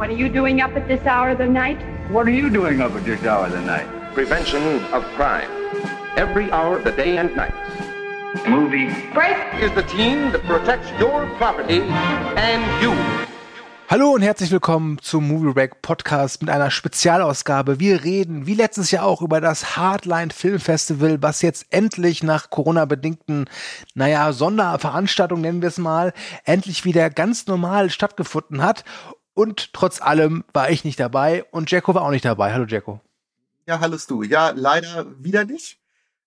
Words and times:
What 0.00 0.08
are 0.08 0.16
you 0.16 0.30
doing 0.30 0.62
up 0.62 0.74
at 0.76 0.88
this 0.88 1.04
hour 1.04 1.28
of 1.28 1.36
the 1.36 1.46
night? 1.46 1.76
What 2.10 2.26
are 2.26 2.30
you 2.30 2.48
doing 2.48 2.80
up 2.80 2.92
at 2.92 3.04
this 3.04 3.22
hour 3.22 3.44
of 3.44 3.52
the 3.52 3.60
night? 3.60 3.86
Prevention 4.14 4.82
of 4.94 5.04
crime. 5.14 5.50
Every 6.16 6.50
hour 6.50 6.78
of 6.78 6.84
the 6.84 6.92
day 6.92 7.18
and 7.18 7.36
night. 7.36 7.52
Movie. 8.48 8.88
Break! 9.12 9.36
Is 9.60 9.70
the 9.74 9.82
team 9.82 10.32
that 10.32 10.42
protects 10.44 10.88
your 10.98 11.26
property 11.36 11.82
and 11.82 12.82
you. 12.82 12.94
Hallo 13.90 14.12
und 14.12 14.22
herzlich 14.22 14.50
willkommen 14.50 14.98
zum 15.02 15.28
Movie 15.28 15.52
Break 15.52 15.82
Podcast 15.82 16.40
mit 16.40 16.48
einer 16.48 16.70
Spezialausgabe. 16.70 17.78
Wir 17.78 18.02
reden, 18.02 18.46
wie 18.46 18.54
letztes 18.54 18.92
Jahr 18.92 19.04
auch, 19.04 19.20
über 19.20 19.42
das 19.42 19.76
Hardline 19.76 20.30
Film 20.30 20.60
Festival, 20.60 21.20
was 21.20 21.42
jetzt 21.42 21.66
endlich 21.70 22.22
nach 22.22 22.48
Corona-bedingten, 22.48 23.50
naja, 23.94 24.32
Sonderveranstaltungen 24.32 25.42
nennen 25.42 25.60
wir 25.60 25.68
es 25.68 25.78
mal, 25.78 26.14
endlich 26.44 26.86
wieder 26.86 27.10
ganz 27.10 27.48
normal 27.48 27.90
stattgefunden 27.90 28.62
hat. 28.62 28.84
Und 29.40 29.72
trotz 29.72 30.02
allem 30.02 30.44
war 30.52 30.68
ich 30.68 30.84
nicht 30.84 31.00
dabei 31.00 31.44
und 31.50 31.70
Jacko 31.70 31.94
war 31.94 32.02
auch 32.02 32.10
nicht 32.10 32.26
dabei. 32.26 32.52
Hallo 32.52 32.66
Jacko. 32.66 33.00
Ja, 33.66 33.80
hallo 33.80 33.96
du. 34.06 34.22
Ja, 34.22 34.50
leider 34.54 35.06
wieder 35.18 35.46
nicht. 35.46 35.80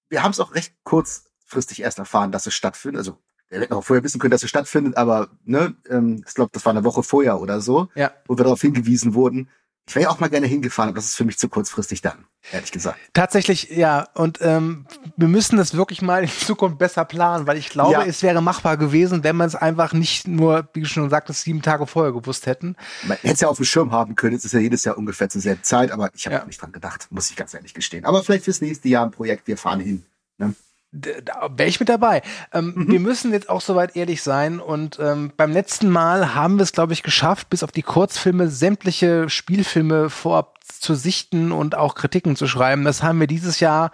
Wir 0.09 0.23
haben 0.23 0.31
es 0.31 0.39
auch 0.39 0.55
recht 0.55 0.73
kurzfristig 0.83 1.83
erst 1.83 1.99
erfahren, 1.99 2.31
dass 2.31 2.47
es 2.47 2.55
stattfindet. 2.55 2.97
Also 2.97 3.19
wir 3.49 3.59
hätten 3.59 3.73
auch 3.73 3.83
vorher 3.83 4.03
wissen 4.03 4.19
können, 4.19 4.31
dass 4.31 4.41
es 4.41 4.49
stattfindet, 4.49 4.97
aber 4.97 5.29
ne, 5.43 5.75
ähm, 5.91 6.23
ich 6.27 6.33
glaube, 6.33 6.49
das 6.53 6.65
war 6.65 6.71
eine 6.71 6.83
Woche 6.85 7.03
vorher 7.03 7.39
oder 7.39 7.61
so, 7.61 7.87
Ja. 7.93 8.11
wo 8.25 8.35
wir 8.35 8.45
darauf 8.45 8.61
hingewiesen 8.61 9.13
wurden. 9.13 9.47
Ich 9.87 9.95
wäre 9.95 10.03
ja 10.03 10.09
auch 10.11 10.19
mal 10.21 10.29
gerne 10.29 10.47
hingefahren, 10.47 10.89
aber 10.89 10.95
das 10.95 11.05
ist 11.05 11.15
für 11.15 11.25
mich 11.25 11.37
zu 11.37 11.49
kurzfristig 11.49 12.01
dann, 12.01 12.25
ehrlich 12.53 12.71
gesagt. 12.71 12.97
Tatsächlich, 13.11 13.69
ja. 13.69 14.07
Und 14.13 14.39
ähm, 14.41 14.85
wir 15.17 15.27
müssen 15.27 15.57
das 15.57 15.73
wirklich 15.75 16.01
mal 16.01 16.23
in 16.23 16.29
Zukunft 16.29 16.77
besser 16.77 17.03
planen, 17.03 17.47
weil 17.47 17.57
ich 17.57 17.67
glaube, 17.69 17.91
Ja. 17.91 18.05
es 18.05 18.23
wäre 18.23 18.41
machbar 18.41 18.77
gewesen, 18.77 19.25
wenn 19.25 19.35
man 19.35 19.47
es 19.47 19.55
einfach 19.55 19.91
nicht 19.91 20.25
nur, 20.25 20.69
wie 20.73 20.79
du 20.81 20.85
schon 20.87 21.09
sagtest, 21.09 21.41
sieben 21.41 21.61
Tage 21.61 21.85
vorher 21.85 22.13
gewusst 22.13 22.45
hätten. 22.45 22.77
Man 23.03 23.17
hätte 23.17 23.33
es 23.33 23.41
ja 23.41 23.49
auf 23.49 23.57
dem 23.57 23.65
Schirm 23.65 23.91
haben 23.91 24.15
können, 24.15 24.37
es 24.37 24.45
ist 24.45 24.53
ja 24.53 24.59
jedes 24.61 24.85
Jahr 24.85 24.97
ungefähr 24.97 25.27
zur 25.27 25.41
selben 25.41 25.63
Zeit, 25.63 25.91
aber 25.91 26.09
ich 26.13 26.25
habe 26.27 26.37
Ja. 26.37 26.45
nicht 26.45 26.61
dran 26.61 26.71
gedacht, 26.71 27.07
muss 27.09 27.29
ich 27.29 27.35
ganz 27.35 27.53
ehrlich 27.53 27.73
gestehen. 27.73 28.05
Aber 28.05 28.23
vielleicht 28.23 28.45
fürs 28.45 28.61
nächste 28.61 28.87
Jahr 28.87 29.03
ein 29.05 29.11
Projekt, 29.11 29.47
wir 29.47 29.57
fahren 29.57 29.81
hin. 29.81 30.05
Ne? 30.37 30.55
Da 30.95 31.49
wäre 31.55 31.67
ich 31.67 31.79
mit 31.79 31.89
dabei. 31.89 32.21
Ähm, 32.53 32.85
Wir 32.87 32.99
müssen 32.99 33.33
jetzt 33.33 33.49
auch 33.49 33.61
soweit 33.61 33.95
ehrlich 33.95 34.21
sein 34.21 34.59
und 34.59 34.99
ähm, 35.01 35.31
beim 35.35 35.51
letzten 35.51 35.89
Mal 35.89 36.35
haben 36.35 36.57
wir 36.57 36.63
es, 36.63 36.71
glaube 36.71 36.93
ich, 36.93 37.01
geschafft, 37.01 37.49
bis 37.49 37.63
auf 37.63 37.71
die 37.71 37.81
Kurzfilme 37.81 38.47
sämtliche 38.47 39.27
Spielfilme 39.27 40.11
vorab 40.11 40.59
zu 40.67 40.93
sichten 40.93 41.51
und 41.51 41.75
auch 41.75 41.95
Kritiken 41.95 42.35
zu 42.35 42.47
schreiben. 42.47 42.83
Das 42.83 43.01
haben 43.01 43.19
wir 43.19 43.27
dieses 43.27 43.59
Jahr 43.59 43.91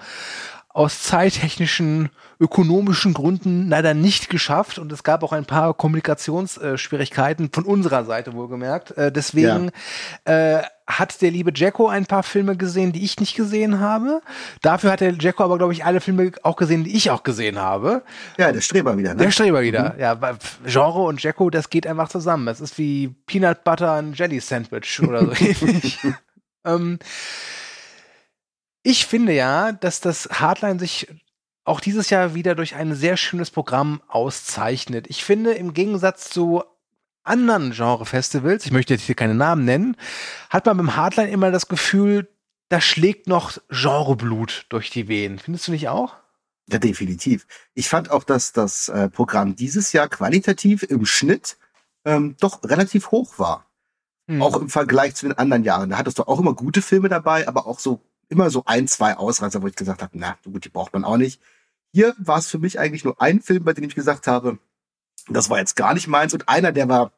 aus 0.67 1.01
zeittechnischen, 1.01 2.09
ökonomischen 2.39 3.13
Gründen 3.13 3.69
leider 3.69 3.93
nicht 3.93 4.29
geschafft 4.29 4.77
und 4.77 4.91
es 4.91 5.03
gab 5.03 5.23
auch 5.23 5.33
ein 5.33 5.45
paar 5.45 5.73
Kommunikationsschwierigkeiten 5.73 7.49
von 7.51 7.63
unserer 7.63 8.05
Seite 8.05 8.33
wohlgemerkt. 8.33 8.91
Äh, 8.91 9.11
deswegen 9.11 9.71
äh, 10.25 10.61
hat 10.89 11.21
der 11.21 11.29
liebe 11.29 11.51
Jacko 11.53 11.87
ein 11.87 12.07
paar 12.07 12.23
Filme 12.23 12.57
gesehen, 12.57 12.91
die 12.91 13.05
ich 13.05 13.19
nicht 13.19 13.35
gesehen 13.35 13.79
habe. 13.79 14.21
Dafür 14.61 14.91
hat 14.91 15.01
der 15.01 15.13
Jacko 15.13 15.43
aber, 15.43 15.57
glaube 15.57 15.71
ich, 15.71 15.85
alle 15.85 16.01
Filme 16.01 16.31
auch 16.41 16.55
gesehen, 16.55 16.83
die 16.83 16.95
ich 16.95 17.11
auch 17.11 17.21
gesehen 17.21 17.59
habe. 17.59 18.01
Ja, 18.37 18.51
der 18.51 18.61
Streber 18.61 18.97
wieder, 18.97 19.13
ne? 19.13 19.23
Der 19.23 19.31
Streber 19.31 19.61
wieder. 19.61 19.95
Ja, 19.99 20.19
weil 20.19 20.37
Genre 20.65 21.01
und 21.01 21.21
Jacko, 21.21 21.51
das 21.51 21.69
geht 21.69 21.85
einfach 21.85 22.09
zusammen. 22.09 22.47
Das 22.47 22.59
ist 22.59 22.77
wie 22.79 23.09
Peanut 23.27 23.63
Butter 23.63 23.91
and 23.91 24.17
Jelly 24.17 24.39
Sandwich 24.39 24.99
oder 25.01 25.25
so 25.27 25.33
ähnlich. 25.33 25.99
ähm, 26.65 26.97
ich 28.81 29.05
finde 29.05 29.33
ja, 29.33 29.71
dass 29.71 30.01
das 30.01 30.27
Hardline 30.31 30.79
sich 30.79 31.07
auch 31.65 31.81
dieses 31.81 32.09
Jahr 32.09 32.33
wieder 32.33 32.55
durch 32.55 32.75
ein 32.75 32.95
sehr 32.95 33.15
schönes 33.15 33.51
Programm 33.51 34.01
auszeichnet. 34.07 35.05
Ich 35.07 35.23
finde, 35.23 35.51
im 35.51 35.73
Gegensatz 35.75 36.29
zu 36.29 36.63
anderen 37.23 37.71
Genre-Festivals, 37.71 38.65
ich 38.65 38.71
möchte 38.71 38.93
jetzt 38.93 39.03
hier 39.03 39.15
keine 39.15 39.35
Namen 39.35 39.65
nennen, 39.65 39.97
hat 40.49 40.65
man 40.65 40.77
beim 40.77 40.95
Hardline 40.95 41.31
immer 41.31 41.51
das 41.51 41.67
Gefühl, 41.67 42.29
da 42.69 42.79
schlägt 42.81 43.27
noch 43.27 43.57
Genreblut 43.69 44.65
durch 44.69 44.89
die 44.89 45.07
Venen. 45.07 45.39
Findest 45.39 45.67
du 45.67 45.71
nicht 45.71 45.89
auch? 45.89 46.15
Ja, 46.71 46.77
definitiv. 46.77 47.47
Ich 47.73 47.89
fand 47.89 48.11
auch, 48.11 48.23
dass 48.23 48.53
das 48.53 48.89
äh, 48.89 49.09
Programm 49.09 49.55
dieses 49.55 49.91
Jahr 49.91 50.07
qualitativ 50.07 50.83
im 50.83 51.05
Schnitt 51.05 51.57
ähm, 52.05 52.35
doch 52.39 52.63
relativ 52.63 53.09
hoch 53.09 53.39
war. 53.39 53.65
Hm. 54.27 54.41
Auch 54.41 54.55
im 54.55 54.69
Vergleich 54.69 55.15
zu 55.15 55.27
den 55.27 55.37
anderen 55.37 55.63
Jahren. 55.63 55.89
Da 55.89 55.97
hattest 55.97 56.19
du 56.19 56.23
auch 56.27 56.39
immer 56.39 56.53
gute 56.53 56.83
Filme 56.83 57.09
dabei, 57.09 57.47
aber 57.47 57.65
auch 57.65 57.79
so 57.79 58.01
immer 58.29 58.51
so 58.51 58.63
ein, 58.65 58.87
zwei 58.87 59.17
Ausreißer, 59.17 59.63
wo 59.63 59.67
ich 59.67 59.75
gesagt 59.75 60.03
habe, 60.03 60.17
na 60.17 60.37
gut, 60.43 60.65
die 60.65 60.69
braucht 60.69 60.93
man 60.93 61.03
auch 61.03 61.17
nicht. 61.17 61.41
Hier 61.91 62.15
war 62.19 62.37
es 62.37 62.47
für 62.47 62.59
mich 62.59 62.79
eigentlich 62.79 63.03
nur 63.03 63.19
ein 63.19 63.41
Film, 63.41 63.63
bei 63.63 63.73
dem 63.73 63.85
ich 63.85 63.95
gesagt 63.95 64.27
habe, 64.27 64.59
das 65.27 65.49
war 65.49 65.59
jetzt 65.59 65.75
gar 65.75 65.93
nicht 65.93 66.07
meins. 66.07 66.33
Und 66.33 66.49
einer, 66.49 66.71
der 66.71 66.87
war, 66.89 67.11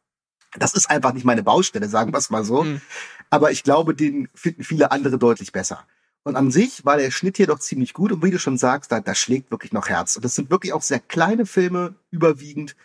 das 0.57 0.73
ist 0.73 0.89
einfach 0.89 1.13
nicht 1.13 1.25
meine 1.25 1.43
Baustelle, 1.43 1.87
sagen 1.87 2.13
wir 2.13 2.17
es 2.17 2.29
mal 2.29 2.43
so. 2.43 2.63
Hm. 2.63 2.81
Aber 3.29 3.51
ich 3.51 3.63
glaube, 3.63 3.95
den 3.95 4.29
finden 4.33 4.63
viele 4.63 4.91
andere 4.91 5.17
deutlich 5.17 5.51
besser. 5.51 5.85
Und 6.23 6.35
an 6.35 6.51
sich 6.51 6.85
war 6.85 6.97
der 6.97 7.11
Schnitt 7.11 7.37
hier 7.37 7.47
doch 7.47 7.59
ziemlich 7.59 7.93
gut. 7.93 8.11
Und 8.11 8.23
wie 8.23 8.31
du 8.31 8.39
schon 8.39 8.57
sagst, 8.57 8.91
da, 8.91 8.99
da 8.99 9.15
schlägt 9.15 9.51
wirklich 9.51 9.71
noch 9.71 9.89
Herz. 9.89 10.15
Und 10.15 10.25
das 10.25 10.35
sind 10.35 10.49
wirklich 10.51 10.73
auch 10.73 10.81
sehr 10.81 10.99
kleine 10.99 11.45
Filme, 11.45 11.95
überwiegend, 12.11 12.75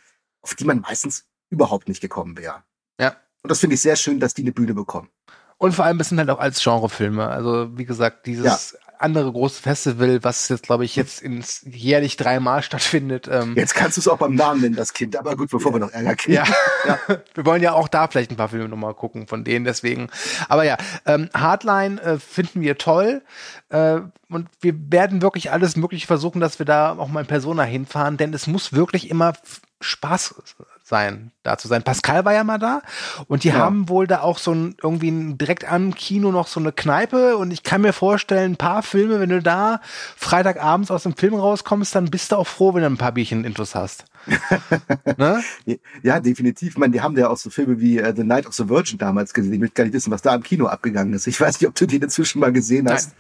auf 0.42 0.54
die 0.54 0.64
man 0.64 0.80
meistens 0.80 1.26
überhaupt 1.50 1.88
nicht 1.88 2.00
gekommen 2.00 2.38
wäre. 2.38 2.62
Ja. 3.00 3.16
Und 3.42 3.50
das 3.50 3.60
finde 3.60 3.74
ich 3.74 3.82
sehr 3.82 3.96
schön, 3.96 4.20
dass 4.20 4.34
die 4.34 4.42
eine 4.42 4.52
Bühne 4.52 4.74
bekommen. 4.74 5.10
Und 5.58 5.72
vor 5.72 5.84
allem, 5.84 6.00
es 6.00 6.08
sind 6.08 6.18
halt 6.18 6.30
auch 6.30 6.38
als 6.38 6.62
Genrefilme. 6.62 7.28
Also, 7.28 7.76
wie 7.76 7.84
gesagt, 7.84 8.26
dieses 8.26 8.76
andere 8.98 9.32
große 9.32 9.62
Festival, 9.62 10.22
was 10.22 10.48
jetzt, 10.48 10.64
glaube 10.64 10.84
ich, 10.84 10.96
jetzt 10.96 11.22
ins 11.22 11.62
jährlich 11.64 12.16
dreimal 12.16 12.62
stattfindet. 12.62 13.28
Ähm, 13.30 13.54
Jetzt 13.56 13.74
kannst 13.74 13.96
du 13.96 14.00
es 14.00 14.08
auch 14.08 14.18
beim 14.18 14.34
Namen 14.34 14.60
nennen, 14.60 14.76
das 14.76 14.92
Kind. 14.92 15.16
Aber 15.16 15.36
gut, 15.36 15.50
bevor 15.50 15.72
wir 15.72 15.80
noch 15.80 15.92
Ärger 15.92 16.16
kriegen. 16.16 16.34
ja. 16.36 16.98
wir 17.34 17.46
wollen 17.46 17.62
ja 17.62 17.72
auch 17.72 17.88
da 17.88 18.08
vielleicht 18.08 18.30
ein 18.30 18.36
paar 18.36 18.48
Filme 18.48 18.68
nochmal 18.68 18.94
gucken 18.94 19.26
von 19.26 19.44
denen, 19.44 19.64
deswegen. 19.64 20.08
Aber 20.48 20.64
ja, 20.64 20.76
ähm, 21.04 21.28
Hardline 21.34 22.00
äh, 22.00 22.18
finden 22.18 22.60
wir 22.60 22.78
toll. 22.78 23.22
Äh, 23.68 24.00
und 24.28 24.48
wir 24.60 24.74
werden 24.90 25.22
wirklich 25.22 25.52
alles 25.52 25.76
Mögliche 25.76 26.06
versuchen, 26.06 26.40
dass 26.40 26.58
wir 26.58 26.66
da 26.66 26.96
auch 26.98 27.08
mal 27.08 27.20
in 27.20 27.26
Persona 27.26 27.62
hinfahren, 27.62 28.16
denn 28.16 28.34
es 28.34 28.46
muss 28.46 28.72
wirklich 28.72 29.10
immer 29.10 29.34
Spaß 29.80 30.34
sein, 30.88 31.32
da 31.42 31.58
zu 31.58 31.66
sein. 31.66 31.82
Pascal 31.82 32.24
war 32.24 32.32
ja 32.32 32.44
mal 32.44 32.58
da 32.58 32.80
und 33.26 33.42
die 33.42 33.48
Ja. 33.48 33.54
haben 33.54 33.88
wohl 33.88 34.06
da 34.06 34.20
auch 34.20 34.38
so 34.38 34.52
ein, 34.52 34.76
irgendwie 34.80 35.08
ein, 35.10 35.36
direkt 35.36 35.64
am 35.70 35.94
Kino 35.94 36.30
noch 36.30 36.46
so 36.46 36.60
eine 36.60 36.70
Kneipe 36.70 37.36
und 37.36 37.50
ich 37.50 37.64
kann 37.64 37.80
mir 37.80 37.92
vorstellen, 37.92 38.52
ein 38.52 38.56
paar 38.56 38.84
Filme, 38.84 39.18
wenn 39.18 39.30
du 39.30 39.42
da 39.42 39.80
Freitagabends 40.16 40.92
aus 40.92 41.02
dem 41.02 41.16
Film 41.16 41.34
rauskommst, 41.34 41.92
dann 41.94 42.06
bist 42.10 42.30
du 42.30 42.36
auch 42.36 42.46
froh, 42.46 42.72
wenn 42.74 42.82
du 42.82 42.86
ein 42.86 42.98
paar 42.98 43.12
Bierchen 43.12 43.44
Intus 43.44 43.74
hast. 43.74 44.04
ne? 45.16 45.42
Ja, 46.02 46.20
definitiv. 46.20 46.70
Ich 46.74 46.78
meine, 46.78 46.92
die 46.92 47.00
haben 47.00 47.16
ja 47.16 47.28
auch 47.28 47.36
so 47.36 47.50
Filme 47.50 47.80
wie 47.80 47.98
äh, 47.98 48.14
The 48.14 48.22
Night 48.24 48.46
of 48.46 48.54
the 48.54 48.68
Virgin 48.68 48.98
damals 48.98 49.34
gesehen. 49.34 49.52
Ich 49.54 49.58
möchte 49.60 49.74
gar 49.74 49.84
nicht 49.84 49.94
wissen, 49.94 50.12
was 50.12 50.22
da 50.22 50.34
im 50.34 50.42
Kino 50.42 50.66
abgegangen 50.66 51.12
ist. 51.14 51.26
Ich 51.26 51.40
weiß 51.40 51.60
nicht, 51.60 51.68
ob 51.68 51.74
du 51.74 51.86
den 51.86 52.02
inzwischen 52.02 52.40
mal 52.40 52.52
gesehen 52.52 52.88
hast. 52.90 53.12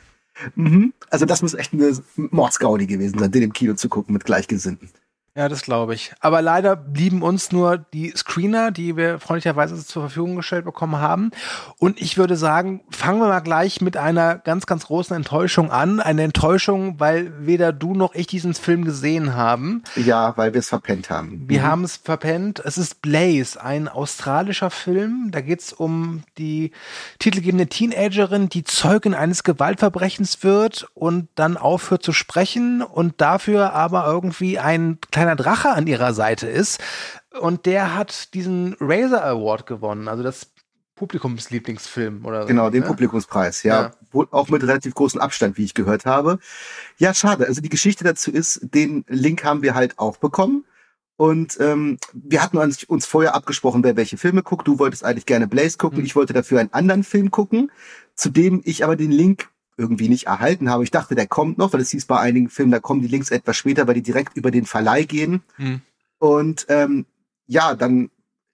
Mhm. 0.54 0.92
Also 1.10 1.24
das 1.26 1.42
muss 1.42 1.54
echt 1.54 1.72
eine 1.72 1.92
Mordsgaudi 2.16 2.86
gewesen 2.86 3.18
sein, 3.18 3.30
den 3.30 3.42
im 3.42 3.52
Kino 3.52 3.74
zu 3.74 3.88
gucken 3.88 4.12
mit 4.12 4.24
Gleichgesinnten. 4.24 4.90
Ja, 5.36 5.50
das 5.50 5.60
glaube 5.60 5.92
ich. 5.92 6.12
Aber 6.20 6.40
leider 6.40 6.76
blieben 6.76 7.20
uns 7.20 7.52
nur 7.52 7.76
die 7.76 8.10
Screener, 8.16 8.70
die 8.70 8.96
wir 8.96 9.20
freundlicherweise 9.20 9.84
zur 9.84 10.04
Verfügung 10.04 10.36
gestellt 10.36 10.64
bekommen 10.64 10.96
haben. 10.96 11.30
Und 11.78 12.00
ich 12.00 12.16
würde 12.16 12.36
sagen, 12.36 12.80
fangen 12.88 13.20
wir 13.20 13.28
mal 13.28 13.40
gleich 13.40 13.82
mit 13.82 13.98
einer 13.98 14.36
ganz, 14.36 14.64
ganz 14.64 14.86
großen 14.86 15.14
Enttäuschung 15.14 15.70
an. 15.70 16.00
Eine 16.00 16.22
Enttäuschung, 16.22 16.98
weil 17.00 17.34
weder 17.46 17.74
du 17.74 17.92
noch 17.92 18.14
ich 18.14 18.26
diesen 18.26 18.54
Film 18.54 18.86
gesehen 18.86 19.34
haben. 19.34 19.82
Ja, 19.94 20.34
weil 20.38 20.54
wir 20.54 20.60
es 20.60 20.70
verpennt 20.70 21.10
haben. 21.10 21.44
Wir 21.46 21.64
haben 21.64 21.84
es 21.84 21.96
verpennt. 21.98 22.60
Es 22.64 22.78
ist 22.78 23.02
Blaze, 23.02 23.62
ein 23.62 23.88
australischer 23.88 24.70
Film. 24.70 25.28
Da 25.32 25.42
geht 25.42 25.60
es 25.60 25.74
um 25.74 26.22
die 26.38 26.70
titelgebende 27.18 27.66
Teenagerin, 27.66 28.48
die 28.48 28.64
Zeugin 28.64 29.12
eines 29.12 29.44
Gewaltverbrechens 29.44 30.42
wird 30.42 30.88
und 30.94 31.28
dann 31.34 31.58
aufhört 31.58 32.02
zu 32.02 32.12
sprechen 32.12 32.80
und 32.80 33.20
dafür 33.20 33.74
aber 33.74 34.06
irgendwie 34.06 34.58
ein 34.58 34.98
kleiner 35.10 35.25
Drache 35.34 35.70
an 35.70 35.86
ihrer 35.86 36.14
Seite 36.14 36.46
ist. 36.46 36.78
Und 37.40 37.66
der 37.66 37.96
hat 37.96 38.34
diesen 38.34 38.76
Razor 38.78 39.24
Award 39.24 39.66
gewonnen, 39.66 40.06
also 40.08 40.22
das 40.22 40.52
Publikumslieblingsfilm 40.94 42.24
oder 42.24 42.42
so. 42.42 42.48
Genau, 42.48 42.70
den 42.70 42.80
ne? 42.80 42.86
Publikumspreis, 42.86 43.62
ja. 43.62 43.82
Ja. 43.82 43.90
Wohl 44.12 44.28
auch 44.30 44.48
mit 44.48 44.62
relativ 44.62 44.94
großem 44.94 45.20
Abstand, 45.20 45.58
wie 45.58 45.64
ich 45.64 45.74
gehört 45.74 46.06
habe. 46.06 46.38
Ja, 46.96 47.12
schade. 47.12 47.46
Also 47.46 47.60
die 47.60 47.68
Geschichte 47.68 48.02
dazu 48.02 48.30
ist, 48.30 48.60
den 48.62 49.04
Link 49.08 49.44
haben 49.44 49.62
wir 49.62 49.74
halt 49.74 49.98
auch 49.98 50.16
bekommen. 50.16 50.64
Und 51.18 51.58
ähm, 51.60 51.98
wir 52.12 52.42
hatten 52.42 52.58
uns, 52.58 52.84
uns 52.84 53.06
vorher 53.06 53.34
abgesprochen, 53.34 53.84
wer 53.84 53.96
welche 53.96 54.18
Filme 54.18 54.42
guckt. 54.42 54.66
Du 54.66 54.78
wolltest 54.78 55.04
eigentlich 55.04 55.26
gerne 55.26 55.46
Blaze 55.46 55.78
gucken. 55.78 56.04
Ich 56.04 56.16
wollte 56.16 56.32
dafür 56.32 56.60
einen 56.60 56.72
anderen 56.72 57.04
Film 57.04 57.30
gucken, 57.30 57.70
zu 58.14 58.30
dem 58.30 58.62
ich 58.64 58.84
aber 58.84 58.96
den 58.96 59.10
Link 59.10 59.48
irgendwie 59.76 60.08
nicht 60.08 60.26
erhalten 60.26 60.70
habe. 60.70 60.84
Ich 60.84 60.90
dachte, 60.90 61.14
der 61.14 61.26
kommt 61.26 61.58
noch, 61.58 61.72
weil 61.72 61.80
es 61.80 61.90
hieß 61.90 62.06
bei 62.06 62.18
einigen 62.18 62.48
Filmen, 62.48 62.72
da 62.72 62.80
kommen 62.80 63.02
die 63.02 63.08
Links 63.08 63.30
etwas 63.30 63.56
später, 63.56 63.86
weil 63.86 63.94
die 63.94 64.02
direkt 64.02 64.36
über 64.36 64.50
den 64.50 64.64
Verleih 64.64 65.04
gehen. 65.04 65.42
Hm. 65.56 65.80
Und 66.18 66.66
ähm, 66.68 67.06
ja, 67.46 67.74
dann 67.74 68.10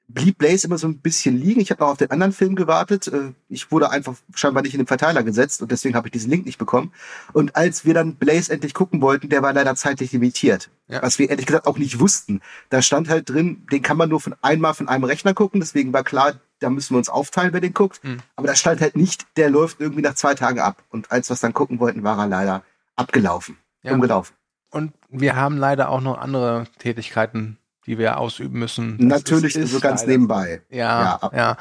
blieb 0.08 0.38
Blaze 0.38 0.66
immer 0.66 0.78
so 0.78 0.86
ein 0.86 0.98
bisschen 0.98 1.38
liegen. 1.38 1.60
Ich 1.60 1.70
habe 1.70 1.82
noch 1.82 1.90
auf 1.90 1.96
den 1.96 2.10
anderen 2.10 2.32
Film 2.32 2.54
gewartet. 2.54 3.08
Äh, 3.08 3.32
Ich 3.48 3.70
wurde 3.70 3.90
einfach 3.90 4.14
scheinbar 4.34 4.62
nicht 4.62 4.74
in 4.74 4.80
den 4.80 4.86
Verteiler 4.86 5.22
gesetzt 5.22 5.62
und 5.62 5.70
deswegen 5.70 5.94
habe 5.94 6.08
ich 6.08 6.12
diesen 6.12 6.30
Link 6.30 6.44
nicht 6.44 6.58
bekommen. 6.58 6.92
Und 7.32 7.56
als 7.56 7.84
wir 7.84 7.94
dann 7.94 8.16
Blaze 8.16 8.52
endlich 8.52 8.74
gucken 8.74 9.00
wollten, 9.00 9.28
der 9.28 9.42
war 9.42 9.52
leider 9.52 9.74
zeitlich 9.74 10.12
limitiert. 10.12 10.70
Ja. 10.88 11.02
Was 11.02 11.18
wir 11.18 11.30
ehrlich 11.30 11.46
gesagt 11.46 11.66
auch 11.66 11.78
nicht 11.78 12.00
wussten. 12.00 12.40
Da 12.68 12.82
stand 12.82 13.08
halt 13.08 13.30
drin, 13.30 13.66
den 13.70 13.82
kann 13.82 13.96
man 13.96 14.08
nur 14.08 14.20
von 14.20 14.34
einmal 14.42 14.74
von 14.74 14.88
einem 14.88 15.04
Rechner 15.04 15.34
gucken. 15.34 15.60
Deswegen 15.60 15.92
war 15.92 16.04
klar, 16.04 16.34
da 16.62 16.70
müssen 16.70 16.94
wir 16.94 16.98
uns 16.98 17.08
aufteilen, 17.08 17.52
wer 17.52 17.60
den 17.60 17.74
guckt. 17.74 18.02
Mhm. 18.04 18.18
Aber 18.36 18.46
da 18.48 18.54
stand 18.54 18.80
halt 18.80 18.96
nicht, 18.96 19.26
der 19.36 19.50
läuft 19.50 19.80
irgendwie 19.80 20.02
nach 20.02 20.14
zwei 20.14 20.34
Tagen 20.34 20.60
ab. 20.60 20.82
Und 20.90 21.10
als 21.10 21.28
wir 21.30 21.34
es 21.34 21.40
dann 21.40 21.52
gucken 21.52 21.78
wollten, 21.80 22.02
war 22.02 22.18
er 22.18 22.26
leider 22.26 22.62
abgelaufen, 22.96 23.56
Ja. 23.82 23.92
umgelaufen. 23.92 24.34
Und 24.70 24.92
wir 25.08 25.36
haben 25.36 25.58
leider 25.58 25.88
auch 25.90 26.00
noch 26.00 26.18
andere 26.18 26.66
Tätigkeiten, 26.78 27.58
die 27.86 27.98
wir 27.98 28.18
ausüben 28.18 28.58
müssen. 28.58 28.96
Das 29.08 29.20
Natürlich 29.24 29.56
ist- 29.56 29.64
ist 29.64 29.72
so 29.72 29.80
ganz 29.80 30.02
leider 30.02 30.12
nebenbei. 30.12 30.62
Ja, 30.70 31.18
Ja, 31.22 31.30
ja. 31.36 31.56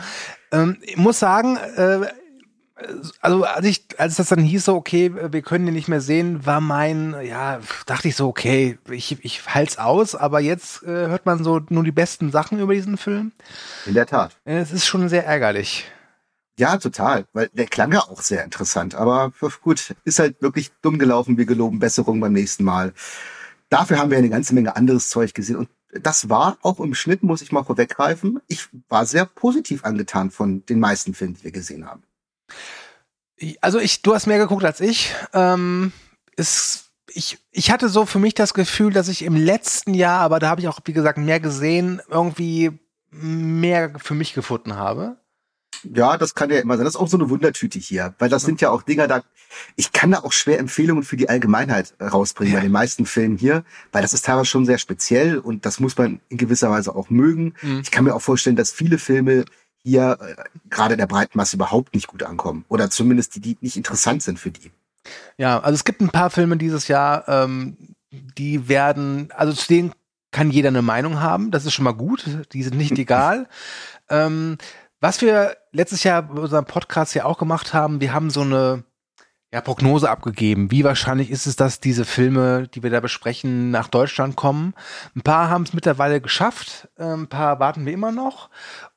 Ähm, 0.52 0.78
ich 0.82 0.98
muss 0.98 1.20
sagen, 1.20 1.58
äh, 1.58 2.02
also 3.22 3.44
als 3.44 3.66
ich, 3.66 3.86
als 3.98 4.16
das 4.16 4.30
dann 4.30 4.40
hieß 4.40 4.66
so, 4.66 4.76
okay, 4.76 5.12
wir 5.14 5.42
können 5.42 5.66
den 5.66 5.76
nicht 5.76 5.88
mehr 5.88 6.02
sehen, 6.02 6.46
war 6.46 6.62
mein, 6.62 7.16
ja, 7.24 7.60
dachte 7.86 8.08
ich 8.08 8.16
so, 8.16 8.28
okay, 8.28 8.78
ich, 8.90 9.24
ich 9.24 9.46
halt's 9.48 9.78
aus, 9.78 10.16
aber 10.16 10.40
jetzt 10.40 10.84
äh, 10.84 11.08
hört 11.08 11.26
man 11.26 11.44
so 11.44 11.62
nur 11.70 11.84
die 11.84 11.92
besten 11.92 12.32
Sachen 12.32 12.60
über 12.60 12.74
diesen 12.74 12.98
Film. 12.98 13.32
In 13.86 13.94
der 13.94 14.06
Tat. 14.06 14.38
Äh, 14.46 14.60
Es 14.60 14.72
ist 14.72 14.86
schon 14.86 15.10
sehr 15.10 15.26
ärgerlich. 15.26 15.86
Ja, 16.58 16.78
total. 16.78 17.26
Weil 17.34 17.50
der 17.54 17.66
klang 17.66 17.92
ja 17.92 18.02
auch 18.02 18.22
sehr 18.22 18.44
interessant. 18.44 18.94
Aber 18.94 19.32
gut, 19.64 19.96
ist 20.04 20.20
halt 20.20 20.42
wirklich 20.42 20.72
dumm 20.82 21.00
gelaufen. 21.00 21.38
Wir 21.38 21.46
geloben 21.46 21.80
Besserung 21.80 22.20
beim 22.20 22.34
nächsten 22.34 22.64
Mal. 22.64 22.94
Dafür 23.70 23.98
haben 23.98 24.12
wir 24.12 24.18
eine 24.18 24.30
ganze 24.30 24.54
Menge 24.54 24.76
anderes 24.76 25.10
Zeug 25.10 25.34
gesehen. 25.34 25.56
Und 25.56 25.70
das 25.94 26.30
war 26.30 26.58
auch 26.62 26.80
im 26.80 26.94
Schnitt, 26.94 27.24
muss 27.24 27.42
ich 27.42 27.52
mal 27.52 27.64
vorweggreifen. 27.64 28.42
Ich 28.48 28.68
war 28.90 29.06
sehr 29.06 29.26
positiv 29.26 29.86
angetan 29.86 30.30
von 30.30 30.66
den 30.66 30.80
meisten 30.80 31.14
Filmen, 31.14 31.36
die 31.36 31.46
wir 31.46 31.52
gesehen 31.52 31.86
haben. 31.86 32.04
Also 33.62 33.80
ich, 33.80 34.02
du 34.02 34.14
hast 34.14 34.28
mehr 34.28 34.38
geguckt 34.38 34.64
als 34.64 34.80
ich. 34.82 35.14
Ähm, 35.34 35.92
ist, 36.36 36.92
ich, 37.14 37.40
ich 37.52 37.72
hatte 37.72 37.90
so 37.90 38.06
für 38.06 38.20
mich 38.20 38.34
das 38.36 38.54
Gefühl, 38.54 38.94
dass 38.94 39.08
ich 39.08 39.24
im 39.24 39.36
letzten 39.36 39.94
Jahr, 39.94 40.20
aber 40.22 40.40
da 40.40 40.50
habe 40.50 40.62
ich 40.62 40.68
auch, 40.68 40.80
wie 40.86 40.94
gesagt, 40.94 41.18
mehr 41.18 41.40
gesehen, 41.40 42.02
irgendwie 42.10 42.72
mehr 43.10 43.94
für 43.98 44.14
mich 44.14 44.34
gefunden 44.34 44.76
habe. 44.76 45.18
Ja, 45.84 46.18
das 46.18 46.36
kann 46.36 46.52
ja 46.52 46.60
immer 46.60 46.78
sein. 46.78 46.86
Das 46.86 46.94
ist 46.94 47.00
auch 47.00 47.08
so 47.08 47.18
eine 47.18 47.30
Wundertüte 47.30 47.80
hier, 47.80 48.14
weil 48.20 48.30
das 48.30 48.44
sind 48.44 48.62
ja 48.62 48.70
auch 48.70 48.84
Dinger 48.84 49.08
da. 49.08 49.24
Ich 49.76 49.92
kann 49.92 50.12
da 50.12 50.20
auch 50.20 50.32
schwer 50.32 50.60
Empfehlungen 50.60 51.04
für 51.04 51.18
die 51.18 51.28
Allgemeinheit 51.28 51.96
äh, 51.98 52.06
rausbringen 52.06 52.54
Ja. 52.54 52.60
bei 52.60 52.64
den 52.66 52.72
meisten 52.72 53.06
Filmen 53.08 53.38
hier, 53.38 53.64
weil 53.92 54.04
das 54.04 54.14
ist 54.14 54.26
teilweise 54.26 54.46
schon 54.46 54.66
sehr 54.66 54.78
speziell 54.78 55.40
und 55.40 55.66
das 55.66 55.80
muss 55.80 55.98
man 55.98 56.22
in 56.30 56.38
gewisser 56.38 56.70
Weise 56.70 56.96
auch 56.96 57.10
mögen. 57.10 57.56
Mhm. 57.62 57.80
Ich 57.80 57.90
kann 57.90 58.04
mir 58.04 58.14
auch 58.14 58.22
vorstellen, 58.22 58.56
dass 58.56 58.72
viele 58.72 59.00
Filme 59.00 59.44
hier 59.84 60.18
äh, 60.22 60.36
gerade 60.70 60.94
in 60.94 61.00
der 61.00 61.08
breiten 61.08 61.38
Masse 61.38 61.56
überhaupt 61.56 61.94
nicht 61.94 62.08
gut 62.08 62.24
ankommen 62.24 62.66
oder 62.70 62.90
zumindest 62.90 63.36
die, 63.36 63.42
die 63.42 63.58
nicht 63.62 63.78
interessant 63.78 64.24
sind 64.24 64.40
für 64.40 64.52
die. 64.52 64.72
Ja, 65.38 65.60
also 65.60 65.74
es 65.74 65.84
gibt 65.84 66.02
ein 66.02 66.10
paar 66.10 66.30
Filme 66.30 66.58
dieses 66.58 66.88
Jahr, 66.88 67.28
ähm, 67.28 67.96
die 68.12 68.68
werden, 68.68 69.30
also 69.36 69.54
zu 69.54 69.68
denen 69.68 69.94
kann 70.32 70.52
jeder 70.52 70.70
eine 70.70 70.82
Meinung 70.82 71.20
haben. 71.20 71.52
Das 71.52 71.66
ist 71.66 71.74
schon 71.74 71.86
mal 71.86 71.92
gut. 71.92 72.26
Die 72.54 72.64
sind 72.64 72.78
nicht 72.78 72.92
egal. 72.98 73.48
Ähm, 74.10 74.58
was 75.00 75.22
wir 75.22 75.58
letztes 75.72 76.04
Jahr 76.04 76.22
bei 76.24 76.42
unserem 76.42 76.66
Podcast 76.66 77.16
ja 77.16 77.26
auch 77.26 77.38
gemacht 77.38 77.74
haben, 77.74 78.02
wir 78.02 78.14
haben 78.14 78.30
so 78.30 78.42
eine 78.42 78.84
ja, 79.54 79.62
Prognose 79.62 80.10
abgegeben. 80.10 80.72
Wie 80.72 80.84
wahrscheinlich 80.84 81.30
ist 81.30 81.46
es, 81.46 81.56
dass 81.56 81.82
diese 81.82 82.06
Filme, 82.06 82.68
die 82.70 82.84
wir 82.84 82.90
da 82.90 83.02
besprechen, 83.02 83.70
nach 83.70 83.90
Deutschland 83.90 84.36
kommen? 84.36 84.74
Ein 85.16 85.22
paar 85.22 85.50
haben 85.50 85.64
es 85.64 85.74
mittlerweile 85.74 86.22
geschafft, 86.22 86.88
äh, 86.98 87.04
ein 87.04 87.28
paar 87.28 87.60
warten 87.60 87.86
wir 87.86 87.94
immer 87.94 88.12
noch. 88.12 88.50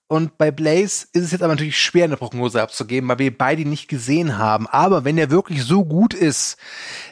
Und 0.06 0.37
bei 0.39 0.51
Blaze 0.51 1.09
ist 1.12 1.25
es 1.25 1.33
jetzt 1.33 1.43
aber 1.43 1.55
natürlich 1.55 1.81
schwer, 1.81 2.05
eine 2.05 2.19
Prognose 2.19 2.62
abzugeben, 2.62 3.09
weil 3.09 3.19
wir 3.19 3.37
beide 3.37 3.67
nicht 3.67 3.89
gesehen 3.89 4.39
haben. 4.39 4.67
Aber 4.69 5.05
wenn 5.05 5.19
er 5.19 5.31
wirklich 5.31 5.65
so 5.65 5.85
gut 5.85 6.15
ist, 6.15 6.57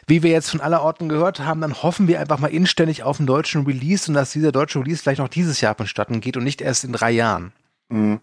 wie 0.07 0.23
wir 0.23 0.31
jetzt 0.31 0.51
von 0.51 0.61
aller 0.61 0.83
Orten 0.83 1.09
gehört 1.09 1.41
haben, 1.41 1.63
dann 1.63 1.83
hoffen 1.83 2.07
wir 2.07 2.21
einfach 2.21 2.39
mal 2.39 2.51
inständig 2.51 3.03
auf 3.03 3.19
einen 3.19 3.27
deutschen 3.27 3.65
Release 3.65 4.09
und 4.09 4.15
dass 4.15 4.33
dieser 4.33 4.53
deutsche 4.53 4.79
Release 4.79 5.03
vielleicht 5.03 5.21
noch 5.21 5.29
dieses 5.29 5.61
Jahr 5.61 5.75
vonstatten 5.75 6.21
geht 6.21 6.37
und 6.37 6.45
nicht 6.45 6.61
erst 6.61 6.85
in 6.85 6.93
drei 6.93 7.11
Jahren. 7.11 7.53
Mhm. 7.89 8.21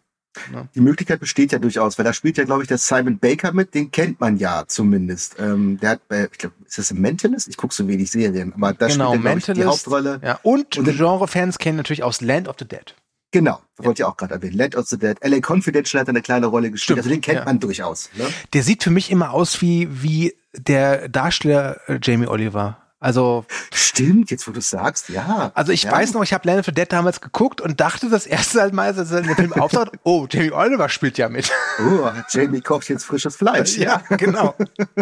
Ja. 0.53 0.67
Die 0.75 0.81
Möglichkeit 0.81 1.19
besteht 1.19 1.51
ja 1.51 1.59
durchaus, 1.59 1.97
weil 1.97 2.05
da 2.05 2.13
spielt 2.13 2.37
ja, 2.37 2.43
glaube 2.43 2.61
ich, 2.61 2.67
der 2.67 2.77
Simon 2.77 3.17
Baker 3.19 3.51
mit, 3.51 3.73
den 3.73 3.91
kennt 3.91 4.19
man 4.19 4.37
ja 4.37 4.65
zumindest. 4.67 5.35
Ähm, 5.39 5.79
der 5.79 5.91
hat 5.91 6.07
bei, 6.07 6.29
ich 6.31 6.37
glaube, 6.37 6.55
ist 6.65 6.77
das 6.77 6.91
ein 6.91 7.01
Mentalist? 7.01 7.47
Ich 7.47 7.57
gucke 7.57 7.73
so 7.73 7.87
wenig 7.87 8.11
Serien, 8.11 8.53
aber 8.53 8.73
da 8.73 8.87
genau, 8.87 9.13
spielt 9.13 9.25
er, 9.25 9.29
glaube 9.29 9.39
ich, 9.39 9.45
die 9.45 9.51
Mentalist. 9.51 9.85
Hauptrolle. 9.85 10.21
Ja, 10.23 10.39
und, 10.43 10.77
Und 10.77 10.85
Genre-Fans 10.85 11.57
kennen 11.57 11.77
natürlich 11.77 12.03
aus 12.03 12.21
Land 12.21 12.47
of 12.47 12.55
the 12.59 12.67
Dead. 12.67 12.95
Genau, 13.31 13.61
das 13.77 13.85
wollte 13.85 14.01
ich 14.01 14.05
auch 14.05 14.17
gerade 14.17 14.35
erwähnen. 14.35 14.57
Land 14.57 14.75
of 14.75 14.87
the 14.87 14.97
Dead. 14.97 15.17
LA 15.23 15.39
Confidential 15.39 16.01
hat 16.01 16.09
eine 16.09 16.21
kleine 16.21 16.47
Rolle 16.47 16.71
gespielt. 16.71 16.97
Stimmt, 16.97 16.99
also 16.99 17.09
den 17.09 17.21
kennt 17.21 17.39
ja. 17.39 17.45
man 17.45 17.59
durchaus. 17.59 18.09
Ne? 18.15 18.25
Der 18.53 18.63
sieht 18.63 18.83
für 18.83 18.89
mich 18.89 19.11
immer 19.11 19.31
aus 19.31 19.61
wie, 19.61 19.87
wie 19.91 20.35
der 20.53 21.09
Darsteller 21.09 21.79
äh, 21.87 21.99
Jamie 22.01 22.27
Oliver. 22.27 22.77
Also, 23.00 23.46
Stimmt, 23.74 24.30
jetzt 24.30 24.48
wo 24.48 24.51
du 24.51 24.62
sagst, 24.62 25.10
ja. 25.10 25.51
also 25.56 25.72
ich 25.72 25.84
ja. 25.84 25.92
weiß 25.92 26.13
noch, 26.13 26.24
ich 26.24 26.34
habe 26.34 26.48
Land 26.48 26.60
of 26.60 26.66
the 26.66 26.72
Dead 26.74 26.92
damals 26.92 27.22
geguckt 27.22 27.62
und 27.62 27.80
dachte 27.80 28.10
das 28.10 28.25
erste 28.25 28.74
Mal, 28.74 28.94
als 28.98 29.12
er 29.12 29.19
in 29.19 29.28
dem 29.28 29.36
Film 29.36 29.54
auftaucht, 29.54 29.92
oh, 30.04 30.28
Jamie 30.30 30.51
Oliver 30.51 30.90
spielt 30.90 31.18
ja 31.18 31.30
mit. 31.30 31.51
Oh, 31.80 32.10
Jamie 32.30 32.62
kocht 32.62 32.90
jetzt 32.90 33.06
frisches 33.06 33.38
Fleisch. 33.38 33.78
Ja, 33.78 34.04
genau. 34.10 34.56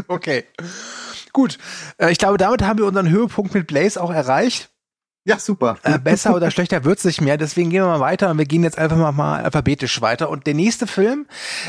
Okay. 0.07 0.45
Gut. 1.33 1.57
Äh, 1.97 2.11
ich 2.11 2.17
glaube, 2.17 2.37
damit 2.37 2.63
haben 2.63 2.79
wir 2.79 2.85
unseren 2.85 3.09
Höhepunkt 3.09 3.53
mit 3.53 3.67
Blaze 3.67 4.01
auch 4.01 4.11
erreicht. 4.11 4.69
Ja, 5.27 5.37
super. 5.39 5.77
Äh, 5.83 5.99
besser 5.99 6.33
oder 6.33 6.49
schlechter 6.51 6.85
wird's 6.85 7.03
nicht 7.03 7.19
mehr. 7.19 7.37
Deswegen 7.37 7.69
gehen 7.69 7.81
wir 7.81 7.87
mal 7.87 7.99
weiter 7.99 8.29
und 8.31 8.37
wir 8.37 8.45
gehen 8.45 8.63
jetzt 8.63 8.77
einfach 8.77 8.95
mal, 8.95 9.11
mal 9.11 9.43
alphabetisch 9.43 9.99
weiter. 10.01 10.29
Und 10.29 10.47
der 10.47 10.53
nächste 10.53 10.87
Film 10.87 11.25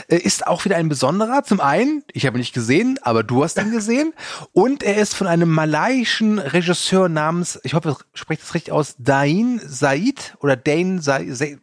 äh, 0.06 0.16
ist 0.16 0.46
auch 0.46 0.64
wieder 0.64 0.76
ein 0.76 0.88
besonderer. 0.88 1.42
Zum 1.42 1.60
einen, 1.60 2.04
ich 2.12 2.24
habe 2.24 2.38
ihn 2.38 2.40
nicht 2.40 2.54
gesehen, 2.54 3.00
aber 3.02 3.24
du 3.24 3.42
hast 3.42 3.58
ihn 3.58 3.72
gesehen. 3.72 4.12
Und 4.52 4.84
er 4.84 4.98
ist 4.98 5.14
von 5.16 5.26
einem 5.26 5.48
malaiischen 5.50 6.38
Regisseur 6.38 7.08
namens, 7.08 7.58
ich 7.64 7.74
hoffe, 7.74 7.96
ich 8.14 8.20
spreche 8.20 8.42
das 8.42 8.54
richtig 8.54 8.72
aus, 8.72 8.94
Dain 8.98 9.60
Said 9.66 10.36
oder 10.38 10.54
Dane 10.54 11.02
Said, 11.02 11.58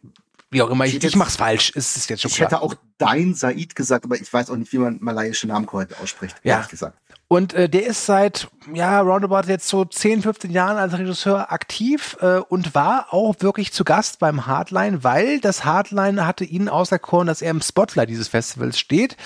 wie 0.50 0.60
auch 0.62 0.68
immer. 0.68 0.84
Ich 0.84 0.90
Ich, 0.90 0.96
ich 0.98 1.02
jetzt- 1.04 1.16
mach's 1.16 1.36
falsch. 1.36 1.72
Es 1.74 1.96
ist 1.96 2.10
jetzt 2.10 2.20
schon 2.20 2.30
Ich 2.30 2.36
klar. 2.36 2.50
hätte 2.50 2.60
auch 2.60 2.74
Dein 2.98 3.32
Said 3.34 3.74
gesagt, 3.74 4.04
aber 4.04 4.16
ich 4.20 4.30
weiß 4.30 4.50
auch 4.50 4.56
nicht, 4.56 4.70
wie 4.72 4.78
man 4.78 4.98
malaiische 5.00 5.46
Namen 5.46 5.64
korrekt 5.64 5.94
ausspricht. 6.02 6.36
Ja. 6.44 6.56
Ehrlich 6.56 6.68
gesagt. 6.68 6.98
Und 7.28 7.54
äh, 7.54 7.68
der 7.68 7.86
ist 7.86 8.06
seit, 8.06 8.46
ja, 8.72 9.00
roundabout 9.00 9.48
jetzt 9.48 9.66
so 9.66 9.84
10, 9.84 10.22
15 10.22 10.52
Jahren 10.52 10.76
als 10.76 10.96
Regisseur 10.96 11.50
aktiv 11.50 12.16
äh, 12.20 12.36
und 12.36 12.76
war 12.76 13.12
auch 13.12 13.34
wirklich 13.40 13.72
zu 13.72 13.82
Gast 13.82 14.20
beim 14.20 14.46
Hardline, 14.46 15.02
weil 15.02 15.40
das 15.40 15.64
Hardline 15.64 16.24
hatte 16.24 16.44
ihn 16.44 16.68
auserkoren, 16.68 17.26
dass 17.26 17.42
er 17.42 17.50
im 17.50 17.60
Spotlight 17.60 18.10
dieses 18.10 18.28
Festivals 18.28 18.78
steht. 18.78 19.16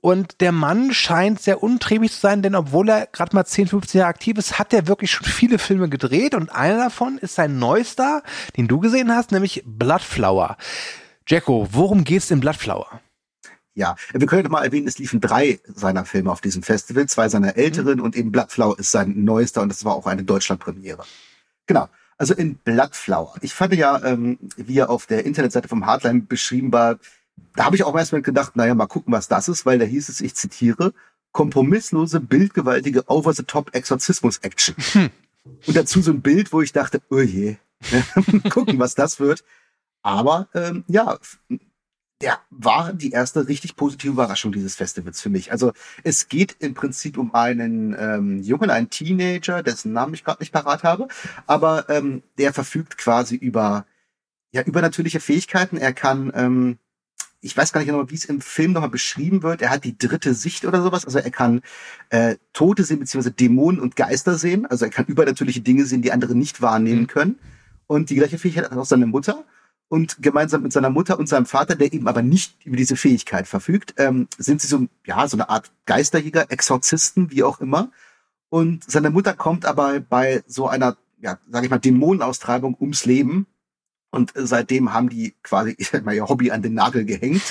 Und 0.00 0.40
der 0.40 0.52
Mann 0.52 0.94
scheint 0.94 1.42
sehr 1.42 1.62
untriebig 1.62 2.12
zu 2.12 2.20
sein, 2.20 2.40
denn 2.40 2.54
obwohl 2.54 2.88
er 2.88 3.06
gerade 3.06 3.36
mal 3.36 3.44
10, 3.44 3.68
15 3.68 3.98
Jahre 3.98 4.10
aktiv 4.10 4.38
ist, 4.38 4.58
hat 4.58 4.72
er 4.72 4.86
wirklich 4.86 5.10
schon 5.10 5.26
viele 5.26 5.58
Filme 5.58 5.90
gedreht. 5.90 6.34
Und 6.34 6.50
einer 6.50 6.78
davon 6.78 7.18
ist 7.18 7.34
sein 7.34 7.58
neuester, 7.58 8.22
den 8.56 8.66
du 8.66 8.80
gesehen 8.80 9.14
hast, 9.14 9.30
nämlich 9.30 9.62
Bloodflower. 9.66 10.56
Jacko, 11.26 11.68
worum 11.70 12.04
geht's 12.04 12.30
in 12.30 12.40
Bloodflower? 12.40 13.00
Ja, 13.74 13.96
wir 14.12 14.26
können 14.26 14.50
mal 14.50 14.64
erwähnen, 14.64 14.86
es 14.86 14.98
liefen 14.98 15.20
drei 15.20 15.60
seiner 15.64 16.04
Filme 16.04 16.30
auf 16.30 16.42
diesem 16.42 16.62
Festival, 16.62 17.06
zwei 17.06 17.28
seiner 17.28 17.56
älteren 17.56 18.00
und 18.00 18.16
eben 18.16 18.30
Bloodflower 18.30 18.78
ist 18.78 18.90
sein 18.90 19.24
neuester 19.24 19.62
und 19.62 19.70
das 19.70 19.84
war 19.84 19.94
auch 19.94 20.06
eine 20.06 20.24
Deutschlandpremiere. 20.24 21.04
Genau. 21.66 21.88
Also 22.18 22.34
in 22.34 22.56
Bloodflower. 22.56 23.34
Ich 23.40 23.54
fand 23.54 23.74
ja, 23.74 24.02
ähm, 24.04 24.38
wie 24.56 24.78
er 24.78 24.90
auf 24.90 25.06
der 25.06 25.24
Internetseite 25.24 25.68
vom 25.68 25.86
Hardline 25.86 26.20
beschrieben 26.22 26.70
war, 26.72 26.98
da 27.56 27.64
habe 27.64 27.76
ich 27.76 27.84
auch 27.84 27.96
erstmal 27.96 28.22
gedacht, 28.22 28.56
naja, 28.56 28.74
mal 28.74 28.86
gucken, 28.86 29.12
was 29.12 29.28
das 29.28 29.48
ist, 29.48 29.66
weil 29.66 29.78
da 29.78 29.84
hieß 29.84 30.08
es, 30.08 30.20
ich 30.20 30.34
zitiere, 30.34 30.92
kompromisslose, 31.32 32.20
bildgewaltige, 32.20 33.08
over-the-top-Exorzismus-Action. 33.08 34.76
Und 35.66 35.76
dazu 35.76 36.00
so 36.02 36.12
ein 36.12 36.20
Bild, 36.20 36.52
wo 36.52 36.60
ich 36.62 36.72
dachte, 36.72 37.02
oh 37.10 37.18
je, 37.18 37.56
gucken, 38.50 38.78
was 38.78 38.94
das 38.94 39.18
wird. 39.18 39.42
Aber 40.02 40.48
ähm, 40.54 40.84
ja, 40.88 41.18
der 42.22 42.38
war 42.50 42.92
die 42.92 43.10
erste 43.10 43.48
richtig 43.48 43.76
positive 43.76 44.12
Überraschung 44.12 44.52
dieses 44.52 44.76
Festivals 44.76 45.20
für 45.20 45.28
mich. 45.28 45.52
Also 45.52 45.72
es 46.04 46.28
geht 46.28 46.56
im 46.60 46.72
Prinzip 46.74 47.18
um 47.18 47.34
einen 47.34 47.94
ähm, 47.98 48.42
Jungen, 48.42 48.70
einen 48.70 48.88
Teenager, 48.90 49.62
dessen 49.62 49.92
Namen 49.92 50.14
ich 50.14 50.24
gerade 50.24 50.40
nicht 50.40 50.52
parat 50.52 50.84
habe, 50.84 51.08
aber 51.46 51.88
ähm, 51.90 52.22
der 52.38 52.52
verfügt 52.54 52.96
quasi 52.96 53.34
über 53.36 53.84
ja 54.52 54.62
übernatürliche 54.62 55.18
Fähigkeiten. 55.20 55.76
Er 55.76 55.92
kann, 55.92 56.30
ähm, 56.34 56.78
ich 57.40 57.56
weiß 57.56 57.72
gar 57.72 57.80
nicht 57.80 57.88
genau, 57.88 58.08
wie 58.08 58.14
es 58.14 58.26
im 58.26 58.40
Film 58.40 58.72
nochmal 58.72 58.90
beschrieben 58.90 59.42
wird. 59.42 59.62
Er 59.62 59.70
hat 59.70 59.84
die 59.84 59.98
dritte 59.98 60.34
Sicht 60.34 60.64
oder 60.64 60.82
sowas. 60.82 61.04
Also 61.04 61.18
er 61.18 61.30
kann 61.30 61.62
äh, 62.10 62.36
Tote 62.52 62.84
sehen 62.84 63.00
beziehungsweise 63.00 63.34
Dämonen 63.34 63.80
und 63.80 63.96
Geister 63.96 64.36
sehen. 64.38 64.66
Also 64.66 64.84
er 64.84 64.90
kann 64.90 65.06
übernatürliche 65.06 65.60
Dinge 65.60 65.86
sehen, 65.86 66.02
die 66.02 66.12
andere 66.12 66.34
nicht 66.34 66.62
wahrnehmen 66.62 67.02
Mhm. 67.02 67.06
können. 67.08 67.38
Und 67.88 68.10
die 68.10 68.14
gleiche 68.14 68.38
Fähigkeit 68.38 68.70
hat 68.70 68.78
auch 68.78 68.84
seine 68.84 69.06
Mutter 69.06 69.44
und 69.92 70.22
gemeinsam 70.22 70.62
mit 70.62 70.72
seiner 70.72 70.88
Mutter 70.88 71.18
und 71.18 71.28
seinem 71.28 71.44
Vater, 71.44 71.76
der 71.76 71.92
eben 71.92 72.08
aber 72.08 72.22
nicht 72.22 72.64
über 72.64 72.78
diese 72.78 72.96
Fähigkeit 72.96 73.46
verfügt, 73.46 73.92
ähm, 73.98 74.26
sind 74.38 74.62
sie 74.62 74.66
so, 74.66 74.86
ja, 75.04 75.28
so 75.28 75.36
eine 75.36 75.50
Art 75.50 75.70
Geisterjäger, 75.84 76.50
Exorzisten, 76.50 77.30
wie 77.30 77.42
auch 77.42 77.60
immer. 77.60 77.90
Und 78.48 78.90
seine 78.90 79.10
Mutter 79.10 79.34
kommt 79.34 79.66
aber 79.66 80.00
bei 80.00 80.44
so 80.46 80.66
einer, 80.66 80.96
ja, 81.20 81.38
sag 81.50 81.64
ich 81.64 81.68
mal, 81.68 81.76
Dämonenaustreibung 81.76 82.74
ums 82.80 83.04
Leben. 83.04 83.46
Und 84.10 84.32
seitdem 84.34 84.94
haben 84.94 85.10
die 85.10 85.34
quasi, 85.42 85.74
ich 85.76 85.92
mal, 86.02 86.14
ihr 86.14 86.26
Hobby 86.26 86.50
an 86.52 86.62
den 86.62 86.72
Nagel 86.72 87.04
gehängt. 87.04 87.42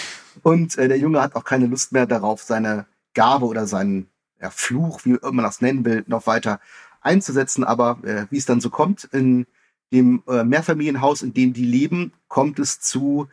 Und 0.42 0.80
äh, 0.80 0.88
der 0.88 0.98
Junge 0.98 1.22
hat 1.22 1.36
auch 1.36 1.44
keine 1.44 1.68
Lust 1.68 1.92
mehr 1.92 2.08
darauf, 2.08 2.42
seine 2.42 2.88
Gabe 3.14 3.46
oder 3.46 3.68
seinen 3.68 4.08
ja, 4.42 4.50
Fluch, 4.50 5.06
wie 5.06 5.20
man 5.22 5.46
das 5.46 5.62
nennen 5.62 5.86
will, 5.86 6.06
noch 6.08 6.26
weiter 6.26 6.60
einzusetzen. 7.02 7.64
Aber 7.64 8.00
äh, 8.04 8.26
wie 8.32 8.38
es 8.38 8.48
dann 8.48 8.62
so 8.62 8.72
kommt, 8.72 9.04
in 9.12 9.46
dem 9.92 10.24
äh, 10.28 10.44
Mehrfamilienhaus, 10.44 11.22
in 11.22 11.34
dem 11.34 11.54
die 11.54 11.66
leben, 11.66 12.14
kommt 12.28 12.60
es 12.60 12.80
zu 12.80 13.28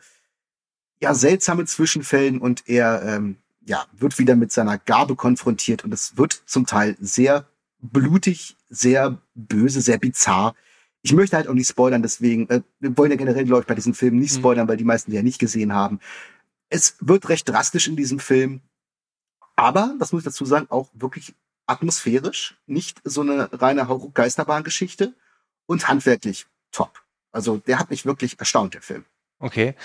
ja 1.01 1.13
seltsame 1.13 1.65
Zwischenfällen 1.65 2.39
und 2.39 2.67
er 2.67 3.01
ähm, 3.03 3.37
ja 3.65 3.85
wird 3.93 4.19
wieder 4.19 4.35
mit 4.35 4.51
seiner 4.51 4.77
Gabe 4.77 5.15
konfrontiert 5.15 5.83
und 5.83 5.93
es 5.93 6.17
wird 6.17 6.43
zum 6.45 6.65
Teil 6.65 6.97
sehr 6.99 7.47
blutig, 7.79 8.57
sehr 8.69 9.21
böse, 9.35 9.81
sehr 9.81 9.97
bizarr. 9.97 10.55
Ich 11.01 11.13
möchte 11.13 11.37
halt 11.37 11.47
auch 11.47 11.53
nicht 11.53 11.69
spoilern, 11.69 12.01
deswegen, 12.01 12.49
äh, 12.49 12.61
wir 12.79 12.97
wollen 12.97 13.11
ja 13.11 13.17
generell, 13.17 13.45
glaube 13.45 13.61
ich, 13.61 13.67
bei 13.67 13.75
diesem 13.75 13.93
Film 13.93 14.19
nicht 14.19 14.33
mhm. 14.33 14.39
spoilern, 14.39 14.67
weil 14.67 14.77
die 14.77 14.83
meisten 14.83 15.11
die 15.11 15.17
ja 15.17 15.23
nicht 15.23 15.39
gesehen 15.39 15.73
haben. 15.73 15.99
Es 16.69 16.97
wird 16.99 17.29
recht 17.29 17.47
drastisch 17.47 17.87
in 17.87 17.95
diesem 17.95 18.19
Film, 18.19 18.61
aber, 19.55 19.95
das 19.99 20.11
muss 20.11 20.21
ich 20.21 20.25
dazu 20.25 20.45
sagen, 20.45 20.67
auch 20.69 20.89
wirklich 20.93 21.35
atmosphärisch, 21.65 22.57
nicht 22.65 23.01
so 23.03 23.21
eine 23.21 23.49
reine 23.61 23.87
Geisterbahn-Geschichte 24.13 25.13
und 25.69 25.87
handwerklich 25.87 26.47
top. 26.71 27.03
Also 27.31 27.57
der 27.57 27.77
hat 27.77 27.91
mich 27.91 28.05
wirklich 28.05 28.39
erstaunt, 28.39 28.73
der 28.73 28.81
Film. 28.81 29.05
Okay. 29.37 29.75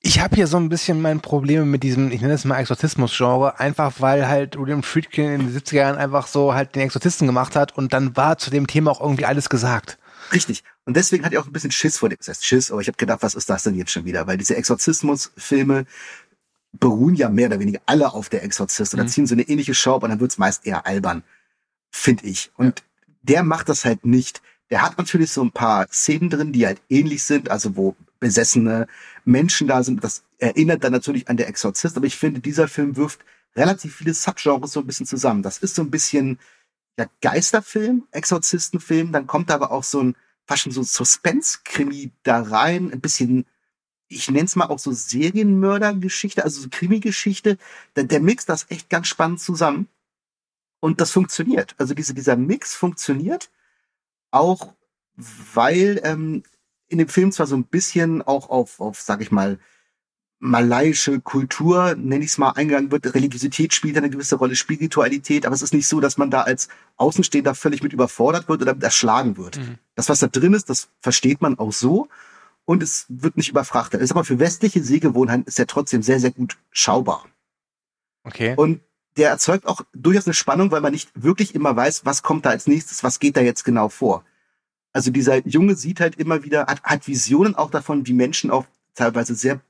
Ich 0.00 0.18
habe 0.18 0.34
hier 0.34 0.48
so 0.48 0.56
ein 0.56 0.68
bisschen 0.68 1.00
mein 1.00 1.20
Probleme 1.20 1.64
mit 1.64 1.84
diesem, 1.84 2.10
ich 2.10 2.20
nenne 2.20 2.34
es 2.34 2.44
mal 2.44 2.58
Exorzismus-Genre, 2.58 3.60
einfach 3.60 4.00
weil 4.00 4.26
halt 4.26 4.58
William 4.58 4.82
Friedkin 4.82 5.32
in 5.32 5.40
den 5.46 5.56
70er 5.56 5.76
Jahren 5.76 5.96
einfach 5.96 6.26
so 6.26 6.54
halt 6.54 6.74
den 6.74 6.82
Exorzisten 6.82 7.28
gemacht 7.28 7.54
hat 7.54 7.76
und 7.76 7.92
dann 7.92 8.16
war 8.16 8.36
zu 8.36 8.50
dem 8.50 8.66
Thema 8.66 8.90
auch 8.90 9.00
irgendwie 9.00 9.24
alles 9.24 9.48
gesagt. 9.48 9.98
Richtig. 10.32 10.64
Und 10.84 10.96
deswegen 10.96 11.24
hatte 11.24 11.36
ich 11.36 11.40
auch 11.40 11.46
ein 11.46 11.52
bisschen 11.52 11.70
Schiss 11.70 11.98
vor 11.98 12.08
dem, 12.08 12.18
das 12.18 12.26
heißt 12.26 12.44
Schiss, 12.44 12.72
aber 12.72 12.80
ich 12.80 12.88
habe 12.88 12.96
gedacht, 12.96 13.22
was 13.22 13.36
ist 13.36 13.48
das 13.48 13.62
denn 13.62 13.76
jetzt 13.76 13.92
schon 13.92 14.04
wieder? 14.04 14.26
Weil 14.26 14.38
diese 14.38 14.56
Exorzismus-Filme 14.56 15.86
beruhen 16.72 17.14
ja 17.14 17.28
mehr 17.28 17.46
oder 17.46 17.60
weniger 17.60 17.80
alle 17.86 18.12
auf 18.12 18.28
der 18.28 18.42
Exorzist 18.42 18.94
oder 18.94 19.04
mhm. 19.04 19.08
ziehen 19.08 19.26
so 19.28 19.36
eine 19.36 19.42
ähnliche 19.42 19.74
Show, 19.74 19.94
aber 19.94 20.08
dann 20.08 20.18
wird's 20.18 20.38
meist 20.38 20.66
eher 20.66 20.84
albern, 20.84 21.22
finde 21.92 22.26
ich. 22.26 22.50
Und 22.56 22.80
ja. 22.80 23.14
der 23.22 23.42
macht 23.44 23.68
das 23.68 23.84
halt 23.84 24.04
nicht. 24.04 24.42
Der 24.72 24.80
hat 24.80 24.96
natürlich 24.96 25.30
so 25.30 25.44
ein 25.44 25.52
paar 25.52 25.86
Szenen 25.92 26.30
drin, 26.30 26.50
die 26.54 26.66
halt 26.66 26.80
ähnlich 26.88 27.24
sind, 27.24 27.50
also 27.50 27.76
wo 27.76 27.94
besessene 28.20 28.86
Menschen 29.26 29.68
da 29.68 29.82
sind. 29.82 30.02
Das 30.02 30.24
erinnert 30.38 30.82
dann 30.82 30.92
natürlich 30.92 31.28
an 31.28 31.36
der 31.36 31.46
Exorzist, 31.48 31.94
aber 31.94 32.06
ich 32.06 32.16
finde, 32.16 32.40
dieser 32.40 32.68
Film 32.68 32.96
wirft 32.96 33.20
relativ 33.54 33.96
viele 33.96 34.14
Subgenres 34.14 34.72
so 34.72 34.80
ein 34.80 34.86
bisschen 34.86 35.04
zusammen. 35.04 35.42
Das 35.42 35.58
ist 35.58 35.74
so 35.74 35.82
ein 35.82 35.90
bisschen 35.90 36.38
ja, 36.98 37.06
Geisterfilm, 37.20 38.08
Exorzistenfilm, 38.12 39.12
dann 39.12 39.26
kommt 39.26 39.50
aber 39.50 39.72
auch 39.72 39.84
so 39.84 40.02
ein 40.02 40.16
fast 40.46 40.62
schon 40.62 40.72
so 40.72 40.82
Suspense-Krimi 40.82 42.12
da 42.22 42.40
rein, 42.40 42.90
ein 42.94 43.00
bisschen, 43.02 43.44
ich 44.08 44.30
nenne 44.30 44.46
es 44.46 44.56
mal 44.56 44.68
auch 44.68 44.78
so 44.78 44.90
Serienmörder-Geschichte, 44.90 46.44
also 46.44 46.62
so 46.62 46.68
Krimi-Geschichte. 46.70 47.58
Der, 47.94 48.04
der 48.04 48.20
mixt 48.20 48.48
das 48.48 48.64
echt 48.70 48.88
ganz 48.88 49.06
spannend 49.06 49.40
zusammen. 49.40 49.88
Und 50.80 51.02
das 51.02 51.10
funktioniert. 51.10 51.74
Also 51.76 51.92
diese, 51.92 52.14
dieser 52.14 52.36
Mix 52.36 52.74
funktioniert 52.74 53.50
auch 54.32 54.74
weil 55.54 56.00
ähm, 56.04 56.42
in 56.88 56.98
dem 56.98 57.08
Film 57.08 57.32
zwar 57.32 57.46
so 57.46 57.56
ein 57.56 57.64
bisschen 57.64 58.22
auch 58.22 58.50
auf, 58.50 58.80
auf 58.80 59.00
sag 59.00 59.22
ich 59.22 59.30
mal, 59.30 59.58
malaiische 60.38 61.20
Kultur, 61.20 61.94
nenne 61.94 62.24
ich 62.24 62.32
es 62.32 62.38
mal, 62.38 62.50
eingegangen 62.50 62.90
wird. 62.90 63.14
Religiosität 63.14 63.72
spielt 63.72 63.96
eine 63.96 64.10
gewisse 64.10 64.36
Rolle, 64.36 64.56
Spiritualität, 64.56 65.46
aber 65.46 65.54
es 65.54 65.62
ist 65.62 65.72
nicht 65.72 65.86
so, 65.86 66.00
dass 66.00 66.18
man 66.18 66.30
da 66.30 66.42
als 66.42 66.68
Außenstehender 66.96 67.54
völlig 67.54 67.82
mit 67.82 67.92
überfordert 67.92 68.48
wird 68.48 68.60
oder 68.60 68.76
erschlagen 68.80 69.36
wird. 69.36 69.58
Mhm. 69.58 69.78
Das, 69.94 70.08
was 70.08 70.18
da 70.18 70.26
drin 70.26 70.54
ist, 70.54 70.68
das 70.68 70.88
versteht 71.00 71.40
man 71.40 71.58
auch 71.58 71.72
so 71.72 72.08
und 72.64 72.82
es 72.82 73.06
wird 73.08 73.36
nicht 73.36 73.50
überfrachtet. 73.50 74.00
Ist 74.00 74.10
aber 74.10 74.24
für 74.24 74.40
westliche 74.40 74.82
Sehgewohnheiten 74.82 75.44
ist 75.44 75.60
er 75.60 75.68
trotzdem 75.68 76.02
sehr, 76.02 76.18
sehr 76.18 76.32
gut 76.32 76.58
schaubar. 76.72 77.24
Okay. 78.24 78.54
Und 78.56 78.80
der 79.16 79.30
erzeugt 79.30 79.66
auch 79.66 79.82
durchaus 79.92 80.26
eine 80.26 80.34
Spannung, 80.34 80.70
weil 80.70 80.80
man 80.80 80.92
nicht 80.92 81.10
wirklich 81.14 81.54
immer 81.54 81.74
weiß, 81.76 82.04
was 82.04 82.22
kommt 82.22 82.46
da 82.46 82.50
als 82.50 82.66
nächstes, 82.66 83.04
was 83.04 83.20
geht 83.20 83.36
da 83.36 83.40
jetzt 83.40 83.64
genau 83.64 83.88
vor. 83.88 84.24
Also 84.92 85.10
dieser 85.10 85.46
Junge 85.46 85.74
sieht 85.74 86.00
halt 86.00 86.16
immer 86.16 86.44
wieder, 86.44 86.66
hat, 86.66 86.82
hat 86.82 87.06
Visionen 87.08 87.54
auch 87.54 87.70
davon, 87.70 88.06
wie 88.06 88.12
Menschen 88.12 88.50
auf 88.50 88.66
teilweise 88.94 89.34
sehr 89.34 89.60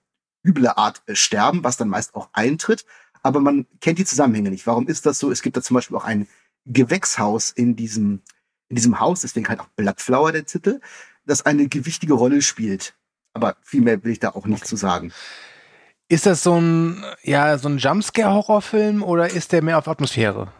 üble 0.45 0.69
Art 0.69 1.03
äh, 1.07 1.15
sterben, 1.15 1.65
was 1.65 1.77
dann 1.77 1.89
meist 1.89 2.15
auch 2.15 2.29
eintritt. 2.33 2.85
Aber 3.23 3.41
man 3.41 3.67
kennt 3.81 3.99
die 3.99 4.05
Zusammenhänge 4.05 4.51
nicht. 4.51 4.67
Warum 4.67 4.89
ist 4.89 5.07
das 5.07 5.19
so? 5.19 5.31
Es 5.31 5.43
gibt 5.43 5.57
da 5.57 5.63
zum 5.63 5.75
Beispiel 5.75 5.97
auch 5.97 6.05
ein 6.05 6.27
Gewächshaus 6.67 7.51
in 7.51 7.77
diesem, 7.77 8.23
in 8.69 8.77
diesem 8.77 8.99
Haus, 8.99 9.21
deswegen 9.21 9.49
halt 9.49 9.61
auch 9.61 9.69
Bloodflower 9.77 10.33
der 10.33 10.45
Titel, 10.45 10.81
das 11.25 11.47
eine 11.47 11.69
gewichtige 11.69 12.15
Rolle 12.15 12.43
spielt. 12.43 12.95
Aber 13.33 13.57
viel 13.63 13.81
mehr 13.81 14.03
will 14.03 14.13
ich 14.13 14.19
da 14.19 14.31
auch 14.31 14.47
nicht 14.47 14.63
okay. 14.63 14.69
zu 14.69 14.77
sagen. 14.77 15.13
Ist 16.12 16.26
das 16.26 16.42
so 16.42 16.61
ein, 16.61 17.02
ja, 17.23 17.57
so 17.57 17.71
ein 17.71 17.78
Jumpscare-Horrorfilm 17.78 19.02
oder 19.02 19.31
ist 19.31 19.50
der 19.50 19.62
mehr 19.62 19.78
auf 19.78 19.88
Atmosphäre? 19.88 20.52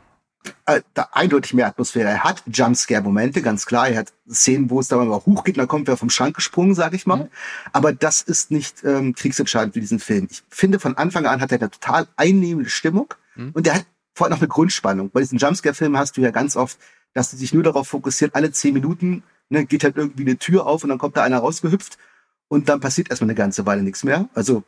Äh, 0.64 0.80
da 0.94 1.11
eindeutig 1.12 1.52
mehr 1.52 1.66
Atmosphäre. 1.66 2.09
Er 2.09 2.25
hat 2.25 2.42
Jumpscare-Momente, 2.47 3.42
ganz 3.42 3.66
klar. 3.66 3.87
Er 3.87 3.99
hat 3.99 4.14
Szenen, 4.30 4.71
wo 4.71 4.80
es 4.80 4.88
da 4.88 4.97
mal 4.97 5.11
hochgeht, 5.11 5.56
und 5.56 5.59
dann 5.59 5.68
kommt 5.68 5.88
wer 5.88 5.99
vom 5.99 6.09
Schrank 6.09 6.37
gesprungen, 6.37 6.75
sag 6.75 6.94
ich 6.94 7.04
mal. 7.04 7.25
Mhm. 7.25 7.28
Aber 7.75 7.92
das 7.92 8.23
ist 8.23 8.50
nicht 8.50 8.82
ähm, 8.82 9.14
kriegsentscheidend 9.14 9.75
für 9.75 9.80
diesen 9.80 9.99
Film. 9.99 10.26
Ich 10.30 10.42
finde, 10.49 10.80
von 10.80 10.97
Anfang 10.97 11.26
an 11.26 11.42
hat 11.42 11.52
er 11.52 11.61
eine 11.61 11.71
total 11.71 12.06
einnehmende 12.16 12.71
Stimmung 12.71 13.12
mhm. 13.35 13.50
und 13.52 13.66
der 13.66 13.75
hat 13.75 13.87
vor 14.14 14.25
allem 14.25 14.32
noch 14.32 14.40
eine 14.40 14.49
Grundspannung. 14.49 15.11
Bei 15.11 15.21
diesen 15.21 15.37
Jumpscare-Filmen 15.37 15.99
hast 15.99 16.16
du 16.16 16.23
ja 16.23 16.30
ganz 16.30 16.56
oft, 16.56 16.78
dass 17.12 17.30
du 17.30 17.37
sich 17.37 17.52
nur 17.52 17.62
darauf 17.62 17.88
fokussiert, 17.88 18.35
alle 18.35 18.52
zehn 18.52 18.73
Minuten 18.73 19.23
ne, 19.50 19.66
geht 19.66 19.85
halt 19.85 19.99
irgendwie 19.99 20.23
eine 20.23 20.38
Tür 20.38 20.64
auf 20.64 20.82
und 20.82 20.88
dann 20.88 20.99
kommt 20.99 21.18
da 21.18 21.23
einer 21.23 21.40
rausgehüpft 21.40 21.99
und 22.49 22.71
dann 22.71 22.80
passiert 22.80 23.11
erstmal 23.11 23.28
eine 23.28 23.35
ganze 23.35 23.66
Weile 23.66 23.82
nichts 23.82 24.02
mehr. 24.02 24.30
Also 24.32 24.64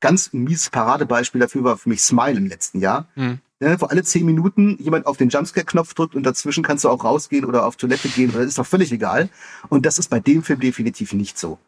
ganz 0.00 0.32
mieses 0.32 0.70
Paradebeispiel 0.70 1.40
dafür 1.40 1.64
war 1.64 1.76
für 1.76 1.88
mich 1.88 2.02
Smile 2.02 2.38
im 2.38 2.46
letzten 2.46 2.80
Jahr. 2.80 3.08
Mhm. 3.14 3.40
Ja, 3.62 3.78
wo 3.78 3.86
alle 3.86 4.02
zehn 4.02 4.24
Minuten 4.24 4.78
jemand 4.78 5.04
auf 5.04 5.18
den 5.18 5.28
Jumpscare-Knopf 5.28 5.92
drückt 5.92 6.14
und 6.14 6.22
dazwischen 6.22 6.62
kannst 6.62 6.84
du 6.84 6.88
auch 6.88 7.04
rausgehen 7.04 7.44
oder 7.44 7.66
auf 7.66 7.76
Toilette 7.76 8.08
gehen 8.08 8.30
oder 8.30 8.40
ist 8.40 8.56
doch 8.56 8.66
völlig 8.66 8.90
egal. 8.90 9.28
Und 9.68 9.84
das 9.84 9.98
ist 9.98 10.08
bei 10.08 10.18
dem 10.18 10.42
Film 10.42 10.60
definitiv 10.60 11.12
nicht 11.12 11.38
so. 11.38 11.58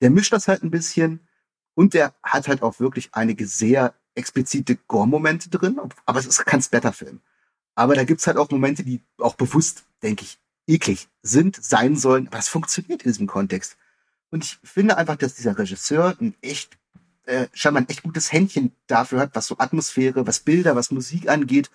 Der 0.00 0.10
mischt 0.10 0.32
das 0.32 0.46
halt 0.46 0.62
ein 0.62 0.70
bisschen 0.70 1.18
und 1.74 1.92
der 1.92 2.14
hat 2.22 2.46
halt 2.46 2.62
auch 2.62 2.78
wirklich 2.78 3.10
einige 3.12 3.46
sehr 3.46 3.94
explizite 4.14 4.76
Gore-Momente 4.76 5.50
drin, 5.50 5.80
aber 6.06 6.20
es 6.20 6.26
ist 6.26 6.46
kein 6.46 6.62
Splatter-Film. 6.62 7.20
Aber 7.74 7.94
da 7.94 8.04
gibt's 8.04 8.26
halt 8.26 8.36
auch 8.36 8.50
Momente, 8.50 8.84
die 8.84 9.02
auch 9.18 9.34
bewusst, 9.34 9.84
denke 10.02 10.24
ich, 10.24 10.38
eklig 10.68 11.08
sind, 11.22 11.58
sein 11.62 11.96
sollen, 11.96 12.28
aber 12.28 12.38
es 12.38 12.48
funktioniert 12.48 13.02
in 13.02 13.10
diesem 13.10 13.26
Kontext. 13.26 13.76
Und 14.30 14.44
ich 14.44 14.58
finde 14.62 14.96
einfach, 14.96 15.16
dass 15.16 15.34
dieser 15.34 15.58
Regisseur 15.58 16.16
ein 16.20 16.34
echt 16.42 16.78
äh, 17.30 17.48
scheinbar 17.52 17.82
ein 17.82 17.88
echt 17.88 18.02
gutes 18.02 18.32
Händchen 18.32 18.72
dafür 18.86 19.20
hat, 19.20 19.30
was 19.34 19.46
so 19.46 19.56
Atmosphäre, 19.58 20.26
was 20.26 20.40
Bilder, 20.40 20.76
was 20.76 20.90
Musik 20.90 21.28
angeht 21.28 21.70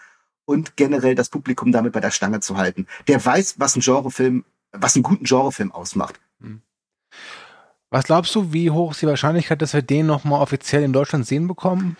und 0.45 0.75
generell 0.75 1.15
das 1.15 1.29
Publikum 1.29 1.71
damit 1.71 1.93
bei 1.93 2.01
der 2.01 2.11
Stange 2.11 2.41
zu 2.41 2.57
halten. 2.57 2.87
Der 3.07 3.23
weiß, 3.23 3.55
was 3.57 3.75
ein 3.75 3.81
Genrefilm, 3.81 4.43
was 4.71 4.95
einen 4.95 5.03
guten 5.03 5.23
Genrefilm 5.23 5.71
ausmacht. 5.71 6.19
Hm. 6.41 6.61
Was 7.89 8.05
glaubst 8.05 8.35
du, 8.35 8.51
wie 8.51 8.71
hoch 8.71 8.91
ist 8.91 9.01
die 9.01 9.07
Wahrscheinlichkeit, 9.07 9.61
dass 9.61 9.73
wir 9.73 9.81
den 9.81 10.05
nochmal 10.05 10.41
offiziell 10.41 10.83
in 10.83 10.91
Deutschland 10.91 11.25
sehen 11.25 11.47
bekommen? 11.47 11.95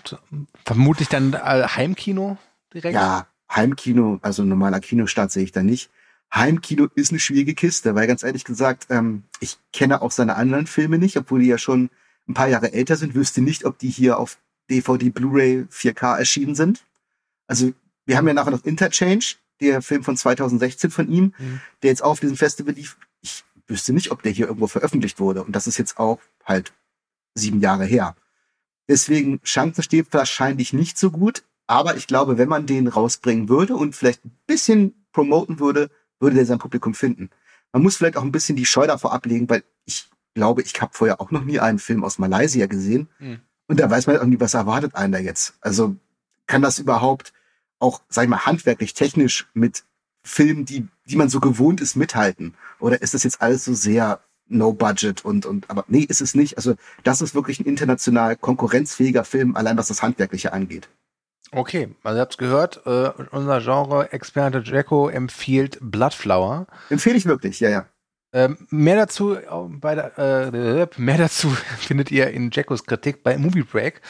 Vermutlich 0.66 1.08
dann 1.08 1.34
Heimkino 1.34 2.38
direkt? 2.74 2.94
Ja, 2.94 3.28
Heimkino, 3.50 4.20
also 4.22 4.44
normaler 4.44 4.82
Kinostart 4.82 5.32
sehe 5.32 5.44
ich 5.44 5.54
da 5.54 5.64
nicht. 5.64 5.90
Heimkino 6.34 6.88
ist 6.96 7.12
eine 7.12 7.20
schwierige 7.20 7.54
Kiste, 7.54 7.96
weil 7.96 8.08
ganz 8.08 8.24
ehrlich 8.24 8.44
gesagt, 8.44 8.88
ähm, 8.90 9.24
ich 9.40 9.58
kenne 9.72 10.02
auch 10.02 10.12
seine 10.12 10.36
anderen 10.36 10.68
Filme 10.68 10.98
nicht, 10.98 11.16
obwohl 11.16 11.40
die 11.40 11.48
ja 11.48 11.58
schon 11.58 11.90
ein 12.28 12.34
paar 12.34 12.48
Jahre 12.48 12.74
älter 12.74 12.96
sind, 12.96 13.16
wüsste 13.16 13.42
nicht, 13.42 13.66
ob 13.66 13.78
die 13.78 13.90
hier 13.90 14.18
auf 14.18 14.38
DVD, 14.70 15.10
Blu-ray, 15.10 15.68
4K 15.72 16.18
erschienen 16.18 16.56
sind. 16.56 16.84
Also 17.48 17.72
wir 18.06 18.18
haben 18.18 18.28
ja 18.28 18.34
nachher 18.34 18.52
noch 18.52 18.64
Interchange, 18.64 19.36
der 19.62 19.82
Film 19.82 20.04
von 20.04 20.18
2016 20.18 20.92
von 20.92 21.10
ihm, 21.10 21.34
mhm. 21.38 21.62
der 21.82 21.92
jetzt 21.92 22.04
auf 22.04 22.20
diesem 22.20 22.38
Festival 22.38 22.74
lief. 22.74 22.98
Ich 23.22 23.44
wüsste 23.68 23.94
nicht, 23.94 24.12
ob 24.12 24.22
der 24.22 24.32
hier 24.32 24.48
irgendwo 24.48 24.68
veröffentlicht 24.68 25.20
wurde. 25.20 25.44
Und 25.44 25.56
das 25.56 25.68
ist 25.68 25.78
jetzt 25.78 25.98
auch 25.98 26.20
halt 26.44 26.74
sieben 27.34 27.62
Jahre 27.62 27.86
her. 27.86 28.16
Deswegen 28.88 29.42
Chancen 29.44 29.84
steht 29.84 30.08
wahrscheinlich 30.12 30.74
nicht 30.74 30.98
so 30.98 31.12
gut. 31.12 31.44
Aber 31.68 31.96
ich 31.96 32.06
glaube, 32.06 32.38
wenn 32.38 32.50
man 32.50 32.68
den 32.68 32.88
rausbringen 32.88 33.50
würde 33.50 33.76
und 33.76 33.96
vielleicht 33.96 34.24
ein 34.24 34.38
bisschen 34.46 35.06
promoten 35.12 35.60
würde, 35.60 35.90
würde 36.20 36.36
der 36.36 36.46
sein 36.46 36.60
Publikum 36.60 36.94
finden. 36.94 37.32
Man 37.72 37.82
muss 37.82 37.98
vielleicht 37.98 38.18
auch 38.18 38.24
ein 38.24 38.32
bisschen 38.32 38.56
die 38.56 38.66
Scheu 38.66 38.86
davor 38.86 39.14
ablegen, 39.14 39.50
weil 39.50 39.64
ich 39.86 40.08
glaube, 40.36 40.62
ich 40.62 40.80
habe 40.80 40.94
vorher 40.94 41.20
auch 41.20 41.32
noch 41.32 41.44
nie 41.44 41.60
einen 41.60 41.80
Film 41.80 42.04
aus 42.04 42.20
Malaysia 42.20 42.68
gesehen. 42.68 43.10
Mhm. 43.18 43.40
Und 43.68 43.80
da 43.80 43.90
weiß 43.90 44.06
man 44.06 44.18
irgendwie, 44.18 44.40
was 44.40 44.54
erwartet 44.54 44.94
einen 44.94 45.14
da 45.14 45.20
jetzt. 45.20 45.56
Also 45.62 45.96
kann 46.46 46.62
das 46.62 46.78
überhaupt 46.78 47.34
auch, 47.80 48.02
sag 48.10 48.26
ich 48.26 48.30
mal, 48.30 48.46
handwerklich, 48.46 48.94
technisch 48.94 49.48
mit 49.54 49.84
Filmen, 50.24 50.66
die, 50.66 50.88
die 51.06 51.16
man 51.16 51.30
so 51.30 51.40
gewohnt 51.40 51.82
ist, 51.82 51.96
mithalten? 51.96 52.54
Oder 52.80 53.02
ist 53.02 53.16
das 53.16 53.24
jetzt 53.24 53.42
alles 53.42 53.66
so 53.66 53.74
sehr 53.74 54.20
no 54.48 54.74
budget 54.74 55.26
und, 55.26 55.48
und, 55.48 55.70
aber 55.72 55.86
nee, 55.88 56.06
ist 56.08 56.22
es 56.22 56.36
nicht. 56.36 56.58
Also 56.58 56.76
das 57.04 57.22
ist 57.22 57.34
wirklich 57.34 57.60
ein 57.60 57.66
international 57.66 58.36
konkurrenzfähiger 58.36 59.24
Film, 59.24 59.56
allein 59.56 59.78
was 59.78 59.88
das 59.88 60.04
Handwerkliche 60.04 60.54
angeht. 60.54 60.88
Okay, 61.52 61.96
also 62.04 62.18
ihr 62.18 62.22
habt 62.22 62.38
gehört, 62.38 62.82
äh, 62.86 63.12
unser 63.32 63.62
Genre-Experte 63.62 64.62
Jacko 64.64 65.10
empfiehlt 65.10 65.78
Bloodflower. 65.82 66.68
Empfehle 66.90 67.18
ich 67.18 67.26
wirklich, 67.26 67.60
ja, 67.60 67.70
ja. 67.70 67.86
Ähm, 68.36 68.58
mehr 68.70 68.98
dazu 68.98 69.38
bei 69.80 69.96
der, 69.96 70.18
äh, 70.20 70.88
mehr 70.98 71.18
dazu 71.18 71.48
findet 71.80 72.12
ihr 72.12 72.30
in 72.32 72.52
Jackos 72.52 72.86
Kritik 72.86 73.24
bei 73.24 73.38
Movie 73.38 73.64
Break. 73.64 74.02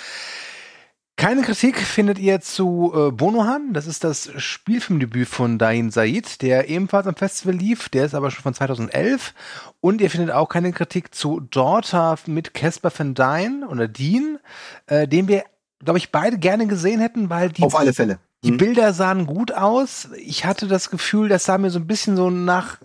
Keine 1.15 1.43
Kritik 1.43 1.77
findet 1.77 2.17
ihr 2.17 2.41
zu 2.41 2.91
äh, 2.93 3.11
Bonohan. 3.11 3.71
Das 3.73 3.85
ist 3.85 4.03
das 4.03 4.31
Spielfilmdebüt 4.35 5.29
von 5.29 5.59
Dain 5.59 5.91
Said, 5.91 6.41
der 6.41 6.67
ebenfalls 6.69 7.05
am 7.05 7.15
Festival 7.15 7.53
lief. 7.53 7.87
Der 7.89 8.05
ist 8.05 8.15
aber 8.15 8.31
schon 8.31 8.41
von 8.41 8.55
2011. 8.55 9.35
Und 9.79 10.01
ihr 10.01 10.09
findet 10.09 10.31
auch 10.31 10.49
keine 10.49 10.73
Kritik 10.73 11.13
zu 11.13 11.39
Daughter 11.39 12.17
mit 12.25 12.55
Casper 12.55 12.91
van 12.97 13.13
Dyne 13.13 13.67
oder 13.69 13.87
Dean, 13.87 14.39
äh, 14.87 15.07
den 15.07 15.27
wir, 15.27 15.43
glaube 15.83 15.99
ich, 15.99 16.11
beide 16.11 16.39
gerne 16.39 16.65
gesehen 16.65 16.99
hätten, 16.99 17.29
weil 17.29 17.49
die, 17.49 17.61
Auf 17.61 17.75
alle 17.75 17.93
Fälle. 17.93 18.17
die 18.43 18.49
Hm. 18.49 18.57
Bilder 18.57 18.91
sahen 18.91 19.27
gut 19.27 19.53
aus. 19.53 20.09
Ich 20.17 20.45
hatte 20.45 20.67
das 20.67 20.89
Gefühl, 20.89 21.29
das 21.29 21.45
sah 21.45 21.59
mir 21.59 21.69
so 21.69 21.77
ein 21.79 21.87
bisschen 21.87 22.17
so 22.17 22.31
nach 22.31 22.79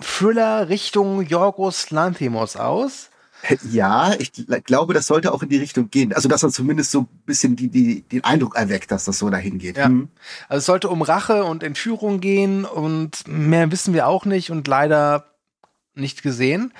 Thriller 0.00 0.68
Richtung 0.68 1.22
Yorgos 1.22 1.90
Lanthimos 1.90 2.56
aus. 2.56 3.10
Ja, 3.70 4.14
ich 4.18 4.28
gl- 4.30 4.60
glaube, 4.60 4.94
das 4.94 5.06
sollte 5.08 5.32
auch 5.32 5.42
in 5.42 5.48
die 5.48 5.56
Richtung 5.58 5.90
gehen. 5.90 6.12
Also, 6.12 6.28
dass 6.28 6.44
er 6.44 6.50
zumindest 6.50 6.92
so 6.92 7.00
ein 7.00 7.08
bisschen 7.26 7.56
die, 7.56 7.68
die, 7.68 8.02
den 8.02 8.22
Eindruck 8.22 8.54
erweckt, 8.54 8.92
dass 8.92 9.04
das 9.04 9.18
so 9.18 9.30
dahin 9.30 9.58
geht. 9.58 9.76
Ja. 9.76 9.86
Hm. 9.86 10.08
Also 10.48 10.58
es 10.60 10.66
sollte 10.66 10.88
um 10.88 11.02
Rache 11.02 11.44
und 11.44 11.64
Entführung 11.64 12.20
gehen 12.20 12.64
und 12.64 13.26
mehr 13.26 13.70
wissen 13.72 13.94
wir 13.94 14.06
auch 14.06 14.26
nicht 14.26 14.50
und 14.50 14.68
leider 14.68 15.26
nicht 15.94 16.22
gesehen. 16.22 16.72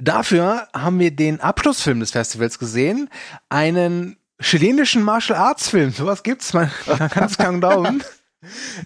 Dafür 0.00 0.66
haben 0.74 0.98
wir 0.98 1.12
den 1.12 1.40
Abschlussfilm 1.40 2.00
des 2.00 2.10
Festivals 2.10 2.58
gesehen, 2.58 3.08
einen 3.48 4.16
chilenischen 4.40 5.02
Martial 5.02 5.38
Arts 5.38 5.68
Film. 5.68 5.92
Sowas 5.92 6.22
gibt's, 6.24 6.52
man, 6.52 6.70
man 6.86 6.98
kann 7.10 7.24
es 7.24 7.38
kaum 7.38 7.60
glauben. 7.60 8.02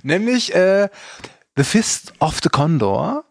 Nämlich 0.03 0.55
äh, 0.55 0.89
The 1.57 1.65
Fist 1.65 2.13
of 2.21 2.41
the 2.43 2.49
Condor 2.51 3.25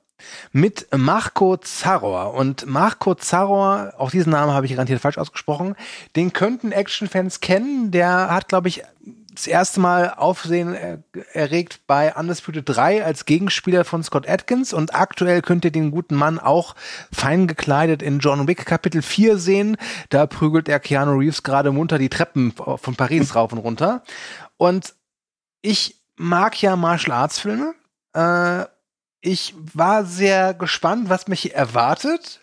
mit 0.52 0.88
Marco 0.96 1.58
Zaror. 1.58 2.34
Und 2.34 2.66
Marco 2.66 3.16
Zaror, 3.16 3.94
auch 3.98 4.12
diesen 4.12 4.32
Namen 4.32 4.54
habe 4.54 4.66
ich 4.66 4.74
garantiert 4.74 5.02
falsch 5.02 5.18
ausgesprochen, 5.18 5.76
den 6.16 6.34
könnten 6.34 6.72
Actionfans 6.72 7.40
kennen. 7.40 7.92
Der 7.92 8.30
hat, 8.30 8.50
glaube 8.50 8.68
ich, 8.68 8.84
das 9.34 9.48
erste 9.48 9.80
Mal 9.80 10.14
Aufsehen 10.18 10.74
er 10.74 11.04
erregt 11.34 11.82
bei 11.88 12.14
Undisputed 12.14 12.66
3 12.68 13.06
als 13.06 13.26
Gegenspieler 13.26 13.86
von 13.86 14.04
Scott 14.04 14.28
Atkins 14.28 14.74
und 14.74 14.94
aktuell 14.94 15.42
könnt 15.42 15.64
ihr 15.64 15.72
den 15.72 15.92
guten 15.92 16.16
Mann 16.16 16.38
auch 16.38 16.76
fein 17.14 17.48
gekleidet 17.48 18.02
in 18.02 18.20
John 18.20 18.48
Wick 18.48 18.66
Kapitel 18.66 19.02
4 19.02 19.38
sehen. 19.38 19.78
Da 20.10 20.28
prügelt 20.28 20.68
er 20.68 20.80
Keanu 20.80 21.18
Reeves 21.18 21.44
gerade 21.44 21.72
munter 21.72 21.98
die 21.98 22.10
Treppen 22.10 22.52
von 22.52 22.96
Paris 22.96 23.36
rauf 23.36 23.54
und 23.54 23.60
runter. 23.60 24.04
Und 24.58 24.94
ich 25.62 26.02
mag 26.18 26.62
ja 26.62 26.76
Martial 26.76 27.18
Arts 27.18 27.40
Filme. 27.40 27.74
Äh, 28.14 28.66
ich 29.22 29.54
war 29.74 30.06
sehr 30.06 30.54
gespannt, 30.54 31.10
was 31.10 31.28
mich 31.28 31.42
hier 31.42 31.56
erwartet. 31.56 32.42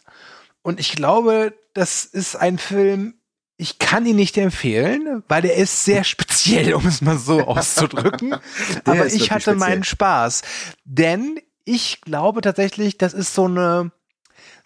Und 0.62 0.80
ich 0.80 0.92
glaube, 0.92 1.54
das 1.74 2.04
ist 2.04 2.36
ein 2.36 2.58
Film, 2.58 3.14
ich 3.56 3.78
kann 3.78 4.06
ihn 4.06 4.16
nicht 4.16 4.38
empfehlen, 4.38 5.24
weil 5.28 5.44
er 5.44 5.56
ist 5.56 5.84
sehr 5.84 6.04
speziell, 6.04 6.74
um 6.74 6.86
es 6.86 7.02
mal 7.02 7.18
so 7.18 7.40
auszudrücken. 7.42 8.36
Aber 8.84 9.06
ich 9.06 9.30
hatte 9.30 9.42
speziell. 9.42 9.56
meinen 9.56 9.84
Spaß. 9.84 10.42
Denn 10.84 11.40
ich 11.64 12.00
glaube 12.00 12.40
tatsächlich, 12.40 12.96
das 12.96 13.12
ist 13.12 13.34
so 13.34 13.44
eine, 13.44 13.90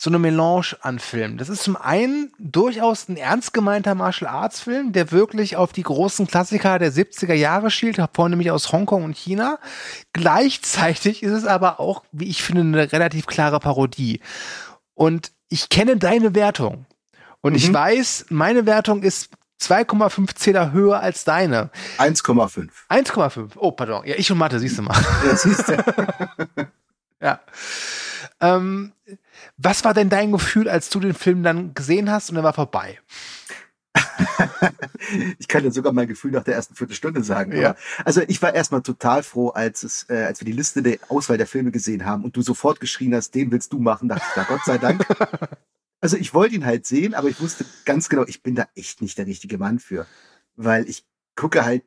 so 0.03 0.11
eine 0.11 0.19
Melange 0.19 0.77
an 0.81 0.99
Filmen. 0.99 1.39
Das 1.39 1.49
ist 1.49 1.63
zum 1.63 1.77
einen 1.77 2.33
durchaus 2.41 3.09
ein 3.09 3.17
ernst 3.17 3.55
gemeinter 3.55 3.95
Martial 3.95 4.29
Arts 4.29 4.59
Film, 4.59 4.93
der 4.93 5.13
wirklich 5.13 5.55
auf 5.55 5.73
die 5.73 5.85
großen 5.85 6.27
Klassiker 6.27 6.81
der 6.81 6.93
70er 6.93 7.35
Jahre 7.35 7.71
schielt, 7.71 8.03
vornehmlich 8.13 8.51
aus 8.51 8.73
Hongkong 8.73 9.05
und 9.05 9.17
China. 9.17 9.61
Gleichzeitig 10.13 11.23
ist 11.23 11.31
es 11.31 11.45
aber 11.45 11.79
auch, 11.79 12.03
wie 12.11 12.29
ich 12.29 12.43
finde, 12.43 12.63
eine 12.63 12.91
relativ 12.91 13.27
klare 13.27 13.61
Parodie. 13.61 14.19
Und 14.95 15.31
ich 15.49 15.69
kenne 15.69 15.97
deine 15.99 16.35
Wertung. 16.35 16.87
Und 17.41 17.55
ich 17.55 17.73
weiß, 17.73 18.27
meine 18.31 18.67
Wertung 18.67 19.05
ist 19.05 19.31
2,5 19.61 20.35
Zähler 20.35 20.73
höher 20.73 20.99
als 20.99 21.23
deine. 21.23 21.71
1,5. 21.99 22.71
1,5. 22.91 23.51
Oh, 23.55 23.71
pardon. 23.71 24.05
Ja, 24.05 24.17
ich 24.17 24.33
und 24.33 24.39
Mathe, 24.39 24.59
siehst 24.59 24.79
du 24.79 24.83
mal. 24.83 25.01
Ja, 25.25 25.37
siehst 25.37 25.69
du. 25.69 25.77
Ja. 27.25 27.39
Ähm, 28.41 28.93
was 29.63 29.85
war 29.85 29.95
denn 29.95 30.09
dein 30.09 30.33
Gefühl, 30.33 30.69
als 30.69 30.89
du 30.89 31.01
den 31.01 31.15
Film 31.15 31.43
dann 31.43 31.75
gesehen 31.75 32.11
hast 32.11 32.31
und 32.31 32.37
er 32.37 32.43
war 32.43 32.53
vorbei? 32.53 32.99
ich 35.39 35.49
kann 35.49 35.63
dir 35.63 35.73
sogar 35.73 35.93
mein 35.93 36.09
Gefühl 36.09 36.31
nach 36.31 36.45
der 36.45 36.55
ersten 36.55 36.75
Viertelstunde 36.75 37.23
sagen. 37.23 37.55
Ja. 37.57 37.77
Also 38.05 38.23
ich 38.27 38.41
war 38.41 38.55
erstmal 38.55 38.83
total 38.83 39.23
froh, 39.23 39.51
als 39.51 39.83
es, 39.83 40.07
äh, 40.09 40.25
als 40.25 40.41
wir 40.41 40.47
die 40.47 40.53
Liste 40.53 40.83
der 40.83 40.99
Auswahl 41.09 41.37
der 41.37 41.47
Filme 41.47 41.71
gesehen 41.71 42.05
haben 42.05 42.25
und 42.25 42.37
du 42.37 42.43
sofort 42.43 42.81
geschrien 42.81 43.15
hast, 43.15 43.35
den 43.35 43.51
willst 43.51 43.73
du 43.73 43.79
machen, 43.79 44.09
dachte 44.09 44.25
ich, 44.27 44.37
na 44.37 44.45
Gott 44.45 44.65
sei 44.65 44.79
Dank. 44.79 45.07
Also 46.05 46.17
ich 46.17 46.35
wollte 46.35 46.57
ihn 46.57 46.67
halt 46.67 46.85
sehen, 46.85 47.15
aber 47.15 47.29
ich 47.29 47.41
wusste 47.41 47.65
ganz 47.85 48.09
genau, 48.09 48.25
ich 48.27 48.43
bin 48.43 48.57
da 48.57 48.67
echt 48.75 49.01
nicht 49.01 49.19
der 49.19 49.27
richtige 49.29 49.57
Mann 49.57 49.79
für. 49.79 50.05
Weil 50.57 50.89
ich 50.89 51.07
gucke 51.37 51.65
halt 51.65 51.85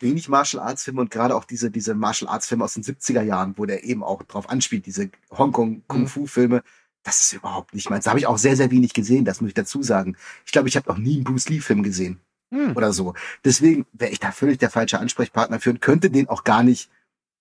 wenig 0.00 0.28
Martial 0.28 0.60
Arts 0.60 0.82
Filme 0.82 1.00
und 1.00 1.12
gerade 1.12 1.36
auch 1.36 1.44
diese, 1.44 1.70
diese 1.70 1.94
Martial 1.94 2.28
Arts 2.28 2.48
Filme 2.48 2.64
aus 2.64 2.74
den 2.74 2.82
70er 2.82 3.22
Jahren, 3.22 3.56
wo 3.56 3.64
der 3.64 3.84
eben 3.84 4.02
auch 4.02 4.24
drauf 4.24 4.50
anspielt, 4.50 4.84
diese 4.86 5.10
Hongkong 5.30 5.84
Kung 5.86 6.08
Fu 6.08 6.26
Filme. 6.26 6.64
Das 7.04 7.20
ist 7.20 7.32
überhaupt 7.32 7.74
nicht 7.74 7.90
meins. 7.90 8.04
Da 8.04 8.10
habe 8.10 8.20
ich 8.20 8.26
auch 8.26 8.38
sehr, 8.38 8.56
sehr 8.56 8.70
wenig 8.70 8.94
gesehen, 8.94 9.24
das 9.24 9.40
muss 9.40 9.48
ich 9.48 9.54
dazu 9.54 9.82
sagen. 9.82 10.16
Ich 10.46 10.52
glaube, 10.52 10.68
ich 10.68 10.76
habe 10.76 10.88
noch 10.88 10.98
nie 10.98 11.16
einen 11.16 11.24
Bruce 11.24 11.48
Lee 11.48 11.60
Film 11.60 11.82
gesehen 11.82 12.20
Hm. 12.52 12.76
oder 12.76 12.92
so. 12.92 13.14
Deswegen 13.44 13.86
wäre 13.94 14.12
ich 14.12 14.20
da 14.20 14.30
völlig 14.30 14.58
der 14.58 14.68
falsche 14.68 14.98
Ansprechpartner 15.00 15.58
für 15.58 15.70
und 15.70 15.80
könnte 15.80 16.10
den 16.10 16.28
auch 16.28 16.44
gar 16.44 16.62
nicht 16.62 16.90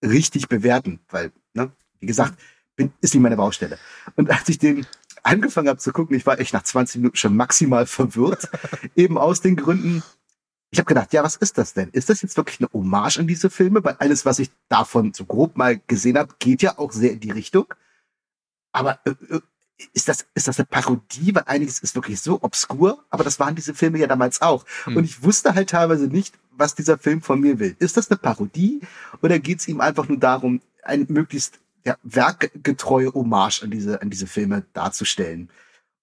richtig 0.03 0.47
bewerten, 0.47 1.01
weil, 1.09 1.33
ne, 1.53 1.69
wie 1.99 2.05
gesagt, 2.05 2.39
bin, 2.77 2.93
ist 3.01 3.13
nicht 3.13 3.21
meine 3.21 3.35
Baustelle. 3.35 3.77
Und 4.15 4.31
als 4.31 4.47
ich 4.47 4.57
den 4.57 4.87
angefangen 5.21 5.67
habe 5.67 5.79
zu 5.79 5.91
gucken, 5.91 6.15
ich 6.15 6.25
war 6.25 6.39
echt 6.39 6.53
nach 6.53 6.63
20 6.63 6.97
Minuten 6.97 7.17
schon 7.17 7.35
maximal 7.35 7.85
verwirrt, 7.85 8.49
eben 8.95 9.17
aus 9.17 9.41
den 9.41 9.57
Gründen, 9.57 10.01
ich 10.71 10.79
habe 10.79 10.87
gedacht, 10.87 11.11
ja, 11.11 11.23
was 11.23 11.35
ist 11.35 11.57
das 11.57 11.73
denn? 11.73 11.89
Ist 11.89 12.09
das 12.09 12.21
jetzt 12.21 12.37
wirklich 12.37 12.61
eine 12.61 12.69
Hommage 12.71 13.19
an 13.19 13.27
diese 13.27 13.49
Filme? 13.49 13.83
Weil 13.83 13.97
alles, 13.99 14.25
was 14.25 14.39
ich 14.39 14.49
davon 14.69 15.13
so 15.13 15.25
grob 15.25 15.57
mal 15.57 15.81
gesehen 15.87 16.17
habe, 16.17 16.33
geht 16.39 16.61
ja 16.61 16.77
auch 16.77 16.93
sehr 16.93 17.11
in 17.11 17.19
die 17.19 17.31
Richtung. 17.31 17.73
Aber 18.71 19.01
äh, 19.03 19.09
äh, 19.29 19.41
ist 19.93 20.07
das, 20.07 20.25
ist 20.33 20.47
das 20.47 20.59
eine 20.59 20.65
Parodie? 20.65 21.33
Weil 21.33 21.43
einiges 21.45 21.79
ist 21.79 21.95
wirklich 21.95 22.21
so 22.21 22.39
obskur, 22.41 23.03
aber 23.09 23.23
das 23.23 23.39
waren 23.39 23.55
diese 23.55 23.73
Filme 23.73 23.99
ja 23.99 24.07
damals 24.07 24.41
auch. 24.41 24.65
Hm. 24.83 24.97
Und 24.97 25.03
ich 25.03 25.23
wusste 25.23 25.55
halt 25.55 25.69
teilweise 25.69 26.07
nicht, 26.07 26.35
was 26.51 26.75
dieser 26.75 26.97
Film 26.97 27.21
von 27.21 27.39
mir 27.39 27.59
will. 27.59 27.75
Ist 27.79 27.97
das 27.97 28.09
eine 28.09 28.17
Parodie 28.17 28.81
oder 29.21 29.39
geht 29.39 29.59
es 29.59 29.67
ihm 29.67 29.81
einfach 29.81 30.07
nur 30.07 30.17
darum, 30.17 30.61
ein 30.83 31.05
möglichst 31.09 31.59
ja, 31.85 31.97
werkgetreue 32.03 33.13
Hommage 33.13 33.63
an 33.63 33.71
diese, 33.71 34.01
an 34.01 34.09
diese 34.09 34.27
Filme 34.27 34.63
darzustellen? 34.73 35.49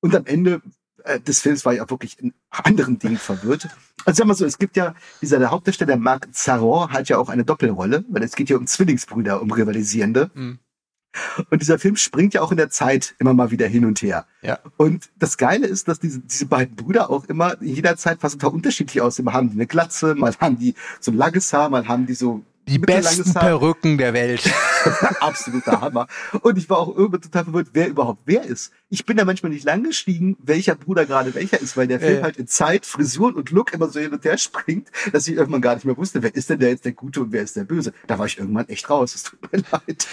Und 0.01 0.14
am 0.14 0.27
Ende 0.27 0.62
äh, 1.05 1.21
des 1.21 1.41
Films 1.41 1.64
war 1.64 1.75
ich 1.75 1.81
auch 1.81 1.91
wirklich 1.91 2.19
in 2.19 2.35
anderen 2.51 2.99
Dingen 2.99 3.19
verwirrt. 3.19 3.69
Also 4.05 4.19
sag 4.19 4.27
mal 4.27 4.35
so, 4.35 4.45
es 4.45 4.59
gibt 4.59 4.77
ja, 4.77 4.95
dieser 5.21 5.38
der 5.38 5.51
Hauptdarsteller, 5.51 5.97
Marc 5.97 6.29
Zaron, 6.33 6.91
hat 6.93 7.09
ja 7.09 7.19
auch 7.19 7.29
eine 7.29 7.45
Doppelrolle, 7.45 8.05
weil 8.09 8.23
es 8.23 8.37
geht 8.37 8.49
ja 8.49 8.57
um 8.57 8.67
Zwillingsbrüder, 8.67 9.43
um 9.43 9.51
Rivalisierende. 9.51 10.31
Mhm. 10.35 10.59
Und 11.51 11.62
dieser 11.62 11.79
Film 11.79 11.97
springt 11.97 12.35
ja 12.35 12.42
auch 12.42 12.51
in 12.51 12.57
der 12.57 12.71
Zeit 12.71 13.14
immer 13.18 13.35
mal 13.35 13.51
wieder 13.51 13.66
hin 13.66 13.85
und 13.85 14.03
her. 14.03 14.27
Ja. 14.42 14.59
Und 14.77 15.11
das 15.18 15.37
Geile 15.37 15.66
ist, 15.66 15.88
dass 15.88 15.99
diese, 16.01 16.21
diese 16.21 16.47
beiden 16.47 16.77
Brüder 16.77 17.11
auch 17.11 17.25
immer 17.25 17.61
in 17.61 17.75
jeder 17.75 17.97
Zeit 17.97 18.21
fast 18.21 18.40
total 18.40 18.55
unterschiedlich 18.55 19.01
aussehen. 19.01 19.25
Mal 19.25 19.35
haben 19.35 19.51
die 19.51 19.57
eine 19.57 19.66
Glatze, 19.66 20.14
mal 20.14 20.35
haben 20.38 20.59
die 20.59 20.75
so 21.01 21.11
ein 21.11 21.16
langes 21.16 21.53
Haar, 21.53 21.71
mal 21.71 21.88
haben 21.88 22.07
die 22.07 22.14
so 22.14 22.44
Die 22.68 22.78
besten. 22.78 23.33
Perücken 23.35 23.98
der 23.98 24.12
Welt. 24.12 24.42
Absoluter 25.20 25.81
Hammer. 25.81 26.07
Und 26.42 26.59
ich 26.59 26.68
war 26.70 26.78
auch 26.78 26.94
irgendwann 26.96 27.22
total 27.22 27.44
verwirrt, 27.44 27.68
wer 27.72 27.88
überhaupt 27.88 28.20
wer 28.26 28.44
ist. 28.44 28.72
Ich 28.90 29.04
bin 29.04 29.16
da 29.16 29.24
manchmal 29.24 29.52
nicht 29.52 29.64
lang 29.64 29.83
gestiegen, 29.85 30.37
welcher 30.42 30.74
Bruder 30.74 31.04
gerade 31.07 31.35
welcher 31.35 31.61
ist, 31.61 31.76
weil 31.76 31.87
der 31.88 32.00
Film 32.00 32.18
Ja. 32.18 32.22
halt 32.22 32.37
in 32.37 32.46
Zeit, 32.46 32.87
Frisuren 32.87 33.35
und 33.35 33.50
Look 33.50 33.72
immer 33.72 33.88
so 33.88 34.00
hin 34.00 34.12
und 34.12 34.24
her 34.24 34.38
springt, 34.38 34.88
dass 35.12 35.26
ich 35.28 35.35
irgendwann 35.37 35.61
gar 35.61 35.74
nicht 35.74 35.85
mehr 35.85 35.96
wusste, 35.96 36.22
wer 36.22 36.35
ist 36.35 36.48
denn 36.50 36.59
der 36.59 36.70
jetzt 36.70 36.85
der 36.85 36.92
Gute 36.92 37.20
und 37.20 37.33
wer 37.33 37.42
ist 37.42 37.57
der 37.57 37.64
Böse. 37.64 37.92
Da 38.07 38.18
war 38.18 38.26
ich 38.26 38.38
irgendwann 38.38 38.68
echt 38.68 38.88
raus. 38.88 39.14
Es 39.14 39.24
tut 39.24 39.40
mir 39.52 39.62
leid. 39.72 40.07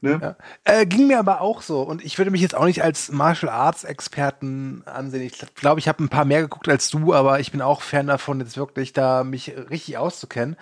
Ne? 0.00 0.18
Ja. 0.20 0.36
Äh, 0.64 0.86
ging 0.86 1.06
mir 1.06 1.18
aber 1.18 1.40
auch 1.40 1.62
so. 1.62 1.82
Und 1.82 2.04
ich 2.04 2.18
würde 2.18 2.30
mich 2.30 2.40
jetzt 2.40 2.54
auch 2.54 2.66
nicht 2.66 2.82
als 2.82 3.10
Martial 3.10 3.50
Arts 3.50 3.84
Experten 3.84 4.82
ansehen. 4.86 5.22
Ich 5.22 5.38
glaube, 5.54 5.80
ich 5.80 5.88
habe 5.88 6.02
ein 6.04 6.08
paar 6.08 6.24
mehr 6.24 6.42
geguckt 6.42 6.68
als 6.68 6.90
du, 6.90 7.14
aber 7.14 7.40
ich 7.40 7.52
bin 7.52 7.62
auch 7.62 7.82
Fan 7.82 8.06
davon, 8.06 8.40
jetzt 8.40 8.56
wirklich 8.56 8.92
da 8.92 9.24
mich 9.24 9.52
richtig 9.70 9.96
auszukennen. 9.98 10.56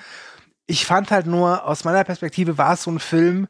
Ich 0.68 0.86
fand 0.86 1.10
halt 1.10 1.26
nur, 1.26 1.64
aus 1.66 1.82
meiner 1.82 2.04
Perspektive 2.04 2.56
war 2.58 2.74
es 2.74 2.84
so 2.84 2.90
ein 2.92 3.00
Film, 3.00 3.48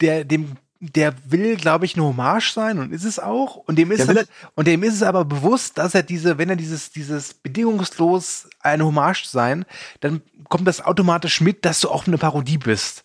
der 0.00 0.24
dem 0.24 0.56
der 0.82 1.12
will, 1.30 1.56
glaube 1.56 1.84
ich, 1.84 1.94
eine 1.94 2.04
Hommage 2.06 2.52
sein 2.54 2.78
und 2.78 2.90
ist 2.90 3.04
es 3.04 3.18
auch. 3.18 3.56
Und 3.56 3.76
dem 3.76 3.92
ist, 3.92 4.08
es, 4.08 4.28
und 4.54 4.66
dem 4.66 4.82
ist 4.82 4.94
es 4.94 5.02
aber 5.02 5.26
bewusst, 5.26 5.76
dass 5.76 5.94
er 5.94 6.02
diese, 6.02 6.38
wenn 6.38 6.48
er 6.48 6.56
dieses, 6.56 6.90
dieses 6.90 7.34
bedingungslos 7.34 8.48
eine 8.60 8.86
Hommage 8.86 9.26
sein, 9.26 9.66
dann 10.00 10.22
kommt 10.48 10.66
das 10.66 10.80
automatisch 10.80 11.42
mit, 11.42 11.66
dass 11.66 11.82
du 11.82 11.90
auch 11.90 12.06
eine 12.06 12.16
Parodie 12.16 12.56
bist. 12.56 13.04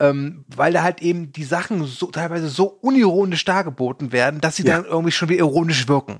Ähm, 0.00 0.44
weil 0.48 0.72
da 0.72 0.82
halt 0.82 1.00
eben 1.00 1.32
die 1.32 1.44
Sachen 1.44 1.84
so 1.86 2.06
teilweise 2.06 2.48
so 2.48 2.64
unironisch 2.64 3.44
dargeboten 3.44 4.10
werden, 4.10 4.40
dass 4.40 4.56
sie 4.56 4.64
Ja. 4.64 4.78
dann 4.78 4.86
irgendwie 4.86 5.12
schon 5.12 5.28
wieder 5.28 5.38
ironisch 5.38 5.86
wirken. 5.86 6.18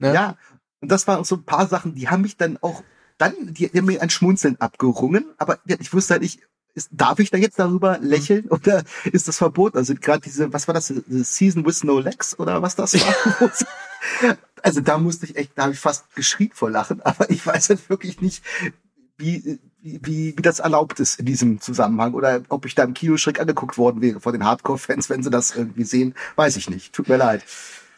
Ne? 0.00 0.12
Ja, 0.12 0.36
und 0.80 0.90
das 0.90 1.06
waren 1.06 1.22
so 1.22 1.36
ein 1.36 1.44
paar 1.44 1.68
Sachen, 1.68 1.94
die 1.94 2.08
haben 2.08 2.22
mich 2.22 2.36
dann 2.36 2.58
auch, 2.60 2.82
dann, 3.18 3.34
die, 3.54 3.68
die 3.68 3.78
haben 3.78 3.86
mir 3.86 4.02
ein 4.02 4.10
Schmunzeln 4.10 4.60
abgerungen, 4.60 5.26
aber 5.38 5.58
ich 5.66 5.92
wusste 5.92 6.14
halt 6.14 6.22
nicht, 6.22 6.40
ist, 6.74 6.88
darf 6.90 7.20
ich 7.20 7.30
da 7.30 7.38
jetzt 7.38 7.58
darüber 7.58 7.98
lächeln 7.98 8.48
oder 8.48 8.82
ist 9.04 9.28
das 9.28 9.38
verboten? 9.38 9.78
Also 9.78 9.94
gerade 9.94 10.20
diese, 10.20 10.52
was 10.52 10.66
war 10.66 10.74
das, 10.74 10.88
Season 10.88 11.64
with 11.64 11.84
No 11.84 12.00
Legs 12.00 12.38
oder 12.38 12.62
was 12.62 12.74
das 12.74 12.94
war? 12.94 13.52
also 14.62 14.80
da 14.80 14.98
musste 14.98 15.26
ich 15.26 15.36
echt, 15.36 15.52
da 15.54 15.64
habe 15.64 15.72
ich 15.72 15.78
fast 15.78 16.14
geschrien 16.14 16.50
vor 16.52 16.70
Lachen, 16.70 17.00
aber 17.02 17.30
ich 17.30 17.46
weiß 17.46 17.68
halt 17.68 17.88
wirklich 17.88 18.20
nicht, 18.20 18.42
wie, 19.16 19.60
wie, 19.80 20.00
wie 20.36 20.42
das 20.42 20.58
erlaubt 20.58 20.98
ist 20.98 21.20
in 21.20 21.26
diesem 21.26 21.60
Zusammenhang 21.60 22.14
oder 22.14 22.42
ob 22.48 22.66
ich 22.66 22.74
da 22.74 22.82
im 22.82 22.94
Kino 22.94 23.16
schräg 23.16 23.38
angeguckt 23.40 23.78
worden 23.78 24.00
wäre 24.00 24.18
von 24.18 24.32
den 24.32 24.44
Hardcore-Fans, 24.44 25.08
wenn 25.08 25.22
sie 25.22 25.30
das 25.30 25.54
irgendwie 25.54 25.84
sehen, 25.84 26.14
weiß 26.34 26.56
ich 26.56 26.68
nicht. 26.68 26.92
Tut 26.92 27.08
mir 27.08 27.16
leid. 27.16 27.44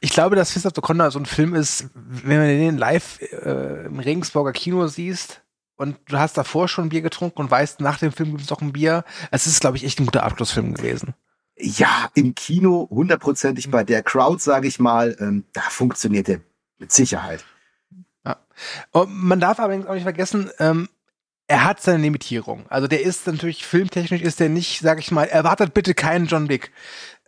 Ich 0.01 0.11
glaube, 0.11 0.37
dass 0.37 0.51
Fist 0.51 0.67
of 0.67 0.73
the 0.75 0.81
Condor 0.81 1.11
so 1.11 1.19
ein 1.19 1.27
Film 1.27 1.55
ist, 1.55 1.89
wenn 1.95 2.39
man 2.39 2.49
den 2.49 2.79
live 2.79 3.21
äh, 3.21 3.87
im 3.87 3.99
Regensburger 3.99 4.53
Kino 4.53 4.87
siehst 4.87 5.43
und 5.77 5.97
du 6.07 6.19
hast 6.19 6.37
davor 6.37 6.69
schon 6.69 6.87
ein 6.87 6.89
Bier 6.89 7.03
getrunken 7.03 7.41
und 7.41 7.51
weißt, 7.51 7.81
nach 7.81 7.99
dem 7.99 8.13
Film 8.13 8.31
gibt 8.31 8.43
es 8.43 8.51
noch 8.51 8.61
ein 8.61 8.73
Bier. 8.73 9.05
Es 9.31 9.47
ist, 9.47 9.61
glaube 9.61 9.77
ich, 9.77 9.85
echt 9.85 10.01
ein 10.01 10.07
guter 10.07 10.25
Abschlussfilm 10.25 10.75
gewesen. 10.75 11.15
Ja, 11.59 12.11
im 12.15 12.35
Kino 12.35 12.87
hundertprozentig 12.91 13.71
bei 13.71 13.83
der 13.85 14.03
Crowd, 14.03 14.43
sage 14.43 14.69
ich 14.69 14.79
mal, 14.79 15.17
ähm, 15.21 15.45
da 15.53 15.63
funktioniert 15.63 16.29
der 16.29 16.41
mit 16.79 16.93
Sicherheit. 16.93 17.45
Ja. 18.25 18.37
Man 19.07 19.41
darf 19.41 19.59
allerdings 19.59 19.87
auch 19.87 19.95
nicht 19.95 20.03
vergessen, 20.03 20.51
ähm, 20.59 20.89
er 21.49 21.65
hat 21.65 21.81
seine 21.81 22.03
Limitierung. 22.03 22.67
Also 22.69 22.89
der 22.89 23.03
ist 23.03 23.27
natürlich 23.27 23.65
filmtechnisch 23.65 24.23
ist 24.23 24.41
der 24.41 24.49
nicht, 24.49 24.81
sag 24.81 24.99
ich 24.99 25.11
mal, 25.11 25.25
erwartet 25.25 25.75
bitte 25.75 25.95
keinen 25.95 26.27
John 26.27 26.49
Wick. 26.49 26.73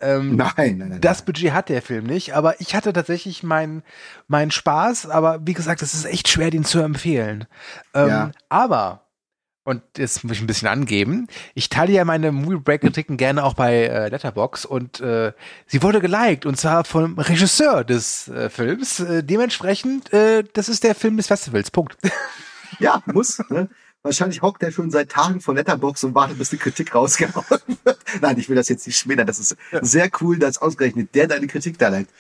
Ähm, 0.00 0.37
nein, 0.37 0.52
nein, 0.57 0.88
nein. 0.88 1.00
Das 1.00 1.22
Budget 1.22 1.52
hat 1.52 1.68
der 1.68 1.83
Film 1.83 2.04
nicht, 2.04 2.35
aber 2.35 2.61
ich 2.61 2.74
hatte 2.74 2.92
tatsächlich 2.92 3.42
meinen 3.42 3.83
meinen 4.28 4.50
Spaß, 4.50 5.07
aber 5.11 5.40
wie 5.44 5.54
gesagt, 5.54 5.83
es 5.83 5.94
ist 5.94 6.04
echt 6.04 6.28
schwer, 6.28 6.50
den 6.50 6.64
zu 6.64 6.81
empfehlen. 6.81 7.46
Ähm, 7.94 8.09
Ja. 8.09 8.31
Aber 8.48 9.04
und 9.64 9.83
jetzt 9.98 10.24
muss 10.24 10.33
ich 10.33 10.40
ein 10.40 10.46
bisschen 10.46 10.68
angeben. 10.68 11.26
Ich 11.54 11.68
teile 11.68 11.92
ja 11.92 12.04
meine 12.07 12.33
Movie 12.33 12.57
Break 12.57 12.81
Kritiken 12.81 13.18
gerne 13.18 13.44
auch 13.44 13.52
bei 13.52 13.85
äh, 13.85 14.09
Letterbox 14.09 14.64
und 14.64 15.00
äh, 15.00 15.33
sie 15.66 15.83
wurde 15.83 16.00
geliked 16.00 16.46
und 16.46 16.57
zwar 16.57 16.85
vom 16.85 17.18
Regisseur 17.18 17.85
des 17.85 18.28
äh, 18.28 18.48
Films. 18.48 19.00
Äh, 19.00 19.22
dementsprechend, 19.22 20.11
äh, 20.12 20.42
das 20.54 20.70
ist 20.70 20.85
der 20.85 20.94
Film 20.94 21.18
des 21.18 21.26
Festivals. 21.26 21.70
Punkt. 21.70 21.98
Ja, 22.81 23.02
muss. 23.07 23.40
Ne? 23.50 23.68
Wahrscheinlich 24.09 24.40
hockt 24.40 24.62
er 24.62 24.73
schon 24.73 24.90
seit 24.90 25.11
Tagen 25.11 25.40
vor 25.42 25.55
Letterbox 25.55 26.03
und 26.05 26.14
wartet, 26.14 26.38
bis 26.38 26.49
die 26.51 26.57
Kritik 26.57 26.94
rausgehauen 26.94 27.44
wird. 27.85 27.99
Nein, 28.23 28.38
ich 28.38 28.49
will 28.49 28.57
das 28.57 28.68
jetzt 28.71 28.87
nicht 28.87 28.97
schmälern. 28.99 29.27
Das 29.27 29.38
ist 29.38 29.55
sehr 29.83 30.09
cool, 30.23 30.38
dass 30.38 30.57
ausgerechnet 30.62 31.14
der 31.14 31.27
deine 31.29 31.47
Kritik 31.47 31.79
da 31.79 31.88
liked. 31.88 32.11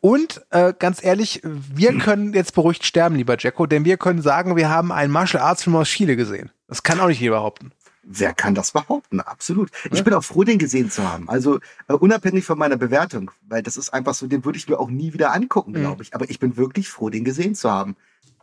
Und 0.00 0.44
äh, 0.50 0.72
ganz 0.78 1.02
ehrlich, 1.02 1.40
wir 1.42 1.96
können 1.98 2.32
jetzt 2.34 2.54
beruhigt 2.54 2.84
sterben, 2.84 3.16
lieber 3.16 3.36
Jacko, 3.38 3.66
denn 3.66 3.84
wir 3.84 3.96
können 3.96 4.22
sagen, 4.22 4.54
wir 4.56 4.68
haben 4.68 4.92
einen 4.92 5.12
Martial 5.12 5.42
Arts 5.42 5.64
Film 5.64 5.76
aus 5.76 5.88
Chile 5.88 6.16
gesehen. 6.16 6.50
Das 6.68 6.82
kann 6.82 7.00
auch 7.00 7.08
nicht 7.08 7.20
jeder 7.20 7.36
behaupten. 7.36 7.72
Wer 8.08 8.32
kann 8.34 8.54
das 8.54 8.70
behaupten? 8.70 9.18
Absolut. 9.20 9.70
Ich 9.90 10.04
bin 10.04 10.14
auch 10.14 10.22
froh, 10.22 10.44
den 10.44 10.58
gesehen 10.58 10.92
zu 10.92 11.02
haben. 11.10 11.28
Also 11.28 11.58
äh, 11.88 11.92
unabhängig 11.94 12.44
von 12.44 12.56
meiner 12.56 12.76
Bewertung, 12.76 13.32
weil 13.48 13.64
das 13.64 13.76
ist 13.76 13.92
einfach 13.92 14.14
so, 14.14 14.28
den 14.28 14.44
würde 14.44 14.58
ich 14.58 14.68
mir 14.68 14.78
auch 14.78 14.90
nie 14.90 15.12
wieder 15.12 15.32
angucken, 15.34 15.72
Mhm. 15.72 15.80
glaube 15.80 16.02
ich. 16.04 16.14
Aber 16.14 16.30
ich 16.30 16.38
bin 16.38 16.56
wirklich 16.56 16.88
froh, 16.88 17.10
den 17.10 17.24
gesehen 17.24 17.56
zu 17.56 17.68
haben. 17.68 17.96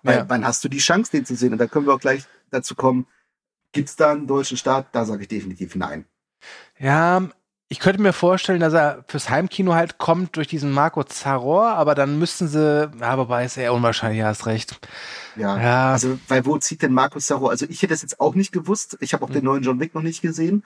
Weil 0.04 0.18
Ja. 0.20 0.26
wann 0.30 0.46
hast 0.46 0.64
du 0.64 0.70
die 0.70 0.78
Chance, 0.80 1.12
den 1.12 1.26
zu 1.26 1.36
sehen? 1.36 1.54
Und 1.54 1.58
da 1.60 1.68
können 1.68 1.86
wir 1.88 1.94
auch 1.94 2.00
gleich 2.00 2.26
dazu 2.52 2.76
kommen. 2.76 3.08
Gibt's 3.72 3.96
da 3.96 4.12
einen 4.12 4.28
deutschen 4.28 4.58
Staat? 4.58 4.88
Da 4.92 5.06
sage 5.06 5.24
ich 5.24 5.28
definitiv 5.30 5.76
nein. 5.76 6.06
Ja, 6.78 7.24
ich 7.70 7.80
könnte 7.80 8.02
mir 8.02 8.14
vorstellen, 8.14 8.60
dass 8.60 8.74
er 8.74 9.04
fürs 9.08 9.30
Heimkino 9.30 9.74
halt 9.74 9.98
kommt 9.98 10.36
durch 10.36 10.48
diesen 10.48 10.72
Marco 10.72 11.04
Zaror, 11.04 11.70
aber 11.70 11.96
dann 11.96 12.20
müssten 12.20 12.48
sie, 12.48 12.92
ja, 13.00 13.18
wobei 13.18 13.46
ist 13.46 13.58
eher 13.58 13.74
unwahrscheinlich, 13.74 14.20
ja, 14.20 14.28
hast 14.28 14.46
recht. 14.46 14.80
Ja. 15.36 15.60
Ja. 15.60 15.92
Also, 15.94 16.20
weil 16.28 16.46
wo 16.46 16.58
zieht 16.60 16.84
denn 16.84 16.94
Markus 16.94 17.26
Sarro? 17.26 17.48
Also 17.48 17.66
ich 17.68 17.82
hätte 17.82 17.94
das 17.94 18.04
jetzt 18.04 18.20
auch 18.20 18.36
nicht 18.36 18.52
gewusst. 18.52 18.98
Ich 19.00 19.14
habe 19.14 19.24
auch 19.26 19.30
Mhm. 19.30 19.34
den 19.34 19.46
neuen 19.46 19.64
John 19.64 19.80
Wick 19.80 19.96
noch 19.96 20.04
nicht 20.04 20.22
gesehen. 20.22 20.64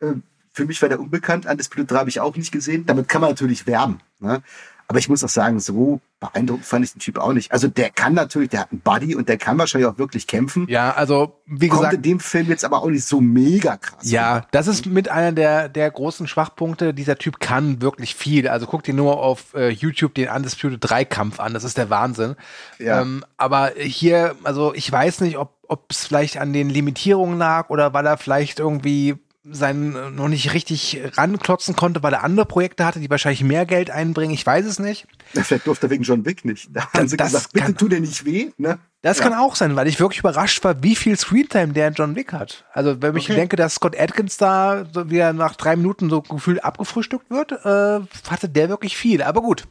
Äh, 0.00 0.14
Für 0.52 0.64
mich 0.64 0.82
war 0.82 0.88
der 0.88 0.98
unbekannt. 0.98 1.46
Undisputed 1.46 1.88
3 1.92 1.98
habe 2.00 2.10
ich 2.10 2.18
auch 2.20 2.34
nicht 2.34 2.50
gesehen. 2.50 2.84
Damit 2.84 3.08
kann 3.08 3.20
man 3.20 3.30
natürlich 3.30 3.68
werben. 3.68 4.00
Ne? 4.18 4.42
Aber 4.90 4.98
ich 4.98 5.08
muss 5.08 5.22
auch 5.22 5.28
sagen, 5.28 5.60
so 5.60 6.00
beeindruckend 6.18 6.66
fand 6.66 6.84
ich 6.84 6.92
den 6.92 6.98
Typ 6.98 7.16
auch 7.18 7.32
nicht. 7.32 7.52
Also 7.52 7.68
der 7.68 7.90
kann 7.90 8.12
natürlich, 8.12 8.48
der 8.48 8.62
hat 8.62 8.72
einen 8.72 8.80
Buddy 8.80 9.14
und 9.14 9.28
der 9.28 9.38
kann 9.38 9.56
wahrscheinlich 9.56 9.88
auch 9.88 9.98
wirklich 9.98 10.26
kämpfen. 10.26 10.66
Ja, 10.68 10.90
also, 10.90 11.38
wie 11.46 11.68
Kommt 11.68 11.82
gesagt, 11.82 11.94
in 11.94 12.02
dem 12.02 12.18
Film 12.18 12.48
jetzt 12.48 12.64
aber 12.64 12.82
auch 12.82 12.88
nicht 12.88 13.04
so 13.04 13.20
mega 13.20 13.76
krass. 13.76 14.10
Ja, 14.10 14.48
das 14.50 14.66
ist 14.66 14.86
mit 14.86 15.08
einer 15.08 15.30
der, 15.30 15.68
der 15.68 15.92
großen 15.92 16.26
Schwachpunkte. 16.26 16.92
Dieser 16.92 17.16
Typ 17.16 17.38
kann 17.38 17.80
wirklich 17.80 18.16
viel. 18.16 18.48
Also 18.48 18.66
guck 18.66 18.82
dir 18.82 18.92
nur 18.92 19.22
auf 19.22 19.54
äh, 19.54 19.68
YouTube 19.68 20.16
den 20.16 20.28
Undisputed 20.28 20.78
3 20.80 21.04
Kampf 21.04 21.38
an. 21.38 21.54
Das 21.54 21.62
ist 21.62 21.78
der 21.78 21.88
Wahnsinn. 21.88 22.34
Ja. 22.80 23.02
Ähm, 23.02 23.24
aber 23.36 23.70
hier, 23.76 24.34
also 24.42 24.74
ich 24.74 24.90
weiß 24.90 25.20
nicht, 25.20 25.38
ob 25.38 25.54
ob 25.68 25.84
es 25.88 26.04
vielleicht 26.04 26.36
an 26.36 26.52
den 26.52 26.68
Limitierungen 26.68 27.38
lag 27.38 27.70
oder 27.70 27.94
weil 27.94 28.04
er 28.04 28.18
vielleicht 28.18 28.58
irgendwie 28.58 29.14
seinen 29.42 29.96
äh, 29.96 30.10
noch 30.10 30.28
nicht 30.28 30.52
richtig 30.52 31.00
ranklotzen 31.16 31.74
konnte, 31.74 32.02
weil 32.02 32.12
er 32.12 32.22
andere 32.24 32.44
Projekte 32.46 32.84
hatte, 32.84 33.00
die 33.00 33.08
wahrscheinlich 33.08 33.42
mehr 33.42 33.64
Geld 33.64 33.90
einbringen. 33.90 34.34
Ich 34.34 34.44
weiß 34.44 34.66
es 34.66 34.78
nicht. 34.78 35.06
Ja, 35.32 35.42
Vielleicht 35.42 35.66
durfte 35.66 35.86
er 35.86 35.90
wegen 35.90 36.02
John 36.02 36.26
Wick 36.26 36.44
nicht. 36.44 36.68
Da 36.72 36.92
haben 36.92 37.08
sie 37.08 37.16
Das 37.16 37.32
gesagt, 37.32 37.52
bitte 37.52 37.64
kann- 37.66 37.76
tu 37.76 37.88
dir 37.88 38.00
nicht 38.00 38.24
weh. 38.26 38.50
Ne? 38.58 38.78
Das 39.02 39.18
Ja. 39.18 39.24
kann 39.24 39.34
auch 39.34 39.56
sein, 39.56 39.76
weil 39.76 39.88
ich 39.88 39.98
wirklich 39.98 40.18
überrascht 40.20 40.62
war, 40.62 40.82
wie 40.82 40.94
viel 40.94 41.16
Screentime 41.16 41.72
der 41.72 41.90
John 41.92 42.16
Wick 42.16 42.34
hat. 42.34 42.66
Also 42.72 43.00
wenn 43.00 43.16
ich 43.16 43.24
Okay. 43.30 43.34
denke, 43.36 43.56
dass 43.56 43.76
Scott 43.76 43.98
Atkins 43.98 44.36
da 44.36 44.84
so 44.92 45.08
wieder 45.10 45.32
nach 45.32 45.56
drei 45.56 45.74
Minuten 45.74 46.10
so 46.10 46.20
gefühlt 46.20 46.62
abgefrühstückt 46.62 47.30
wird, 47.30 47.52
äh, 47.52 48.00
hatte 48.30 48.48
der 48.50 48.68
wirklich 48.68 48.96
viel. 48.96 49.22
Aber 49.22 49.40
gut. 49.40 49.64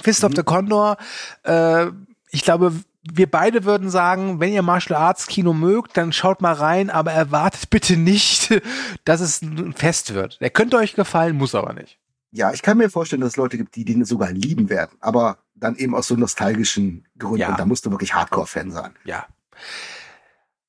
Fist 0.00 0.22
Mhm. 0.22 0.26
of 0.28 0.32
the 0.36 0.42
Condor, 0.44 0.96
äh, 1.42 1.86
ich 2.30 2.42
glaube, 2.44 2.72
wir 3.12 3.30
beide 3.30 3.64
würden 3.64 3.90
sagen, 3.90 4.40
wenn 4.40 4.52
ihr 4.52 4.62
Martial 4.62 4.98
Arts 4.98 5.26
Kino 5.26 5.52
mögt, 5.52 5.96
dann 5.96 6.12
schaut 6.12 6.40
mal 6.40 6.52
rein, 6.52 6.90
aber 6.90 7.12
erwartet 7.12 7.70
bitte 7.70 7.96
nicht, 7.96 8.60
dass 9.04 9.20
es 9.20 9.42
ein 9.42 9.72
Fest 9.72 10.14
wird. 10.14 10.40
Der 10.40 10.50
könnte 10.50 10.76
euch 10.76 10.94
gefallen, 10.94 11.36
muss 11.36 11.54
aber 11.54 11.72
nicht. 11.72 11.98
Ja, 12.32 12.52
ich 12.52 12.62
kann 12.62 12.78
mir 12.78 12.90
vorstellen, 12.90 13.22
dass 13.22 13.30
es 13.30 13.36
Leute 13.36 13.56
gibt, 13.56 13.76
die 13.76 13.84
den 13.84 14.04
sogar 14.04 14.30
lieben 14.30 14.68
werden. 14.68 14.96
Aber 15.00 15.38
dann 15.54 15.76
eben 15.76 15.94
aus 15.94 16.06
so 16.06 16.16
nostalgischen 16.16 17.06
Gründen. 17.18 17.38
Ja. 17.38 17.48
Und 17.48 17.58
da 17.58 17.64
musst 17.64 17.86
du 17.86 17.90
wirklich 17.90 18.14
Hardcore-Fan 18.14 18.70
sein. 18.70 18.94
Ja. 19.04 19.26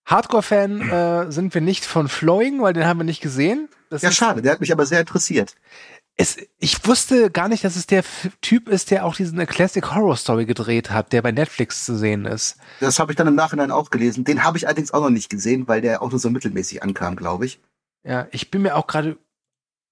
Hardcore-Fan 0.06 0.90
äh, 0.90 1.32
sind 1.32 1.54
wir 1.54 1.62
nicht 1.62 1.86
von 1.86 2.08
Flowing, 2.08 2.62
weil 2.62 2.74
den 2.74 2.86
haben 2.86 3.00
wir 3.00 3.04
nicht 3.04 3.22
gesehen. 3.22 3.68
Das 3.90 4.02
Ja, 4.02 4.12
schade. 4.12 4.42
Der 4.42 4.54
hat 4.54 4.62
mich 4.62 4.72
aber 4.72 4.86
sehr 4.86 5.02
interessiert. 5.02 5.56
Es, 6.20 6.38
ich 6.58 6.86
wusste 6.88 7.30
gar 7.30 7.48
nicht, 7.48 7.64
dass 7.64 7.76
es 7.76 7.86
der 7.86 8.04
Typ 8.42 8.68
ist, 8.70 8.90
der 8.90 9.06
auch 9.06 9.16
diesen 9.16 9.38
Classic 9.46 9.86
Horror 9.94 10.18
Story 10.18 10.46
gedreht 10.48 10.90
hat, 10.90 11.14
der 11.14 11.22
bei 11.22 11.32
Netflix 11.32 11.86
zu 11.86 11.96
sehen 11.96 12.26
ist. 12.26 12.58
Das 12.80 12.98
habe 12.98 13.12
ich 13.12 13.16
dann 13.16 13.28
im 13.28 13.36
Nachhinein 13.36 13.70
auch 13.70 13.92
gelesen. 13.92 14.24
Den 14.24 14.44
habe 14.44 14.58
ich 14.58 14.66
allerdings 14.66 14.92
auch 14.92 15.02
noch 15.02 15.12
nicht 15.12 15.30
gesehen, 15.30 15.68
weil 15.68 15.82
der 15.82 16.02
auch 16.02 16.10
nur 16.10 16.20
so 16.20 16.32
mittelmäßig 16.32 16.82
ankam, 16.82 17.16
glaube 17.16 17.46
ich. 17.46 17.62
Ja, 18.04 18.28
ich 18.32 18.50
bin 18.50 18.64
mir 18.64 18.76
auch 18.76 18.88
gerade. 18.88 19.18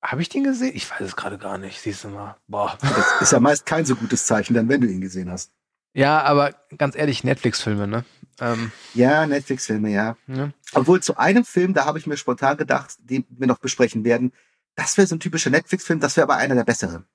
Habe 0.01 0.21
ich 0.21 0.29
den 0.29 0.43
gesehen? 0.43 0.71
Ich 0.75 0.89
weiß 0.89 1.01
es 1.01 1.15
gerade 1.15 1.37
gar 1.37 1.57
nicht. 1.59 1.79
Siehst 1.79 2.03
du 2.03 2.09
mal. 2.09 2.37
Boah. 2.47 2.75
Das 2.81 3.21
ist 3.21 3.31
ja 3.31 3.39
meist 3.39 3.65
kein 3.67 3.85
so 3.85 3.95
gutes 3.95 4.25
Zeichen, 4.25 4.55
dann 4.55 4.67
wenn 4.67 4.81
du 4.81 4.87
ihn 4.87 5.01
gesehen 5.01 5.29
hast. 5.31 5.51
Ja, 5.93 6.21
aber 6.23 6.53
ganz 6.77 6.95
ehrlich, 6.95 7.23
Netflix-Filme, 7.23 7.87
ne? 7.87 8.03
Ähm, 8.39 8.71
Ja, 8.95 9.25
Netflix-Filme, 9.27 9.89
ja. 9.91 10.17
ne? 10.27 10.53
Obwohl 10.73 11.01
zu 11.01 11.17
einem 11.17 11.45
Film, 11.45 11.73
da 11.73 11.85
habe 11.85 11.99
ich 11.99 12.07
mir 12.07 12.17
spontan 12.17 12.57
gedacht, 12.57 12.95
den 12.99 13.25
wir 13.29 13.47
noch 13.47 13.59
besprechen 13.59 14.03
werden, 14.03 14.33
das 14.75 14.97
wäre 14.97 15.07
so 15.07 15.15
ein 15.15 15.19
typischer 15.19 15.49
Netflix-Film, 15.49 15.99
das 15.99 16.17
wäre 16.17 16.25
aber 16.25 16.37
einer 16.37 16.55
der 16.55 16.63
besseren. 16.63 17.05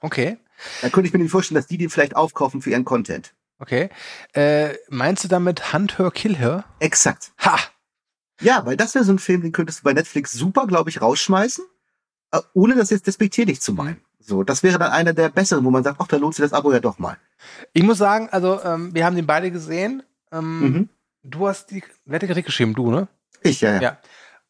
Okay. 0.00 0.38
Da 0.82 0.88
könnte 0.88 1.08
ich 1.08 1.14
mir 1.14 1.28
vorstellen, 1.28 1.56
dass 1.56 1.66
die 1.66 1.78
den 1.78 1.90
vielleicht 1.90 2.16
aufkaufen 2.16 2.62
für 2.62 2.70
ihren 2.70 2.84
Content. 2.84 3.34
Okay. 3.58 3.88
Äh, 4.34 4.74
meinst 4.88 5.24
du 5.24 5.28
damit 5.28 5.72
Hunt 5.72 5.98
Her, 5.98 6.10
Kill 6.10 6.36
Her? 6.36 6.64
Exakt. 6.80 7.32
Ha! 7.38 7.58
Ja, 8.40 8.66
weil 8.66 8.76
das 8.76 8.94
wäre 8.94 9.04
so 9.04 9.12
ein 9.12 9.18
Film, 9.18 9.42
den 9.42 9.52
könntest 9.52 9.80
du 9.80 9.84
bei 9.84 9.92
Netflix 9.92 10.32
super, 10.32 10.66
glaube 10.66 10.90
ich, 10.90 11.00
rausschmeißen, 11.00 11.64
äh, 12.32 12.40
ohne 12.52 12.74
das 12.74 12.90
jetzt 12.90 13.06
despektierlich 13.06 13.60
zu 13.60 13.72
meinen. 13.72 14.00
So, 14.18 14.42
das 14.42 14.62
wäre 14.62 14.78
dann 14.78 14.90
einer 14.90 15.12
der 15.12 15.28
besseren, 15.28 15.64
wo 15.64 15.70
man 15.70 15.84
sagt, 15.84 16.00
ach, 16.00 16.08
da 16.08 16.16
lohnt 16.16 16.34
sich 16.34 16.42
das 16.44 16.52
Abo 16.52 16.72
ja 16.72 16.80
doch 16.80 16.98
mal. 16.98 17.16
Ich 17.72 17.82
muss 17.82 17.98
sagen, 17.98 18.28
also, 18.30 18.60
ähm, 18.64 18.94
wir 18.94 19.04
haben 19.04 19.16
den 19.16 19.26
beide 19.26 19.50
gesehen. 19.50 20.02
Ähm, 20.32 20.60
Mhm. 20.60 20.88
Du 21.22 21.48
hast 21.48 21.70
die, 21.70 21.82
wer 22.04 22.16
hat 22.16 22.22
die 22.22 22.26
Kritik 22.26 22.44
geschrieben? 22.46 22.74
Du, 22.74 22.90
ne? 22.90 23.08
Ich, 23.42 23.62
ja, 23.62 23.74
ja. 23.76 23.80
Ja. 23.80 23.98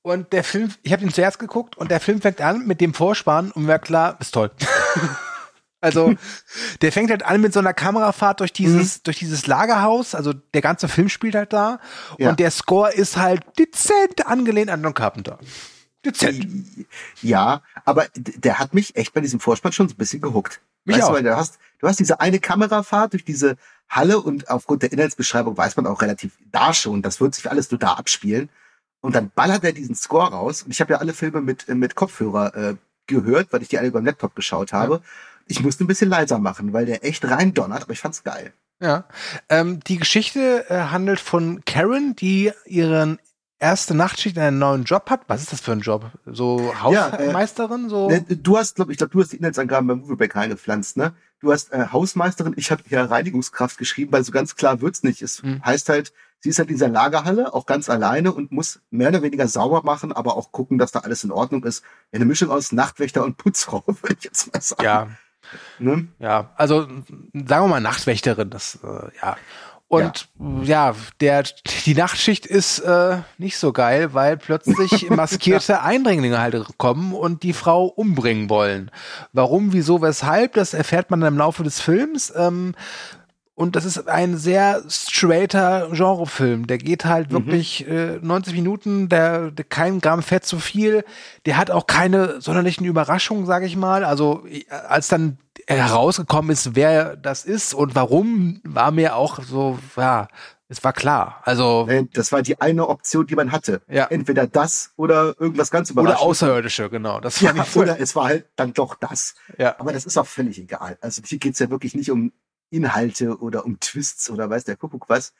Und 0.04 0.34
der 0.34 0.44
Film, 0.44 0.70
ich 0.82 0.92
habe 0.92 1.02
ihn 1.02 1.10
zuerst 1.14 1.38
geguckt 1.38 1.78
und 1.78 1.90
der 1.90 1.98
Film 1.98 2.20
fängt 2.20 2.42
an 2.42 2.66
mit 2.66 2.82
dem 2.82 2.92
Vorspann 2.92 3.50
und 3.50 3.64
mir 3.64 3.78
klar, 3.78 4.18
ist 4.20 4.32
toll. 4.34 4.50
also 5.80 6.14
der 6.82 6.92
fängt 6.92 7.08
halt 7.10 7.24
an 7.24 7.40
mit 7.40 7.54
so 7.54 7.60
einer 7.60 7.72
Kamerafahrt 7.72 8.40
durch 8.40 8.52
dieses 8.52 9.02
durch 9.02 9.18
dieses 9.18 9.46
Lagerhaus, 9.46 10.14
also 10.14 10.34
der 10.34 10.60
ganze 10.60 10.88
Film 10.88 11.08
spielt 11.08 11.34
halt 11.34 11.54
da 11.54 11.80
Ja. 12.18 12.28
und 12.28 12.38
der 12.38 12.50
Score 12.50 12.92
ist 12.92 13.16
halt 13.16 13.44
dezent 13.58 14.26
angelehnt 14.26 14.68
an 14.68 14.82
John 14.82 14.92
Carpenter. 14.92 15.38
Dezent. 16.04 16.86
Ja, 17.22 17.62
aber 17.86 18.04
der 18.14 18.58
hat 18.58 18.74
mich 18.74 18.96
echt 18.96 19.14
bei 19.14 19.22
diesem 19.22 19.40
Vorspann 19.40 19.72
schon 19.72 19.88
so 19.88 19.94
ein 19.94 19.96
bisschen 19.96 20.20
gehuckt. 20.20 20.60
Mich 20.84 20.98
weißt 20.98 21.08
auch. 21.08 21.16
Du, 21.16 21.22
du 21.22 21.34
hast, 21.34 21.58
du 21.78 21.88
hast 21.88 21.98
diese 21.98 22.20
eine 22.20 22.40
Kamerafahrt 22.40 23.14
durch 23.14 23.24
diese 23.24 23.56
Halle 23.88 24.20
und 24.20 24.50
aufgrund 24.50 24.82
der 24.82 24.92
Inhaltsbeschreibung 24.92 25.56
weiß 25.56 25.76
man 25.78 25.86
auch 25.86 26.02
relativ 26.02 26.32
da 26.52 26.74
schon, 26.74 27.00
das 27.00 27.22
wird 27.22 27.34
sich 27.34 27.50
alles 27.50 27.70
nur 27.70 27.78
da 27.78 27.94
abspielen. 27.94 28.50
Und 29.04 29.14
dann 29.14 29.30
ballert 29.34 29.64
er 29.64 29.72
diesen 29.72 29.94
Score 29.94 30.30
raus. 30.30 30.62
Und 30.62 30.70
ich 30.70 30.80
habe 30.80 30.94
ja 30.94 30.98
alle 30.98 31.12
Filme 31.12 31.42
mit, 31.42 31.68
äh, 31.68 31.74
mit 31.74 31.94
Kopfhörer 31.94 32.54
äh, 32.56 32.74
gehört, 33.06 33.52
weil 33.52 33.60
ich 33.60 33.68
die 33.68 33.78
alle 33.78 33.90
beim 33.90 34.06
Laptop 34.06 34.34
geschaut 34.34 34.72
habe. 34.72 35.02
Ich 35.46 35.62
musste 35.62 35.84
ein 35.84 35.86
bisschen 35.86 36.08
leiser 36.08 36.38
machen, 36.38 36.72
weil 36.72 36.86
der 36.86 37.04
echt 37.04 37.22
rein 37.28 37.52
donnert, 37.52 37.82
aber 37.82 37.92
ich 37.92 38.00
fand's 38.00 38.24
geil. 38.24 38.54
Ja. 38.80 39.04
Ähm, 39.50 39.80
die 39.86 39.98
Geschichte 39.98 40.64
äh, 40.70 40.84
handelt 40.84 41.20
von 41.20 41.62
Karen, 41.66 42.16
die 42.16 42.50
ihren 42.64 43.18
erste 43.58 43.94
Nachtschicht 43.94 44.36
in 44.36 44.42
einem 44.42 44.58
neuen 44.58 44.84
Job 44.84 45.10
hat. 45.10 45.20
Was 45.28 45.42
ist 45.42 45.52
das 45.52 45.60
für 45.60 45.72
ein 45.72 45.80
Job? 45.80 46.10
So 46.24 46.72
Ja, 46.90 47.08
äh, 47.10 47.26
Hausmeisterin? 47.26 47.90
so? 47.90 48.08
Ne, 48.08 48.22
Du 48.22 48.56
hast, 48.56 48.76
glaub, 48.76 48.88
ich 48.88 48.96
glaube, 48.96 49.12
du 49.12 49.20
hast 49.20 49.32
die 49.32 49.36
Inhaltsangaben 49.36 49.86
beim 49.86 49.98
Movieback 49.98 50.34
reingepflanzt, 50.34 50.96
ne? 50.96 51.12
Du 51.40 51.52
hast 51.52 51.72
äh, 51.74 51.88
Hausmeisterin, 51.92 52.54
ich 52.56 52.70
habe 52.70 52.82
hier 52.88 53.02
Reinigungskraft 53.02 53.76
geschrieben, 53.76 54.12
weil 54.12 54.24
so 54.24 54.32
ganz 54.32 54.56
klar 54.56 54.80
wird's 54.80 55.02
nicht. 55.02 55.20
Es 55.20 55.42
Hm. 55.42 55.62
heißt 55.62 55.90
halt, 55.90 56.14
Sie 56.44 56.50
ist 56.50 56.58
halt 56.58 56.68
in 56.68 56.74
dieser 56.74 56.90
Lagerhalle, 56.90 57.54
auch 57.54 57.64
ganz 57.64 57.88
alleine 57.88 58.30
und 58.30 58.52
muss 58.52 58.82
mehr 58.90 59.08
oder 59.08 59.22
weniger 59.22 59.48
sauber 59.48 59.80
machen, 59.82 60.12
aber 60.12 60.36
auch 60.36 60.52
gucken, 60.52 60.76
dass 60.76 60.92
da 60.92 60.98
alles 60.98 61.24
in 61.24 61.32
Ordnung 61.32 61.64
ist. 61.64 61.82
Eine 62.12 62.26
Mischung 62.26 62.50
aus 62.50 62.70
Nachtwächter 62.70 63.24
und 63.24 63.38
Putzfrau, 63.38 63.82
würde 63.86 64.16
ich 64.18 64.24
jetzt 64.24 64.52
mal 64.52 64.60
sagen. 64.60 64.84
Ja. 64.84 65.08
Ne? 65.78 66.06
Ja, 66.18 66.50
also 66.56 66.82
sagen 66.82 67.14
wir 67.32 67.66
mal 67.66 67.80
Nachtwächterin, 67.80 68.50
das, 68.50 68.78
äh, 68.84 69.08
ja. 69.22 69.38
Und 69.88 70.28
ja. 70.66 70.90
ja, 70.90 70.94
der, 71.20 71.44
die 71.86 71.94
Nachtschicht 71.94 72.44
ist 72.44 72.80
äh, 72.80 73.22
nicht 73.38 73.56
so 73.56 73.72
geil, 73.72 74.12
weil 74.12 74.36
plötzlich 74.36 75.08
maskierte 75.08 75.80
Eindringlinge 75.80 76.38
halt 76.38 76.76
kommen 76.76 77.14
und 77.14 77.42
die 77.42 77.54
Frau 77.54 77.86
umbringen 77.86 78.50
wollen. 78.50 78.90
Warum, 79.32 79.72
wieso, 79.72 80.02
weshalb, 80.02 80.52
das 80.52 80.74
erfährt 80.74 81.10
man 81.10 81.22
im 81.22 81.38
Laufe 81.38 81.62
des 81.62 81.80
Films. 81.80 82.30
Ähm, 82.36 82.74
und 83.56 83.76
das 83.76 83.84
ist 83.84 84.08
ein 84.08 84.36
sehr 84.36 84.82
straighter 84.88 85.88
Genrefilm. 85.92 86.66
Der 86.66 86.78
geht 86.78 87.04
halt 87.04 87.30
mhm. 87.30 87.34
wirklich 87.34 87.86
äh, 87.86 88.18
90 88.20 88.54
Minuten, 88.54 89.08
der, 89.08 89.52
der 89.52 89.64
kein 89.64 90.00
Gramm 90.00 90.22
Fett 90.22 90.44
zu 90.44 90.58
viel. 90.58 91.04
Der 91.46 91.56
hat 91.56 91.70
auch 91.70 91.86
keine 91.86 92.40
sonderlichen 92.40 92.84
Überraschungen, 92.84 93.46
sage 93.46 93.66
ich 93.66 93.76
mal. 93.76 94.04
Also 94.04 94.44
als 94.88 95.06
dann 95.06 95.38
herausgekommen 95.68 96.50
ist, 96.50 96.74
wer 96.74 97.16
das 97.16 97.44
ist 97.44 97.74
und 97.74 97.94
warum, 97.94 98.60
war 98.64 98.90
mir 98.90 99.14
auch 99.14 99.40
so, 99.42 99.78
ja, 99.96 100.26
es 100.68 100.82
war 100.82 100.92
klar. 100.92 101.40
Also 101.44 101.88
das 102.12 102.32
war 102.32 102.42
die 102.42 102.60
eine 102.60 102.88
Option, 102.88 103.26
die 103.26 103.36
man 103.36 103.52
hatte. 103.52 103.82
Ja. 103.88 104.06
Entweder 104.06 104.48
das 104.48 104.92
oder 104.96 105.34
irgendwas 105.38 105.70
ganz 105.70 105.90
überraschendes. 105.90 106.20
Oder 106.20 106.28
Außerirdische, 106.28 106.90
genau. 106.90 107.20
Das 107.20 107.42
war 107.42 107.54
ja, 107.54 107.64
oder 107.74 108.00
es 108.00 108.16
war 108.16 108.24
halt 108.24 108.46
dann 108.56 108.72
doch 108.72 108.96
das. 108.96 109.36
Ja. 109.58 109.78
Aber 109.78 109.92
das 109.92 110.06
ist 110.06 110.18
auch 110.18 110.26
völlig 110.26 110.58
egal. 110.58 110.98
Also 111.00 111.22
hier 111.24 111.38
geht's 111.38 111.60
ja 111.60 111.70
wirklich 111.70 111.94
nicht 111.94 112.10
um 112.10 112.32
Inhalte 112.70 113.38
oder 113.38 113.64
um 113.64 113.78
Twists 113.80 114.30
oder 114.30 114.50
weiß 114.50 114.64
der 114.64 114.76
Kuckuck 114.76 115.08
was. 115.08 115.32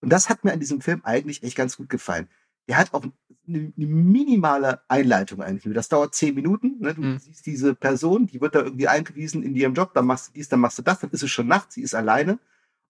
Und 0.00 0.10
das 0.10 0.28
hat 0.28 0.44
mir 0.44 0.52
an 0.52 0.60
diesem 0.60 0.80
Film 0.80 1.00
eigentlich 1.04 1.42
echt 1.42 1.56
ganz 1.56 1.76
gut 1.76 1.88
gefallen. 1.88 2.28
Der 2.68 2.78
hat 2.78 2.94
auch 2.94 3.02
eine, 3.02 3.72
eine 3.76 3.86
minimale 3.86 4.80
Einleitung 4.88 5.42
eigentlich 5.42 5.64
nur. 5.64 5.74
Das 5.74 5.88
dauert 5.88 6.14
zehn 6.14 6.34
Minuten. 6.34 6.78
Ne? 6.80 6.94
Du 6.94 7.02
mhm. 7.02 7.18
siehst 7.18 7.44
diese 7.46 7.74
Person, 7.74 8.26
die 8.26 8.40
wird 8.40 8.54
da 8.54 8.60
irgendwie 8.60 8.88
eingewiesen 8.88 9.42
in 9.42 9.54
ihrem 9.54 9.74
Job, 9.74 9.92
dann 9.94 10.06
machst 10.06 10.28
du 10.28 10.32
dies, 10.32 10.48
dann 10.48 10.60
machst 10.60 10.78
du 10.78 10.82
das, 10.82 11.00
dann 11.00 11.10
ist 11.10 11.22
es 11.22 11.30
schon 11.30 11.48
Nacht, 11.48 11.72
sie 11.72 11.82
ist 11.82 11.94
alleine. 11.94 12.38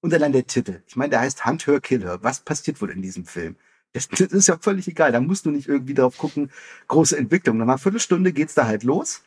Und 0.03 0.13
dann 0.13 0.33
der 0.33 0.47
Titel. 0.47 0.83
Ich 0.87 0.97
meine, 0.97 1.11
der 1.11 1.21
heißt 1.21 1.45
Hunt 1.45 1.67
Her 1.67 1.81
Kill 1.81 2.03
Her. 2.03 2.19
Was 2.23 2.41
passiert 2.41 2.81
wohl 2.81 2.91
in 2.91 3.03
diesem 3.03 3.27
Film? 3.27 3.57
Das, 3.93 4.09
das 4.09 4.21
ist 4.21 4.49
ja 4.49 4.57
völlig 4.59 4.89
egal. 4.89 5.13
Da 5.13 5.21
musst 5.21 5.47
du 5.47 5.51
nicht 5.51 5.69
irgendwie 5.69 5.95
drauf 5.95 6.17
gucken, 6.17 6.51
große 6.89 7.17
Entwicklung. 7.17 7.59
Nach 7.59 7.67
einer 7.67 7.79
Viertelstunde 7.79 8.33
geht's 8.33 8.55
da 8.55 8.67
halt 8.67 8.83
los. 8.83 9.23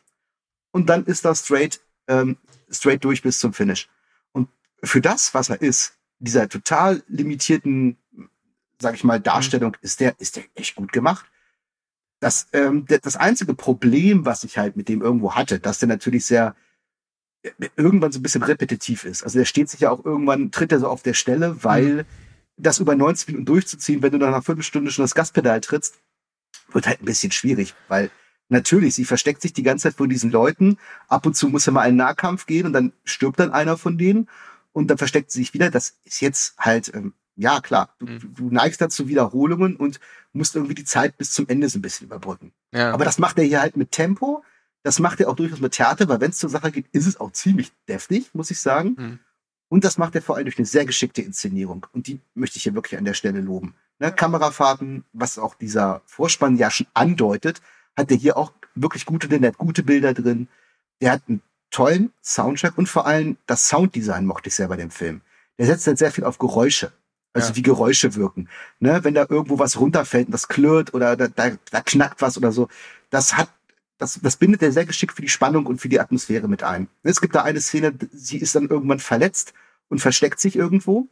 Und 0.72 0.88
dann 0.88 1.04
ist 1.04 1.24
das 1.24 1.44
straight, 1.44 1.80
ähm, 2.08 2.38
straight 2.70 3.04
durch 3.04 3.22
bis 3.22 3.38
zum 3.38 3.52
Finish 3.52 3.88
für 4.84 5.00
das, 5.00 5.34
was 5.34 5.48
er 5.48 5.60
ist, 5.60 5.94
dieser 6.18 6.48
total 6.48 7.02
limitierten, 7.08 7.96
sag 8.78 8.94
ich 8.94 9.04
mal, 9.04 9.20
Darstellung, 9.20 9.72
mhm. 9.72 9.78
ist 9.82 10.00
der, 10.00 10.14
ist 10.18 10.36
der 10.36 10.44
echt 10.54 10.76
gut 10.76 10.92
gemacht. 10.92 11.26
Das, 12.20 12.46
ähm, 12.52 12.86
das 12.86 13.16
einzige 13.16 13.54
Problem, 13.54 14.24
was 14.24 14.44
ich 14.44 14.56
halt 14.56 14.76
mit 14.76 14.88
dem 14.88 15.02
irgendwo 15.02 15.34
hatte, 15.34 15.60
dass 15.60 15.78
der 15.78 15.88
natürlich 15.88 16.24
sehr 16.24 16.54
äh, 17.42 17.50
irgendwann 17.76 18.12
so 18.12 18.18
ein 18.18 18.22
bisschen 18.22 18.42
repetitiv 18.42 19.04
ist. 19.04 19.22
Also 19.22 19.38
der 19.38 19.44
steht 19.44 19.68
sich 19.68 19.80
ja 19.80 19.90
auch 19.90 20.04
irgendwann, 20.04 20.50
tritt 20.50 20.72
er 20.72 20.80
so 20.80 20.88
auf 20.88 21.02
der 21.02 21.14
Stelle, 21.14 21.62
weil 21.62 21.94
mhm. 21.94 22.04
das 22.56 22.78
über 22.78 22.94
90 22.94 23.28
Minuten 23.28 23.46
durchzuziehen, 23.46 24.02
wenn 24.02 24.12
du 24.12 24.18
nach 24.18 24.28
einer 24.28 24.42
Viertelstunde 24.42 24.90
schon 24.90 25.04
das 25.04 25.14
Gaspedal 25.14 25.60
trittst, 25.60 26.00
wird 26.72 26.86
halt 26.86 27.02
ein 27.02 27.04
bisschen 27.04 27.32
schwierig, 27.32 27.74
weil 27.88 28.10
natürlich, 28.48 28.94
sie 28.94 29.04
versteckt 29.04 29.42
sich 29.42 29.52
die 29.52 29.62
ganze 29.62 29.84
Zeit 29.84 29.96
vor 29.96 30.08
diesen 30.08 30.30
Leuten. 30.30 30.78
Ab 31.08 31.26
und 31.26 31.36
zu 31.36 31.48
muss 31.48 31.66
er 31.66 31.72
mal 31.72 31.82
einen 31.82 31.96
Nahkampf 31.96 32.46
gehen 32.46 32.66
und 32.66 32.72
dann 32.72 32.92
stirbt 33.04 33.40
dann 33.40 33.52
einer 33.52 33.76
von 33.76 33.98
denen 33.98 34.28
und 34.74 34.88
dann 34.88 34.98
versteckt 34.98 35.30
sie 35.30 35.38
sich 35.38 35.54
wieder. 35.54 35.70
Das 35.70 35.94
ist 36.04 36.20
jetzt 36.20 36.58
halt, 36.58 36.92
ähm, 36.94 37.14
ja 37.36 37.60
klar, 37.60 37.94
du, 37.98 38.06
mhm. 38.06 38.34
du 38.34 38.50
neigst 38.50 38.80
dazu 38.80 39.08
Wiederholungen 39.08 39.76
und 39.76 40.00
musst 40.32 40.54
irgendwie 40.54 40.74
die 40.74 40.84
Zeit 40.84 41.16
bis 41.16 41.32
zum 41.32 41.48
Ende 41.48 41.68
so 41.68 41.78
ein 41.78 41.82
bisschen 41.82 42.08
überbrücken. 42.08 42.52
Ja. 42.72 42.92
Aber 42.92 43.04
das 43.04 43.18
macht 43.18 43.38
er 43.38 43.44
hier 43.44 43.62
halt 43.62 43.76
mit 43.76 43.92
Tempo. 43.92 44.44
Das 44.82 44.98
macht 44.98 45.20
er 45.20 45.30
auch 45.30 45.36
durchaus 45.36 45.60
mit 45.60 45.72
Theater, 45.72 46.08
weil 46.08 46.20
wenn 46.20 46.30
es 46.30 46.38
zur 46.38 46.50
Sache 46.50 46.70
geht, 46.70 46.86
ist 46.92 47.06
es 47.06 47.18
auch 47.18 47.32
ziemlich 47.32 47.72
deftig, 47.88 48.34
muss 48.34 48.50
ich 48.50 48.60
sagen. 48.60 48.96
Mhm. 48.98 49.18
Und 49.68 49.84
das 49.84 49.96
macht 49.96 50.14
er 50.14 50.22
vor 50.22 50.36
allem 50.36 50.44
durch 50.44 50.58
eine 50.58 50.66
sehr 50.66 50.84
geschickte 50.84 51.22
Inszenierung. 51.22 51.86
Und 51.92 52.06
die 52.08 52.20
möchte 52.34 52.58
ich 52.58 52.64
hier 52.64 52.74
wirklich 52.74 52.98
an 52.98 53.04
der 53.04 53.14
Stelle 53.14 53.40
loben. 53.40 53.74
Ne, 53.98 54.12
Kamerafahrten, 54.12 55.04
was 55.12 55.38
auch 55.38 55.54
dieser 55.54 56.02
Vorspann 56.04 56.56
ja 56.56 56.70
schon 56.70 56.86
andeutet, 56.94 57.62
hat 57.96 58.10
er 58.10 58.16
hier 58.16 58.36
auch 58.36 58.52
wirklich 58.74 59.06
gute, 59.06 59.28
der 59.28 59.40
hat 59.48 59.58
gute 59.58 59.84
Bilder 59.84 60.14
drin. 60.14 60.48
Der 61.00 61.12
hat 61.12 61.22
einen 61.28 61.42
tollen 61.70 62.12
Soundtrack 62.22 62.78
und 62.78 62.88
vor 62.88 63.06
allem 63.06 63.36
das 63.46 63.68
Sounddesign 63.68 64.26
mochte 64.26 64.48
ich 64.48 64.54
sehr 64.54 64.68
bei 64.68 64.76
dem 64.76 64.90
Film. 64.90 65.22
Der 65.58 65.66
setzt 65.66 65.86
halt 65.86 65.98
sehr 65.98 66.12
viel 66.12 66.24
auf 66.24 66.38
Geräusche. 66.38 66.92
Also 67.32 67.50
ja. 67.50 67.56
wie 67.56 67.62
Geräusche 67.62 68.14
wirken. 68.14 68.48
Ne? 68.78 69.02
Wenn 69.02 69.14
da 69.14 69.26
irgendwo 69.28 69.58
was 69.58 69.78
runterfällt 69.78 70.26
und 70.26 70.32
das 70.32 70.46
klirrt 70.46 70.94
oder 70.94 71.16
da, 71.16 71.26
da, 71.28 71.50
da 71.70 71.80
knackt 71.80 72.22
was 72.22 72.38
oder 72.38 72.52
so, 72.52 72.68
das 73.10 73.36
hat, 73.36 73.48
das, 73.98 74.20
das 74.22 74.36
bindet 74.36 74.62
er 74.62 74.70
sehr 74.70 74.86
geschickt 74.86 75.14
für 75.14 75.22
die 75.22 75.28
Spannung 75.28 75.66
und 75.66 75.80
für 75.80 75.88
die 75.88 75.98
Atmosphäre 75.98 76.46
mit 76.46 76.62
ein. 76.62 76.88
Es 77.02 77.20
gibt 77.20 77.34
da 77.34 77.42
eine 77.42 77.60
Szene, 77.60 77.92
sie 78.12 78.38
ist 78.38 78.54
dann 78.54 78.68
irgendwann 78.68 79.00
verletzt 79.00 79.52
und 79.88 79.98
versteckt 79.98 80.38
sich 80.38 80.54
irgendwo. 80.54 81.08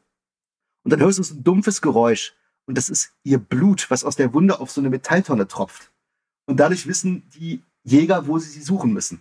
Und 0.84 0.90
dann 0.92 1.00
hörst 1.00 1.18
du 1.18 1.24
so 1.24 1.34
ein 1.34 1.44
dumpfes 1.44 1.82
Geräusch. 1.82 2.34
Und 2.66 2.78
das 2.78 2.88
ist 2.88 3.12
ihr 3.24 3.38
Blut, 3.38 3.90
was 3.90 4.04
aus 4.04 4.14
der 4.14 4.32
Wunde 4.32 4.60
auf 4.60 4.70
so 4.70 4.80
eine 4.80 4.90
Metalltonne 4.90 5.48
tropft. 5.48 5.90
Und 6.46 6.58
dadurch 6.58 6.86
wissen 6.86 7.28
die 7.34 7.62
Jäger, 7.82 8.26
wo 8.28 8.38
sie 8.38 8.50
sie 8.50 8.62
suchen 8.62 8.92
müssen. 8.92 9.20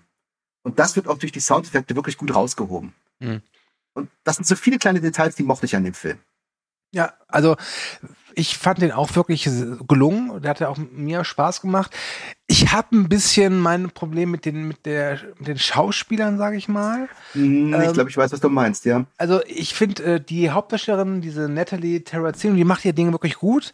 Und 0.63 0.80
das 0.80 0.95
wird 0.95 1.08
auch 1.08 1.17
durch 1.17 1.32
die 1.32 1.39
Soundeffekte 1.39 1.95
wirklich 1.95 2.17
gut 2.17 2.34
rausgehoben. 2.34 2.93
Mhm. 3.19 3.41
Und 3.93 4.10
das 4.24 4.38
sind 4.38 4.47
so 4.47 4.56
viele 4.56 4.78
kleine 4.78 5.02
Details, 5.02 5.36
die 5.36 5.43
mochte 5.43 5.65
ich 5.65 5.76
an 5.76 5.84
dem 5.84 5.93
Film. 5.93 6.19
Ja, 6.93 7.13
also 7.28 7.56
ich 8.36 8.58
fand 8.58 8.82
den 8.82 8.91
auch 8.91 9.15
wirklich 9.15 9.50
gelungen. 9.88 10.41
Der 10.41 10.50
hat 10.50 10.60
ja 10.60 10.67
auch 10.67 10.78
mir 10.78 11.24
Spaß 11.24 11.62
gemacht. 11.62 11.95
Ich 12.47 12.71
habe 12.71 12.95
ein 12.95 13.10
bisschen 13.10 13.60
mein 13.60 13.91
Problem 13.91 14.32
mit 14.32 14.45
den 14.45 14.67
mit 14.67 14.86
der 14.86 15.19
mit 15.38 15.47
den 15.47 15.58
Schauspielern, 15.58 16.38
sage 16.38 16.58
ich 16.58 16.67
mal. 16.67 17.08
Hm, 17.34 17.74
ich 17.74 17.88
ähm, 17.88 17.93
glaube, 17.93 18.10
ich 18.10 18.17
weiß, 18.17 18.32
was 18.32 18.41
du 18.41 18.50
meinst, 18.50 18.86
ja. 18.86 19.06
Also 19.17 19.41
ich 19.45 19.74
finde 19.74 20.04
äh, 20.04 20.19
die 20.21 20.50
Hauptdarstellerin, 20.50 21.21
diese 21.21 21.47
Natalie 21.47 22.04
Terrazino, 22.04 22.56
die 22.56 22.65
macht 22.65 22.84
ihr 22.84 22.93
Dinge 22.93 23.13
wirklich 23.13 23.36
gut. 23.36 23.71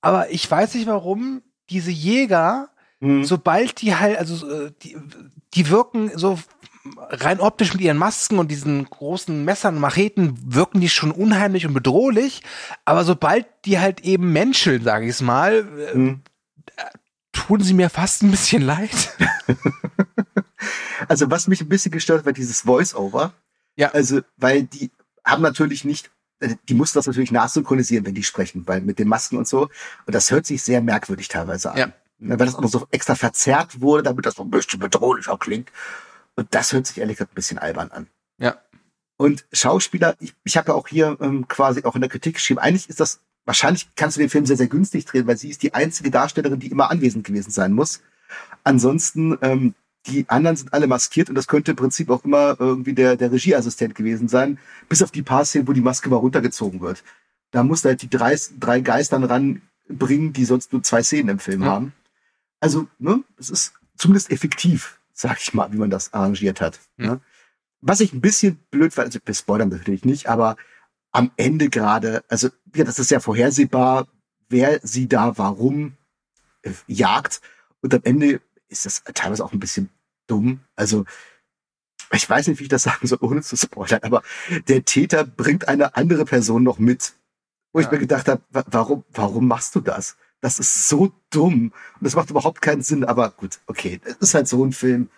Aber 0.00 0.30
ich 0.30 0.50
weiß 0.50 0.74
nicht, 0.74 0.86
warum 0.86 1.42
diese 1.68 1.90
Jäger, 1.90 2.70
hm. 3.00 3.24
sobald 3.24 3.80
die 3.80 3.94
halt, 3.94 4.18
also 4.18 4.48
äh, 4.50 4.72
die, 4.82 4.96
die 5.54 5.68
wirken 5.68 6.10
so 6.14 6.38
rein 7.08 7.40
optisch 7.40 7.72
mit 7.72 7.82
ihren 7.82 7.96
Masken 7.96 8.38
und 8.38 8.50
diesen 8.50 8.84
großen 8.88 9.44
Messern 9.44 9.76
und 9.76 9.80
Macheten 9.80 10.38
wirken 10.54 10.80
die 10.80 10.88
schon 10.88 11.10
unheimlich 11.10 11.66
und 11.66 11.74
bedrohlich. 11.74 12.42
Aber 12.84 13.04
sobald 13.04 13.46
die 13.64 13.78
halt 13.78 14.00
eben 14.00 14.32
menscheln, 14.32 14.82
sage 14.82 15.04
ich 15.04 15.10
es 15.10 15.22
mal, 15.22 15.64
mhm. 15.94 16.22
tun 17.32 17.62
sie 17.62 17.74
mir 17.74 17.90
fast 17.90 18.22
ein 18.22 18.30
bisschen 18.30 18.62
leid. 18.62 19.16
also 21.08 21.30
was 21.30 21.48
mich 21.48 21.60
ein 21.60 21.68
bisschen 21.68 21.92
gestört 21.92 22.20
hat, 22.20 22.26
war 22.26 22.32
dieses 22.32 22.62
Voice-Over. 22.62 23.32
Ja. 23.76 23.90
Also, 23.90 24.20
weil 24.36 24.64
die 24.64 24.90
haben 25.24 25.42
natürlich 25.42 25.84
nicht, 25.84 26.10
äh, 26.40 26.54
die 26.68 26.74
mussten 26.74 26.98
das 26.98 27.06
natürlich 27.06 27.32
nachsynchronisieren, 27.32 28.06
wenn 28.06 28.14
die 28.14 28.22
sprechen, 28.22 28.66
weil 28.66 28.80
mit 28.80 28.98
den 28.98 29.08
Masken 29.08 29.36
und 29.36 29.46
so. 29.46 29.68
Und 30.06 30.14
das 30.14 30.30
hört 30.30 30.46
sich 30.46 30.62
sehr 30.62 30.80
merkwürdig 30.80 31.28
teilweise 31.28 31.72
an. 31.72 31.78
Ja. 31.78 31.92
Weil 32.18 32.36
das 32.38 32.54
auch 32.54 32.62
noch 32.62 32.70
so 32.70 32.86
extra 32.90 33.14
verzerrt 33.14 33.80
wurde, 33.80 34.02
damit 34.02 34.24
das 34.24 34.34
so 34.34 34.42
ein 34.42 34.50
bisschen 34.50 34.80
bedrohlicher 34.80 35.36
klingt. 35.36 35.70
Und 36.34 36.54
das 36.54 36.72
hört 36.72 36.86
sich 36.86 36.98
ehrlich 36.98 37.16
gesagt 37.16 37.32
ein 37.32 37.34
bisschen 37.34 37.58
albern 37.58 37.90
an. 37.90 38.06
Ja. 38.38 38.56
Und 39.16 39.46
Schauspieler, 39.52 40.14
ich, 40.20 40.34
ich 40.44 40.56
habe 40.56 40.72
ja 40.72 40.74
auch 40.74 40.88
hier 40.88 41.16
ähm, 41.20 41.48
quasi 41.48 41.84
auch 41.84 41.94
in 41.94 42.02
der 42.02 42.10
Kritik 42.10 42.34
geschrieben, 42.34 42.60
eigentlich 42.60 42.88
ist 42.88 43.00
das, 43.00 43.20
wahrscheinlich 43.46 43.88
kannst 43.96 44.16
du 44.16 44.20
den 44.20 44.30
Film 44.30 44.44
sehr, 44.44 44.56
sehr 44.56 44.66
günstig 44.66 45.06
drehen, 45.06 45.26
weil 45.26 45.38
sie 45.38 45.48
ist 45.48 45.62
die 45.62 45.74
einzige 45.74 46.10
Darstellerin, 46.10 46.60
die 46.60 46.70
immer 46.70 46.90
anwesend 46.90 47.26
gewesen 47.26 47.50
sein 47.50 47.72
muss. 47.72 48.02
Ansonsten, 48.64 49.38
ähm, 49.40 49.74
die 50.06 50.28
anderen 50.28 50.56
sind 50.56 50.72
alle 50.72 50.86
maskiert 50.86 51.28
und 51.28 51.34
das 51.34 51.48
könnte 51.48 51.72
im 51.72 51.76
Prinzip 51.76 52.10
auch 52.10 52.24
immer 52.24 52.56
irgendwie 52.58 52.92
der, 52.92 53.16
der 53.16 53.32
Regieassistent 53.32 53.94
gewesen 53.94 54.28
sein, 54.28 54.58
bis 54.88 55.02
auf 55.02 55.10
die 55.10 55.22
paar 55.22 55.44
Szenen, 55.44 55.66
wo 55.66 55.72
die 55.72 55.80
Maske 55.80 56.08
mal 56.08 56.16
runtergezogen 56.16 56.80
wird. 56.80 57.02
Da 57.50 57.62
musst 57.62 57.84
du 57.84 57.88
halt 57.88 58.02
die 58.02 58.10
drei, 58.10 58.36
drei 58.58 58.80
Geistern 58.80 59.24
ranbringen, 59.24 60.32
die 60.32 60.44
sonst 60.44 60.72
nur 60.72 60.82
zwei 60.82 61.02
Szenen 61.02 61.30
im 61.30 61.38
Film 61.38 61.62
ja. 61.62 61.68
haben. 61.68 61.92
Also, 62.60 62.88
ne, 62.98 63.22
es 63.38 63.50
ist 63.50 63.74
zumindest 63.96 64.30
effektiv, 64.30 65.00
sag 65.12 65.40
ich 65.40 65.54
mal, 65.54 65.72
wie 65.72 65.78
man 65.78 65.90
das 65.90 66.12
arrangiert 66.12 66.60
hat. 66.60 66.80
Mhm. 66.96 67.06
Ne? 67.06 67.20
Was 67.80 68.00
ich 68.00 68.12
ein 68.12 68.20
bisschen 68.20 68.56
blöd 68.70 68.96
war, 68.96 69.04
also 69.04 69.18
wir 69.24 69.34
spoilern 69.34 69.68
natürlich 69.68 70.04
nicht, 70.04 70.28
aber 70.28 70.56
am 71.12 71.30
Ende 71.36 71.68
gerade, 71.68 72.24
also 72.28 72.48
ja, 72.74 72.84
das 72.84 72.98
ist 72.98 73.10
ja 73.10 73.20
vorhersehbar, 73.20 74.08
wer 74.48 74.80
sie 74.82 75.08
da 75.08 75.38
warum 75.38 75.96
äh, 76.62 76.72
jagt. 76.86 77.40
Und 77.80 77.94
am 77.94 78.00
Ende 78.04 78.40
ist 78.68 78.86
das 78.86 79.02
teilweise 79.14 79.44
auch 79.44 79.52
ein 79.52 79.60
bisschen 79.60 79.90
dumm. 80.26 80.60
Also 80.74 81.04
ich 82.12 82.28
weiß 82.28 82.48
nicht, 82.48 82.58
wie 82.58 82.64
ich 82.64 82.68
das 82.68 82.82
sagen 82.84 83.06
soll, 83.06 83.18
ohne 83.20 83.42
zu 83.42 83.56
spoilern, 83.56 84.02
aber 84.02 84.22
der 84.68 84.84
Täter 84.84 85.24
bringt 85.24 85.68
eine 85.68 85.96
andere 85.96 86.24
Person 86.24 86.62
noch 86.62 86.78
mit. 86.78 87.14
Wo 87.72 87.80
ja. 87.80 87.86
ich 87.86 87.92
mir 87.92 87.98
gedacht 87.98 88.28
habe, 88.28 88.42
warum, 88.50 89.04
warum 89.12 89.48
machst 89.48 89.74
du 89.74 89.80
das? 89.80 90.16
Das 90.40 90.58
ist 90.58 90.88
so 90.88 91.12
dumm. 91.30 91.72
Und 91.94 92.02
das 92.02 92.14
macht 92.14 92.30
überhaupt 92.30 92.60
keinen 92.62 92.82
Sinn. 92.82 93.04
Aber 93.04 93.30
gut, 93.30 93.58
okay. 93.66 94.00
Es 94.04 94.16
ist 94.16 94.34
halt 94.34 94.48
so 94.48 94.64
ein 94.64 94.72
Film. 94.72 95.10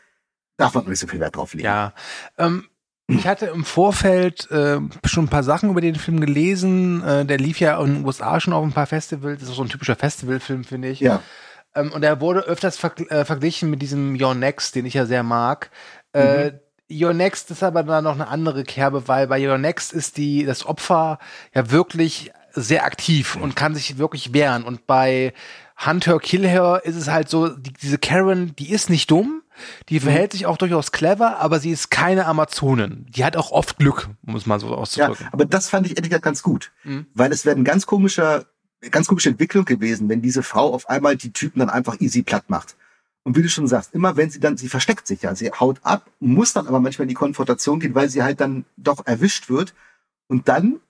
Darf 0.56 0.74
man 0.74 0.86
nicht 0.86 0.98
so 0.98 1.06
viel 1.06 1.20
Wert 1.20 1.36
drauf 1.36 1.54
legen. 1.54 1.66
Ja. 1.66 1.92
Ähm, 2.36 2.68
ich 3.06 3.26
hatte 3.26 3.46
im 3.46 3.64
Vorfeld 3.64 4.50
äh, 4.50 4.80
schon 5.04 5.24
ein 5.24 5.28
paar 5.28 5.42
Sachen 5.44 5.70
über 5.70 5.80
den 5.80 5.94
Film 5.94 6.20
gelesen. 6.20 7.02
Äh, 7.02 7.24
der 7.24 7.38
lief 7.38 7.58
ja 7.60 7.80
in 7.80 7.94
den 7.94 8.04
USA 8.04 8.38
schon 8.40 8.52
auf 8.52 8.64
ein 8.64 8.72
paar 8.72 8.86
Festivals. 8.86 9.40
Das 9.40 9.48
ist 9.48 9.54
so 9.56 9.62
ein 9.62 9.68
typischer 9.68 9.96
Festivalfilm, 9.96 10.64
finde 10.64 10.88
ich. 10.88 11.00
Ja. 11.00 11.22
Ähm, 11.74 11.92
und 11.92 12.02
er 12.02 12.20
wurde 12.20 12.40
öfters 12.40 12.76
ver 12.76 12.92
äh, 13.10 13.24
verglichen 13.24 13.70
mit 13.70 13.82
diesem 13.82 14.20
Your 14.20 14.34
Next, 14.34 14.74
den 14.74 14.84
ich 14.86 14.94
ja 14.94 15.06
sehr 15.06 15.22
mag. 15.22 15.70
Äh, 16.12 16.50
Mhm. 16.50 16.58
Your 16.90 17.12
Next 17.12 17.50
ist 17.50 17.62
aber 17.62 17.82
dann 17.82 18.04
noch 18.04 18.14
eine 18.14 18.28
andere 18.28 18.64
Kerbe, 18.64 19.08
weil 19.08 19.26
bei 19.26 19.46
Your 19.46 19.58
Next 19.58 19.92
ist 19.92 20.16
die, 20.16 20.46
das 20.46 20.64
Opfer 20.64 21.18
ja 21.54 21.70
wirklich 21.70 22.32
sehr 22.60 22.84
aktiv 22.84 23.36
und 23.36 23.56
kann 23.56 23.74
sich 23.74 23.98
wirklich 23.98 24.32
wehren. 24.32 24.64
Und 24.64 24.86
bei 24.86 25.32
Hunter 25.84 26.18
Kill 26.18 26.46
Her 26.46 26.82
ist 26.84 26.96
es 26.96 27.08
halt 27.08 27.28
so, 27.28 27.48
die, 27.48 27.72
diese 27.72 27.98
Karen, 27.98 28.54
die 28.56 28.70
ist 28.70 28.90
nicht 28.90 29.10
dumm, 29.10 29.42
die 29.88 30.00
verhält 30.00 30.32
sich 30.32 30.46
auch 30.46 30.56
durchaus 30.56 30.92
clever, 30.92 31.38
aber 31.38 31.60
sie 31.60 31.70
ist 31.70 31.90
keine 31.90 32.26
Amazonin. 32.26 33.06
Die 33.10 33.24
hat 33.24 33.36
auch 33.36 33.50
oft 33.50 33.78
Glück, 33.78 34.08
um 34.26 34.36
es 34.36 34.46
mal 34.46 34.60
so 34.60 34.68
Ja, 34.68 34.74
auszudrücken. 34.76 35.28
aber 35.32 35.44
das 35.44 35.68
fand 35.68 35.86
ich 35.86 35.96
ehrlich 35.96 36.10
gesagt 36.10 36.24
ganz 36.24 36.42
gut. 36.42 36.72
Mhm. 36.84 37.06
Weil 37.14 37.32
es 37.32 37.44
wäre 37.44 37.56
ein 37.56 37.64
ganz 37.64 37.86
komischer, 37.86 38.46
ganz 38.90 39.08
komische 39.08 39.28
Entwicklung 39.30 39.64
gewesen, 39.64 40.08
wenn 40.08 40.22
diese 40.22 40.42
Frau 40.42 40.72
auf 40.72 40.88
einmal 40.88 41.16
die 41.16 41.32
Typen 41.32 41.58
dann 41.60 41.70
einfach 41.70 42.00
easy 42.00 42.22
platt 42.22 42.44
macht. 42.48 42.76
Und 43.24 43.36
wie 43.36 43.42
du 43.42 43.48
schon 43.48 43.66
sagst, 43.66 43.94
immer 43.94 44.16
wenn 44.16 44.30
sie 44.30 44.40
dann, 44.40 44.56
sie 44.56 44.68
versteckt 44.68 45.06
sich 45.06 45.22
ja, 45.22 45.34
sie 45.34 45.50
haut 45.50 45.80
ab, 45.82 46.06
muss 46.20 46.52
dann 46.52 46.66
aber 46.66 46.80
manchmal 46.80 47.04
in 47.04 47.08
die 47.10 47.14
Konfrontation 47.14 47.78
gehen, 47.80 47.94
weil 47.94 48.08
sie 48.08 48.22
halt 48.22 48.40
dann 48.40 48.64
doch 48.76 49.06
erwischt 49.06 49.50
wird. 49.50 49.74
Und 50.28 50.48
dann 50.48 50.80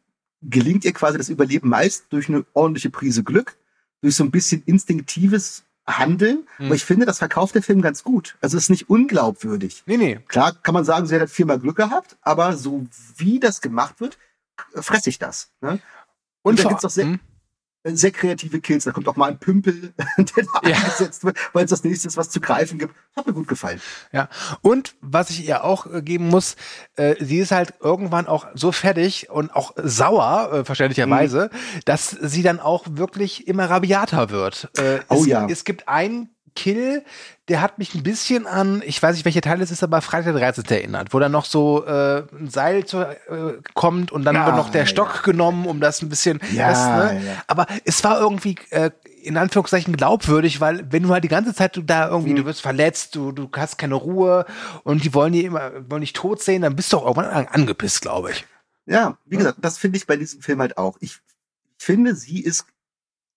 gelingt 0.43 0.85
ihr 0.85 0.93
quasi 0.93 1.19
das 1.19 1.29
Überleben 1.29 1.69
meist 1.69 2.07
durch 2.11 2.29
eine 2.29 2.45
ordentliche 2.53 2.91
Prise 2.91 3.23
Glück, 3.25 3.57
durch 4.03 4.15
so 4.15 4.25
ein 4.25 4.31
bisschen 4.31 4.63
instinktives 4.67 5.65
Handeln. 5.87 6.47
Mhm. 6.59 6.67
Aber 6.67 6.75
ich 6.75 6.85
finde, 6.85 7.07
das 7.07 7.19
verkauft 7.19 7.55
der 7.55 7.63
Film 7.63 7.81
ganz 7.83 8.05
gut. 8.05 8.37
Also 8.41 8.57
es 8.57 8.65
ist 8.65 8.71
nicht 8.71 8.89
unglaubwürdig. 8.91 9.83
Nee, 9.87 9.97
nee. 9.97 10.21
Klar 10.29 10.53
kann 10.63 10.75
man 10.75 10.85
sagen, 10.85 11.07
sie 11.07 11.15
hat 11.15 11.21
halt 11.21 11.31
viermal 11.31 11.59
Glück 11.59 11.77
gehabt, 11.77 12.17
aber 12.21 12.57
so 12.57 12.87
wie 13.17 13.41
das 13.41 13.61
gemacht 13.61 14.01
wird, 14.01 14.19
fresse 14.75 15.09
ich 15.11 15.19
das. 15.19 15.51
Ne? 15.61 15.81
Und 16.43 16.59
da 16.59 16.63
vor- 16.65 16.71
gibt's 16.73 16.85
auch 16.85 16.91
sehr, 16.91 17.07
Hm? 17.07 17.21
Sehr 17.85 18.11
kreative 18.11 18.61
Kills. 18.61 18.85
Da 18.85 18.91
kommt 18.93 19.09
auch 19.09 19.17
mal 19.17 19.31
ein 19.31 19.39
Pümpel, 19.39 19.93
der 20.19 20.45
da 20.63 20.69
Ja. 20.69 20.77
eingesetzt 20.77 21.25
wird, 21.25 21.37
weil 21.53 21.65
es 21.65 21.71
das 21.71 21.85
nächste 21.85 22.09
ist, 22.09 22.17
was 22.17 22.31
zu 22.31 22.41
greifen 22.41 22.79
gibt. 22.79 22.95
Hat 23.17 23.27
mir 23.27 23.33
gut 23.33 23.49
gefallen. 23.49 23.81
Ja, 24.13 24.29
und 24.63 24.95
was 25.01 25.31
ich 25.31 25.47
ihr 25.49 25.65
auch 25.65 25.87
äh, 25.87 26.03
geben 26.03 26.29
muss, 26.29 26.57
äh, 26.97 27.15
sie 27.25 27.39
ist 27.39 27.53
halt 27.53 27.75
irgendwann 27.81 28.27
auch 28.27 28.47
so 28.55 28.73
fertig 28.73 29.31
und 29.31 29.55
auch 29.55 29.73
sauer, 29.77 30.53
äh, 30.53 30.65
verständlicherweise, 30.65 31.51
Mhm. 31.53 31.81
dass 31.85 32.11
sie 32.11 32.43
dann 32.43 32.61
auch 32.61 32.85
wirklich 32.91 33.47
immer 33.49 33.71
rabiater 33.71 34.31
wird. 34.31 34.71
Äh, 34.77 35.01
Oh 35.09 35.21
es, 35.21 35.27
ja. 35.27 35.47
Es 35.49 35.65
gibt 35.65 35.89
einen 35.89 36.31
Kill, 36.59 37.05
der 37.49 37.61
hat 37.63 37.79
mich 37.79 37.95
ein 37.95 38.03
bisschen 38.03 38.47
an, 38.47 38.83
ich 38.85 39.01
weiß 39.03 39.15
nicht, 39.15 39.25
welcher 39.25 39.41
Teil 39.41 39.63
es 39.63 39.71
ist, 39.71 39.83
aber 39.83 40.03
Freitag 40.03 40.33
der 40.35 40.53
13. 40.53 40.65
erinnert, 40.67 41.15
wo 41.15 41.19
dann 41.21 41.33
noch 41.33 41.45
so 41.45 41.87
äh, 41.87 42.25
ein 42.39 42.51
Seil 42.51 42.85
zu, 42.85 42.99
äh, 42.99 43.17
kommt 43.75 44.11
und 44.13 44.25
dann 44.25 44.35
Ja, 44.35 44.47
wird 44.47 44.57
noch 44.57 44.71
der 44.71 44.83
ja. 44.83 44.87
Stock 44.87 45.23
genommen, 45.23 45.67
um 45.67 45.81
das 45.81 46.03
ein 46.03 46.09
bisschen. 46.09 46.41
Ja, 46.53 46.69
das, 46.69 46.79
ne? 47.15 47.23
ja. 47.27 47.33
Aber 47.47 47.67
es 47.85 48.03
war 48.05 48.21
irgendwie 48.21 48.57
äh, 48.71 48.91
in 49.23 49.37
Anführungszeichen 49.37 49.97
glaubwürdig, 49.97 50.61
weil 50.61 50.85
wenn 50.93 51.05
du 51.05 51.11
halt 51.11 51.25
die 51.25 51.29
ganze 51.29 51.55
Zeit 51.55 51.77
du 51.77 51.83
da 51.83 52.09
irgendwie, 52.09 52.33
Mhm. 52.33 52.37
du 52.37 52.45
wirst 52.47 52.61
verletzt, 52.63 53.15
du, 53.15 53.33
du 53.33 53.49
hast 53.57 53.79
keine 53.79 53.95
Ruhe 53.95 54.45
und 54.85 55.05
die 55.05 55.15
wollen 55.15 55.33
die 55.33 55.45
immer, 55.45 55.71
wollen 55.89 56.01
dich 56.03 56.13
tot 56.13 56.43
sehen, 56.43 56.63
dann 56.63 56.77
bist 56.77 56.93
du 56.93 56.99
auch 56.99 57.03
irgendwann 57.07 57.27
an- 57.31 57.49
angepisst, 57.49 58.03
glaube 58.03 58.33
ich. 58.33 58.47
Ja, 58.87 59.17
wie 59.27 59.37
gesagt, 59.37 59.59
das 59.61 59.79
finde 59.79 59.99
ich 59.99 60.07
bei 60.07 60.17
diesem 60.17 60.41
Film 60.43 60.61
halt 60.61 60.77
auch. 60.79 60.97
Ich 61.01 61.19
finde, 61.79 62.15
sie 62.15 62.41
ist 62.41 62.67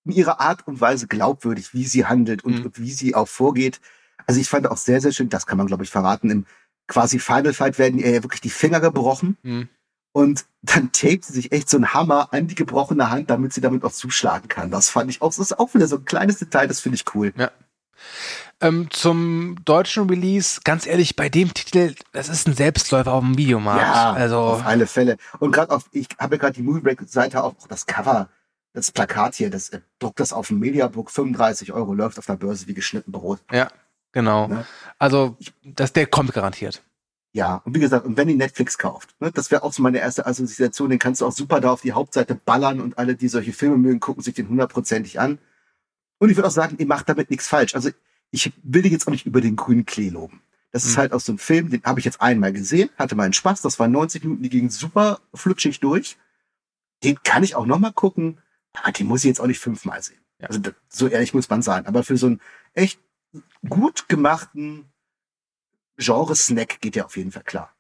in 0.06 0.12
ihrer 0.12 0.40
Art 0.40 0.68
und 0.68 0.82
Weise 0.82 1.08
glaubwürdig, 1.08 1.74
wie 1.74 1.86
sie 1.86 2.06
handelt 2.06 2.44
und, 2.44 2.60
Mhm. 2.60 2.66
und 2.66 2.80
wie 2.80 2.92
sie 2.92 3.16
auch 3.16 3.28
vorgeht. 3.28 3.80
Also 4.28 4.40
ich 4.40 4.50
fand 4.50 4.68
auch 4.68 4.78
sehr, 4.78 5.02
sehr 5.02 5.12
schön, 5.12 5.30
das 5.30 5.46
kann 5.46 5.58
man, 5.58 5.68
glaube 5.68 5.84
ich, 5.84 5.90
verraten. 5.90 6.30
Im 6.30 6.46
quasi 6.88 7.20
Final 7.20 7.54
Fight 7.54 7.78
werden 7.80 8.00
ihr 8.00 8.10
ja 8.12 8.24
wirklich 8.24 8.42
die 8.42 8.50
Finger 8.50 8.80
gebrochen. 8.80 9.38
Mhm. 9.44 9.70
Und 10.14 10.46
dann 10.62 10.92
tapet 10.92 11.24
sie 11.26 11.34
sich 11.34 11.52
echt 11.54 11.70
so 11.70 11.78
einen 11.78 11.94
Hammer 11.94 12.34
an 12.34 12.48
die 12.48 12.56
gebrochene 12.56 13.10
Hand, 13.10 13.30
damit 13.30 13.54
sie 13.54 13.62
damit 13.62 13.84
auch 13.86 13.94
zuschlagen 13.94 14.50
kann. 14.50 14.70
Das 14.70 14.90
fand 14.90 15.10
ich 15.10 15.22
auch, 15.22 15.30
das 15.30 15.40
ist 15.40 15.58
auch 15.58 15.74
wieder 15.74 15.88
so 15.88 15.98
ein 15.98 16.06
kleines 16.06 16.38
Detail, 16.38 16.68
das 16.68 16.82
finde 16.82 16.96
ich 16.98 17.06
cool. 17.16 17.34
Ähm, 18.60 18.90
zum 18.92 19.56
deutschen 19.66 20.10
Release, 20.10 20.62
ganz 20.64 20.86
ehrlich, 20.86 21.16
bei 21.16 21.30
dem 21.30 21.54
Titel, 21.54 21.96
das 22.12 22.30
ist 22.30 22.48
ein 22.48 22.54
Selbstläufer 22.56 23.14
auf 23.14 23.24
dem 23.24 23.38
Videomarkt. 23.38 23.82
Ja, 23.82 24.12
also 24.14 24.38
auf 24.38 24.66
alle 24.66 24.86
Fälle. 24.86 25.18
Und 25.40 25.52
gerade 25.52 25.72
auf, 25.72 25.86
ich 25.92 26.08
habe 26.20 26.36
ja 26.36 26.40
gerade 26.42 26.54
die 26.54 26.62
Movie 26.62 26.82
Break 26.82 27.02
Seite 27.08 27.44
auch 27.44 27.56
das 27.70 27.86
Cover, 27.86 28.30
das 28.74 28.92
Plakat 28.92 29.36
hier, 29.36 29.50
das 29.50 29.70
äh, 29.70 29.82
druckt 30.00 30.20
das 30.20 30.34
auf 30.34 30.48
dem 30.48 30.60
Mediabook 30.60 31.12
35 31.12 31.74
Euro, 31.74 31.94
läuft 31.94 32.18
auf 32.20 32.26
der 32.26 32.36
Börse 32.38 32.68
wie 32.68 32.74
geschnitten 32.74 33.12
Brot. 33.12 33.40
ja, 33.52 33.68
genau. 34.12 34.48
Ne? 34.48 34.66
Also 35.00 35.38
das, 35.64 35.94
der 35.94 36.08
kommt 36.08 36.34
garantiert. 36.34 36.82
Ja, 37.34 37.62
und 37.64 37.74
wie 37.76 37.80
gesagt, 37.80 38.06
und 38.06 38.18
wenn 38.18 38.28
die 38.28 38.36
Netflix 38.36 38.78
kauft, 38.78 39.16
ne, 39.22 39.32
das 39.32 39.52
wäre 39.52 39.64
auch 39.64 39.72
so 39.72 39.82
meine 39.82 40.00
erste 40.00 40.26
Assoziation, 40.26 40.90
den 40.90 41.00
kannst 41.00 41.22
du 41.22 41.26
auch 41.26 41.32
super 41.32 41.62
da 41.62 41.72
auf 41.72 41.82
die 41.82 41.94
Hauptseite 41.94 42.36
ballern 42.36 42.82
und 42.82 42.98
alle, 42.98 43.16
die 43.16 43.30
solche 43.30 43.54
Filme 43.54 43.78
mögen, 43.78 44.02
gucken 44.02 44.22
sich 44.22 44.34
den 44.34 44.50
hundertprozentig 44.50 45.18
an. 45.20 45.40
Und 46.20 46.30
ich 46.30 46.36
würde 46.36 46.48
auch 46.50 46.52
sagen, 46.52 46.76
ihr 46.78 46.86
macht 46.88 47.08
damit 47.08 47.30
nichts 47.30 47.48
falsch. 47.48 47.74
Also 47.74 47.90
ich 48.32 48.52
will 48.64 48.82
dich 48.82 48.92
jetzt 48.92 49.08
auch 49.08 49.12
nicht 49.12 49.26
über 49.26 49.40
den 49.40 49.56
grünen 49.56 49.86
Klee 49.86 50.10
loben. 50.10 50.42
Das 50.74 50.84
ist 50.86 50.96
Mhm. 50.96 51.00
halt 51.02 51.14
auch 51.14 51.20
so 51.22 51.32
ein 51.32 51.38
Film, 51.38 51.70
den 51.70 51.84
habe 51.84 52.00
ich 52.00 52.06
jetzt 52.06 52.22
einmal 52.22 52.52
gesehen, 52.52 52.90
hatte 52.98 53.16
meinen 53.16 53.34
Spaß, 53.34 53.62
das 53.62 53.80
waren 53.80 53.92
90 53.92 54.24
Minuten, 54.24 54.44
die 54.44 54.50
gingen 54.50 54.70
super 54.70 55.20
flutschig 55.34 55.80
durch. 55.80 56.18
Den 57.04 57.18
kann 57.24 57.44
ich 57.44 57.56
auch 57.56 57.66
nochmal 57.66 57.94
gucken, 57.94 58.40
aber 58.74 58.92
den 58.92 59.08
muss 59.08 59.24
ich 59.24 59.30
jetzt 59.30 59.40
auch 59.42 59.48
nicht 59.48 59.60
fünfmal 59.60 60.02
sehen. 60.02 60.20
Ja. 60.40 60.48
Also 60.48 60.60
so 60.90 61.08
ehrlich 61.08 61.34
muss 61.34 61.50
man 61.50 61.62
sein. 61.62 61.86
Aber 61.88 62.04
für 62.04 62.18
so 62.18 62.28
einen 62.28 62.42
echt 62.74 63.00
gut 63.70 64.08
gemachten 64.10 64.86
Genre-Snack 65.98 66.82
geht 66.82 66.96
ja 66.96 67.06
auf 67.06 67.18
jeden 67.18 67.32
Fall 67.32 67.44
klar. 67.44 67.74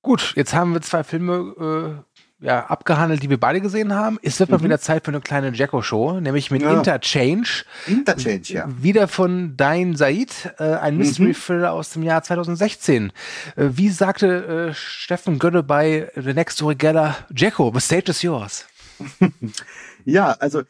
Gut, 0.00 0.32
jetzt 0.36 0.54
haben 0.54 0.72
wir 0.72 0.80
zwei 0.80 1.04
Filme 1.04 2.02
äh, 2.40 2.44
ja, 2.46 2.66
abgehandelt, 2.66 3.22
die 3.22 3.28
wir 3.28 3.38
beide 3.38 3.60
gesehen 3.60 3.92
haben. 3.94 4.18
Es 4.22 4.38
wird 4.40 4.48
mal 4.48 4.58
Mhm. 4.58 4.64
wieder 4.64 4.78
Zeit 4.80 5.04
für 5.04 5.10
eine 5.10 5.20
kleine 5.20 5.52
Jacko-Show, 5.52 6.20
nämlich 6.20 6.50
mit 6.50 6.62
Ja. 6.62 6.72
Interchange. 6.72 7.64
Interchange, 7.86 8.42
ja. 8.44 8.64
Wieder 8.80 9.06
von 9.08 9.56
Dain 9.56 9.96
Said, 9.96 10.54
äh, 10.58 10.62
ein 10.76 10.94
Mhm. 10.94 10.98
Mystery-Thriller 11.00 11.72
aus 11.72 11.90
dem 11.90 12.04
Jahr 12.04 12.22
2016. 12.22 13.12
Äh, 13.56 13.68
wie 13.72 13.90
sagte 13.90 14.68
äh, 14.70 14.74
Steffen 14.74 15.38
Götte 15.38 15.62
bei 15.62 16.10
The 16.14 16.32
Next 16.32 16.56
Story 16.58 16.76
Geller, 16.76 17.16
Jacko, 17.34 17.70
the 17.74 17.80
stage 17.80 18.10
is 18.10 18.22
yours. 18.22 18.66
Ja, 20.04 20.32
also 20.32 20.62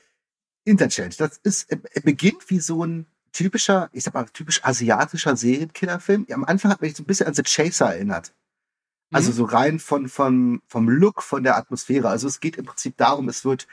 Interchange, 0.64 1.14
das 1.19 1.38
ist, 1.38 1.71
er 1.71 1.79
er 1.93 2.03
beginnt 2.03 2.49
wie 2.51 2.61
so 2.61 2.85
ein 2.85 3.07
typischer, 3.33 3.88
ich 3.93 4.05
sag 4.05 4.14
mal, 4.14 4.25
typisch 4.27 4.64
asiatischer 4.64 5.37
Serienkillerfilm. 5.37 6.27
Am 6.31 6.45
Anfang 6.45 6.71
hat 6.71 6.83
mich 6.83 6.97
so 6.97 7.03
ein 7.03 7.07
bisschen 7.07 7.27
an 7.27 7.35
The 7.35 7.43
Chaser 7.43 7.95
erinnert. 7.95 8.35
Also 9.12 9.31
Mhm. 9.31 9.37
so 9.37 9.45
rein 9.45 9.79
von, 9.79 10.09
von, 10.09 10.61
vom 10.67 10.88
Look, 10.88 11.23
von 11.23 11.43
der 11.43 11.57
Atmosphäre. 11.57 12.09
Also 12.09 12.29
es 12.29 12.41
geht 12.41 12.57
im 12.57 12.67
Prinzip 12.67 12.97
darum, 12.97 13.29
es 13.29 13.45
wird 13.45 13.67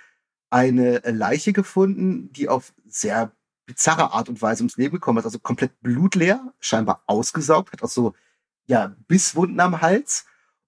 eine 0.50 1.00
Leiche 1.00 1.52
gefunden, 1.52 2.32
die 2.32 2.48
auf 2.48 2.74
sehr 2.88 3.32
bizarre 3.66 4.14
Art 4.14 4.30
und 4.30 4.42
Weise 4.42 4.62
ums 4.62 4.78
Leben 4.78 4.94
gekommen 4.94 5.20
ist. 5.20 5.26
Also 5.26 5.40
komplett 5.40 5.82
blutleer, 5.82 6.54
scheinbar 6.60 7.04
ausgesaugt, 7.08 7.74
hat 7.74 7.84
auch 7.84 7.90
so, 7.90 8.14
ja, 8.68 8.96
Bisswunden 9.08 9.60
am 9.60 9.82
Hals. 9.82 10.26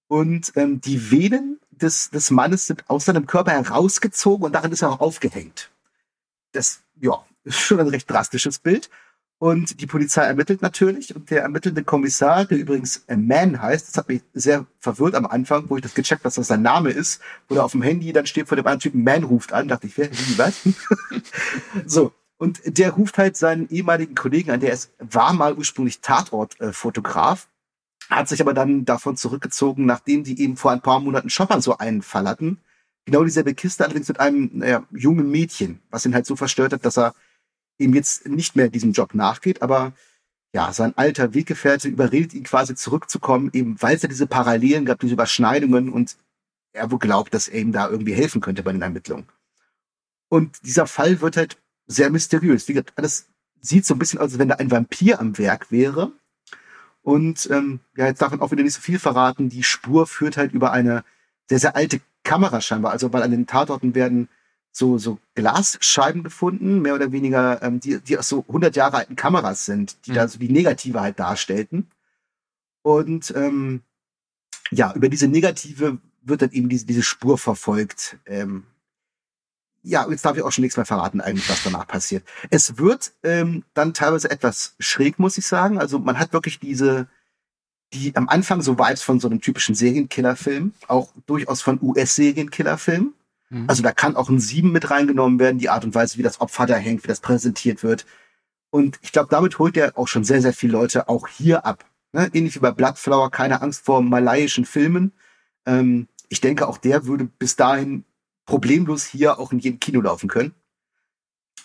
Und 0.08 0.52
ähm, 0.56 0.82
die 0.82 1.12
Venen 1.12 1.60
des, 1.82 2.10
des 2.10 2.32
Mannes 2.32 2.68
sind 2.68 2.90
aus 2.90 3.06
seinem 3.06 3.28
Körper 3.28 3.52
herausgezogen 3.52 4.46
und 4.46 4.54
darin 4.54 4.72
ist 4.72 4.82
er 4.82 4.92
auch 4.92 5.00
aufgehängt. 5.00 5.72
Das, 6.52 6.82
ja, 7.00 7.24
ist 7.44 7.60
schon 7.60 7.80
ein 7.80 7.88
recht 7.88 8.10
drastisches 8.10 8.60
Bild. 8.60 8.90
Und 9.40 9.82
die 9.82 9.86
Polizei 9.86 10.24
ermittelt 10.24 10.64
natürlich 10.64 11.16
und 11.16 11.30
der 11.30 11.44
ermittelnde 11.44 11.84
Kommissar, 11.84 12.46
der 12.46 12.58
übrigens 12.58 13.04
äh, 13.06 13.16
Man 13.16 13.62
heißt, 13.62 13.88
das 13.88 13.98
hat 13.98 14.10
mich 14.10 14.24
sehr 14.34 14.66
verwirrt 14.80 15.14
am 15.14 15.28
Anfang, 15.28 15.70
wo 15.70 15.76
ich 15.76 15.84
das 15.84 15.94
gecheckt 15.94 16.22
habe, 16.22 16.24
dass 16.24 16.36
das 16.36 16.48
sein 16.48 16.64
Name 16.64 16.90
ist, 16.90 17.22
wo 17.48 17.56
er 17.56 17.64
auf 17.64 17.74
dem 17.74 17.84
Handy 17.84 18.12
dann 18.14 18.26
steht 18.26 18.48
vor 18.48 18.56
dem 18.56 18.66
anderen 18.66 18.80
Typen, 18.80 19.04
Man 19.04 19.24
ruft 19.24 19.54
an, 19.54 19.68
dachte 19.68 19.86
ich, 19.86 19.96
wer, 19.96 20.12
wie, 20.12 20.38
was? 20.40 20.62
so. 21.86 22.14
Und 22.40 22.62
der 22.66 22.92
ruft 22.92 23.18
halt 23.18 23.38
seinen 23.38 23.70
ehemaligen 23.70 24.16
Kollegen 24.16 24.52
an, 24.52 24.60
der 24.60 24.74
ist, 24.74 24.92
war 25.00 25.34
mal 25.34 25.56
ursprünglich 25.56 26.02
Tatortfotograf, 26.02 27.48
hat 28.10 28.28
sich 28.28 28.42
aber 28.42 28.54
dann 28.54 28.86
davon 28.86 29.18
zurückgezogen, 29.18 29.86
nachdem 29.86 30.24
die 30.24 30.40
eben 30.42 30.58
vor 30.58 30.72
ein 30.72 30.82
paar 30.82 31.00
Monaten 31.00 31.30
schon 31.30 31.62
so 31.62 31.78
einen 31.78 32.02
Fall 32.02 32.28
hatten. 32.28 32.60
Genau 33.06 33.24
dieselbe 33.24 33.54
Kiste, 33.54 33.86
allerdings 33.86 34.08
mit 34.08 34.20
einem 34.20 34.50
naja, 34.54 34.86
jungen 34.92 35.30
Mädchen, 35.30 35.82
was 35.90 36.06
ihn 36.06 36.14
halt 36.14 36.26
so 36.26 36.36
verstört 36.36 36.74
hat, 36.74 36.86
dass 36.86 36.98
er 36.98 37.14
ihm 37.78 37.94
jetzt 37.94 38.28
nicht 38.28 38.56
mehr 38.56 38.70
diesem 38.70 38.92
Job 38.92 39.14
nachgeht, 39.14 39.62
aber 39.62 39.94
ja, 40.54 40.74
sein 40.74 40.98
alter 40.98 41.34
Weggefährte 41.34 41.88
überredet 41.88 42.34
ihn 42.34 42.44
quasi 42.44 42.76
zurückzukommen, 42.76 43.50
eben 43.54 43.82
weil 43.82 43.96
es 43.96 44.02
ja 44.02 44.10
diese 44.10 44.28
Parallelen 44.28 44.86
gab, 44.86 45.00
diese 45.00 45.14
Überschneidungen 45.14 45.90
und 45.90 46.18
er 46.74 46.92
wohl 46.92 47.00
glaubt, 47.00 47.34
dass 47.34 47.48
er 47.48 47.62
ihm 47.62 47.72
da 47.72 47.90
irgendwie 47.90 48.14
helfen 48.14 48.42
könnte 48.42 48.64
bei 48.64 48.72
den 48.72 48.82
Ermittlungen. 48.82 49.28
Und 50.30 50.66
dieser 50.66 50.88
Fall 50.88 51.22
wird 51.22 51.38
halt 51.38 51.58
sehr 51.86 52.10
mysteriös. 52.10 52.68
Wie 52.68 52.74
gesagt, 52.74 52.94
alles 52.96 53.30
sieht 53.62 53.86
so 53.86 53.96
ein 53.96 54.00
bisschen 54.00 54.20
aus, 54.20 54.32
als 54.32 54.40
wenn 54.40 54.50
da 54.50 54.56
ein 54.56 54.72
Vampir 54.72 55.20
am 55.20 55.38
Werk 55.38 55.72
wäre. 55.72 56.12
Und 57.08 57.48
ähm, 57.52 57.80
ja, 57.96 58.08
jetzt 58.08 58.22
darf 58.22 58.32
man 58.32 58.42
auch 58.42 58.52
wieder 58.52 58.64
nicht 58.64 58.74
so 58.74 58.82
viel 58.82 59.00
verraten. 59.00 59.48
Die 59.48 59.64
Spur 59.64 60.08
führt 60.08 60.36
halt 60.36 60.52
über 60.52 60.74
eine 60.74 61.06
sehr, 61.50 61.60
sehr 61.60 61.74
alte 61.78 62.02
Kamera 62.26 62.60
scheinbar. 62.60 62.92
Also 62.92 63.14
weil 63.14 63.24
an 63.24 63.32
den 63.32 63.48
Tatorten 63.48 63.96
werden 63.96 64.28
so, 64.74 64.98
so 64.98 65.18
Glasscheiben 65.34 66.22
gefunden, 66.22 66.82
mehr 66.82 66.96
oder 66.96 67.14
weniger, 67.14 67.64
ähm, 67.64 67.80
die, 67.80 68.02
die 68.02 68.18
aus 68.18 68.28
so 68.28 68.44
100 68.50 68.76
Jahre 68.76 68.98
alten 68.98 69.16
Kameras 69.16 69.64
sind, 69.64 70.06
die 70.06 70.12
Mhm. 70.12 70.16
da 70.16 70.28
so 70.28 70.38
die 70.38 70.50
Negative 70.50 71.00
halt 71.00 71.18
darstellten. 71.18 71.88
Und 72.82 73.34
ähm, 73.38 73.84
ja, 74.72 74.94
über 74.94 75.08
diese 75.08 75.30
negative 75.30 76.00
wird 76.24 76.42
dann 76.42 76.52
eben 76.52 76.68
diese, 76.68 76.86
diese 76.88 77.04
Spur 77.04 77.38
verfolgt. 77.38 78.18
Ähm, 78.26 78.66
ja, 79.88 80.06
jetzt 80.10 80.26
darf 80.26 80.36
ich 80.36 80.44
auch 80.44 80.52
schon 80.52 80.64
nichts 80.64 80.78
mehr 80.78 80.86
verraten, 80.86 81.22
eigentlich, 81.22 81.50
was 81.50 81.64
danach 81.64 81.88
passiert. 81.88 82.24
Es 82.50 82.78
wird 82.78 83.14
ähm, 83.24 83.64
dann 83.74 83.94
teilweise 83.94 84.30
etwas 84.30 84.76
schräg, 84.80 85.18
muss 85.18 85.38
ich 85.38 85.48
sagen. 85.48 85.80
Also 85.80 86.00
man 86.00 86.20
hat 86.20 86.34
wirklich 86.34 86.60
diese, 86.60 87.08
die 87.94 88.16
am 88.16 88.28
Anfang 88.28 88.62
so 88.62 88.78
Vibes 88.78 89.02
von 89.02 89.20
so 89.20 89.30
einem 89.30 89.40
typischen 89.40 89.76
Serienkillerfilm, 89.76 90.74
auch 90.88 91.10
durchaus 91.26 91.62
von 91.62 91.80
US-Serienkillerfilm. 91.82 93.14
Mhm. 93.50 93.66
Also 93.68 93.82
da 93.82 93.94
kann 93.94 94.18
auch 94.18 94.30
ein 94.30 94.40
Sieben 94.40 94.72
mit 94.72 94.92
reingenommen 94.92 95.40
werden, 95.40 95.58
die 95.58 95.70
Art 95.70 95.86
und 95.86 95.96
Weise, 95.96 96.18
wie 96.18 96.24
das 96.24 96.42
Opfer 96.42 96.66
da 96.66 96.76
hängt, 96.76 97.04
wie 97.04 97.08
das 97.08 97.22
präsentiert 97.22 97.82
wird. 97.82 98.06
Und 98.70 99.00
ich 99.02 99.14
glaube, 99.14 99.30
damit 99.32 99.58
holt 99.58 99.78
er 99.78 99.98
auch 99.98 100.10
schon 100.10 100.26
sehr, 100.26 100.42
sehr 100.42 100.54
viele 100.54 100.74
Leute 100.74 101.08
auch 101.08 101.30
hier 101.30 101.66
ab. 101.66 101.86
Ne? 102.12 102.30
Ähnlich 102.34 102.56
wie 102.56 102.60
bei 102.60 102.72
Bloodflower, 102.72 103.32
keine 103.32 103.62
Angst 103.62 103.86
vor 103.86 104.02
malaiischen 104.02 104.66
Filmen. 104.66 105.14
Ähm, 105.66 106.10
ich 106.28 106.42
denke, 106.42 106.68
auch 106.68 106.78
der 106.78 107.06
würde 107.06 107.24
bis 107.24 107.56
dahin 107.56 108.04
problemlos 108.48 109.06
hier 109.06 109.38
auch 109.38 109.52
in 109.52 109.60
jedem 109.60 109.80
Kino 109.80 110.02
laufen 110.02 110.28
können. 110.28 110.56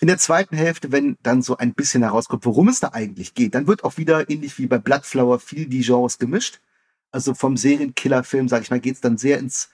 In 0.01 0.09
der 0.09 0.18
zweiten 0.18 0.57
Hälfte, 0.57 0.93
wenn 0.93 1.16
dann 1.22 1.41
so 1.41 1.57
ein 1.57 1.72
bisschen 1.72 2.03
herauskommt, 2.03 2.45
worum 2.45 2.68
es 2.68 2.80
da 2.80 2.89
eigentlich 2.89 3.35
geht, 3.35 3.55
dann 3.55 3.66
wird 3.66 3.85
auch 3.85 3.97
wieder 3.97 4.28
ähnlich 4.28 4.59
wie 4.59 4.66
bei 4.66 4.78
Bloodflower 4.78 5.39
viel 5.39 5.66
die 5.66 5.83
Genres 5.83 6.18
gemischt. 6.18 6.61
Also 7.12 7.35
vom 7.35 7.57
Serienkillerfilm, 7.57 8.49
sag 8.49 8.62
ich 8.62 8.70
mal, 8.70 8.80
geht's 8.80 9.01
dann 9.01 9.16
sehr 9.16 9.39
ins 9.39 9.70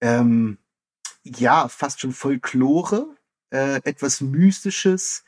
ähm, 0.00 0.58
ja 1.24 1.68
fast 1.68 2.00
schon 2.00 2.12
Folklore, 2.12 3.16
äh, 3.50 3.80
etwas 3.82 4.20
Mystisches, 4.20 5.24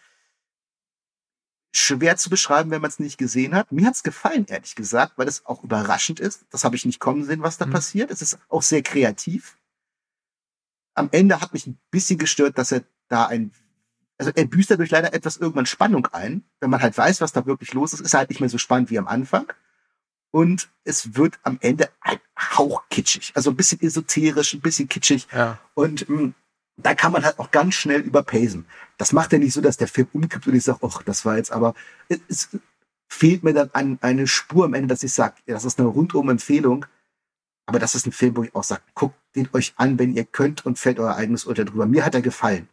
schwer 1.72 2.16
zu 2.16 2.30
beschreiben, 2.30 2.70
wenn 2.70 2.82
man 2.82 2.90
es 2.90 3.00
nicht 3.00 3.18
gesehen 3.18 3.54
hat. 3.54 3.72
Mir 3.72 3.86
hat's 3.86 4.02
gefallen, 4.02 4.46
ehrlich 4.48 4.76
gesagt, 4.76 5.14
weil 5.16 5.28
es 5.28 5.44
auch 5.46 5.64
überraschend 5.64 6.20
ist. 6.20 6.44
Das 6.50 6.62
habe 6.62 6.76
ich 6.76 6.84
nicht 6.84 7.00
kommen 7.00 7.24
sehen, 7.24 7.42
was 7.42 7.58
da 7.58 7.66
mhm. 7.66 7.72
passiert. 7.72 8.10
Es 8.10 8.22
ist 8.22 8.38
auch 8.48 8.62
sehr 8.62 8.82
kreativ. 8.82 9.56
Am 11.00 11.08
Ende 11.12 11.40
hat 11.40 11.52
mich 11.54 11.66
ein 11.66 11.78
bisschen 11.90 12.18
gestört, 12.18 12.58
dass 12.58 12.72
er 12.72 12.82
da 13.08 13.26
ein, 13.26 13.52
also 14.18 14.30
er 14.34 14.44
büßt 14.44 14.70
dadurch 14.70 14.90
leider 14.90 15.14
etwas 15.14 15.38
irgendwann 15.38 15.64
Spannung 15.66 16.06
ein. 16.12 16.44
Wenn 16.60 16.68
man 16.68 16.82
halt 16.82 16.96
weiß, 16.96 17.22
was 17.22 17.32
da 17.32 17.46
wirklich 17.46 17.72
los 17.72 17.94
ist, 17.94 18.00
ist 18.00 18.14
er 18.14 18.18
halt 18.18 18.28
nicht 18.28 18.40
mehr 18.40 18.50
so 18.50 18.58
spannend 18.58 18.90
wie 18.90 18.98
am 18.98 19.08
Anfang. 19.08 19.46
Und 20.30 20.68
es 20.84 21.16
wird 21.16 21.40
am 21.42 21.58
Ende 21.62 21.88
ein 22.02 22.18
Hauch 22.38 22.82
kitschig. 22.90 23.32
Also 23.34 23.50
ein 23.50 23.56
bisschen 23.56 23.80
esoterisch, 23.80 24.52
ein 24.52 24.60
bisschen 24.60 24.88
kitschig. 24.88 25.26
Ja. 25.32 25.58
Und 25.74 26.08
mh, 26.08 26.22
mm, 26.22 26.34
da 26.76 26.94
kann 26.94 27.12
man 27.12 27.24
halt 27.24 27.38
auch 27.38 27.50
ganz 27.50 27.74
schnell 27.74 28.00
überpacen. 28.00 28.66
Das 28.98 29.12
macht 29.12 29.32
ja 29.32 29.38
nicht 29.38 29.54
so, 29.54 29.62
dass 29.62 29.78
der 29.78 29.88
Film 29.88 30.08
umkippt 30.12 30.46
und 30.46 30.54
ich 30.54 30.64
sage, 30.64 30.80
ach, 30.82 31.02
das 31.02 31.24
war 31.24 31.36
jetzt 31.36 31.50
aber, 31.50 31.74
es, 32.08 32.20
es 32.28 32.48
fehlt 33.08 33.42
mir 33.42 33.54
dann 33.54 33.70
an 33.72 33.98
eine 34.02 34.26
Spur 34.26 34.66
am 34.66 34.74
Ende, 34.74 34.88
dass 34.88 35.02
ich 35.02 35.12
sage, 35.12 35.36
das 35.46 35.64
ist 35.64 35.78
eine 35.78 35.88
rundum 35.88 36.28
Empfehlung. 36.28 36.84
Aber 37.66 37.78
das 37.78 37.94
ist 37.94 38.06
ein 38.06 38.12
Film, 38.12 38.36
wo 38.36 38.42
ich 38.42 38.54
auch 38.54 38.64
sage, 38.64 38.82
guckt 38.94 39.16
den 39.34 39.48
euch 39.52 39.74
an, 39.76 39.98
wenn 39.98 40.14
ihr 40.14 40.24
könnt 40.24 40.66
und 40.66 40.78
fällt 40.78 40.98
euer 40.98 41.14
eigenes 41.14 41.44
Urteil 41.44 41.64
drüber. 41.64 41.86
Mir 41.86 42.04
hat 42.04 42.14
er 42.14 42.22
gefallen. 42.22 42.68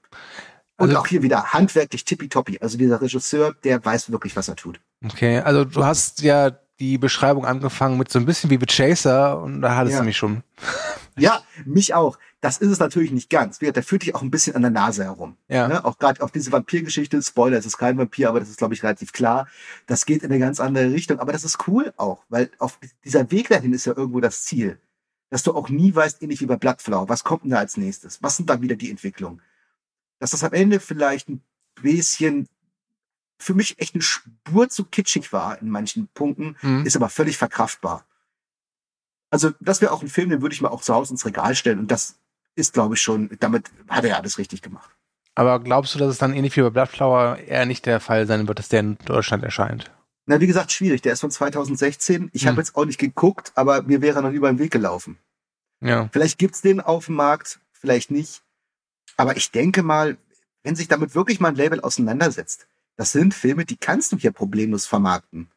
Und 0.78 0.90
also, 0.90 1.02
auch 1.02 1.08
hier 1.08 1.24
wieder 1.24 1.54
handwerklich 1.54 2.06
tippitoppi. 2.06 2.60
Also 2.62 2.78
dieser 2.78 3.02
Regisseur, 3.02 3.56
der 3.64 3.84
weiß 3.84 4.12
wirklich, 4.12 4.36
was 4.36 4.48
er 4.48 4.56
tut. 4.56 4.80
Okay, 5.04 5.40
also 5.40 5.66
du 5.66 5.84
hast 5.84 6.22
ja 6.22 6.52
die 6.80 6.98
Beschreibung 6.98 7.46
angefangen 7.46 7.98
mit 7.98 8.12
so 8.12 8.20
ein 8.20 8.26
bisschen 8.26 8.50
wie 8.50 8.60
The 8.60 8.68
Chaser 8.68 9.42
und 9.42 9.62
da 9.62 9.76
hattest 9.76 9.94
ja. 9.94 10.00
du 10.00 10.06
mich 10.06 10.18
schon. 10.18 10.44
Ja, 11.20 11.42
mich 11.66 11.96
auch. 11.96 12.20
Das 12.42 12.60
ist 12.60 12.70
es 12.70 12.78
natürlich 12.78 13.12
nicht 13.12 13.32
ganz. 13.32 13.58
Der 13.58 13.82
führt 13.82 14.04
dich 14.04 14.14
auch 14.14 14.22
ein 14.22 14.30
bisschen 14.30 14.56
an 14.56 14.62
der 14.62 14.70
Nase 14.70 15.04
herum. 15.04 15.36
Ja. 15.48 15.68
Ne? 15.68 15.84
Auch 15.84 15.98
gerade 15.98 16.22
auf 16.22 16.32
diese 16.32 16.52
Vampirgeschichte, 16.52 17.20
Spoiler, 17.24 17.58
es 17.58 17.66
ist 17.66 17.80
kein 17.80 17.98
Vampir, 17.98 18.30
aber 18.30 18.40
das 18.40 18.50
ist, 18.50 18.60
glaube 18.60 18.76
ich, 18.76 18.84
relativ 18.84 19.14
klar. 19.14 19.48
Das 19.88 20.06
geht 20.06 20.22
in 20.22 20.30
eine 20.30 20.38
ganz 20.40 20.60
andere 20.60 20.92
Richtung. 20.92 21.20
Aber 21.20 21.32
das 21.32 21.44
ist 21.44 21.68
cool 21.68 21.92
auch, 21.98 22.24
weil 22.30 22.52
auf 22.60 22.78
dieser 23.04 23.32
Weg 23.32 23.50
dahin 23.50 23.74
ist 23.74 23.86
ja 23.86 23.98
irgendwo 23.98 24.20
das 24.20 24.44
Ziel. 24.44 24.78
Dass 25.30 25.44
du 25.44 25.54
auch 25.54 25.70
nie 25.70 25.94
weißt, 25.94 26.22
ähnlich 26.22 26.42
wie 26.42 26.46
bei 26.46 26.56
Blattflau, 26.56 27.10
was 27.10 27.24
kommt 27.24 27.44
denn 27.44 27.52
da 27.52 27.58
als 27.58 27.78
nächstes? 27.78 28.24
Was 28.24 28.38
sind 28.38 28.50
dann 28.50 28.62
wieder 28.62 28.76
die 28.76 28.90
Entwicklungen? 28.90 29.42
Dass 30.20 30.32
das 30.32 30.44
am 30.44 30.54
Ende 30.54 30.80
vielleicht 30.80 31.30
ein 31.30 31.42
bisschen 31.82 32.48
für 33.38 33.54
mich 33.54 33.80
echt 33.80 33.94
eine 33.94 34.02
Spur 34.02 34.70
zu 34.70 34.86
kitschig 34.86 35.32
war 35.32 35.62
in 35.62 35.70
manchen 35.70 36.08
Punkten, 36.08 36.56
mhm. 36.62 36.86
ist 36.86 36.96
aber 36.96 37.10
völlig 37.10 37.38
verkraftbar. 37.38 38.06
Also, 39.30 39.52
das 39.60 39.82
wäre 39.82 39.92
auch 39.92 40.02
ein 40.02 40.08
Film, 40.08 40.30
den 40.30 40.42
würde 40.42 40.56
ich 40.56 40.62
mal 40.62 40.70
auch 40.70 40.82
zu 40.82 40.94
Hause 40.94 41.14
ins 41.14 41.26
Regal 41.26 41.54
stellen. 41.54 41.80
Und 41.80 41.92
das 41.92 42.18
ist, 42.56 42.74
glaube 42.74 42.96
ich, 42.96 43.02
schon, 43.02 43.30
damit 43.40 43.70
hat 43.90 44.06
er 44.06 44.12
ja 44.12 44.16
alles 44.18 44.38
richtig 44.38 44.62
gemacht. 44.62 44.90
Aber 45.36 45.60
glaubst 45.60 45.94
du, 45.94 46.00
dass 46.00 46.10
es 46.10 46.18
dann 46.18 46.34
ähnlich 46.34 46.56
wie 46.58 46.62
bei 46.62 46.70
Bloodflower 46.72 47.38
eher 47.38 47.66
nicht 47.66 47.86
der 47.86 48.00
Fall 48.00 48.26
sein 48.26 48.48
wird, 48.48 48.58
dass 48.58 48.70
der 48.70 48.80
in 48.80 48.98
Deutschland 49.06 49.44
erscheint? 49.44 49.92
Na, 50.28 50.42
wie 50.42 50.48
gesagt, 50.48 50.72
schwierig. 50.74 51.02
Der 51.02 51.14
ist 51.14 51.22
von 51.22 51.32
2016. 51.32 52.30
Ich 52.34 52.44
hm. 52.44 52.50
habe 52.50 52.62
jetzt 52.62 52.76
auch 52.76 52.86
nicht 52.86 53.00
geguckt, 53.00 53.54
aber 53.56 53.82
mir 53.82 54.02
wäre 54.02 54.22
noch 54.22 54.32
über 54.32 54.50
den 54.50 54.60
Weg 54.60 54.72
gelaufen. 54.72 55.18
Ja. 55.80 56.10
Vielleicht 56.12 56.38
gibt's 56.38 56.62
den 56.62 56.82
auf 56.82 57.06
dem 57.06 57.16
Markt, 57.16 57.60
vielleicht 57.72 58.12
nicht. 58.12 58.44
Aber 59.16 59.38
ich 59.38 59.52
denke 59.52 59.84
mal, 59.84 60.18
wenn 60.64 60.76
sich 60.76 60.90
damit 60.90 61.16
wirklich 61.16 61.40
mal 61.40 61.50
ein 61.50 61.56
Label 61.56 61.80
auseinandersetzt, 61.80 62.68
das 62.98 63.14
sind 63.14 63.34
Filme, 63.34 63.64
die 63.64 63.78
kannst 63.78 64.12
du 64.12 64.18
hier 64.18 64.32
problemlos 64.32 64.86
vermarkten. 64.86 65.50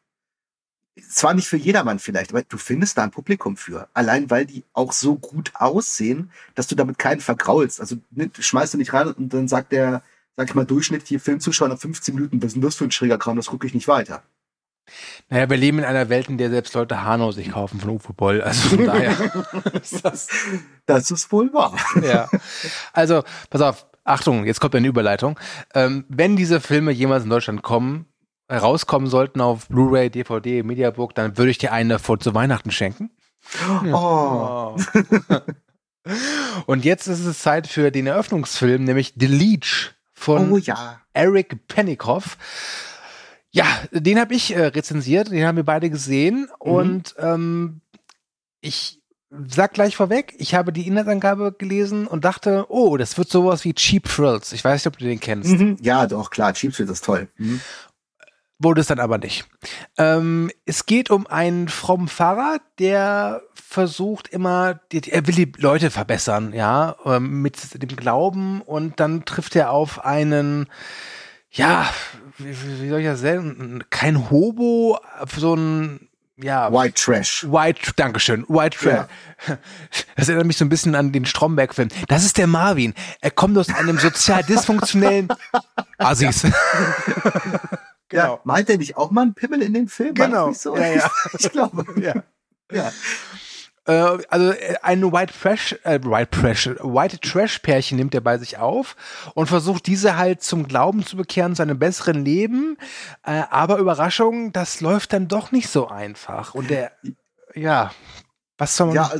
Zwar 1.09 1.33
nicht 1.33 1.47
für 1.47 1.57
jedermann 1.57 1.99
vielleicht, 1.99 2.31
aber 2.31 2.43
du 2.43 2.57
findest 2.57 2.97
da 2.97 3.03
ein 3.03 3.11
Publikum 3.11 3.57
für. 3.57 3.89
Allein 3.93 4.29
weil 4.29 4.45
die 4.45 4.63
auch 4.73 4.93
so 4.93 5.15
gut 5.15 5.51
aussehen, 5.55 6.31
dass 6.55 6.67
du 6.67 6.75
damit 6.75 6.97
keinen 6.97 7.19
vergraulst. 7.19 7.81
Also 7.81 7.97
ne, 8.11 8.29
schmeißt 8.37 8.73
du 8.73 8.77
nicht 8.77 8.93
rein 8.93 9.07
und 9.07 9.33
dann 9.33 9.47
sagt 9.47 9.71
der, 9.71 10.03
sag 10.37 10.49
ich 10.49 10.55
mal, 10.55 10.65
durchschnittliche 10.65 11.19
Filmzuschauer 11.19 11.69
nach 11.69 11.79
15 11.79 12.15
Minuten, 12.15 12.41
was 12.41 12.47
ist 12.47 12.53
denn 12.53 12.61
das 12.61 12.75
für 12.75 12.85
ein 12.85 12.91
schräger 12.91 13.17
Kram, 13.17 13.35
das 13.35 13.47
gucke 13.47 13.67
ich 13.67 13.73
nicht 13.73 13.87
weiter. 13.87 14.23
Naja, 15.29 15.49
wir 15.49 15.57
leben 15.57 15.79
in 15.79 15.85
einer 15.85 16.09
Welt, 16.09 16.27
in 16.29 16.37
der 16.37 16.49
selbst 16.49 16.73
Leute 16.73 17.03
Hanau 17.03 17.31
sich 17.31 17.51
kaufen 17.51 17.79
von 17.79 17.91
Uwe 17.91 18.13
Boll. 18.13 18.41
Also 18.41 18.69
von 18.69 18.85
daher 18.85 19.15
ist 19.81 20.03
das, 20.03 20.27
das 20.85 21.11
ist 21.11 21.31
wohl 21.31 21.53
wahr. 21.53 21.77
Ja. 22.03 22.29
Also, 22.93 23.23
pass 23.49 23.61
auf, 23.61 23.85
Achtung, 24.03 24.45
jetzt 24.45 24.59
kommt 24.59 24.75
eine 24.75 24.87
Überleitung. 24.87 25.39
Ähm, 25.73 26.05
wenn 26.09 26.35
diese 26.35 26.59
Filme 26.59 26.91
jemals 26.91 27.23
in 27.23 27.29
Deutschland 27.29 27.61
kommen, 27.61 28.05
rauskommen 28.51 29.09
sollten 29.09 29.39
auf 29.39 29.67
Blu-ray, 29.67 30.09
DVD, 30.09 30.63
Mediabook, 30.63 31.15
dann 31.15 31.37
würde 31.37 31.51
ich 31.51 31.57
dir 31.57 31.71
einen 31.71 31.89
davor 31.89 32.19
zu 32.19 32.33
Weihnachten 32.33 32.71
schenken. 32.71 33.11
Oh. 33.85 33.93
oh. 33.93 34.77
Und 36.65 36.83
jetzt 36.83 37.07
ist 37.07 37.25
es 37.25 37.39
Zeit 37.39 37.67
für 37.67 37.91
den 37.91 38.07
Eröffnungsfilm, 38.07 38.83
nämlich 38.83 39.13
The 39.17 39.27
Leech 39.27 39.91
von 40.13 40.51
oh, 40.51 40.57
ja. 40.57 40.99
Eric 41.13 41.67
Penikoff. 41.67 42.37
Ja, 43.51 43.65
den 43.91 44.19
habe 44.19 44.33
ich 44.33 44.55
äh, 44.55 44.67
rezensiert, 44.67 45.31
den 45.31 45.45
haben 45.45 45.57
wir 45.57 45.65
beide 45.65 45.89
gesehen 45.89 46.47
mhm. 46.63 46.71
und 46.71 47.15
ähm, 47.19 47.81
ich 48.61 49.01
sag 49.47 49.73
gleich 49.73 49.95
vorweg, 49.95 50.33
ich 50.37 50.55
habe 50.55 50.73
die 50.73 50.87
Inhaltsangabe 50.87 51.53
gelesen 51.57 52.07
und 52.07 52.25
dachte, 52.25 52.65
oh, 52.69 52.97
das 52.97 53.17
wird 53.17 53.29
sowas 53.29 53.63
wie 53.63 53.73
Cheap 53.73 54.07
Thrills. 54.07 54.51
Ich 54.51 54.63
weiß 54.63 54.81
nicht, 54.81 54.87
ob 54.87 54.97
du 54.97 55.05
den 55.05 55.19
kennst. 55.19 55.51
Mhm. 55.51 55.77
Ja, 55.81 56.05
doch, 56.05 56.29
klar, 56.29 56.53
Cheap 56.53 56.73
Thrills 56.73 56.91
ist 56.91 57.05
toll. 57.05 57.29
Mhm. 57.37 57.61
Wurde 58.59 58.81
es 58.81 58.87
dann 58.87 58.99
aber 58.99 59.17
nicht. 59.17 59.47
Ähm, 59.97 60.51
es 60.65 60.85
geht 60.85 61.09
um 61.09 61.25
einen 61.27 61.67
frommen 61.67 62.07
Pfarrer, 62.07 62.59
der 62.77 63.41
versucht 63.55 64.27
immer, 64.27 64.81
er 64.91 65.27
will 65.27 65.33
die 65.33 65.51
Leute 65.57 65.89
verbessern, 65.89 66.53
ja, 66.53 66.95
ähm, 67.05 67.41
mit 67.41 67.81
dem 67.81 67.95
Glauben 67.95 68.61
und 68.61 68.99
dann 68.99 69.25
trifft 69.25 69.55
er 69.55 69.71
auf 69.71 70.05
einen, 70.05 70.67
ja, 71.49 71.89
wie, 72.37 72.81
wie 72.81 72.89
soll 72.89 72.99
ich 72.99 73.05
das 73.05 73.21
sagen, 73.21 73.83
kein 73.89 74.29
Hobo, 74.29 74.99
so 75.37 75.55
ein 75.55 76.09
ja. 76.43 76.71
White 76.71 76.93
Trash. 76.95 77.45
White, 77.49 77.91
Dankeschön. 77.95 78.45
White 78.47 78.77
Trash. 78.77 79.07
Ja. 79.47 79.57
Das 80.15 80.29
erinnert 80.29 80.47
mich 80.47 80.57
so 80.57 80.65
ein 80.65 80.69
bisschen 80.69 80.93
an 80.93 81.11
den 81.11 81.25
Stromberg-Film. 81.25 81.89
Das 82.07 82.23
ist 82.23 82.37
der 82.37 82.45
Marvin. 82.47 82.93
Er 83.21 83.31
kommt 83.31 83.57
aus 83.57 83.69
einem 83.69 83.97
sozial 83.97 84.43
dysfunktionellen 84.43 85.29
Assis. 85.97 86.43
genau. 88.09 88.35
Ja, 88.35 88.39
meint 88.43 88.69
er 88.69 88.77
nicht 88.77 88.97
auch 88.97 89.09
mal 89.09 89.23
einen 89.23 89.33
Pimmel 89.33 89.63
in 89.63 89.73
dem 89.73 89.87
Film? 89.87 90.13
Genau. 90.13 90.51
So? 90.53 90.77
Ja, 90.77 90.87
ja. 90.87 91.11
Ich 91.39 91.51
glaube. 91.51 91.85
Ja. 91.99 92.23
ja. 92.71 92.91
Äh, 93.91 94.23
also 94.29 94.51
äh, 94.51 94.75
ein 94.81 95.11
White 95.11 95.33
Trash, 95.33 95.73
äh, 95.83 95.99
White 96.03 96.31
Trash, 96.31 96.67
White 96.67 97.19
Trash 97.19 97.59
Pärchen 97.59 97.97
nimmt 97.97 98.15
er 98.15 98.21
bei 98.21 98.37
sich 98.37 98.57
auf 98.57 98.95
und 99.33 99.47
versucht 99.47 99.85
diese 99.87 100.15
halt 100.17 100.41
zum 100.41 100.67
Glauben 100.67 101.05
zu 101.05 101.17
bekehren, 101.17 101.55
zu 101.55 101.61
einem 101.61 101.77
besseren 101.77 102.23
Leben. 102.23 102.77
Äh, 103.23 103.43
aber 103.49 103.77
Überraschung, 103.77 104.53
das 104.53 104.79
läuft 104.79 105.11
dann 105.13 105.27
doch 105.27 105.51
nicht 105.51 105.67
so 105.67 105.89
einfach. 105.89 106.55
Und 106.55 106.69
der, 106.69 106.93
ja, 107.53 107.91
was 108.57 108.77
soll 108.77 108.87
man? 108.87 108.95
Ja, 108.95 109.11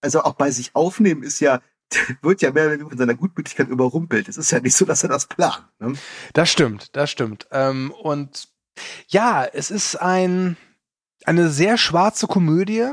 also 0.00 0.22
auch 0.22 0.34
bei 0.34 0.50
sich 0.50 0.74
aufnehmen 0.74 1.22
ist 1.22 1.40
ja 1.40 1.60
wird 2.22 2.42
ja 2.42 2.50
mehr 2.50 2.64
oder 2.64 2.72
weniger 2.72 2.88
von 2.88 2.98
seiner 2.98 3.14
Gutmütigkeit 3.14 3.68
überrumpelt. 3.68 4.28
Es 4.28 4.36
ist 4.36 4.50
ja 4.50 4.60
nicht 4.60 4.76
so, 4.76 4.84
dass 4.84 5.02
er 5.04 5.08
das 5.08 5.26
plant. 5.26 5.64
Ne? 5.78 5.94
Das 6.32 6.50
stimmt, 6.50 6.94
das 6.96 7.10
stimmt. 7.10 7.46
Ähm, 7.50 7.92
und 7.92 8.48
ja, 9.08 9.44
es 9.44 9.70
ist 9.70 9.96
ein 9.96 10.56
eine 11.24 11.48
sehr 11.48 11.76
schwarze 11.76 12.26
Komödie 12.26 12.92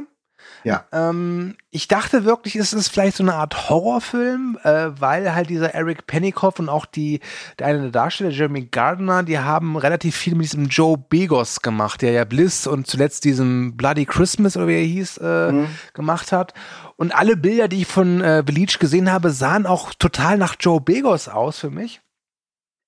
Ja. 0.65 0.83
Ähm, 0.91 1.55
ich 1.69 1.87
dachte 1.87 2.25
wirklich, 2.25 2.55
es 2.55 2.73
ist 2.73 2.87
vielleicht 2.89 3.17
so 3.17 3.23
eine 3.23 3.35
Art 3.35 3.69
Horrorfilm, 3.69 4.57
äh, 4.63 4.87
weil 4.99 5.33
halt 5.35 5.49
dieser 5.49 5.73
Eric 5.75 6.07
Pennycoff 6.07 6.57
und 6.59 6.69
auch 6.69 6.85
die, 6.87 7.19
der 7.59 7.67
eine 7.67 7.81
der 7.83 7.91
Darsteller, 7.91 8.31
Jeremy 8.31 8.65
Gardner, 8.65 9.21
die 9.23 9.37
haben 9.39 9.77
relativ 9.77 10.15
viel 10.15 10.33
mit 10.35 10.45
diesem 10.45 10.65
Joe 10.67 10.97
Begos 10.97 11.61
gemacht, 11.61 12.01
der 12.01 12.11
ja 12.13 12.25
Bliss 12.25 12.65
und 12.65 12.87
zuletzt 12.87 13.23
diesem 13.25 13.77
Bloody 13.77 14.05
Christmas 14.05 14.57
oder 14.57 14.67
wie 14.67 14.73
er 14.75 14.85
hieß, 14.85 15.17
äh, 15.17 15.51
Mhm. 15.51 15.67
gemacht 15.93 16.31
hat. 16.31 16.53
Und 16.97 17.13
alle 17.15 17.37
Bilder, 17.37 17.67
die 17.67 17.81
ich 17.81 17.87
von 17.87 18.21
äh, 18.21 18.41
Bleach 18.45 18.79
gesehen 18.79 19.11
habe, 19.11 19.29
sahen 19.29 19.65
auch 19.67 19.93
total 19.93 20.37
nach 20.37 20.55
Joe 20.59 20.81
Begos 20.81 21.27
aus 21.27 21.59
für 21.59 21.69
mich. 21.69 22.01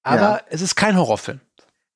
Aber 0.03 0.21
Ja. 0.21 0.41
es 0.49 0.61
ist 0.61 0.75
kein 0.75 0.97
Horrorfilm. 0.97 1.41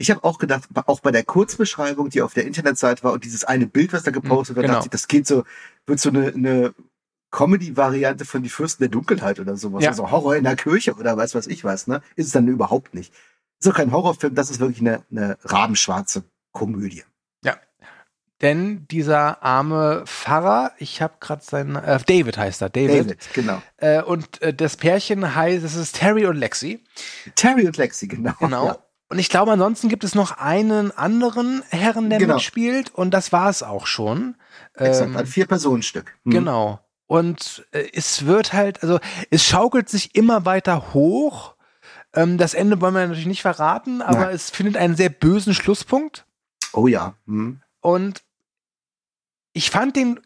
Ich 0.02 0.12
habe 0.12 0.24
auch 0.24 0.39
gedacht, 0.39 0.68
auch 0.88 0.99
bei 0.99 1.12
der 1.12 1.24
Kurzbeschreibung, 1.24 2.10
die 2.10 2.22
auf 2.22 2.34
der 2.34 2.45
Internetseite 2.45 3.04
war 3.04 3.14
und 3.14 3.24
dieses 3.24 3.43
eine 3.43 3.68
Bild, 3.68 3.93
was 3.93 4.04
da 4.04 4.12
gepostet 4.12 4.56
wird, 4.56 4.66
genau. 4.66 4.76
dachte 4.76 4.88
ich, 4.88 4.91
das 4.91 5.08
geht 5.08 5.28
so, 5.28 5.43
wird 5.86 5.99
so 5.99 6.10
eine, 6.10 6.28
eine 6.28 6.74
Comedy-Variante 7.32 8.26
von 8.26 8.43
Die 8.43 8.49
Fürsten 8.49 8.84
der 8.84 8.89
Dunkelheit 8.89 9.39
oder 9.39 9.56
sowas. 9.56 9.84
Ja. 9.84 9.91
Also 9.91 10.12
Horror 10.12 10.36
in 10.36 10.43
der 10.43 10.56
Kirche 10.56 10.93
oder 10.95 11.16
weiß 11.16 11.36
was 11.36 11.47
ich 11.47 11.64
was, 11.64 11.88
ne? 11.88 12.02
Ist 12.16 12.28
es 12.28 12.32
dann 12.34 12.47
überhaupt 12.47 12.93
nicht. 12.93 13.14
Ist 13.60 13.70
auch 13.70 13.76
kein 13.76 13.91
Horrorfilm, 13.91 14.36
das 14.36 14.49
ist 14.49 14.60
wirklich 14.60 14.82
eine, 14.82 15.04
eine 15.12 15.38
rabenschwarze 15.43 16.24
Komödie. 16.52 17.04
Denn 18.41 18.88
dieser 18.89 19.43
arme 19.43 20.04
Pfarrer, 20.08 20.72
ich 20.80 21.02
habe 21.02 21.14
gerade 21.20 21.43
seinen, 21.43 21.76
äh, 21.76 21.99
David 22.06 22.38
heißt 22.38 22.62
er, 22.64 22.70
David. 22.70 23.06
David, 23.06 23.30
genau. 23.34 23.62
Äh, 23.78 24.02
und 24.02 24.41
äh, 24.41 24.54
das 24.54 24.78
Pärchen 24.78 25.36
heißt, 25.36 25.64
es 25.64 25.76
ist 25.76 25.97
Terry 25.97 26.26
und 26.26 26.38
Lexi. 26.38 26.84
Terry 27.36 27.68
und 27.68 27.78
Lexi, 27.78 28.08
genau. 28.08 28.34
Genau. 28.39 28.66
Ja. 28.66 28.78
Und 29.12 29.20
ich 29.20 29.28
glaube, 29.28 29.51
ansonsten 29.51 29.89
gibt 29.89 30.05
es 30.05 30.16
noch 30.16 30.38
einen 30.38 30.91
anderen 30.97 31.64
Herren, 31.68 32.09
der 32.09 32.18
Genau. 32.20 32.36
mitspielt. 32.36 32.95
Und 32.95 33.12
das 33.12 33.34
war 33.34 33.49
es 33.49 33.62
auch 33.62 33.86
schon. 33.86 34.38
Exakt, 34.74 35.09
Ähm, 35.09 35.18
ein 35.18 35.26
Vier-Personen-Stück. 35.26 36.18
Hm. 36.24 36.32
Genau. 36.32 36.80
Und 37.07 37.68
äh, 37.74 37.89
es 37.91 38.26
wird 38.26 38.53
halt, 38.53 38.82
also 38.84 39.01
es 39.30 39.43
schaukelt 39.45 39.89
sich 39.89 40.16
immer 40.16 40.45
weiter 40.45 40.93
hoch. 40.93 41.55
Ähm, 42.14 42.38
das 42.38 42.53
Ende 42.53 42.80
wollen 42.80 42.93
wir 42.93 43.01
natürlich 43.01 43.26
nicht 43.26 43.41
verraten, 43.41 44.01
aber 44.01 44.28
Nein. 44.28 44.34
es 44.36 44.49
findet 44.49 44.78
einen 44.78 44.95
sehr 44.95 45.09
bösen 45.09 45.53
Schlusspunkt. 45.53 46.26
Oh 46.72 46.88
ja. 46.88 47.16
Hm. 47.26 47.62
Und 47.82 48.24
ich 49.51 49.72
fand 49.72 49.97
den 49.97 50.22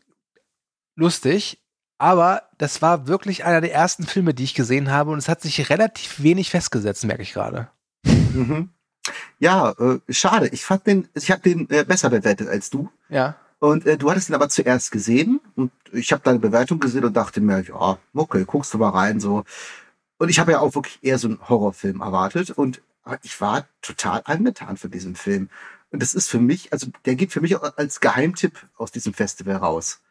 lustig, 0.95 1.59
aber 1.97 2.43
das 2.59 2.83
war 2.83 3.07
wirklich 3.07 3.45
einer 3.45 3.61
der 3.61 3.73
ersten 3.73 4.05
Filme, 4.05 4.35
die 4.35 4.43
ich 4.43 4.53
gesehen 4.53 4.91
habe 4.91 5.09
und 5.09 5.17
es 5.17 5.27
hat 5.27 5.41
sich 5.41 5.71
relativ 5.71 6.21
wenig 6.21 6.51
festgesetzt, 6.51 7.03
merke 7.03 7.23
ich 7.23 7.33
gerade. 7.33 7.69
Mhm. 8.37 8.69
Ja, 9.39 9.71
äh, 9.71 9.99
schade. 10.09 10.47
Ich 10.49 10.65
fand 10.65 10.87
den, 10.87 11.07
ich 11.13 11.31
habe 11.31 11.41
den 11.41 11.69
äh, 11.69 11.83
besser 11.83 12.09
bewertet 12.09 12.47
als 12.47 12.69
du. 12.69 12.89
Ja. 13.09 13.35
Und 13.59 13.85
äh, 13.85 13.97
du 13.97 14.09
hattest 14.09 14.29
ihn 14.29 14.35
aber 14.35 14.49
zuerst 14.49 14.91
gesehen 14.91 15.39
und 15.55 15.71
ich 15.91 16.11
habe 16.11 16.23
deine 16.23 16.39
Bewertung 16.39 16.79
gesehen 16.79 17.05
und 17.05 17.15
dachte 17.15 17.41
mir, 17.41 17.61
ja, 17.61 17.97
okay, 18.13 18.43
guckst 18.45 18.73
du 18.73 18.77
mal 18.77 18.89
rein 18.89 19.19
so. 19.19 19.43
Und 20.17 20.29
ich 20.29 20.39
habe 20.39 20.51
ja 20.51 20.59
auch 20.59 20.75
wirklich 20.75 20.99
eher 21.01 21.17
so 21.17 21.27
einen 21.27 21.49
Horrorfilm 21.49 22.01
erwartet 22.01 22.51
und 22.51 22.81
ich 23.21 23.39
war 23.39 23.67
total 23.81 24.21
angetan 24.25 24.77
von 24.77 24.91
diesem 24.91 25.15
Film. 25.15 25.49
Und 25.91 26.01
das 26.01 26.13
ist 26.13 26.29
für 26.29 26.39
mich, 26.39 26.73
also 26.73 26.87
der 27.05 27.15
geht 27.15 27.31
für 27.31 27.41
mich 27.41 27.55
auch 27.55 27.77
als 27.77 27.99
Geheimtipp 27.99 28.67
aus 28.77 28.91
diesem 28.91 29.13
Festival 29.13 29.57
raus. 29.57 30.01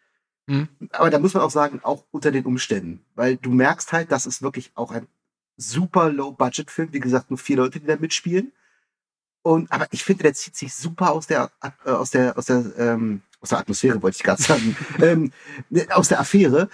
Mhm. 0.46 0.68
Aber 0.90 1.10
da 1.10 1.18
muss 1.18 1.34
man 1.34 1.42
auch 1.42 1.50
sagen, 1.50 1.80
auch 1.82 2.04
unter 2.10 2.30
den 2.30 2.44
Umständen, 2.44 3.04
weil 3.14 3.36
du 3.36 3.50
merkst 3.50 3.92
halt, 3.92 4.12
das 4.12 4.26
ist 4.26 4.42
wirklich 4.42 4.72
auch 4.74 4.92
ein 4.92 5.06
super 5.56 6.10
Low-Budget-Film. 6.10 6.92
Wie 6.92 7.00
gesagt, 7.00 7.30
nur 7.30 7.38
vier 7.38 7.56
Leute, 7.56 7.80
die 7.80 7.86
da 7.86 7.96
mitspielen. 7.96 8.52
Und 9.42 9.70
aber 9.70 9.86
ich 9.90 10.02
finde, 10.04 10.22
der 10.22 10.34
zieht 10.34 10.56
sich 10.56 10.74
super 10.74 11.12
aus 11.12 11.26
der 11.26 11.50
äh, 11.62 11.90
aus 11.90 12.10
der 12.10 12.38
aus 12.38 12.46
der 12.46 12.64
ähm, 12.78 13.22
aus 13.40 13.50
der 13.50 13.58
Atmosphäre 13.58 14.02
wollte 14.02 14.16
ich 14.16 14.22
gerade 14.22 14.42
sagen, 14.42 14.74
ähm, 15.02 15.32
aus 15.90 16.08
der 16.08 16.18
Affäre, 16.18 16.70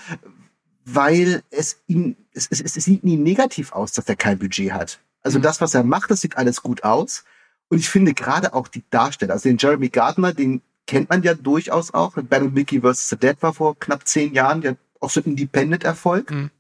weil 0.84 1.42
es 1.50 1.82
ihn 1.88 2.16
es, 2.32 2.46
es, 2.48 2.60
es 2.60 2.74
sieht 2.74 3.02
nie 3.02 3.16
negativ 3.16 3.72
aus, 3.72 3.92
dass 3.92 4.08
er 4.08 4.16
kein 4.16 4.38
Budget 4.38 4.72
hat. 4.72 5.00
Also 5.22 5.38
Mhm. 5.38 5.42
das, 5.42 5.60
was 5.60 5.74
er 5.74 5.82
macht, 5.82 6.10
das 6.10 6.20
sieht 6.20 6.36
alles 6.36 6.62
gut 6.62 6.84
aus. 6.84 7.24
Und 7.68 7.78
ich 7.78 7.88
finde 7.88 8.14
gerade 8.14 8.54
auch 8.54 8.68
die 8.68 8.84
Darsteller, 8.90 9.34
also 9.34 9.48
den 9.48 9.58
Jeremy 9.58 9.88
Gardner, 9.88 10.32
den 10.32 10.62
kennt 10.86 11.08
man 11.08 11.22
ja 11.22 11.34
durchaus 11.34 11.92
auch. 11.94 12.16
Und 12.16 12.30
Mickey 12.54 12.80
vs. 12.80 13.10
The 13.10 13.16
Dead 13.16 13.36
war 13.40 13.54
vor 13.54 13.78
knapp 13.78 14.06
zehn 14.06 14.34
Jahren, 14.34 14.60
der 14.60 14.72
hat 14.72 14.78
auch 15.00 15.10
so 15.10 15.20
ein 15.20 15.24
Independent-Erfolg. 15.24 16.30
Mhm. 16.30 16.50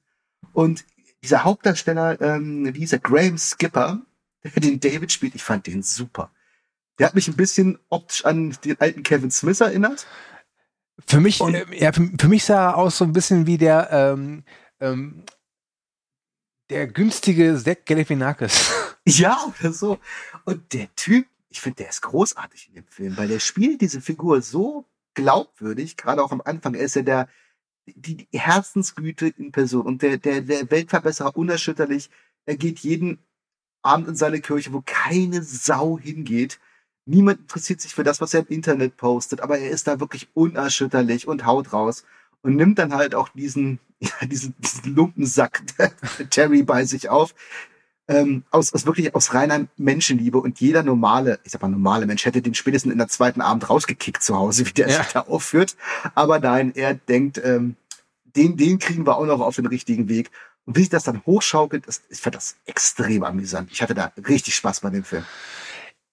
Und 0.52 0.84
dieser 1.22 1.44
Hauptdarsteller, 1.44 2.20
ähm, 2.20 2.72
wie 2.74 2.80
hieß 2.80 2.92
er, 2.94 2.98
Graham 2.98 3.36
Skipper, 3.38 4.00
der 4.44 4.50
den 4.52 4.80
David 4.80 5.12
spielt, 5.12 5.34
ich 5.34 5.42
fand 5.42 5.66
den 5.66 5.82
super. 5.82 6.30
Der 6.98 7.06
hat 7.06 7.14
mich 7.14 7.28
ein 7.28 7.36
bisschen 7.36 7.78
optisch 7.88 8.24
an 8.24 8.56
den 8.64 8.80
alten 8.80 9.02
Kevin 9.02 9.30
Smith 9.30 9.60
erinnert. 9.60 10.06
Für 11.06 11.20
mich, 11.20 11.40
Und- 11.40 11.54
äh, 11.54 11.64
ja, 11.78 11.92
für, 11.92 12.10
für 12.18 12.28
mich 12.28 12.44
sah 12.44 12.70
er 12.70 12.76
aus 12.76 12.98
so 12.98 13.04
ein 13.04 13.12
bisschen 13.12 13.46
wie 13.46 13.58
der, 13.58 13.88
ähm, 13.90 14.44
ähm, 14.80 15.24
der 16.70 16.86
günstige 16.86 17.58
Zack 17.62 17.86
Galifianakis. 17.86 18.72
Ja, 19.06 19.38
oder 19.58 19.72
so. 19.72 19.98
Und 20.44 20.74
der 20.74 20.94
Typ, 20.94 21.26
ich 21.48 21.62
finde, 21.62 21.76
der 21.78 21.88
ist 21.88 22.02
großartig 22.02 22.68
in 22.68 22.74
dem 22.74 22.86
Film, 22.86 23.16
weil 23.16 23.28
der 23.28 23.40
spielt 23.40 23.80
diese 23.80 24.02
Figur 24.02 24.42
so 24.42 24.84
glaubwürdig, 25.14 25.96
gerade 25.96 26.22
auch 26.22 26.32
am 26.32 26.42
Anfang. 26.44 26.74
Er 26.74 26.82
ist 26.84 26.96
ja 26.96 27.02
der, 27.02 27.26
die, 27.96 28.28
Herzensgüte 28.32 29.28
in 29.28 29.52
Person 29.52 29.86
und 29.86 30.02
der, 30.02 30.18
der, 30.18 30.40
der 30.42 30.70
Weltverbesserer 30.70 31.36
unerschütterlich. 31.36 32.10
Er 32.46 32.56
geht 32.56 32.80
jeden 32.80 33.18
Abend 33.82 34.08
in 34.08 34.16
seine 34.16 34.40
Kirche, 34.40 34.72
wo 34.72 34.82
keine 34.84 35.42
Sau 35.42 35.98
hingeht. 35.98 36.58
Niemand 37.06 37.40
interessiert 37.40 37.80
sich 37.80 37.94
für 37.94 38.04
das, 38.04 38.20
was 38.20 38.34
er 38.34 38.40
im 38.40 38.46
Internet 38.48 38.96
postet, 38.96 39.40
aber 39.40 39.58
er 39.58 39.70
ist 39.70 39.86
da 39.86 40.00
wirklich 40.00 40.28
unerschütterlich 40.34 41.26
und 41.26 41.46
haut 41.46 41.72
raus 41.72 42.04
und 42.42 42.56
nimmt 42.56 42.78
dann 42.78 42.94
halt 42.94 43.14
auch 43.14 43.28
diesen, 43.30 43.80
ja, 44.00 44.26
diesen, 44.26 44.54
diesen 44.58 44.94
Lumpensack 44.94 45.62
Terry 46.30 46.62
bei 46.64 46.84
sich 46.84 47.08
auf, 47.08 47.34
ähm, 48.10 48.44
aus, 48.50 48.74
aus 48.74 48.86
wirklich 48.86 49.14
aus 49.14 49.34
reiner 49.34 49.66
Menschenliebe 49.76 50.38
und 50.38 50.60
jeder 50.60 50.82
normale, 50.82 51.38
ich 51.44 51.52
sag 51.52 51.62
mal 51.62 51.68
normale 51.68 52.06
Mensch 52.06 52.24
hätte 52.24 52.42
den 52.42 52.54
spätestens 52.54 52.92
in 52.92 52.98
der 52.98 53.08
zweiten 53.08 53.40
Abend 53.40 53.70
rausgekickt 53.70 54.22
zu 54.22 54.36
Hause, 54.36 54.66
wie 54.66 54.72
der 54.72 54.88
Ja. 54.88 55.02
sich 55.02 55.12
da 55.12 55.20
aufführt. 55.20 55.76
Aber 56.14 56.40
nein, 56.40 56.72
er 56.74 56.94
denkt, 56.94 57.40
ähm, 57.42 57.76
den, 58.36 58.56
den 58.56 58.78
kriegen 58.78 59.06
wir 59.06 59.16
auch 59.16 59.26
noch 59.26 59.40
auf 59.40 59.56
den 59.56 59.66
richtigen 59.66 60.08
Weg. 60.08 60.30
Und 60.66 60.76
wie 60.76 60.80
sich 60.80 60.88
das 60.90 61.04
dann 61.04 61.22
hochschaukelt, 61.26 61.86
ist, 61.86 62.02
ich 62.10 62.20
fand 62.20 62.36
das 62.36 62.56
extrem 62.66 63.24
amüsant. 63.24 63.70
Ich 63.72 63.82
hatte 63.82 63.94
da 63.94 64.12
richtig 64.28 64.54
Spaß 64.54 64.80
bei 64.80 64.90
dem 64.90 65.04
Film. 65.04 65.24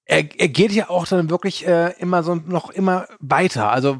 er, 0.06 0.20
er 0.40 0.48
geht 0.48 0.72
ja 0.72 0.90
auch 0.90 1.06
dann 1.06 1.30
wirklich 1.30 1.68
äh, 1.68 1.92
immer 2.00 2.24
so 2.24 2.36
noch 2.36 2.70
immer 2.70 3.08
weiter. 3.20 3.70
Also 3.72 4.00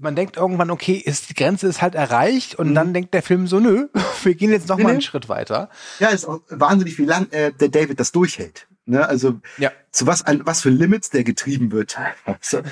man 0.00 0.16
denkt 0.16 0.38
irgendwann, 0.38 0.70
okay, 0.70 0.94
ist 0.94 1.28
die 1.28 1.34
Grenze 1.34 1.66
ist 1.66 1.82
halt 1.82 1.94
erreicht 1.94 2.54
und 2.54 2.70
Mhm. 2.70 2.74
dann 2.74 2.94
denkt 2.94 3.12
der 3.14 3.22
Film 3.22 3.46
so, 3.46 3.60
nö, 3.60 3.88
wir 4.22 4.34
gehen 4.34 4.50
jetzt 4.50 4.68
noch 4.68 4.78
Nee, 4.78 4.82
mal 4.84 4.88
nee. 4.88 4.92
einen 4.94 5.02
Schritt 5.02 5.28
weiter. 5.28 5.68
Ja, 5.98 6.08
ist 6.08 6.24
auch 6.24 6.40
wahnsinnig, 6.48 6.96
wie 6.98 7.04
lang 7.04 7.30
äh, 7.32 7.52
der 7.52 7.68
David 7.68 8.00
das 8.00 8.12
durchhält. 8.12 8.66
Ne? 8.86 9.06
Also 9.06 9.38
Ja. 9.58 9.72
zu 9.90 10.06
was, 10.06 10.22
an 10.22 10.40
was 10.46 10.62
für 10.62 10.70
Limits 10.70 11.10
der 11.10 11.22
getrieben 11.22 11.70
wird. 11.70 11.98
Also, 12.24 12.62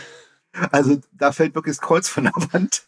also 0.70 1.00
da 1.12 1.32
fällt 1.32 1.54
wirklich 1.54 1.76
das 1.76 1.84
Kreuz 1.86 2.08
von 2.08 2.24
der 2.24 2.32
Wand. 2.52 2.84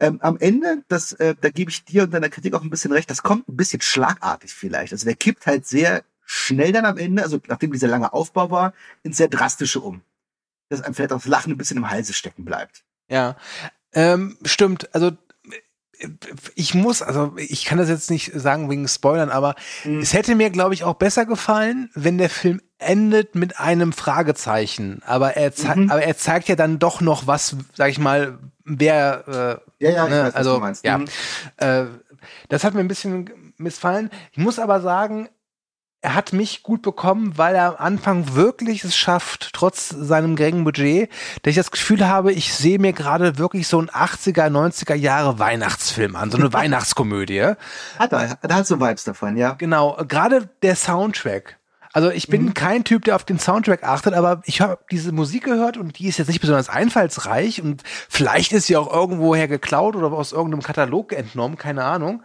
Ähm, 0.00 0.18
am 0.20 0.36
Ende, 0.38 0.82
das, 0.88 1.12
äh, 1.12 1.34
da 1.40 1.50
gebe 1.50 1.70
ich 1.70 1.84
dir 1.84 2.04
und 2.04 2.12
deiner 2.14 2.28
Kritik 2.28 2.54
auch 2.54 2.62
ein 2.62 2.70
bisschen 2.70 2.92
recht, 2.92 3.10
das 3.10 3.22
kommt 3.22 3.48
ein 3.48 3.56
bisschen 3.56 3.80
schlagartig 3.80 4.52
vielleicht. 4.52 4.92
Also 4.92 5.04
der 5.04 5.14
kippt 5.16 5.46
halt 5.46 5.66
sehr 5.66 6.02
schnell 6.24 6.72
dann 6.72 6.84
am 6.84 6.98
Ende, 6.98 7.22
also 7.22 7.40
nachdem 7.46 7.72
dieser 7.72 7.88
lange 7.88 8.12
Aufbau 8.12 8.50
war, 8.50 8.72
ins 9.04 9.16
sehr 9.16 9.28
drastische 9.28 9.80
um. 9.80 10.02
Dass 10.68 10.82
einem 10.82 10.94
vielleicht 10.94 11.12
auch 11.12 11.18
das 11.18 11.26
Lachen 11.28 11.52
ein 11.52 11.58
bisschen 11.58 11.76
im 11.76 11.88
Halse 11.88 12.12
stecken 12.12 12.44
bleibt. 12.44 12.82
Ja, 13.08 13.36
ähm, 13.92 14.36
stimmt. 14.44 14.92
Also 14.94 15.12
ich 16.54 16.74
muss, 16.74 17.00
also 17.02 17.34
ich 17.38 17.64
kann 17.64 17.78
das 17.78 17.88
jetzt 17.88 18.10
nicht 18.10 18.32
sagen 18.34 18.68
wegen 18.68 18.86
Spoilern, 18.88 19.30
aber 19.30 19.54
Mhm. 19.84 20.00
es 20.00 20.12
hätte 20.12 20.34
mir, 20.34 20.50
glaube 20.50 20.74
ich, 20.74 20.84
auch 20.84 20.94
besser 20.94 21.24
gefallen, 21.24 21.90
wenn 21.94 22.18
der 22.18 22.28
Film 22.28 22.60
endet 22.78 23.34
mit 23.34 23.58
einem 23.58 23.92
Fragezeichen. 23.92 25.02
Aber 25.06 25.36
er, 25.36 25.52
zei 25.52 25.76
Mhm. 25.76 25.90
aber 25.90 26.02
er 26.02 26.16
zeigt 26.16 26.48
ja 26.48 26.56
dann 26.56 26.78
doch 26.78 27.00
noch 27.00 27.26
was, 27.26 27.56
sag 27.74 27.90
ich 27.90 27.98
mal, 27.98 28.38
wer 28.64 29.60
äh, 29.80 29.84
Ja, 29.84 29.90
ja, 29.90 30.04
ich 30.04 30.10
Ne, 30.10 30.16
weiß, 30.18 30.26
was 30.28 30.34
also, 30.34 30.54
du 30.54 30.60
meinst. 30.60 30.84
ja. 30.84 30.98
Mhm. 30.98 31.06
Äh, 31.58 31.84
das 32.48 32.64
hat 32.64 32.74
mir 32.74 32.80
ein 32.80 32.88
bisschen 32.88 33.30
missfallen. 33.58 34.10
Ich 34.32 34.38
muss 34.38 34.58
aber 34.58 34.80
sagen, 34.80 35.28
er 36.02 36.14
hat 36.14 36.32
mich 36.32 36.62
gut 36.62 36.82
bekommen, 36.82 37.36
weil 37.36 37.54
er 37.54 37.68
am 37.80 37.86
Anfang 37.86 38.34
wirklich 38.34 38.84
es 38.84 38.94
schafft, 38.96 39.50
trotz 39.54 39.88
seinem 39.88 40.36
geringen 40.36 40.62
Budget, 40.62 41.10
dass 41.42 41.50
ich 41.52 41.56
das 41.56 41.70
Gefühl 41.70 42.06
habe, 42.06 42.32
ich 42.32 42.54
sehe 42.54 42.78
mir 42.78 42.92
gerade 42.92 43.38
wirklich 43.38 43.66
so 43.66 43.78
einen 43.78 43.88
80er, 43.88 44.48
90er 44.50 44.94
Jahre 44.94 45.38
Weihnachtsfilm 45.38 46.14
an, 46.14 46.30
so 46.30 46.36
eine 46.38 46.52
Weihnachtskomödie. 46.52 47.54
Hat 47.98 48.12
er, 48.12 48.38
da 48.42 48.54
hat 48.56 48.66
so 48.66 48.78
Vibes 48.78 49.04
davon, 49.04 49.36
ja. 49.36 49.52
Genau, 49.54 49.96
gerade 50.06 50.48
der 50.62 50.76
Soundtrack. 50.76 51.56
Also 51.92 52.10
ich 52.10 52.28
bin 52.28 52.54
kein 52.54 52.84
Typ, 52.84 53.04
der 53.04 53.16
auf 53.16 53.24
den 53.24 53.38
Soundtrack 53.38 53.82
achtet, 53.84 54.14
aber 54.14 54.42
ich 54.44 54.60
habe 54.60 54.78
diese 54.90 55.12
Musik 55.12 55.44
gehört 55.44 55.76
und 55.76 55.98
die 55.98 56.08
ist 56.08 56.18
jetzt 56.18 56.28
nicht 56.28 56.40
besonders 56.40 56.68
einfallsreich 56.68 57.62
und 57.62 57.82
vielleicht 58.08 58.52
ist 58.52 58.66
sie 58.66 58.76
auch 58.76 58.92
irgendwoher 58.92 59.48
geklaut 59.48 59.96
oder 59.96 60.12
aus 60.12 60.32
irgendeinem 60.32 60.62
Katalog 60.62 61.12
entnommen, 61.12 61.56
keine 61.56 61.84
Ahnung. 61.84 62.22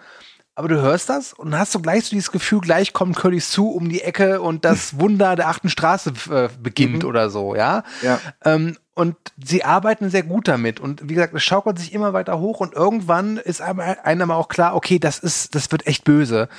Aber 0.54 0.68
du 0.68 0.82
hörst 0.82 1.10
das 1.10 1.32
und 1.32 1.58
hast 1.58 1.72
so 1.72 1.80
gleich 1.80 2.04
so 2.04 2.10
dieses 2.10 2.32
Gefühl, 2.32 2.60
gleich 2.60 2.92
kommt 2.92 3.16
Curly 3.16 3.40
Sue 3.40 3.74
um 3.74 3.88
die 3.88 4.02
Ecke 4.02 4.42
und 4.42 4.66
das 4.66 5.00
Wunder 5.00 5.36
der 5.38 5.48
achten 5.48 5.70
Straße 5.70 6.12
äh, 6.30 6.50
beginnt 6.62 7.04
Mhm. 7.04 7.10
oder 7.10 7.30
so, 7.30 7.56
ja. 7.56 7.84
Ja. 8.02 8.20
Ähm, 8.44 8.78
und 8.94 9.16
sie 9.44 9.64
arbeiten 9.64 10.10
sehr 10.10 10.24
gut 10.24 10.50
damit. 10.50 10.82
Und 10.82 11.08
wie 11.08 11.14
gesagt, 11.14 11.34
es 11.34 11.44
schaukelt 11.44 11.80
sich 11.80 11.94
immer 11.94 12.12
weiter 12.12 12.40
hoch 12.40 12.60
und 12.60 12.74
irgendwann 12.74 13.38
ist 13.38 13.62
einem 13.62 14.32
auch 14.32 14.50
klar, 14.50 14.76
okay, 14.76 15.00
das 15.00 15.20
ist, 15.20 15.56
das 15.56 15.72
wird 15.72 15.88
echt 15.88 16.04
böse. 16.04 16.50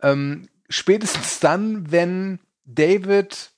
Ähm, 0.00 0.48
spätestens 0.70 1.38
dann, 1.38 1.92
wenn 1.92 2.38
David 2.64 3.52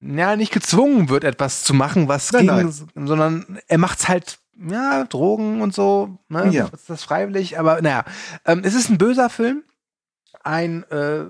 ja 0.00 0.36
nicht 0.36 0.52
gezwungen 0.52 1.08
wird, 1.08 1.24
etwas 1.24 1.62
zu 1.62 1.74
machen, 1.74 2.08
was 2.08 2.32
Nein, 2.32 2.46
gegen, 2.46 2.56
nein. 2.94 3.06
sondern 3.06 3.60
er 3.68 3.78
macht's 3.78 4.08
halt, 4.08 4.38
ja, 4.56 5.04
Drogen 5.04 5.62
und 5.62 5.74
so, 5.74 6.18
ne? 6.28 6.48
Ja. 6.50 6.66
Ist 6.68 6.90
das 6.90 7.04
freiwillig, 7.04 7.58
aber 7.58 7.80
naja, 7.80 8.04
ähm, 8.44 8.62
es 8.64 8.74
ist 8.74 8.90
ein 8.90 8.98
böser 8.98 9.30
Film, 9.30 9.62
ein 10.42 10.84
äh, 10.90 11.26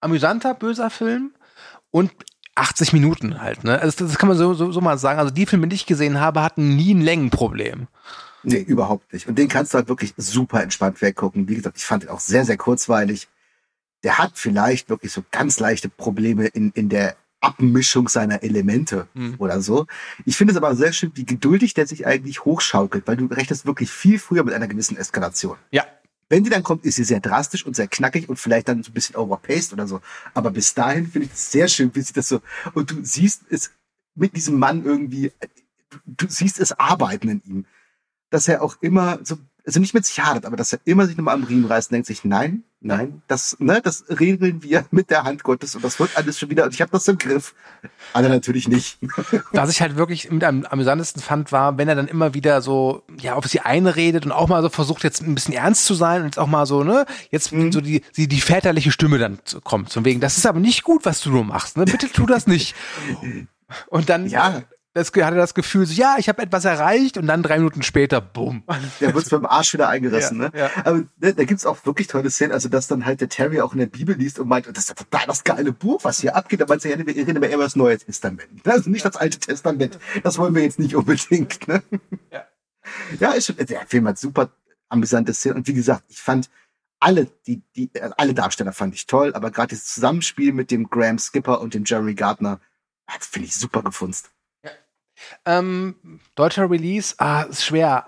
amüsanter 0.00 0.54
böser 0.54 0.90
Film 0.90 1.34
und 1.90 2.12
80 2.56 2.92
Minuten 2.92 3.40
halt, 3.40 3.64
ne? 3.64 3.80
Also 3.80 4.06
das, 4.06 4.18
kann 4.18 4.28
man 4.28 4.38
so, 4.38 4.54
so, 4.54 4.70
so 4.70 4.80
mal 4.80 4.98
sagen. 4.98 5.18
Also 5.18 5.32
die 5.32 5.46
Filme, 5.46 5.66
die 5.68 5.76
ich 5.76 5.86
gesehen 5.86 6.20
habe, 6.20 6.42
hatten 6.42 6.76
nie 6.76 6.94
ein 6.94 7.00
Längenproblem. 7.00 7.88
Nee, 8.44 8.60
überhaupt 8.60 9.12
nicht. 9.12 9.26
Und 9.26 9.38
den 9.38 9.48
kannst 9.48 9.72
du 9.72 9.78
halt 9.78 9.88
wirklich 9.88 10.14
super 10.16 10.62
entspannt 10.62 11.00
weggucken. 11.00 11.48
Wie 11.48 11.54
gesagt, 11.54 11.78
ich 11.78 11.84
fand 11.84 12.04
ihn 12.04 12.10
auch 12.10 12.20
sehr, 12.20 12.44
sehr 12.44 12.58
kurzweilig. 12.58 13.28
Der 14.04 14.18
hat 14.18 14.32
vielleicht 14.34 14.88
wirklich 14.88 15.12
so 15.12 15.24
ganz 15.30 15.58
leichte 15.58 15.88
Probleme 15.88 16.46
in, 16.46 16.70
in 16.72 16.88
der 16.88 17.16
Abmischung 17.40 18.08
seiner 18.08 18.42
Elemente 18.42 19.06
Hm. 19.14 19.34
oder 19.38 19.60
so. 19.60 19.86
Ich 20.24 20.36
finde 20.36 20.52
es 20.52 20.56
aber 20.56 20.74
sehr 20.76 20.92
schön, 20.92 21.12
wie 21.14 21.26
geduldig 21.26 21.74
der 21.74 21.86
sich 21.86 22.06
eigentlich 22.06 22.44
hochschaukelt, 22.44 23.06
weil 23.06 23.16
du 23.16 23.26
rechnest 23.26 23.66
wirklich 23.66 23.90
viel 23.90 24.18
früher 24.18 24.44
mit 24.44 24.54
einer 24.54 24.68
gewissen 24.68 24.96
Eskalation. 24.96 25.56
Ja. 25.70 25.84
Wenn 26.30 26.42
die 26.42 26.50
dann 26.50 26.62
kommt, 26.62 26.86
ist 26.86 26.96
sie 26.96 27.04
sehr 27.04 27.20
drastisch 27.20 27.66
und 27.66 27.76
sehr 27.76 27.86
knackig 27.86 28.28
und 28.30 28.38
vielleicht 28.38 28.68
dann 28.68 28.82
so 28.82 28.90
ein 28.90 28.94
bisschen 28.94 29.16
overpaced 29.16 29.74
oder 29.74 29.86
so. 29.86 30.00
Aber 30.32 30.50
bis 30.50 30.72
dahin 30.72 31.06
finde 31.06 31.26
ich 31.26 31.34
es 31.34 31.52
sehr 31.52 31.68
schön, 31.68 31.94
wie 31.94 32.00
sie 32.00 32.14
das 32.14 32.28
so, 32.28 32.40
und 32.72 32.90
du 32.90 33.04
siehst 33.04 33.42
es 33.50 33.70
mit 34.14 34.34
diesem 34.34 34.58
Mann 34.58 34.84
irgendwie, 34.84 35.32
du, 35.90 35.98
du 36.06 36.26
siehst 36.28 36.58
es 36.60 36.72
arbeiten 36.72 37.28
in 37.28 37.42
ihm. 37.44 37.66
Dass 38.30 38.48
er 38.48 38.62
auch 38.62 38.76
immer 38.80 39.18
so, 39.22 39.36
also 39.66 39.80
nicht 39.80 39.94
mit 39.94 40.04
sich 40.04 40.20
hadert, 40.20 40.44
aber 40.46 40.56
dass 40.56 40.72
er 40.72 40.78
immer 40.84 41.06
sich 41.06 41.16
nochmal 41.16 41.34
am 41.34 41.44
Riemen 41.44 41.64
reißt 41.64 41.90
und 41.90 41.94
denkt 41.94 42.06
sich, 42.06 42.24
nein, 42.24 42.64
nein, 42.80 43.22
das, 43.28 43.56
ne, 43.60 43.80
das 43.82 44.04
regeln 44.08 44.62
wir 44.62 44.84
mit 44.90 45.08
der 45.10 45.24
Hand 45.24 45.42
Gottes 45.42 45.74
und 45.74 45.82
das 45.82 45.98
wird 45.98 46.10
alles 46.16 46.38
schon 46.38 46.50
wieder, 46.50 46.64
und 46.64 46.74
ich 46.74 46.82
habe 46.82 46.90
das 46.90 47.08
im 47.08 47.16
Griff. 47.16 47.54
Alle 48.12 48.28
natürlich 48.28 48.68
nicht. 48.68 48.98
Was 49.52 49.70
ich 49.70 49.80
halt 49.80 49.96
wirklich 49.96 50.30
mit 50.30 50.44
am 50.44 50.64
amüsantesten 50.64 51.22
fand, 51.22 51.50
war, 51.50 51.78
wenn 51.78 51.88
er 51.88 51.94
dann 51.94 52.08
immer 52.08 52.34
wieder 52.34 52.60
so, 52.60 53.02
ja, 53.18 53.34
auf 53.34 53.46
sie 53.46 53.60
einredet 53.60 54.26
und 54.26 54.32
auch 54.32 54.48
mal 54.48 54.60
so 54.62 54.68
versucht, 54.68 55.02
jetzt 55.02 55.22
ein 55.22 55.34
bisschen 55.34 55.54
ernst 55.54 55.86
zu 55.86 55.94
sein 55.94 56.20
und 56.20 56.26
jetzt 56.26 56.38
auch 56.38 56.46
mal 56.46 56.66
so, 56.66 56.84
ne, 56.84 57.06
jetzt 57.30 57.52
Mhm. 57.52 57.72
so 57.72 57.80
die, 57.80 58.02
die, 58.16 58.28
die 58.28 58.40
väterliche 58.40 58.92
Stimme 58.92 59.18
dann 59.18 59.38
kommt, 59.62 59.90
zum 59.90 60.04
wegen, 60.04 60.20
das 60.20 60.36
ist 60.36 60.46
aber 60.46 60.60
nicht 60.60 60.82
gut, 60.82 61.04
was 61.06 61.20
du 61.22 61.30
nur 61.30 61.44
machst, 61.44 61.76
ne, 61.78 61.84
bitte 61.86 62.10
tu 62.10 62.26
das 62.26 62.46
nicht. 62.46 62.74
Und 63.88 64.08
dann 64.10 64.28
Ja. 64.28 64.62
Das, 64.94 65.08
hatte 65.08 65.36
das 65.36 65.54
Gefühl, 65.54 65.86
so, 65.86 65.92
ja, 65.92 66.16
ich 66.18 66.28
habe 66.28 66.40
etwas 66.40 66.64
erreicht 66.64 67.18
und 67.18 67.26
dann 67.26 67.42
drei 67.42 67.58
Minuten 67.58 67.82
später, 67.82 68.20
bumm. 68.20 68.62
Der 69.00 69.12
wird's 69.12 69.30
mit 69.30 69.40
dem 69.40 69.46
Arsch 69.46 69.72
wieder 69.74 69.88
eingerissen, 69.88 70.40
Ja, 70.40 70.48
ne? 70.48 70.58
ja. 70.58 70.70
Aber 70.84 71.02
ne, 71.18 71.34
da 71.34 71.44
gibt's 71.44 71.66
auch 71.66 71.84
wirklich 71.84 72.06
tolle 72.06 72.30
Szenen, 72.30 72.52
also 72.52 72.68
dass 72.68 72.86
dann 72.86 73.04
halt 73.04 73.20
der 73.20 73.28
Terry 73.28 73.60
auch 73.60 73.72
in 73.72 73.80
der 73.80 73.86
Bibel 73.86 74.16
liest 74.16 74.38
und 74.38 74.48
meint, 74.48 74.66
das 74.66 74.88
ist 74.88 74.96
total 74.96 75.26
das 75.26 75.42
geile 75.42 75.72
Buch, 75.72 76.04
was 76.04 76.20
hier 76.20 76.36
abgeht. 76.36 76.60
Da 76.60 76.66
meint 76.66 76.84
er, 76.84 76.92
ja, 76.92 76.98
wir 76.98 77.14
reden 77.14 77.36
über 77.36 77.48
das 77.48 77.76
Neue 77.76 77.98
Testament. 77.98 78.66
Also 78.66 78.88
nicht 78.88 79.04
das 79.04 79.16
Alte 79.16 79.38
Testament. 79.38 79.98
Das 80.22 80.38
wollen 80.38 80.54
wir 80.54 80.62
jetzt 80.62 80.78
nicht 80.78 80.94
unbedingt, 80.94 81.66
ne? 81.66 81.82
Ja. 82.30 82.44
Ja, 83.18 83.32
ist 83.32 83.46
schon, 83.46 83.56
der 83.56 83.86
Film 83.86 84.06
hat 84.06 84.18
super 84.18 84.50
amüsante 84.88 85.34
Szenen. 85.34 85.56
Und 85.56 85.66
wie 85.66 85.74
gesagt, 85.74 86.04
ich 86.08 86.20
fand 86.20 86.50
alle, 87.00 87.26
die, 87.46 87.62
die, 87.76 87.90
alle 88.16 88.34
Darsteller 88.34 88.72
fand 88.72 88.94
ich 88.94 89.06
toll, 89.06 89.34
aber 89.34 89.50
gerade 89.50 89.74
das 89.74 89.84
Zusammenspiel 89.86 90.52
mit 90.52 90.70
dem 90.70 90.88
Graham 90.88 91.18
Skipper 91.18 91.60
und 91.60 91.74
dem 91.74 91.84
Jerry 91.84 92.14
Gardner, 92.14 92.60
das 93.06 93.26
finde 93.26 93.48
ich 93.48 93.54
super 93.54 93.82
gefunzt. 93.82 94.30
Ähm, 95.44 96.20
deutscher 96.34 96.70
Release, 96.70 97.14
ah, 97.18 97.42
ist 97.42 97.64
schwer. 97.64 98.06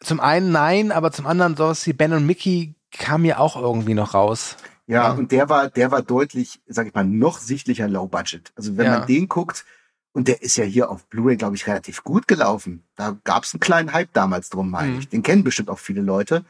Zum 0.00 0.20
einen 0.20 0.52
nein, 0.52 0.92
aber 0.92 1.10
zum 1.12 1.26
anderen 1.26 1.56
sowas 1.56 1.86
wie 1.86 1.92
Ben 1.92 2.12
und 2.12 2.26
Mickey 2.26 2.74
kam 2.92 3.22
mir 3.22 3.40
auch 3.40 3.56
irgendwie 3.60 3.94
noch 3.94 4.14
raus. 4.14 4.56
Ja, 4.86 5.04
Ja. 5.08 5.12
und 5.12 5.32
der 5.32 5.48
war, 5.48 5.68
der 5.68 5.90
war 5.90 6.02
deutlich, 6.02 6.60
sag 6.66 6.86
ich 6.86 6.94
mal, 6.94 7.04
noch 7.04 7.38
sichtlicher 7.38 7.88
Low 7.88 8.06
Budget. 8.06 8.52
Also 8.56 8.76
wenn 8.76 8.86
Ja. 8.86 8.98
man 9.00 9.06
den 9.08 9.28
guckt, 9.28 9.64
und 10.12 10.26
der 10.26 10.42
ist 10.42 10.56
ja 10.56 10.64
hier 10.64 10.90
auf 10.90 11.06
Blu-ray, 11.06 11.36
glaube 11.36 11.54
ich, 11.54 11.66
relativ 11.66 12.02
gut 12.02 12.26
gelaufen. 12.26 12.82
Da 12.96 13.16
gab 13.24 13.44
es 13.44 13.52
einen 13.52 13.60
kleinen 13.60 13.92
Hype 13.92 14.12
damals 14.14 14.48
drum, 14.48 14.70
meine 14.70 14.92
Mhm. 14.92 14.98
ich. 15.00 15.08
Den 15.08 15.22
kennen 15.22 15.44
bestimmt 15.44 15.68
auch 15.68 15.78
viele 15.78 16.00
Leute. 16.00 16.44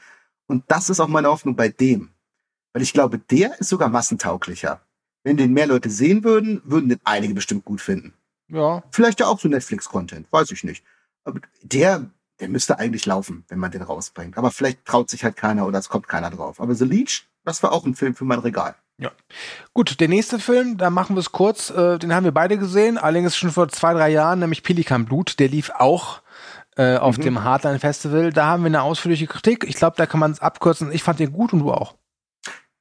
Und 0.47 0.64
das 0.69 0.89
ist 0.89 1.01
auch 1.01 1.09
meine 1.09 1.29
Hoffnung 1.29 1.57
bei 1.57 1.69
dem. 1.69 2.11
Weil 2.73 2.83
ich 2.83 2.93
glaube, 2.93 3.19
der 3.19 3.59
ist 3.61 3.69
sogar 3.69 3.89
massentauglicher. 3.89 4.81
Wenn 5.25 5.37
den 5.37 5.53
mehr 5.53 5.66
Leute 5.66 5.91
sehen 5.91 6.23
würden, 6.25 6.62
würden 6.64 6.89
den 6.89 7.01
einige 7.05 7.35
bestimmt 7.35 7.64
gut 7.64 7.81
finden. 7.81 8.14
Ja. 8.49 8.82
Vielleicht 8.90 9.20
ja 9.20 9.26
auch 9.26 9.38
so 9.38 9.49
Netflix-Content, 9.49 10.32
weiß 10.32 10.51
ich 10.51 10.64
nicht. 10.64 10.84
Aber 11.24 11.40
der, 11.62 12.07
der 12.40 12.49
müsste 12.49 12.78
eigentlich 12.78 13.05
laufen, 13.07 13.44
wenn 13.49 13.59
man 13.59 13.70
den 13.70 13.82
rausbringt. 13.82 14.38
Aber 14.38 14.51
vielleicht 14.51 14.84
traut 14.84 15.11
sich 15.11 15.24
halt 15.24 15.36
keiner 15.36 15.66
oder 15.66 15.78
es 15.78 15.88
kommt 15.88 16.09
keiner 16.09 16.30
drauf. 16.30 16.61
Aber 16.61 16.74
The 16.74 16.84
Leech, 16.84 17.28
das 17.44 17.62
war 17.62 17.72
auch 17.72 17.84
ein 17.84 17.94
Film 17.94 18.14
für 18.14 18.24
mein 18.24 18.38
Regal. 18.38 18.74
Gut, 19.74 20.01
der 20.01 20.09
nächste 20.09 20.38
Film, 20.40 20.76
da 20.76 20.90
machen 20.90 21.14
wir 21.14 21.20
es 21.20 21.30
kurz, 21.30 21.70
äh, 21.70 21.99
den 21.99 22.12
haben 22.14 22.24
wir 22.24 22.32
beide 22.32 22.59
gesehen, 22.59 22.99
allerdings 22.99 23.36
schon 23.36 23.53
vor 23.53 23.68
zwei, 23.68 23.92
drei 23.94 24.09
Jahren, 24.09 24.40
nämlich 24.40 24.64
Pelikan 24.64 25.05
Blut, 25.05 25.38
der 25.38 25.49
lief 25.49 25.70
auch 25.70 26.20
äh, 26.76 26.96
auf 26.96 27.18
Mhm. 27.18 27.22
dem 27.22 27.44
Hardline 27.44 27.78
Festival. 27.80 28.32
Da 28.32 28.46
haben 28.46 28.62
wir 28.62 28.68
eine 28.68 28.82
ausführliche 28.82 29.26
Kritik. 29.26 29.64
Ich 29.68 29.74
glaube, 29.76 29.96
da 29.96 30.07
kann 30.07 30.20
man 30.20 30.30
es 30.32 30.40
abkürzen. 30.40 30.90
Ich 30.92 31.03
fand 31.03 31.18
den 31.20 31.32
gut 31.32 31.53
und 31.53 31.59
du 31.61 31.72
auch. 31.72 31.94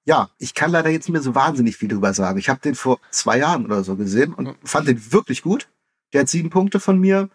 Ja, 0.07 0.29
ich 0.37 0.53
kann 0.53 0.71
leider 0.71 0.89
jetzt 0.89 1.03
nicht 1.03 1.13
mehr 1.13 1.21
so 1.21 1.35
wahnsinnig 1.35 1.75
viel 1.75 1.89
drüber 1.89 2.13
sagen. 2.13 2.39
Ich 2.39 2.47
habe 2.47 2.61
den 2.61 2.75
vor 2.75 2.99
zwei 3.11 3.39
Jahren 3.39 3.65
oder 3.65 3.83
so 3.83 3.97
gesehen 3.97 4.33
und 4.33 4.55
fand 4.63 4.87
den 4.87 5.11
wirklich 5.11 5.41
gut. 5.41 5.67
Der 6.13 6.21
hat 6.21 6.29
sieben 6.29 6.49
Punkte 6.49 6.79
von 6.79 6.97
mir, 6.97 7.29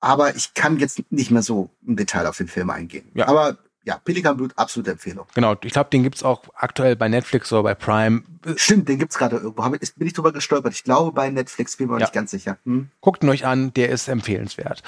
aber 0.00 0.36
ich 0.36 0.54
kann 0.54 0.78
jetzt 0.78 1.02
nicht 1.10 1.32
mehr 1.32 1.42
so 1.42 1.70
im 1.84 1.96
Detail 1.96 2.26
auf 2.26 2.36
den 2.36 2.46
Film 2.46 2.70
eingehen. 2.70 3.10
Ja. 3.14 3.26
Aber 3.26 3.58
ja, 3.86 3.98
Pelikanblut, 4.04 4.52
absolute 4.56 4.90
Empfehlung. 4.90 5.26
Genau, 5.34 5.54
ich 5.62 5.72
glaube, 5.72 5.88
den 5.90 6.02
gibt's 6.02 6.22
auch 6.24 6.42
aktuell 6.56 6.96
bei 6.96 7.08
Netflix 7.08 7.52
oder 7.52 7.62
bei 7.62 7.74
Prime. 7.74 8.22
Stimmt, 8.56 8.88
den 8.88 8.98
gibt's 8.98 9.16
gerade 9.16 9.36
irgendwo. 9.36 9.64
Hab 9.64 9.80
ich- 9.80 9.94
Bin 9.94 10.06
ich 10.08 10.12
drüber 10.12 10.32
gestolpert. 10.32 10.72
Ich 10.74 10.82
glaube 10.84 11.12
bei 11.12 11.30
Netflix, 11.30 11.76
bin 11.76 11.86
mir 11.86 11.92
aber 11.94 12.00
Ja. 12.00 12.06
nicht 12.06 12.12
ganz 12.12 12.30
sicher. 12.32 12.58
Hm? 12.64 12.88
Guckt 13.00 13.22
ihn 13.22 13.28
euch 13.30 13.46
an, 13.46 13.72
der 13.74 13.88
ist 13.90 14.08
empfehlenswert. 14.08 14.82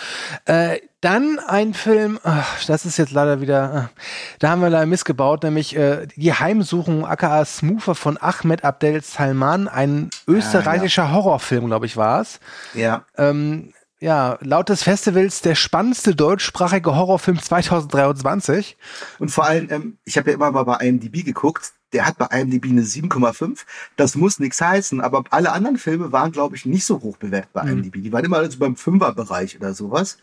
Äh, 0.46 0.80
dann 1.00 1.38
ein 1.46 1.74
Film, 1.74 2.18
ach, 2.24 2.64
das 2.66 2.84
ist 2.84 2.96
jetzt 2.96 3.12
leider 3.12 3.40
wieder, 3.40 3.90
äh, 3.94 4.00
da 4.40 4.50
haben 4.50 4.60
wir 4.62 4.68
leider 4.68 4.86
missgebaut, 4.86 5.44
nämlich 5.44 5.76
äh, 5.76 6.06
die 6.16 6.32
Heimsuchung 6.32 7.06
aka 7.06 7.44
Smoother 7.44 7.94
von 7.94 8.18
Ahmed 8.20 8.64
Abdel 8.64 9.00
Salman, 9.02 9.68
ein 9.68 10.10
österreichischer 10.26 11.12
Horrorfilm, 11.12 11.66
glaube 11.66 11.86
ich, 11.86 11.96
war 11.96 12.20
es. 12.22 12.40
Ja. 12.74 13.04
Ähm, 13.16 13.72
ja, 14.00 14.38
laut 14.40 14.68
des 14.68 14.82
Festivals 14.82 15.40
der 15.42 15.54
spannendste 15.54 16.14
deutschsprachige 16.14 16.94
Horrorfilm 16.94 17.40
2023. 17.40 18.76
Und 19.18 19.30
vor 19.30 19.44
allem, 19.46 19.68
ähm, 19.70 19.98
ich 20.04 20.16
habe 20.18 20.30
ja 20.30 20.36
immer 20.36 20.52
mal 20.52 20.64
bei 20.64 20.76
IMDb 20.86 21.24
geguckt, 21.24 21.72
der 21.92 22.06
hat 22.06 22.18
bei 22.18 22.26
IMDb 22.26 22.66
eine 22.66 22.82
7,5. 22.82 23.64
Das 23.96 24.14
muss 24.14 24.38
nichts 24.38 24.60
heißen, 24.60 25.00
aber 25.00 25.24
alle 25.30 25.52
anderen 25.52 25.78
Filme 25.78 26.12
waren, 26.12 26.32
glaube 26.32 26.54
ich, 26.54 26.66
nicht 26.66 26.84
so 26.84 27.00
hoch 27.00 27.16
bewertet 27.16 27.50
bei 27.52 27.64
Mhm. 27.64 27.70
IMDb. 27.84 28.02
Die 28.02 28.12
waren 28.12 28.24
immer 28.24 28.36
also 28.38 28.58
beim 28.58 28.76
Fünferbereich 28.76 29.56
oder 29.56 29.74
sowas. 29.74 30.18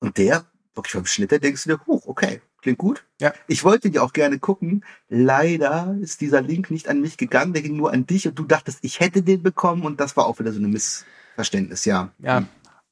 Und 0.00 0.18
der, 0.18 0.44
wirklich 0.74 0.94
beim 0.94 1.06
Schnitt, 1.06 1.32
da 1.32 1.38
denkst 1.38 1.64
du 1.64 1.70
dir, 1.70 1.80
hoch, 1.86 2.06
okay, 2.06 2.42
klingt 2.60 2.78
gut. 2.78 3.04
Ja. 3.20 3.32
Ich 3.46 3.64
wollte 3.64 3.88
die 3.90 3.98
auch 4.00 4.12
gerne 4.12 4.38
gucken. 4.38 4.84
Leider 5.08 5.96
ist 6.00 6.20
dieser 6.20 6.42
Link 6.42 6.70
nicht 6.70 6.88
an 6.88 7.00
mich 7.00 7.16
gegangen, 7.16 7.52
der 7.54 7.62
ging 7.62 7.76
nur 7.76 7.92
an 7.92 8.06
dich 8.06 8.26
und 8.28 8.38
du 8.38 8.44
dachtest, 8.44 8.80
ich 8.82 9.00
hätte 9.00 9.22
den 9.22 9.42
bekommen 9.42 9.82
und 9.82 10.00
das 10.00 10.16
war 10.16 10.26
auch 10.26 10.38
wieder 10.40 10.52
so 10.52 10.58
eine 10.58 10.68
Missverständnis, 10.68 11.84
ja. 11.84 12.10
Ja, 12.18 12.42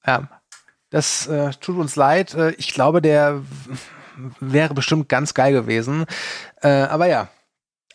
ja. 0.07 0.28
Das 0.90 1.26
äh, 1.26 1.50
tut 1.61 1.76
uns 1.76 1.96
leid. 1.96 2.34
Äh, 2.34 2.52
ich 2.52 2.72
glaube, 2.72 3.02
der 3.02 3.42
wäre 4.38 4.74
bestimmt 4.74 5.09
ganz 5.09 5.34
geil 5.34 5.52
gewesen. 5.52 6.07
Äh, 6.62 6.68
aber 6.68 7.07
ja. 7.07 7.28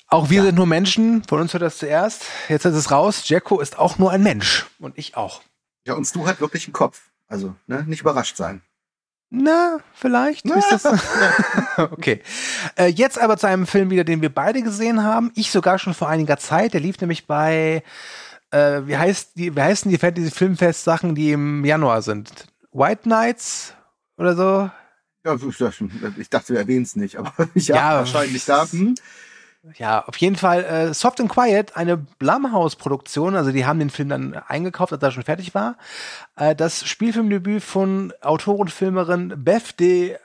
Auch 0.08 0.30
wir 0.30 0.42
sind 0.42 0.56
nur 0.56 0.66
Menschen. 0.66 1.24
Von 1.24 1.40
uns 1.40 1.54
hört 1.54 1.64
das 1.64 1.78
zuerst. 1.78 2.26
Jetzt 2.50 2.66
ist 2.66 2.76
es 2.76 2.92
raus. 2.92 3.30
Jacko 3.30 3.60
ist 3.60 3.78
auch 3.78 4.00
nur 4.00 4.12
ein 4.12 4.24
Mensch. 4.24 4.66
Und 4.80 4.98
ich 4.98 5.16
auch. 5.16 5.44
Ja, 5.86 5.94
und 5.94 6.14
du 6.16 6.28
hat 6.28 6.42
wirklich 6.42 6.66
einen 6.66 6.74
Kopf. 6.74 7.02
Also, 7.28 7.56
ne, 7.68 7.84
nicht 7.88 8.02
überrascht 8.02 8.36
sein. 8.36 8.62
Na, 9.30 9.78
vielleicht. 9.94 10.46
Wie 10.46 10.58
ist 10.58 10.72
das? 10.72 10.86
okay. 11.92 12.22
Äh, 12.76 12.88
jetzt 12.88 13.20
aber 13.20 13.38
zu 13.38 13.48
einem 13.48 13.68
Film 13.68 13.92
wieder, 13.92 14.04
den 14.04 14.22
wir 14.22 14.34
beide 14.34 14.64
gesehen 14.64 15.04
haben. 15.04 15.32
Ich 15.36 15.52
sogar 15.52 15.78
schon 15.78 15.94
vor 15.94 16.10
einiger 16.10 16.38
Zeit. 16.38 16.74
Der 16.74 16.82
lief 16.82 17.00
nämlich 17.00 17.28
bei, 17.28 17.84
äh, 18.52 18.82
wie 18.86 18.98
heißt 18.98 19.32
die, 19.36 19.56
wie 19.56 19.62
heißen 19.62 19.90
die 19.92 19.98
Fantasy 19.98 20.32
Filmfest 20.32 20.84
Sachen, 20.84 21.16
die 21.16 21.32
im 21.32 21.64
Januar 21.66 22.02
sind? 22.02 22.48
White 22.72 23.04
Knights 23.04 23.74
oder 24.18 24.36
so? 24.36 24.72
Ja, 25.26 25.36
ich 26.18 26.30
dachte, 26.30 26.54
wir 26.54 26.60
erwähnen 26.60 26.84
es 26.84 26.96
nicht, 26.96 27.18
aber 27.18 27.34
ja, 27.56 27.76
Ja. 27.76 27.98
wahrscheinlich 28.00 28.46
da. 28.46 28.66
Hm? 28.72 28.96
Ja, 29.76 30.06
auf 30.06 30.16
jeden 30.18 30.38
Fall 30.38 30.64
äh, 30.64 30.94
Soft 30.94 31.20
and 31.20 31.30
Quiet, 31.30 31.76
eine 31.76 31.98
Blumhouse-Produktion, 31.98 33.36
also 33.36 33.52
die 33.52 33.66
haben 33.66 33.80
den 33.80 33.90
Film 33.90 34.08
dann 34.08 34.34
eingekauft, 34.34 34.94
als 34.94 35.04
er 35.04 35.12
schon 35.12 35.24
fertig 35.24 35.54
war. 35.54 35.78
Äh, 36.38 36.56
das 36.56 36.88
Spielfilmdebüt 36.88 37.62
von 37.62 38.14
Autorenfilmerin 38.22 39.34
Beth 39.44 39.78
de 39.80 40.18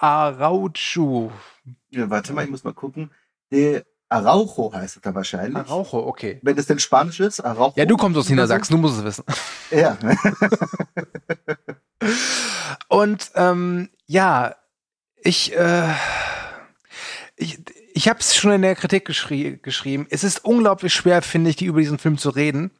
Araujo. 0.00 1.32
Ja, 1.90 2.10
warte 2.10 2.32
mal, 2.32 2.44
ich 2.44 2.50
muss 2.50 2.64
mal 2.64 2.74
gucken. 2.74 3.10
De 3.52 3.84
Araujo 4.08 4.72
heißt 4.72 4.96
es 4.96 5.02
da 5.02 5.14
wahrscheinlich. 5.14 5.56
Araujo, 5.56 6.06
okay. 6.06 6.38
Wenn 6.42 6.56
das 6.56 6.66
denn 6.66 6.78
Spanisch 6.78 7.20
ist, 7.20 7.40
Araujo. 7.40 7.72
Ja, 7.76 7.84
du 7.84 7.96
kommst 7.96 8.18
aus? 8.18 8.28
Niedersachsen, 8.28 8.74
du 8.74 8.78
musst 8.78 8.98
es 8.98 9.04
wissen. 9.04 9.24
Ja. 9.70 9.96
Und 12.88 13.30
ähm, 13.34 13.88
ja, 14.06 14.54
ich, 15.16 15.56
äh, 15.56 15.88
ich, 17.36 17.58
ich 17.94 18.08
habe 18.08 18.20
es 18.20 18.36
schon 18.36 18.52
in 18.52 18.62
der 18.62 18.76
Kritik 18.76 19.04
geschrie 19.06 19.58
geschrieben. 19.60 20.06
Es 20.10 20.22
ist 20.22 20.44
unglaublich 20.44 20.92
schwer, 20.92 21.22
finde 21.22 21.50
ich, 21.50 21.56
die 21.56 21.64
über 21.66 21.80
diesen 21.80 21.98
Film 21.98 22.18
zu 22.18 22.30
reden. 22.30 22.70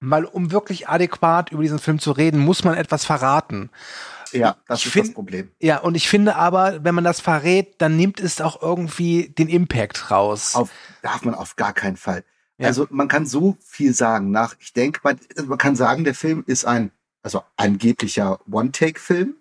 Weil 0.00 0.24
um 0.24 0.50
wirklich 0.52 0.88
adäquat 0.88 1.52
über 1.52 1.62
diesen 1.62 1.78
Film 1.78 1.98
zu 1.98 2.12
reden, 2.12 2.40
muss 2.40 2.64
man 2.64 2.74
etwas 2.74 3.04
verraten. 3.04 3.70
Ja, 4.36 4.56
das 4.68 4.80
Ich 4.80 4.86
ist 4.86 4.92
find- 4.92 5.06
das 5.08 5.14
Problem. 5.14 5.50
Ja, 5.60 5.78
und 5.78 5.94
ich 5.94 6.08
finde 6.08 6.36
aber, 6.36 6.84
wenn 6.84 6.94
man 6.94 7.04
das 7.04 7.20
verrät, 7.20 7.74
dann 7.78 7.96
nimmt 7.96 8.20
es 8.20 8.40
auch 8.40 8.62
irgendwie 8.62 9.28
den 9.28 9.48
Impact 9.48 10.10
raus. 10.10 10.54
Auf, 10.54 10.70
darf 11.02 11.24
man 11.24 11.34
auf 11.34 11.56
gar 11.56 11.72
keinen 11.72 11.96
Fall. 11.96 12.24
Ja. 12.58 12.68
Also 12.68 12.86
man 12.90 13.08
kann 13.08 13.26
so 13.26 13.56
viel 13.60 13.92
sagen 13.92 14.30
nach, 14.30 14.54
ich 14.60 14.72
denke, 14.72 15.00
man, 15.02 15.18
also 15.36 15.48
man 15.48 15.58
kann 15.58 15.76
sagen, 15.76 16.04
der 16.04 16.14
Film 16.14 16.42
ist 16.46 16.64
ein, 16.64 16.90
also 17.22 17.42
angeblicher 17.56 18.40
One-Take-Film. 18.50 19.34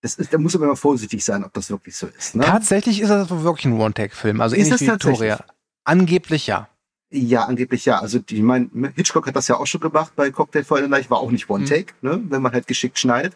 Das 0.00 0.14
ist, 0.14 0.32
da 0.32 0.38
muss 0.38 0.54
man 0.54 0.62
immer 0.64 0.76
vorsichtig 0.76 1.24
sein, 1.24 1.44
ob 1.44 1.52
das 1.54 1.70
wirklich 1.70 1.96
so 1.96 2.06
ist. 2.06 2.36
Ne? 2.36 2.44
Tatsächlich 2.44 3.00
ist 3.00 3.08
das 3.08 3.28
wirklich 3.30 3.66
ein 3.66 3.78
One-Take-Film, 3.80 4.40
also 4.40 4.54
Ist 4.54 4.66
ähnlich 4.68 4.74
es 4.74 4.80
wie? 4.82 4.92
Victoria. 4.92 5.44
Angeblich 5.84 6.46
ja. 6.46 6.68
Ja, 7.10 7.44
angeblich 7.46 7.84
ja. 7.86 7.98
Also 7.98 8.20
ich 8.30 8.40
meine, 8.42 8.68
Hitchcock 8.94 9.26
hat 9.26 9.34
das 9.36 9.48
ja 9.48 9.56
auch 9.56 9.66
schon 9.66 9.80
gemacht 9.80 10.12
bei 10.14 10.30
Cocktail 10.30 10.86
Night, 10.88 11.10
war 11.10 11.18
auch 11.18 11.30
nicht 11.30 11.48
One-Take, 11.50 11.94
ne? 12.02 12.20
wenn 12.28 12.42
man 12.42 12.52
halt 12.52 12.66
geschickt 12.66 12.98
schneidet. 12.98 13.34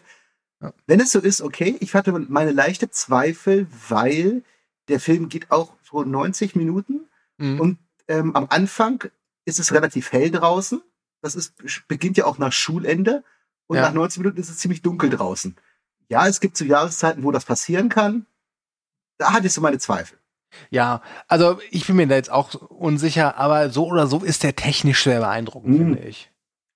Ja. 0.63 0.73
Wenn 0.87 0.99
es 0.99 1.11
so 1.11 1.19
ist, 1.19 1.41
okay, 1.41 1.75
ich 1.81 1.93
hatte 1.93 2.11
meine 2.11 2.51
leichte 2.51 2.89
Zweifel, 2.89 3.67
weil 3.89 4.43
der 4.87 4.99
Film 4.99 5.29
geht 5.29 5.51
auch 5.51 5.73
so 5.83 6.03
90 6.03 6.55
Minuten 6.55 7.01
Mhm. 7.37 7.59
und 7.59 7.77
ähm, 8.07 8.35
am 8.35 8.47
Anfang 8.49 9.03
ist 9.45 9.59
es 9.59 9.73
relativ 9.73 10.11
hell 10.11 10.29
draußen. 10.31 10.81
Das 11.21 11.35
ist, 11.35 11.53
beginnt 11.87 12.17
ja 12.17 12.25
auch 12.25 12.37
nach 12.37 12.51
Schulende 12.53 13.23
und 13.67 13.77
Ja. 13.77 13.83
nach 13.83 13.93
90 13.93 14.19
Minuten 14.19 14.39
ist 14.39 14.49
es 14.49 14.57
ziemlich 14.57 14.81
dunkel 14.81 15.09
draußen. 15.09 15.55
Ja, 16.09 16.27
es 16.27 16.39
gibt 16.39 16.57
so 16.57 16.65
Jahreszeiten, 16.65 17.23
wo 17.23 17.31
das 17.31 17.45
passieren 17.45 17.89
kann. 17.89 18.25
Da 19.17 19.31
hatte 19.33 19.47
ich 19.47 19.53
so 19.53 19.61
meine 19.61 19.79
Zweifel. 19.79 20.17
Ja, 20.69 21.01
also 21.27 21.59
ich 21.71 21.87
bin 21.87 21.95
mir 21.95 22.07
da 22.07 22.15
jetzt 22.15 22.29
auch 22.31 22.53
unsicher, 22.53 23.37
aber 23.37 23.69
so 23.69 23.87
oder 23.87 24.05
so 24.07 24.19
ist 24.19 24.43
der 24.43 24.55
technisch 24.55 25.03
sehr 25.03 25.19
beeindruckend, 25.21 25.73
Mhm. 25.73 25.77
finde 25.95 25.99
ich. 26.07 26.29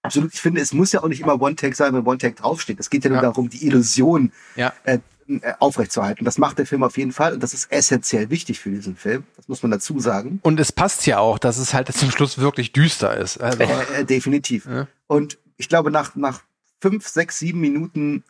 Absolut. 0.07 0.33
Ich 0.33 0.41
finde, 0.41 0.59
es 0.61 0.73
muss 0.73 0.91
ja 0.91 1.03
auch 1.03 1.07
nicht 1.07 1.21
immer 1.21 1.39
One-Take 1.41 1.75
sein, 1.75 1.93
wenn 1.93 2.05
One-Take 2.05 2.35
draufsteht. 2.35 2.79
Es 2.79 2.89
geht 2.89 3.03
ja 3.03 3.09
nur 3.09 3.17
Ja. 3.17 3.21
darum, 3.23 3.49
die 3.49 3.65
Illusion 3.65 4.31
Ja. 4.55 4.73
äh, 4.83 4.99
äh, 5.29 5.53
aufrechtzuerhalten. 5.59 6.23
Das 6.25 6.37
macht 6.37 6.57
der 6.57 6.65
Film 6.65 6.83
auf 6.83 6.97
jeden 6.97 7.11
Fall 7.11 7.33
und 7.33 7.43
das 7.43 7.53
ist 7.53 7.69
essentiell 7.71 8.29
wichtig 8.29 8.59
für 8.59 8.69
diesen 8.69 8.95
Film. 8.95 9.25
Das 9.35 9.47
muss 9.49 9.61
man 9.61 9.71
dazu 9.71 9.99
sagen. 9.99 10.39
Und 10.41 10.59
es 10.59 10.71
passt 10.71 11.05
ja 11.05 11.19
auch, 11.19 11.37
dass 11.37 11.57
es 11.57 11.73
halt 11.73 11.93
zum 11.93 12.11
Schluss 12.11 12.37
wirklich 12.37 12.71
düster 12.71 13.15
ist. 13.17 13.37
Also, 13.39 13.59
Äh, 13.59 13.99
äh, 14.01 14.05
definitiv. 14.05 14.65
Ja. 14.65 14.87
Und 15.07 15.37
ich 15.57 15.67
glaube, 15.67 15.91
nach, 15.91 16.15
nach 16.15 16.41
fünf, 16.81 17.07
sechs, 17.07 17.39
sieben 17.39 17.59
Minuten 17.59 18.23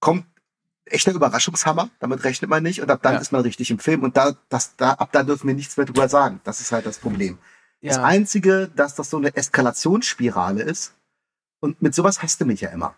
kommt 0.00 0.24
echter 0.86 1.12
Überraschungshammer. 1.12 1.90
Damit 2.00 2.24
rechnet 2.24 2.48
man 2.50 2.62
nicht 2.62 2.80
und 2.80 2.90
ab 2.90 3.00
dann 3.02 3.14
Ja. 3.14 3.20
ist 3.20 3.32
man 3.32 3.42
richtig 3.42 3.70
im 3.70 3.78
Film 3.78 4.02
und 4.02 4.16
da, 4.16 4.34
das, 4.48 4.74
da, 4.76 4.92
ab 4.92 5.10
da 5.12 5.22
dürfen 5.24 5.46
wir 5.48 5.54
nichts 5.54 5.76
mehr 5.76 5.84
drüber 5.86 6.08
sagen. 6.08 6.40
Das 6.44 6.60
ist 6.60 6.72
halt 6.72 6.86
das 6.86 6.98
Problem. 6.98 7.38
Das 7.82 7.96
ja. 7.96 8.04
Einzige, 8.04 8.70
dass 8.74 8.94
das 8.94 9.10
so 9.10 9.16
eine 9.18 9.34
Eskalationsspirale 9.36 10.62
ist. 10.62 10.94
Und 11.62 11.80
mit 11.80 11.94
sowas 11.94 12.22
hasst 12.22 12.40
du 12.40 12.44
mich 12.44 12.60
ja 12.60 12.70
immer. 12.70 12.96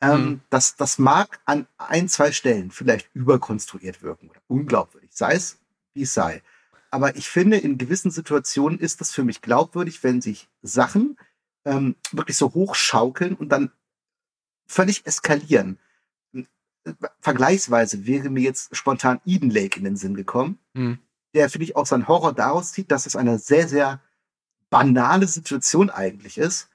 Ähm, 0.00 0.24
Mhm. 0.24 0.40
das, 0.50 0.76
das 0.76 0.98
mag 0.98 1.40
an 1.46 1.66
ein, 1.78 2.08
zwei 2.08 2.30
Stellen 2.32 2.70
vielleicht 2.70 3.10
überkonstruiert 3.14 4.02
wirken 4.02 4.30
oder 4.30 4.40
unglaubwürdig. 4.46 5.10
Sei 5.12 5.34
es, 5.34 5.58
wie 5.94 6.02
es 6.02 6.14
sei. 6.14 6.42
Aber 6.90 7.16
ich 7.16 7.28
finde, 7.28 7.56
in 7.56 7.76
gewissen 7.76 8.10
Situationen 8.12 8.78
ist 8.78 9.00
das 9.00 9.10
für 9.12 9.24
mich 9.24 9.40
glaubwürdig, 9.40 10.04
wenn 10.04 10.20
sich 10.20 10.48
Sachen 10.62 11.16
ähm, 11.64 11.96
wirklich 12.12 12.36
so 12.36 12.54
hochschaukeln 12.54 13.34
und 13.34 13.48
dann 13.48 13.72
völlig 14.66 15.04
eskalieren. 15.06 15.78
Vergleichsweise 17.20 18.06
wäre 18.06 18.30
mir 18.30 18.42
jetzt 18.42 18.76
spontan 18.76 19.20
Eden 19.24 19.50
Lake 19.50 19.78
in 19.78 19.84
den 19.84 19.96
Sinn 19.96 20.14
gekommen 20.14 20.58
Hm. 20.74 20.98
der, 21.34 21.48
finde 21.50 21.64
ich, 21.64 21.74
auch 21.76 21.86
seinen 21.86 22.06
Horror 22.06 22.32
daraus 22.32 22.72
zieht, 22.72 22.90
dass 22.90 23.06
es 23.06 23.16
eine 23.16 23.38
sehr, 23.38 23.66
sehr 23.68 24.00
banale 24.70 25.26
Situation 25.26 25.88
eigentlich 25.90 26.38
ist, 26.38 26.68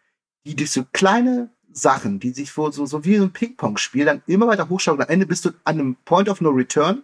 die 0.49 0.55
durch 0.55 0.71
so 0.71 0.85
kleine 0.93 1.49
Sachen, 1.71 2.19
die 2.19 2.31
sich 2.31 2.51
vor 2.51 2.71
so, 2.73 2.85
so 2.85 3.05
wie 3.05 3.17
so 3.17 3.23
ein 3.23 3.31
Ping-Pong-Spiel 3.31 4.05
dann 4.05 4.21
immer 4.27 4.47
weiter 4.47 4.67
hochschaukeln. 4.69 5.07
Am 5.07 5.13
Ende 5.13 5.25
bist 5.27 5.45
du 5.45 5.49
an 5.63 5.79
einem 5.79 5.95
Point 6.05 6.27
of 6.29 6.41
No 6.41 6.49
Return 6.49 7.03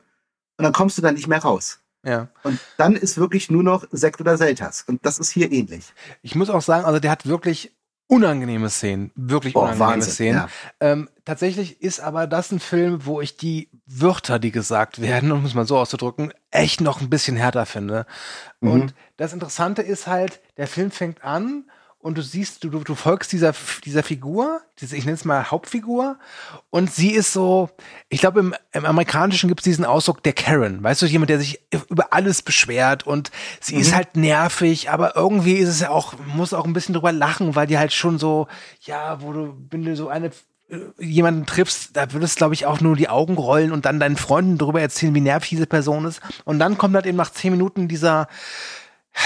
und 0.58 0.64
dann 0.64 0.74
kommst 0.74 0.98
du 0.98 1.02
da 1.02 1.12
nicht 1.12 1.28
mehr 1.28 1.40
raus. 1.40 1.80
ja. 2.04 2.30
Und 2.44 2.60
dann 2.78 2.96
ist 2.96 3.18
wirklich 3.18 3.50
nur 3.52 3.64
noch 3.64 3.86
Sekt 3.92 4.20
oder 4.22 4.38
Selters. 4.38 4.84
Und 4.88 5.06
das 5.06 5.20
ist 5.20 5.30
hier 5.32 5.52
ähnlich. 5.52 5.94
Ich 6.24 6.36
muss 6.36 6.50
auch 6.50 6.62
sagen, 6.62 6.86
also 6.86 7.00
der 7.00 7.12
hat 7.12 7.26
wirklich 7.28 7.76
unangenehme 8.08 8.70
Szenen, 8.70 9.12
wirklich 9.16 9.56
Oh, 9.56 9.62
unangenehme 9.62 9.92
Wahnsinn, 9.92 10.12
Szenen. 10.14 10.36
ja. 10.38 10.50
Ähm, 10.80 11.10
tatsächlich 11.26 11.82
ist 11.82 12.00
aber 12.00 12.28
das 12.28 12.52
ein 12.52 12.60
Film, 12.60 13.06
wo 13.06 13.22
ich 13.22 13.38
die 13.38 13.70
Wörter, 13.88 14.38
die 14.40 14.52
gesagt 14.52 15.02
werden, 15.02 15.32
um 15.32 15.44
es 15.46 15.54
mal 15.56 15.66
so 15.68 15.78
auszudrücken, 15.78 16.32
echt 16.52 16.82
noch 16.82 17.02
ein 17.02 17.10
bisschen 17.10 17.36
härter 17.36 17.66
finde. 17.66 18.06
Mhm. 18.62 18.72
Und 18.72 18.96
das 19.18 19.34
Interessante 19.34 19.82
ist 19.82 20.06
halt, 20.08 20.42
der 20.58 20.68
Film 20.68 20.92
fängt 20.92 21.24
an 21.24 21.66
und 22.06 22.20
du 22.20 22.22
siehst, 22.22 22.64
du, 22.64 22.70
du, 22.70 22.84
du 22.84 22.94
folgst 22.94 23.32
dieser, 23.32 23.56
dieser 23.84 24.04
Figur, 24.04 24.62
diese, 24.80 24.96
ich 24.96 25.06
nenne 25.06 25.16
es 25.16 25.26
mal 25.26 25.50
Hauptfigur, 25.50 26.20
und 26.70 26.94
sie 26.94 27.10
ist 27.10 27.34
so, 27.34 27.72
ich 28.10 28.20
glaube, 28.20 28.42
im, 28.42 28.56
im 28.74 28.86
Amerikanischen 28.86 29.48
gibt 29.48 29.62
es 29.62 29.64
diesen 29.64 29.86
Ausdruck 29.86 30.22
der 30.22 30.34
Karen, 30.34 30.84
weißt 30.84 31.02
du, 31.02 31.08
jemand, 31.08 31.32
der 31.32 31.40
sich 31.40 31.62
über 31.90 32.14
alles 32.14 32.44
beschwert 32.44 33.08
und 33.08 33.32
sie 33.60 33.78
ist 33.78 33.96
halt 33.96 34.16
nervig, 34.16 34.92
aber 34.92 35.16
irgendwie 35.16 35.56
ist 35.56 35.70
es 35.70 35.80
ja 35.80 35.90
auch, 35.90 36.14
muss 36.28 36.54
auch 36.54 36.66
ein 36.66 36.74
bisschen 36.74 36.94
drüber 36.94 37.12
lachen, 37.12 37.56
weil 37.56 37.66
die 37.66 37.80
halt 37.80 37.92
schon 37.92 38.20
so, 38.20 38.48
ja, 38.82 39.20
wo 39.24 39.34
du, 39.34 39.58
wenn 39.72 39.84
du 39.84 39.96
so 39.96 40.08
eine 40.08 40.30
äh, 40.70 40.78
jemanden 41.00 41.48
triffst, 41.48 41.98
da 41.98 42.14
würdest 42.14 42.38
glaube 42.38 42.54
ich 42.54 42.68
auch 42.68 42.82
nur 42.82 42.96
die 42.96 43.10
Augen 43.10 43.34
rollen 43.34 43.72
und 43.72 43.86
dann 43.86 44.00
deinen 44.00 44.16
Freunden 44.16 44.60
darüber 44.60 44.80
erzählen, 44.80 45.16
wie 45.16 45.22
nervig 45.22 45.50
diese 45.50 45.66
Person 45.66 46.06
ist. 46.06 46.22
Und 46.44 46.60
dann 46.60 46.78
kommt 46.78 46.94
halt 46.94 47.08
eben 47.08 47.18
nach 47.18 47.32
zehn 47.32 47.52
Minuten 47.52 47.88
dieser, 47.88 48.28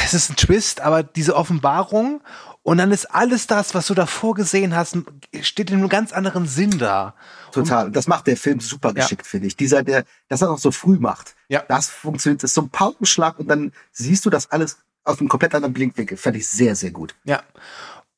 es 0.05 0.13
ist 0.13 0.29
ein 0.29 0.35
Twist, 0.35 0.79
aber 0.81 1.03
diese 1.03 1.35
Offenbarung 1.35 2.21
und 2.63 2.77
dann 2.77 2.91
ist 2.91 3.05
alles 3.13 3.47
das, 3.47 3.73
was 3.73 3.87
du 3.87 3.93
davor 3.93 4.35
gesehen 4.35 4.75
hast, 4.75 4.97
steht 5.41 5.71
in 5.71 5.77
einem 5.79 5.89
ganz 5.89 6.11
anderen 6.11 6.45
Sinn 6.45 6.77
da. 6.77 7.15
Total. 7.51 7.87
Und 7.87 7.95
das 7.95 8.07
macht 8.07 8.27
der 8.27 8.37
Film 8.37 8.59
super 8.59 8.89
Ja. 8.89 8.93
geschickt, 8.95 9.25
finde 9.25 9.47
ich. 9.47 9.55
Dieser, 9.55 9.81
der, 9.83 10.03
das 10.27 10.41
er 10.41 10.51
auch 10.51 10.59
so 10.59 10.71
früh 10.71 10.97
macht. 10.99 11.35
Ja. 11.47 11.63
Das 11.67 11.89
funktioniert, 11.89 12.43
das 12.43 12.51
ist 12.51 12.55
so 12.55 12.61
ein 12.61 12.69
Paukenschlag 12.69 13.39
und 13.39 13.47
dann 13.47 13.71
siehst 13.91 14.25
du 14.25 14.29
das 14.29 14.51
alles 14.51 14.77
aus 15.03 15.19
einem 15.19 15.29
komplett 15.29 15.55
anderen 15.55 15.73
Blickwinkel. 15.73 16.17
Fand 16.17 16.35
ich 16.35 16.47
sehr, 16.47 16.75
sehr 16.75 16.91
gut. 16.91 17.15
Ja. 17.23 17.41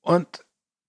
Und 0.01 0.43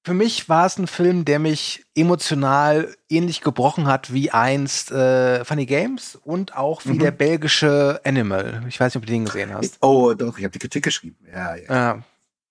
für 0.05 0.15
mich 0.15 0.49
war 0.49 0.67
es 0.67 0.79
ein 0.79 0.89
Film, 0.89 1.25
der 1.25 1.39
mich 1.39 1.85
emotional 1.95 2.93
ähnlich 3.09 3.41
gebrochen 3.43 3.87
hat 3.87 4.13
wie 4.13 4.33
einst 4.33 4.91
äh, 4.91 5.45
Funny 5.45 5.67
Games 5.67 6.17
und 6.17 6.57
auch 6.57 6.85
wie 6.85 6.95
Mhm. 6.95 6.99
der 6.99 7.11
belgische 7.13 8.01
Animal. 8.05 8.65
Ich 8.69 8.81
weiß 8.81 8.93
nicht, 8.95 9.03
ob 9.03 9.07
du 9.07 9.13
den 9.13 9.27
gesehen 9.27 9.55
hast. 9.55 9.77
Oh, 9.81 10.13
doch, 10.15 10.37
ich 10.39 10.45
habe 10.45 10.51
die 10.53 10.59
Kritik 10.59 10.83
geschrieben. 10.83 11.17
Ja, 11.33 11.55
ja. 11.55 11.63
Ja, 11.75 12.03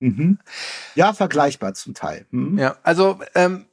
Mhm. 0.02 0.40
Ja, 0.96 1.14
vergleichbar 1.14 1.74
zum 1.74 1.94
Teil. 1.94 2.26
Mhm. 2.32 2.58
ja. 2.58 2.76
also 2.84 3.20
ähm, 3.36 3.66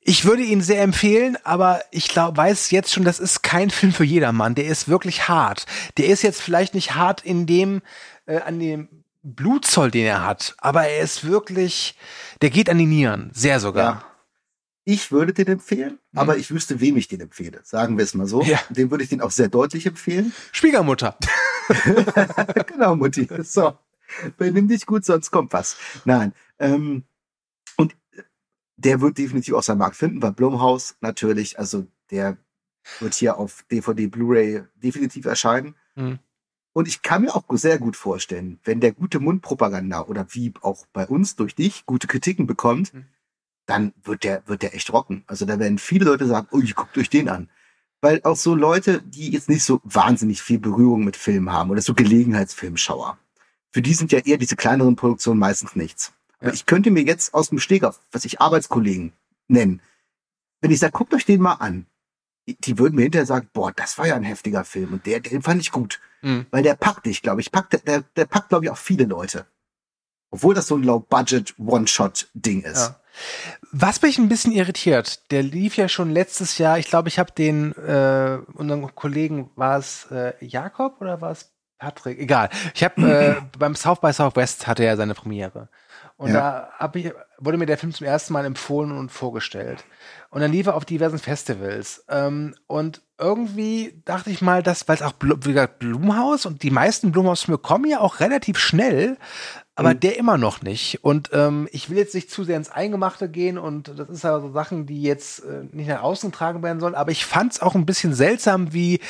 ich 0.00 0.24
würde 0.24 0.42
ihn 0.42 0.60
sehr 0.60 0.82
empfehlen, 0.82 1.36
aber 1.44 1.82
ich 1.90 2.08
glaube, 2.08 2.36
weiß 2.36 2.70
jetzt 2.70 2.92
schon, 2.92 3.04
das 3.04 3.20
ist 3.20 3.42
kein 3.42 3.70
Film 3.70 3.92
für 3.92 4.04
jedermann. 4.04 4.54
Der 4.54 4.66
ist 4.66 4.88
wirklich 4.88 5.28
hart. 5.28 5.66
Der 5.98 6.06
ist 6.06 6.22
jetzt 6.22 6.42
vielleicht 6.42 6.74
nicht 6.74 6.94
hart 6.94 7.22
in 7.24 7.46
dem, 7.46 7.82
äh, 8.26 8.40
an 8.40 8.58
dem 8.58 8.88
Blutzoll, 9.22 9.90
den 9.90 10.04
er 10.04 10.24
hat, 10.24 10.54
aber 10.58 10.86
er 10.86 11.02
ist 11.02 11.26
wirklich, 11.26 11.96
der 12.42 12.50
geht 12.50 12.68
an 12.68 12.76
die 12.76 12.86
Nieren, 12.86 13.30
sehr 13.32 13.58
sogar. 13.58 13.84
Ja. 13.84 14.04
Ich 14.86 15.10
würde 15.10 15.32
den 15.32 15.46
empfehlen, 15.46 15.98
aber 16.14 16.36
ich 16.36 16.50
wüsste, 16.50 16.78
wem 16.78 16.98
ich 16.98 17.08
den 17.08 17.20
empfehle. 17.22 17.60
Sagen 17.64 17.96
wir 17.96 18.04
es 18.04 18.12
mal 18.12 18.26
so. 18.26 18.42
Mhm. 18.42 18.50
Ja. 18.50 18.60
Dem 18.68 18.90
würde 18.90 19.02
ich 19.02 19.08
den 19.08 19.22
auch 19.22 19.30
sehr 19.30 19.48
deutlich 19.48 19.86
empfehlen. 19.86 20.34
Schwiegermutter. 20.52 21.16
genau, 22.66 22.94
Mutti. 22.94 23.26
So. 23.42 23.78
Benimm 24.38 24.68
dich 24.68 24.86
gut, 24.86 25.04
sonst 25.04 25.30
kommt 25.30 25.52
was. 25.52 25.76
Nein. 26.04 26.32
Ähm, 26.58 27.04
und 27.76 27.96
der 28.76 29.00
wird 29.00 29.18
definitiv 29.18 29.54
auch 29.54 29.62
seinen 29.62 29.78
Markt 29.78 29.96
finden, 29.96 30.22
weil 30.22 30.32
Blumhaus 30.32 30.96
natürlich, 31.00 31.58
also 31.58 31.86
der 32.10 32.36
wird 33.00 33.14
hier 33.14 33.38
auf 33.38 33.64
DVD, 33.70 34.06
Blu-ray 34.08 34.64
definitiv 34.74 35.24
erscheinen. 35.24 35.74
Mhm. 35.94 36.18
Und 36.72 36.88
ich 36.88 37.02
kann 37.02 37.22
mir 37.22 37.34
auch 37.34 37.44
sehr 37.50 37.78
gut 37.78 37.96
vorstellen, 37.96 38.58
wenn 38.64 38.80
der 38.80 38.92
gute 38.92 39.20
Mundpropaganda 39.20 40.02
oder 40.02 40.26
wie 40.30 40.52
auch 40.60 40.86
bei 40.92 41.06
uns 41.06 41.36
durch 41.36 41.54
dich 41.54 41.86
gute 41.86 42.08
Kritiken 42.08 42.46
bekommt, 42.46 42.92
Mhm. 42.92 43.04
dann 43.66 43.92
wird 44.02 44.24
der, 44.24 44.42
wird 44.46 44.62
der 44.62 44.74
echt 44.74 44.92
rocken. 44.92 45.24
Also 45.26 45.46
da 45.46 45.58
werden 45.58 45.78
viele 45.78 46.04
Leute 46.04 46.26
sagen, 46.26 46.48
oh, 46.50 46.60
ich 46.60 46.74
guckt 46.74 46.98
euch 46.98 47.08
den 47.08 47.28
an. 47.28 47.48
Weil 48.00 48.20
auch 48.24 48.36
so 48.36 48.54
Leute, 48.54 49.00
die 49.02 49.30
jetzt 49.30 49.48
nicht 49.48 49.64
so 49.64 49.80
wahnsinnig 49.84 50.42
viel 50.42 50.58
Berührung 50.58 51.04
mit 51.04 51.16
Filmen 51.16 51.52
haben 51.52 51.70
oder 51.70 51.80
so 51.80 51.94
Gelegenheitsfilmschauer, 51.94 53.18
für 53.74 53.82
die 53.82 53.92
sind 53.94 54.12
ja 54.12 54.20
eher 54.20 54.36
diese 54.38 54.54
kleineren 54.54 54.94
Produktionen 54.94 55.40
meistens 55.40 55.74
nichts. 55.74 56.12
Aber 56.38 56.48
Ja. 56.50 56.54
ich 56.54 56.64
könnte 56.64 56.92
mir 56.92 57.02
jetzt 57.02 57.34
aus 57.34 57.48
dem 57.48 57.58
Steg 57.58 57.82
auf, 57.82 57.98
was 58.12 58.24
ich 58.24 58.40
Arbeitskollegen 58.40 59.12
nennen, 59.48 59.82
wenn 60.60 60.70
ich 60.70 60.78
sage, 60.78 60.92
guckt 60.92 61.12
euch 61.12 61.24
den 61.24 61.40
mal 61.40 61.54
an, 61.54 61.86
die, 62.46 62.78
würden 62.78 62.94
mir 62.94 63.02
hinterher 63.02 63.26
sagen, 63.26 63.48
boah, 63.52 63.72
das 63.72 63.98
war 63.98 64.06
ja 64.06 64.14
ein 64.14 64.22
heftiger 64.22 64.64
Film 64.64 64.92
und 64.92 65.06
der, 65.06 65.18
den 65.18 65.42
fand 65.42 65.60
ich 65.60 65.72
gut. 65.72 65.98
Mhm. 66.22 66.46
Weil 66.52 66.62
der 66.62 66.74
packt 66.76 67.04
dich, 67.06 67.20
glaube 67.20 67.40
ich. 67.40 67.50
Packt, 67.50 67.72
der- 67.86 68.02
der, 68.16 68.26
packt, 68.26 68.50
glaube 68.50 68.64
ich, 68.66 68.70
auch 68.70 68.76
viele 68.78 69.04
Leute. 69.06 69.44
Obwohl 70.30 70.54
das 70.54 70.68
so 70.68 70.76
ein 70.76 70.82
Low-Budget 70.84 71.54
One-Shot-Ding 71.58 72.62
ist. 72.62 72.76
Ja. 72.76 73.00
Was 73.72 74.02
mich 74.02 74.18
ein 74.18 74.28
bisschen 74.28 74.52
irritiert, 74.52 75.30
der 75.32 75.42
lief 75.42 75.76
ja 75.76 75.88
schon 75.88 76.10
letztes 76.10 76.58
Jahr, 76.58 76.78
ich 76.78 76.86
glaube, 76.86 77.08
ich 77.08 77.18
habe 77.18 77.32
den, 77.32 77.72
äh, 77.76 78.38
unseren 78.54 78.94
Kollegen, 78.94 79.50
war 79.56 79.78
es 79.78 80.06
äh, 80.10 80.32
Jakob 80.40 81.00
oder 81.00 81.20
war 81.20 81.30
es 81.32 81.50
Patrick? 81.78 82.18
Egal. 82.18 82.48
Ich 82.74 82.84
habe 82.84 83.40
äh, 83.40 83.40
beim 83.58 83.74
South 83.74 84.00
by 84.00 84.12
Southwest 84.12 84.66
hatte 84.66 84.84
er 84.84 84.96
seine 84.96 85.14
Premiere. 85.14 85.68
Und 86.16 86.30
Ja. 86.30 86.34
da 86.34 86.68
hab 86.78 86.96
ich, 86.96 87.12
wurde 87.38 87.58
mir 87.58 87.66
der 87.66 87.78
Film 87.78 87.92
zum 87.92 88.06
ersten 88.06 88.32
Mal 88.32 88.44
empfohlen 88.44 88.92
und 88.92 89.10
vorgestellt. 89.10 89.84
Und 90.30 90.40
dann 90.40 90.52
lief 90.52 90.66
er 90.66 90.76
auf 90.76 90.84
diversen 90.84 91.18
Festivals. 91.18 92.04
Ähm, 92.08 92.54
und 92.68 93.02
irgendwie 93.18 94.00
dachte 94.04 94.30
ich 94.30 94.40
mal, 94.40 94.62
dass, 94.62 94.86
weil 94.88 94.96
es 94.96 95.02
auch 95.02 95.14
wie 95.20 95.52
gesagt, 95.52 95.78
Blumhaus 95.80 96.46
und 96.46 96.62
die 96.62 96.70
meisten 96.70 97.12
Blumhaus-Filme 97.12 97.58
kommen 97.58 97.86
ja 97.90 98.00
auch 98.00 98.20
relativ 98.20 98.58
schnell, 98.58 99.16
aber 99.76 99.94
der 99.94 100.16
immer 100.18 100.38
noch 100.38 100.62
nicht. 100.62 101.02
Und 101.02 101.30
ähm, 101.32 101.68
ich 101.72 101.90
will 101.90 101.96
jetzt 101.98 102.14
nicht 102.14 102.30
zu 102.30 102.44
sehr 102.44 102.56
ins 102.56 102.70
Eingemachte 102.70 103.28
gehen 103.28 103.58
und 103.58 103.88
das 103.98 104.08
ist 104.08 104.22
ja 104.24 104.40
so 104.40 104.52
Sachen, 104.52 104.86
die 104.86 105.02
jetzt 105.02 105.40
äh, 105.44 105.64
nicht 105.72 105.88
nach 105.88 106.02
außen 106.02 106.30
getragen 106.30 106.62
werden 106.62 106.78
sollen, 106.80 106.94
aber 106.94 107.10
ich 107.10 107.24
fand 107.24 107.52
es 107.54 107.60
auch 107.62 107.74
ein 107.74 107.86
bisschen 107.86 108.14
seltsam, 108.14 108.72
wie 108.72 109.00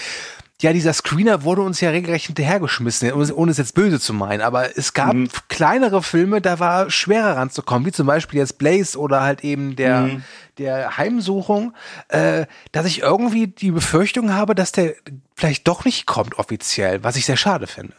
ja, 0.61 0.73
dieser 0.73 0.93
Screener 0.93 1.43
wurde 1.43 1.63
uns 1.63 1.81
ja 1.81 1.91
regelrecht 1.91 2.27
hinterhergeschmissen, 2.27 3.13
ohne 3.13 3.51
es 3.51 3.59
jetzt 3.59 3.75
böse 3.75 3.99
zu 3.99 4.13
meinen. 4.13 4.41
Aber 4.41 4.79
es 4.79 4.93
gab 4.93 5.17
kleinere 5.49 6.03
Filme, 6.03 6.41
da 6.41 6.61
war 6.61 6.91
schwerer 6.91 7.37
ranzukommen, 7.37 7.87
wie 7.87 7.93
zum 7.93 8.07
Beispiel 8.07 8.39
jetzt 8.39 8.59
Blaze 8.59 8.99
oder 8.99 9.23
halt 9.23 9.43
eben 9.43 9.75
der, 9.75 10.23
der 10.59 10.97
Heimsuchung, 10.97 11.75
äh, 12.09 12.47
dass 12.71 12.87
ich 12.87 13.01
irgendwie 13.01 13.49
die 13.49 13.73
Befürchtung 13.73 14.33
habe, 14.33 14.55
dass 14.55 14.71
der 14.73 14.95
vielleicht 15.35 15.67
doch 15.67 15.85
nicht 15.85 16.07
kommt 16.07 16.39
offiziell, 16.39 17.03
was 17.03 17.17
ich 17.17 17.27
sehr 17.27 17.37
schade 17.37 17.67
finde. 17.67 17.95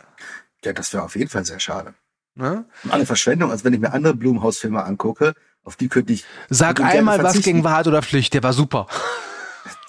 Ja, 0.63 0.71
das 0.71 0.93
wäre 0.93 1.03
auf 1.03 1.15
jeden 1.15 1.29
Fall 1.29 1.45
sehr 1.45 1.59
schade. 1.59 1.93
Ne? 2.35 2.65
Eine 2.89 3.05
Verschwendung, 3.05 3.51
also 3.51 3.65
wenn 3.65 3.73
ich 3.73 3.79
mir 3.79 3.93
andere 3.93 4.13
Blumhaus-Filme 4.13 4.83
angucke, 4.83 5.33
auf 5.63 5.75
die 5.75 5.87
könnte 5.87 6.13
ich. 6.13 6.25
Sag 6.49 6.79
einmal 6.79 7.21
was 7.21 7.41
gegen 7.41 7.63
Wahrheit 7.63 7.87
oder 7.87 8.01
Pflicht, 8.01 8.33
der 8.33 8.43
war 8.43 8.53
super. 8.53 8.87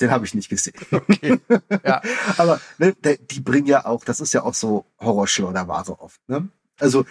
Den 0.01 0.11
habe 0.11 0.25
ich 0.25 0.35
nicht 0.35 0.49
gesehen. 0.49 0.75
Ja. 1.85 2.03
Aber 2.39 2.61
ne, 2.79 2.95
die 3.31 3.41
bringen 3.41 3.67
ja 3.67 3.87
auch, 3.87 4.05
das 4.05 4.21
ist 4.21 4.33
ja 4.33 4.43
auch 4.43 4.55
so 4.55 4.85
Horrorschleuderware 5.01 6.01
oft. 6.01 6.21
Ne? 6.29 6.49
Also 6.79 7.05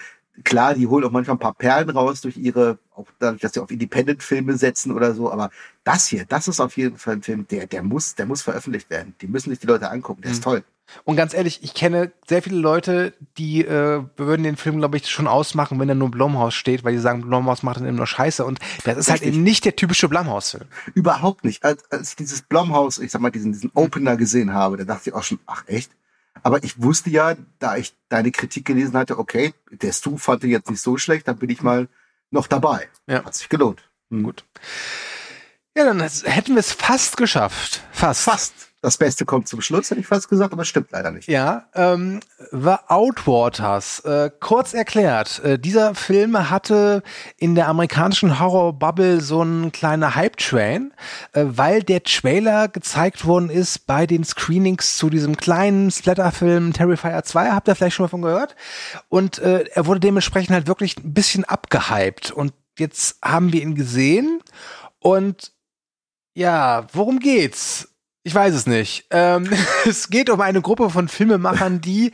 klar, 0.44 0.74
die 0.74 0.88
holen 0.88 1.04
auch 1.06 1.12
manchmal 1.12 1.36
ein 1.36 1.40
paar 1.40 1.54
Perlen 1.54 1.90
raus 1.90 2.22
durch 2.22 2.38
ihre, 2.38 2.78
auch 2.94 3.08
dadurch, 3.20 3.42
dass 3.42 3.54
sie 3.54 3.62
auf 3.62 3.72
Independent-Filme 3.72 4.58
setzen 4.58 4.92
oder 4.92 5.14
so. 5.14 5.32
Aber 5.32 5.50
das 5.84 6.08
hier, 6.08 6.26
das 6.26 6.48
ist 6.48 6.60
auf 6.60 6.76
jeden 6.78 6.98
Fall 6.98 7.16
ein 7.16 7.24
Film, 7.24 7.48
der, 7.48 7.68
der 7.68 7.84
muss, 7.84 8.16
der 8.16 8.26
muss 8.26 8.42
veröffentlicht 8.42 8.90
werden. 8.90 9.16
Die 9.22 9.28
müssen 9.28 9.50
sich 9.50 9.60
die 9.60 9.68
Leute 9.68 9.90
angucken. 9.90 10.22
Der 10.22 10.32
ist 10.32 10.44
toll. 10.44 10.64
Und 11.04 11.16
ganz 11.16 11.34
ehrlich, 11.34 11.64
ich 11.64 11.74
kenne 11.74 12.12
sehr 12.28 12.42
viele 12.42 12.58
Leute, 12.58 13.14
die 13.38 13.66
äh, 13.66 14.04
würden 14.18 14.44
den 14.44 14.56
Film, 14.56 14.78
glaube 14.78 14.98
ich, 14.98 15.10
schon 15.10 15.28
ausmachen, 15.28 15.80
wenn 15.80 15.90
er 15.90 15.96
nur 15.96 16.12
Blumhaus 16.12 16.54
steht, 16.54 16.84
weil 16.84 16.94
die 16.94 17.00
sagen, 17.00 17.22
Blumhaus 17.22 17.64
macht 17.64 17.78
dann 17.78 17.88
eben 17.88 17.98
nur 17.98 18.08
Scheiße. 18.08 18.46
Und 18.46 18.60
das 18.84 18.98
ist 18.98 19.10
halt 19.10 19.22
Richtig. 19.22 19.36
eben 19.36 19.44
nicht 19.44 19.66
der 19.66 19.76
typische 19.76 20.08
Blumhaus-Film. 20.10 20.66
Überhaupt 20.94 21.44
nicht. 21.44 21.64
Als, 21.64 21.84
als 21.92 22.10
ich 22.10 22.16
dieses 22.16 22.42
Blumhaus, 22.44 23.00
ich 23.00 23.12
sag 23.12 23.22
mal, 23.22 23.32
diesen, 23.32 23.52
diesen 23.52 23.72
Opener 23.74 24.16
gesehen 24.16 24.54
habe, 24.54 24.78
da 24.78 24.84
dachte 24.84 25.10
ich 25.10 25.16
auch 25.16 25.24
schon, 25.24 25.40
ach 25.48 25.64
echt? 25.68 25.92
Aber 26.44 26.64
ich 26.64 26.82
wusste 26.82 27.10
ja, 27.10 27.36
da 27.60 27.78
ich 27.78 27.96
deine 28.10 28.32
Kritik 28.32 28.66
gelesen 28.66 28.96
hatte, 28.96 29.18
okay, 29.18 29.54
der 29.72 29.92
Stu 29.92 30.18
fand 30.18 30.44
den 30.44 30.52
jetzt 30.52 30.70
nicht 30.70 30.82
so 30.82 30.98
schlecht, 30.98 31.28
dann 31.28 31.38
bin 31.38 31.50
ich 31.50 31.62
mal 31.62 31.88
noch 32.30 32.48
dabei. 32.48 32.88
Ja. 33.08 33.24
Hat 33.24 33.36
sich 33.36 33.50
gelohnt. 33.50 33.90
Hm. 34.12 34.24
Gut. 34.24 34.44
Ja, 35.78 35.86
dann 35.86 36.00
hätten 36.02 36.54
wir 36.54 36.60
es 36.60 36.72
fast 36.72 37.18
geschafft. 37.18 37.82
Fast. 37.92 38.22
Fast. 38.22 38.54
Das 38.86 38.98
Beste 38.98 39.26
kommt 39.26 39.48
zum 39.48 39.62
Schluss, 39.62 39.90
hätte 39.90 40.00
ich 40.00 40.06
fast 40.06 40.30
gesagt, 40.30 40.54
aber 40.54 40.64
stimmt 40.64 40.92
leider 40.92 41.10
nicht. 41.10 41.28
Ja, 41.28 41.66
ähm, 41.74 42.20
The 42.52 42.76
Outwaters. 42.88 44.02
Äh, 44.02 44.30
kurz 44.40 44.76
erklärt, 44.76 45.44
äh, 45.44 45.58
dieser 45.58 45.96
Film 45.96 46.52
hatte 46.52 47.02
in 47.38 47.56
der 47.56 47.68
amerikanischen 47.68 48.40
Horror-Bubble 48.40 49.22
so 49.22 49.42
einen 49.42 49.72
kleinen 49.72 50.14
Hype-Train, 50.14 50.94
äh, 51.34 51.46
weil 51.48 51.82
der 51.82 52.04
Trailer 52.04 52.68
gezeigt 52.68 53.26
worden 53.26 53.50
ist 53.50 53.88
bei 53.88 54.06
den 54.06 54.24
Screenings 54.24 54.98
zu 54.98 55.10
diesem 55.10 55.36
kleinen 55.36 55.90
Splatter-Film 55.90 56.74
Terrifier 56.74 57.24
2. 57.24 57.54
Habt 57.54 57.68
ihr 57.68 57.74
vielleicht 57.74 57.96
schon 57.96 58.04
mal 58.04 58.10
von 58.10 58.22
gehört? 58.22 58.56
Und 59.10 59.40
äh, 59.40 59.66
er 59.74 59.88
wurde 59.88 60.00
dementsprechend 60.00 60.54
halt 60.54 60.68
wirklich 60.68 60.96
ein 60.98 61.16
bisschen 61.16 61.44
abgehypt. 61.44 62.30
Und 62.30 62.54
jetzt 62.78 63.18
haben 63.24 63.52
wir 63.52 63.64
ihn 63.64 63.74
gesehen 63.74 64.42
und 65.00 65.54
ja, 66.36 66.86
worum 66.94 67.18
geht's? 67.18 67.95
Ich 68.28 68.34
weiß 68.34 68.56
es 68.56 68.66
nicht. 68.66 69.06
Ähm, 69.12 69.48
es 69.86 70.10
geht 70.10 70.32
um 70.32 70.42
eine 70.42 70.60
Gruppe 70.60 70.90
von 70.90 71.08
Filmemachern, 71.08 71.80
die 71.82 72.12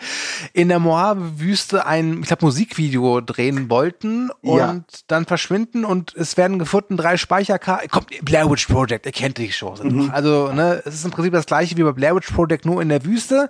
in 0.51 0.67
der 0.67 0.79
Mojave-Wüste 0.79 1.85
ein, 1.85 2.19
ich 2.19 2.27
glaube, 2.27 2.43
Musikvideo 2.45 3.21
drehen 3.21 3.69
wollten 3.69 4.29
und 4.41 4.57
Ja. 4.57 4.83
dann 5.07 5.25
verschwinden 5.25 5.85
und 5.85 6.13
es 6.13 6.35
werden 6.35 6.59
gefunden 6.59 6.97
drei 6.97 7.15
Speicherkarten. 7.15 7.89
Kommt 7.89 8.09
Blair 8.25 8.51
Witch 8.51 8.67
Project, 8.67 9.05
ihr 9.05 9.13
kennt 9.13 9.37
die 9.37 9.47
Chance. 9.51 9.85
Mhm. 9.85 10.11
Also, 10.11 10.51
ne, 10.51 10.81
es 10.85 10.95
ist 10.95 11.05
im 11.05 11.11
Prinzip 11.11 11.31
das 11.31 11.45
gleiche 11.45 11.77
wie 11.77 11.83
bei 11.83 11.93
Blair 11.93 12.13
Witch 12.13 12.29
Project, 12.29 12.65
nur 12.65 12.81
in 12.81 12.89
der 12.89 13.05
Wüste 13.05 13.49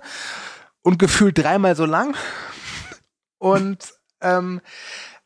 und 0.82 1.00
gefühlt 1.00 1.36
dreimal 1.36 1.74
so 1.74 1.84
lang. 1.84 2.14
Und 3.38 3.92
ähm, 4.20 4.60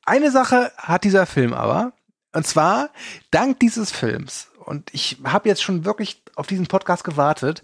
eine 0.07 0.31
Sache 0.31 0.73
hat 0.79 1.05
dieser 1.05 1.27
Film 1.27 1.53
aber, 1.53 1.93
und 2.33 2.47
zwar 2.47 2.89
dank 3.31 3.61
dieses 3.61 3.91
Films. 3.91 4.49
Und 4.65 4.89
ich 4.95 5.19
habe 5.25 5.51
jetzt 5.51 5.63
schon 5.63 5.85
wirklich 5.85 6.23
auf 6.37 6.47
diesen 6.47 6.67
Podcast 6.69 7.03
gewartet, 7.03 7.63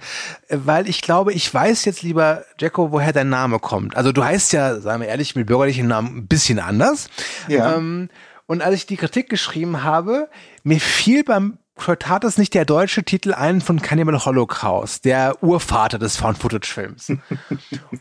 äh, 0.49 0.59
weil 0.64 0.89
ich 0.89 1.01
glaube, 1.03 1.33
ich 1.33 1.53
weiß 1.53 1.85
jetzt 1.85 2.03
lieber, 2.03 2.45
Jacko, 2.59 2.91
woher 2.91 3.12
dein 3.12 3.29
Name 3.29 3.59
kommt. 3.61 3.97
Also 3.97 4.11
du 4.12 4.25
heißt 4.25 4.53
ja, 4.53 4.81
sagen 4.81 5.03
wir 5.03 5.09
ehrlich, 5.09 5.37
mit 5.37 5.47
bürgerlichen 5.47 5.87
Namen 5.87 6.16
ein 6.18 6.27
bisschen 6.27 6.59
anders. 6.59 7.09
Ja. 7.49 7.77
Ähm, 7.77 8.09
und 8.47 8.61
als 8.62 8.75
ich 8.75 8.87
die 8.87 8.97
Kritik 8.97 9.29
geschrieben 9.31 9.83
habe, 9.85 10.29
mir 10.64 10.81
fiel 10.81 11.23
beim 11.23 11.59
Cretatus 11.77 12.37
nicht 12.37 12.53
der 12.55 12.64
deutsche 12.66 13.03
Titel 13.03 13.33
ein 13.33 13.61
von 13.62 13.81
Cannibal 13.81 14.23
Holocaust, 14.25 15.05
der 15.07 15.43
Urvater 15.43 15.99
des 15.99 16.16
Found-Footage-Films. 16.16 17.09
Und 17.11 17.20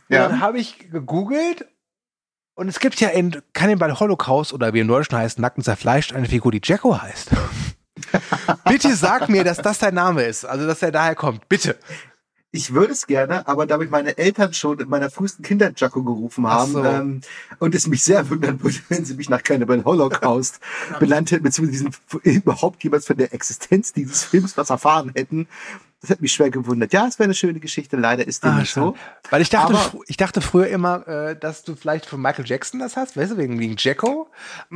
Ja. 0.09 0.28
dann 0.28 0.41
habe 0.41 0.59
ich 0.59 0.89
gegoogelt 0.91 1.67
und 2.53 2.67
es 2.67 2.80
gibt 2.80 2.99
ja 2.99 3.07
in 3.09 3.41
Cannibal 3.53 3.97
Holocaust 3.99 4.51
oder 4.53 4.74
wie 4.74 4.82
im 4.82 4.88
Deutschen 4.89 5.17
heißt, 5.17 5.39
Nacken 5.39 5.63
zerfleischt, 5.63 6.13
eine 6.13 6.28
Figur, 6.28 6.51
die 6.51 6.59
Jacko 6.61 7.01
heißt. 7.01 7.30
Bitte 8.66 8.95
sag 8.95 9.30
mir, 9.30 9.43
dass 9.43 9.57
das 9.57 9.80
dein 9.80 9.95
Name 9.95 10.24
ist, 10.24 10.45
also 10.45 10.68
dass 10.68 10.82
er 10.82 10.91
daher 10.91 11.16
kommt. 11.16 11.47
Bitte. 11.49 11.78
Ich 12.53 12.74
würde 12.74 12.91
es 12.91 13.07
gerne, 13.07 13.47
aber 13.47 13.66
da 13.66 13.78
mich 13.78 13.89
meine 13.89 14.18
Eltern 14.18 14.53
schon 14.53 14.78
in 14.80 14.89
meiner 14.89 15.09
frühesten 15.09 15.41
Kindheit 15.41 15.80
Jacko 15.80 16.03
gerufen 16.03 16.45
haben 16.47 16.74
so. 16.74 16.84
ähm, 16.84 17.22
und 17.59 17.74
es 17.74 17.88
mich 17.88 18.03
sehr 18.03 18.30
wundern 18.30 18.62
würde, 18.62 18.78
wenn 18.89 19.05
sie 19.05 19.14
mich 19.14 19.30
nach 19.30 19.41
Cannibal 19.41 19.86
Holocaust 19.86 20.59
benannt 20.99 21.32
hätten, 21.32 21.43
beziehungsweise 21.43 21.86
diesen, 21.89 21.95
überhaupt 22.24 22.84
jemals 22.84 23.07
von 23.07 23.16
der 23.16 23.34
Existenz 23.34 23.93
dieses 23.93 24.26
Films 24.26 24.57
was 24.57 24.70
erfahren 24.70 25.14
hätten. 25.16 25.47
Das 26.01 26.09
hat 26.09 26.19
mich 26.19 26.33
schwer 26.33 26.49
gewundert. 26.49 26.93
Ja, 26.93 27.05
es 27.07 27.19
wäre 27.19 27.25
eine 27.25 27.35
schöne 27.35 27.59
Geschichte, 27.59 27.95
leider 27.95 28.25
ist 28.27 28.43
dem 28.43 28.51
Ah, 28.53 28.59
nicht 28.59 28.73
so. 28.73 28.95
Weil 29.29 29.41
ich 29.43 29.49
dachte, 29.49 29.75
Aber- 29.75 29.99
ich 30.07 30.17
dachte 30.17 30.41
früher 30.41 30.67
immer, 30.67 31.07
äh, 31.07 31.35
dass 31.39 31.63
du 31.63 31.75
vielleicht 31.75 32.07
von 32.07 32.19
Michael 32.19 32.45
Jackson 32.47 32.79
das 32.79 32.95
hast, 32.97 33.15
weißt 33.15 33.33
du, 33.33 33.37
wegen, 33.37 33.59
wegen 33.59 33.75
Jacko. 33.77 34.27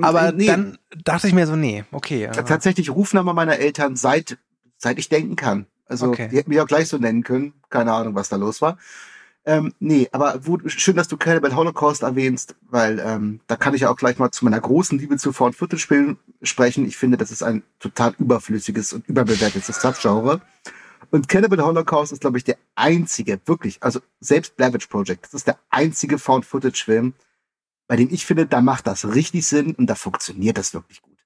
Aber 0.02 0.28
äh, 0.30 0.32
nee. 0.34 0.46
dann 0.46 0.78
dachte 1.04 1.28
ich 1.28 1.34
mir 1.34 1.48
so, 1.48 1.56
nee, 1.56 1.84
okay. 1.92 2.24
Ja. 2.26 2.32
Tatsächlich 2.32 2.92
Rufname 2.92 3.34
meiner 3.34 3.58
Eltern 3.58 3.96
seit, 3.96 4.38
seit 4.78 5.00
ich 5.00 5.10
denken 5.10 5.36
kann. 5.36 5.66
Also 5.88 6.10
Okay. 6.10 6.28
die 6.32 6.38
hätten 6.38 6.50
mich 6.52 6.62
auch 6.62 6.68
gleich 6.68 6.88
so 6.90 6.98
nennen 7.00 7.24
können. 7.24 7.54
Keine 7.72 7.92
Ahnung, 7.94 8.14
was 8.14 8.30
da 8.30 8.36
los 8.36 8.62
war. 8.62 8.78
Ähm, 9.48 9.74
nee, 9.80 10.08
aber 10.12 10.40
wo, 10.46 10.58
schön, 10.68 10.96
dass 10.96 11.08
du 11.08 11.18
Cannibal 11.18 11.56
Holocaust 11.56 12.02
erwähnst, 12.02 12.56
weil 12.70 13.00
ähm, 13.00 13.42
da 13.48 13.56
kann 13.56 13.76
ich 13.76 13.82
ja 13.82 13.90
auch 13.92 13.96
gleich 13.96 14.18
mal 14.18 14.32
zu 14.32 14.44
meiner 14.46 14.60
großen 14.60 14.98
Liebe 14.98 15.18
zu 15.18 15.32
Found 15.34 15.56
Footage 15.56 15.80
Spielen 15.82 16.18
sprechen. 16.42 16.88
Ich 16.88 16.98
finde, 16.98 17.18
das 17.18 17.30
ist 17.32 17.44
ein 17.44 17.62
total 17.80 18.14
überflüssiges 18.18 18.94
und 18.94 19.08
überbewertetes 19.08 19.82
Subgenre. 19.82 20.42
Und 21.16 21.30
Cannibal 21.30 21.64
Holocaust 21.64 22.12
ist, 22.12 22.20
glaube 22.20 22.38
ich, 22.38 22.44
der 22.44 22.58
einzige, 22.76 23.40
wirklich, 23.46 23.82
also 23.82 24.02
selbst 24.20 24.58
Blair 24.58 24.74
Witch 24.74 24.88
Project, 24.88 25.24
das 25.24 25.34
ist 25.34 25.48
der 25.48 25.58
einzige 25.70 26.20
Found 26.20 26.46
Footage 26.46 26.84
Film, 26.84 27.14
bei 27.88 27.96
dem 27.96 28.10
ich 28.12 28.26
finde, 28.26 28.48
da 28.48 28.60
macht 28.60 28.86
das 28.86 29.08
richtig 29.16 29.48
Sinn 29.48 29.76
und 29.76 29.88
da 29.88 29.96
funktioniert 29.96 30.58
das 30.58 30.74
wirklich 30.74 31.02
gut. 31.02 31.18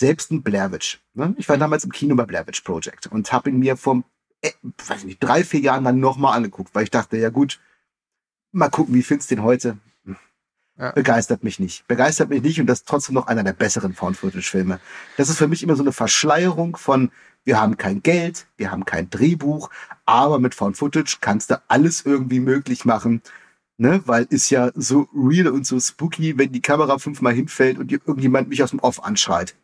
Selbst 0.00 0.32
ein 0.32 0.42
Blair 0.42 0.72
Witch. 0.72 1.00
Ne? 1.12 1.32
Ich 1.38 1.48
war 1.48 1.56
damals 1.56 1.84
im 1.84 1.92
Kino 1.92 2.16
bei 2.16 2.24
Blair 2.24 2.44
Witch 2.48 2.62
Project 2.62 3.06
und 3.06 3.32
habe 3.32 3.50
ihn 3.50 3.60
mir 3.60 3.76
vor, 3.76 4.02
äh, 4.42 4.50
weiß 4.84 5.02
ich 5.02 5.04
nicht, 5.04 5.22
drei, 5.22 5.44
vier 5.44 5.60
Jahren 5.60 5.84
dann 5.84 6.00
nochmal 6.00 6.36
angeguckt, 6.36 6.74
weil 6.74 6.82
ich 6.82 6.90
dachte, 6.90 7.16
ja 7.16 7.30
gut, 7.30 7.60
mal 8.50 8.68
gucken, 8.68 8.96
wie 8.96 9.04
findest 9.04 9.30
du 9.30 9.36
den 9.36 9.44
heute? 9.44 9.78
Ja. 10.78 10.90
Begeistert 10.90 11.44
mich 11.44 11.60
nicht. 11.60 11.86
Begeistert 11.86 12.30
mich 12.30 12.42
nicht 12.42 12.60
und 12.60 12.66
das 12.66 12.80
ist 12.80 12.88
trotzdem 12.88 13.14
noch 13.14 13.28
einer 13.28 13.44
der 13.44 13.52
besseren 13.52 13.94
Found-Footage-Filme. 13.94 14.80
Das 15.16 15.28
ist 15.28 15.38
für 15.38 15.46
mich 15.46 15.62
immer 15.62 15.76
so 15.76 15.82
eine 15.82 15.92
Verschleierung 15.92 16.76
von, 16.76 17.12
wir 17.44 17.60
haben 17.60 17.76
kein 17.76 18.02
Geld, 18.02 18.46
wir 18.56 18.72
haben 18.72 18.84
kein 18.84 19.08
Drehbuch, 19.08 19.70
aber 20.04 20.38
mit 20.38 20.54
Found-Footage 20.54 21.18
kannst 21.20 21.50
du 21.50 21.62
alles 21.68 22.04
irgendwie 22.04 22.40
möglich 22.40 22.84
machen. 22.84 23.22
Ne, 23.76 24.02
weil 24.06 24.24
ist 24.30 24.50
ja 24.50 24.70
so 24.76 25.08
real 25.12 25.48
und 25.48 25.66
so 25.66 25.80
spooky, 25.80 26.38
wenn 26.38 26.52
die 26.52 26.62
Kamera 26.62 26.98
fünfmal 26.98 27.32
hinfällt 27.32 27.76
und 27.76 27.90
irgendjemand 27.90 28.48
mich 28.48 28.62
aus 28.62 28.70
dem 28.70 28.78
Off 28.78 29.02
anschreit. 29.02 29.56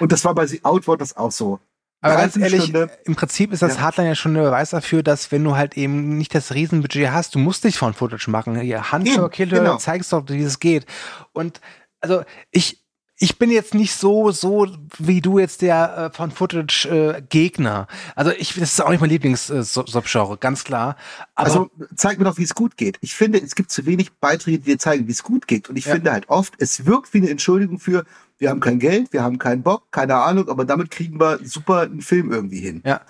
Und 0.00 0.10
das 0.10 0.24
war 0.24 0.34
bei 0.34 0.44
The 0.44 0.64
Outward 0.64 1.00
das 1.00 1.16
auch 1.16 1.30
so. 1.30 1.60
Aber 2.04 2.16
ganz 2.16 2.36
ehrlich, 2.36 2.70
Dreiviertelstunde. 2.70 3.02
im 3.06 3.16
Prinzip 3.16 3.52
ist 3.52 3.62
das 3.62 3.76
Ja. 3.76 3.80
Hardline 3.80 4.08
ja 4.10 4.14
schon 4.14 4.36
ein 4.36 4.42
Beweis 4.42 4.70
dafür, 4.70 5.02
dass 5.02 5.32
wenn 5.32 5.42
du 5.42 5.56
halt 5.56 5.76
eben 5.76 6.18
nicht 6.18 6.34
das 6.34 6.52
Riesenbudget 6.52 7.10
hast, 7.10 7.34
du 7.34 7.38
musst 7.38 7.64
nicht 7.64 7.78
von 7.78 7.94
Footage 7.94 8.30
machen. 8.30 8.56
Hier, 8.60 8.92
Hunter, 8.92 9.28
Killer, 9.30 9.58
genau. 9.58 9.76
zeigst 9.78 10.12
doch, 10.12 10.22
wie 10.28 10.42
es 10.42 10.60
geht. 10.60 10.84
Und 11.32 11.60
also 12.00 12.22
ich, 12.50 12.83
ich 13.16 13.38
bin 13.38 13.50
jetzt 13.50 13.74
nicht 13.74 13.94
so, 13.94 14.32
so 14.32 14.66
wie 14.98 15.20
du 15.20 15.38
jetzt 15.38 15.62
der 15.62 16.10
äh, 16.12 16.16
von 16.16 16.32
Footage 16.32 16.86
äh, 16.86 17.22
Gegner. 17.22 17.86
Also 18.16 18.32
ich, 18.32 18.54
das 18.54 18.72
ist 18.72 18.80
auch 18.80 18.90
nicht 18.90 19.00
mein 19.00 19.10
Lieblings-Subgenre, 19.10 20.34
äh, 20.34 20.38
ganz 20.38 20.64
klar. 20.64 20.96
Aber 21.34 21.46
also 21.46 21.70
zeig 21.94 22.18
mir 22.18 22.24
doch, 22.24 22.38
wie 22.38 22.42
es 22.42 22.54
gut 22.54 22.76
geht. 22.76 22.98
Ich 23.02 23.14
finde, 23.14 23.40
es 23.40 23.54
gibt 23.54 23.70
zu 23.70 23.86
wenig 23.86 24.14
Beiträge, 24.14 24.58
die 24.58 24.72
dir 24.72 24.78
zeigen, 24.78 25.06
wie 25.06 25.12
es 25.12 25.22
gut 25.22 25.46
geht. 25.46 25.68
Und 25.68 25.76
ich 25.76 25.86
ja. 25.86 25.94
finde 25.94 26.12
halt 26.12 26.28
oft, 26.28 26.54
es 26.58 26.86
wirkt 26.86 27.14
wie 27.14 27.18
eine 27.18 27.30
Entschuldigung 27.30 27.78
für, 27.78 28.04
wir 28.38 28.50
haben 28.50 28.60
kein 28.60 28.80
Geld, 28.80 29.12
wir 29.12 29.22
haben 29.22 29.38
keinen 29.38 29.62
Bock, 29.62 29.92
keine 29.92 30.16
Ahnung, 30.16 30.48
aber 30.48 30.64
damit 30.64 30.90
kriegen 30.90 31.20
wir 31.20 31.38
super 31.44 31.82
einen 31.82 32.02
Film 32.02 32.32
irgendwie 32.32 32.60
hin. 32.60 32.82
Ja. 32.84 33.02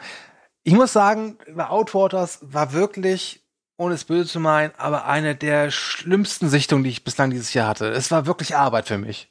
Ich 0.65 0.75
muss 0.75 0.93
sagen, 0.93 1.39
Outwaters 1.57 2.41
war 2.43 2.73
wirklich 2.73 3.43
ohne 3.77 3.95
es 3.95 4.05
böse 4.05 4.31
zu 4.31 4.41
meinen, 4.41 4.72
aber 4.77 5.07
eine 5.07 5.35
der 5.35 5.70
schlimmsten 5.70 6.49
Sichtungen, 6.49 6.85
die 6.85 6.91
ich 6.91 7.05
bislang 7.05 7.31
dieses 7.31 7.55
Jahr 7.55 7.68
hatte. 7.68 7.89
Es 7.89 8.11
war 8.11 8.27
wirklich 8.27 8.57
Arbeit 8.57 8.89
für 8.89 8.99
mich. 8.99 9.31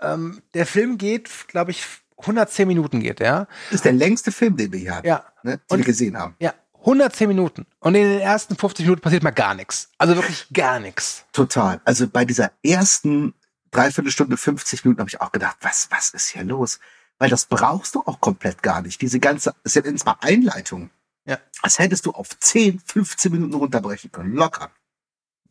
Ähm, 0.00 0.42
der 0.54 0.66
Film 0.66 0.98
geht, 0.98 1.30
glaube 1.48 1.70
ich, 1.70 1.84
110 2.18 2.66
Minuten 2.66 3.00
geht, 3.00 3.20
ja. 3.20 3.46
ist 3.70 3.84
der 3.84 3.92
längste 3.92 4.32
Film, 4.32 4.56
den 4.56 4.72
wir 4.72 4.80
hier 4.80 4.96
hatten, 4.96 5.06
ja. 5.06 5.24
ne, 5.42 5.58
den 5.58 5.60
Und, 5.68 5.78
wir 5.78 5.84
gesehen 5.84 6.18
haben. 6.18 6.34
Ja, 6.38 6.54
110 6.80 7.28
Minuten. 7.28 7.66
Und 7.80 7.94
in 7.94 8.02
den 8.02 8.20
ersten 8.20 8.56
50 8.56 8.84
Minuten 8.84 9.00
passiert 9.00 9.22
mal 9.22 9.30
gar 9.30 9.54
nichts. 9.54 9.90
Also 9.98 10.16
wirklich 10.16 10.46
gar 10.52 10.80
nichts. 10.80 11.24
Total. 11.32 11.80
Also 11.84 12.08
bei 12.08 12.24
dieser 12.24 12.52
ersten 12.62 13.34
Dreiviertelstunde, 13.70 14.36
50 14.36 14.84
Minuten 14.84 15.00
habe 15.00 15.08
ich 15.08 15.20
auch 15.20 15.32
gedacht, 15.32 15.56
was, 15.60 15.88
was 15.90 16.10
ist 16.10 16.28
hier 16.28 16.44
los? 16.44 16.78
Weil 17.18 17.30
das 17.30 17.46
brauchst 17.46 17.94
du 17.94 18.02
auch 18.06 18.20
komplett 18.20 18.62
gar 18.62 18.82
nicht. 18.82 19.00
Diese 19.00 19.18
ganze, 19.20 19.54
es 19.64 19.76
ist 19.76 19.86
ja 19.86 19.96
zwar 19.96 20.22
Einleitung. 20.22 20.90
Ja. 21.26 21.38
Das 21.62 21.78
hättest 21.78 22.06
du 22.06 22.12
auf 22.12 22.38
10, 22.38 22.80
15 22.80 23.32
Minuten 23.32 23.54
runterbrechen 23.54 24.12
können. 24.12 24.34
Locker. 24.34 24.70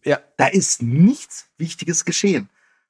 Ja. 0.03 0.19
Da 0.37 0.47
ist 0.47 0.81
nichts 0.81 1.47
Wichtiges 1.57 2.05
geschehen. 2.05 2.49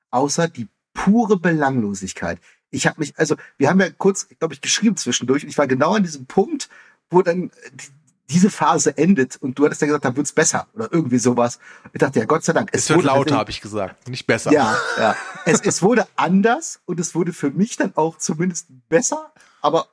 Außer 0.10 0.48
die 0.48 0.68
pure 0.94 1.38
Belanglosigkeit. 1.38 2.40
Ich 2.70 2.88
habe 2.88 3.00
mich, 3.00 3.18
also, 3.18 3.36
wir 3.58 3.70
haben 3.70 3.80
ja 3.80 3.90
kurz, 3.90 4.28
glaube 4.40 4.54
ich, 4.54 4.62
geschrieben 4.62 4.98
zwischendurch 4.98 5.44
und 5.44 5.50
ich 5.50 5.58
war 5.58 5.68
genau 5.68 5.94
an 5.94 6.04
diesem 6.04 6.26
Punkt, 6.26 6.70
wo 7.10 7.22
dann 7.22 7.52
die, 7.72 7.88
diese 8.30 8.50
Phase 8.50 8.98
endet 8.98 9.36
und 9.38 9.60
du 9.60 9.66
hattest 9.66 9.82
ja 9.82 9.88
gesagt, 9.88 10.06
da 10.06 10.16
wird's 10.16 10.32
besser 10.32 10.68
oder 10.74 10.92
irgendwie 10.92 11.20
sowas. 11.20 11.60
Ich 11.92 12.00
dachte, 12.00 12.20
ja, 12.20 12.26
Gott 12.26 12.44
sei 12.44 12.54
Dank. 12.54 12.70
Es, 12.72 12.90
es 12.90 12.90
wird 12.90 13.04
lauter, 13.04 13.38
habe 13.38 13.52
ich 13.52 13.62
gesagt, 13.62 14.08
nicht 14.10 14.26
besser. 14.26 14.52
Ja, 14.52 14.76
ja. 14.98 15.16
es, 15.46 15.62
es 15.62 15.82
wurde 15.82 16.08
anders 16.16 16.80
und 16.86 17.00
es 17.00 17.14
wurde 17.14 17.34
für 17.34 17.52
mich 17.52 17.76
dann 17.78 17.96
auch 17.96 18.18
zumindest 18.18 18.68
besser, 18.90 19.34
aber 19.62 19.88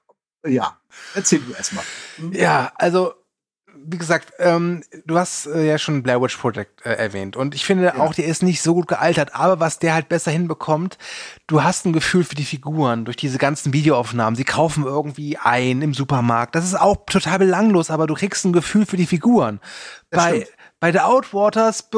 ja, 0.46 0.76
erzähl 1.14 1.40
du 1.40 1.52
erstmal. 1.52 1.84
Hm? 2.16 2.32
Ja, 2.32 2.72
also 2.76 3.14
wie 3.82 3.98
gesagt, 3.98 4.32
ähm, 4.38 4.82
du 5.06 5.18
hast 5.18 5.46
äh, 5.46 5.66
ja 5.66 5.78
schon 5.78 6.02
Blair 6.02 6.20
Witch 6.20 6.36
Project 6.36 6.84
äh, 6.84 6.92
erwähnt 6.92 7.36
und 7.36 7.54
ich 7.54 7.64
finde 7.64 7.84
ja. 7.84 7.98
auch, 7.98 8.14
der 8.14 8.26
ist 8.26 8.42
nicht 8.42 8.60
so 8.60 8.74
gut 8.74 8.88
gealtert, 8.88 9.34
aber 9.34 9.58
was 9.58 9.78
der 9.78 9.94
halt 9.94 10.08
besser 10.08 10.30
hinbekommt, 10.30 10.98
du 11.46 11.62
hast 11.62 11.86
ein 11.86 11.92
Gefühl 11.92 12.24
für 12.24 12.34
die 12.34 12.44
Figuren 12.44 13.04
durch 13.04 13.16
diese 13.16 13.38
ganzen 13.38 13.72
Videoaufnahmen. 13.72 14.36
Sie 14.36 14.44
kaufen 14.44 14.84
irgendwie 14.84 15.38
ein 15.38 15.82
im 15.82 15.94
Supermarkt. 15.94 16.54
Das 16.54 16.64
ist 16.64 16.78
auch 16.78 17.06
total 17.06 17.38
belanglos, 17.38 17.90
aber 17.90 18.06
du 18.06 18.14
kriegst 18.14 18.44
ein 18.44 18.52
Gefühl 18.52 18.84
für 18.86 18.96
die 18.96 19.06
Figuren. 19.06 19.60
bei 20.10 20.46
bei 20.78 20.92
The 20.92 21.00
Outwaters 21.00 21.88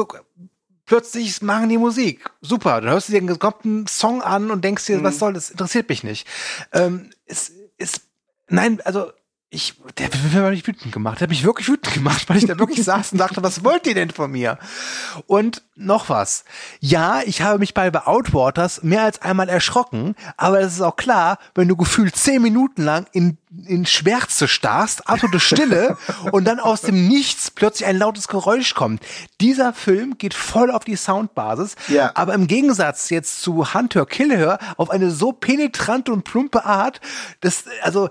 plötzlich 0.85 1.41
machen 1.41 1.69
die 1.69 1.77
Musik. 1.77 2.29
Super, 2.41 2.81
dann 2.81 2.91
hörst 2.91 3.07
du 3.07 3.13
dir 3.13 3.19
einen 3.19 3.27
gesamten 3.27 3.87
Song 3.87 4.21
an 4.21 4.51
und 4.51 4.63
denkst 4.63 4.85
dir, 4.85 4.99
mhm. 4.99 5.03
was 5.03 5.19
soll 5.19 5.33
das? 5.33 5.49
Interessiert 5.49 5.89
mich 5.89 6.03
nicht. 6.03 6.27
Ähm, 6.71 7.09
es 7.25 7.51
ist 7.77 8.01
Nein, 8.49 8.79
also 8.85 9.11
ich, 9.53 9.75
der 9.97 10.07
hat 10.07 10.51
mich 10.51 10.67
wütend 10.67 10.91
gemacht. 10.91 11.19
Der 11.19 11.25
hat 11.25 11.29
mich 11.29 11.43
wirklich 11.43 11.67
wütend 11.67 11.93
gemacht, 11.93 12.27
weil 12.27 12.37
ich 12.37 12.45
da 12.45 12.57
wirklich 12.57 12.83
saß 12.83 13.11
und 13.11 13.19
dachte, 13.19 13.43
was 13.43 13.63
wollt 13.63 13.85
ihr 13.85 13.93
denn 13.93 14.09
von 14.09 14.31
mir? 14.31 14.57
Und 15.27 15.61
noch 15.75 16.09
was. 16.09 16.43
Ja, 16.79 17.21
ich 17.25 17.41
habe 17.41 17.59
mich 17.59 17.73
bei 17.73 17.91
The 17.91 17.99
Outwaters 18.05 18.83
mehr 18.83 19.03
als 19.03 19.21
einmal 19.21 19.49
erschrocken, 19.49 20.15
aber 20.37 20.59
es 20.61 20.73
ist 20.73 20.81
auch 20.81 20.95
klar, 20.95 21.37
wenn 21.55 21.67
du 21.67 21.75
gefühlt 21.75 22.15
zehn 22.15 22.41
Minuten 22.41 22.83
lang 22.83 23.05
in, 23.11 23.37
in 23.65 23.85
Schwärze 23.85 24.47
starrst, 24.47 25.07
absolute 25.07 25.39
Stille 25.39 25.97
und 26.31 26.45
dann 26.45 26.59
aus 26.59 26.81
dem 26.81 27.07
Nichts 27.07 27.51
plötzlich 27.51 27.87
ein 27.87 27.97
lautes 27.97 28.27
Geräusch 28.27 28.73
kommt. 28.75 29.03
Dieser 29.41 29.73
Film 29.73 30.17
geht 30.17 30.33
voll 30.33 30.71
auf 30.71 30.83
die 30.83 30.95
Soundbasis, 30.95 31.75
ja. 31.87 32.11
aber 32.15 32.33
im 32.33 32.47
Gegensatz 32.47 33.09
jetzt 33.09 33.41
zu 33.41 33.73
Hunter 33.73 34.05
Killer 34.05 34.59
auf 34.77 34.89
eine 34.89 35.11
so 35.11 35.31
penetrante 35.31 36.11
und 36.11 36.23
plumpe 36.23 36.65
Art, 36.65 37.01
das, 37.41 37.65
also, 37.81 38.09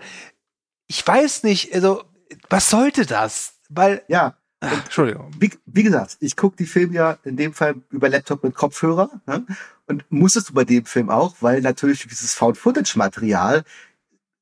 ich 0.92 1.06
weiß 1.06 1.42
nicht, 1.44 1.74
also 1.74 2.04
was 2.50 2.68
sollte 2.68 3.06
das? 3.06 3.54
Weil 3.70 4.02
ja, 4.08 4.36
Ach, 4.60 4.84
Entschuldigung. 4.84 5.30
Wie, 5.38 5.50
wie, 5.64 5.82
gesagt, 5.82 6.18
ich 6.20 6.36
gucke 6.36 6.56
die 6.56 6.66
Filme 6.66 6.94
ja 6.94 7.18
in 7.24 7.38
dem 7.38 7.54
Fall 7.54 7.76
über 7.90 8.10
Laptop 8.10 8.44
mit 8.44 8.54
Kopfhörer 8.54 9.10
ne? 9.26 9.46
und 9.86 10.04
musstest 10.10 10.50
du 10.50 10.52
bei 10.52 10.64
dem 10.64 10.84
Film 10.84 11.08
auch, 11.08 11.34
weil 11.40 11.62
natürlich 11.62 12.06
dieses 12.06 12.34
Found-Footage-Material, 12.34 13.64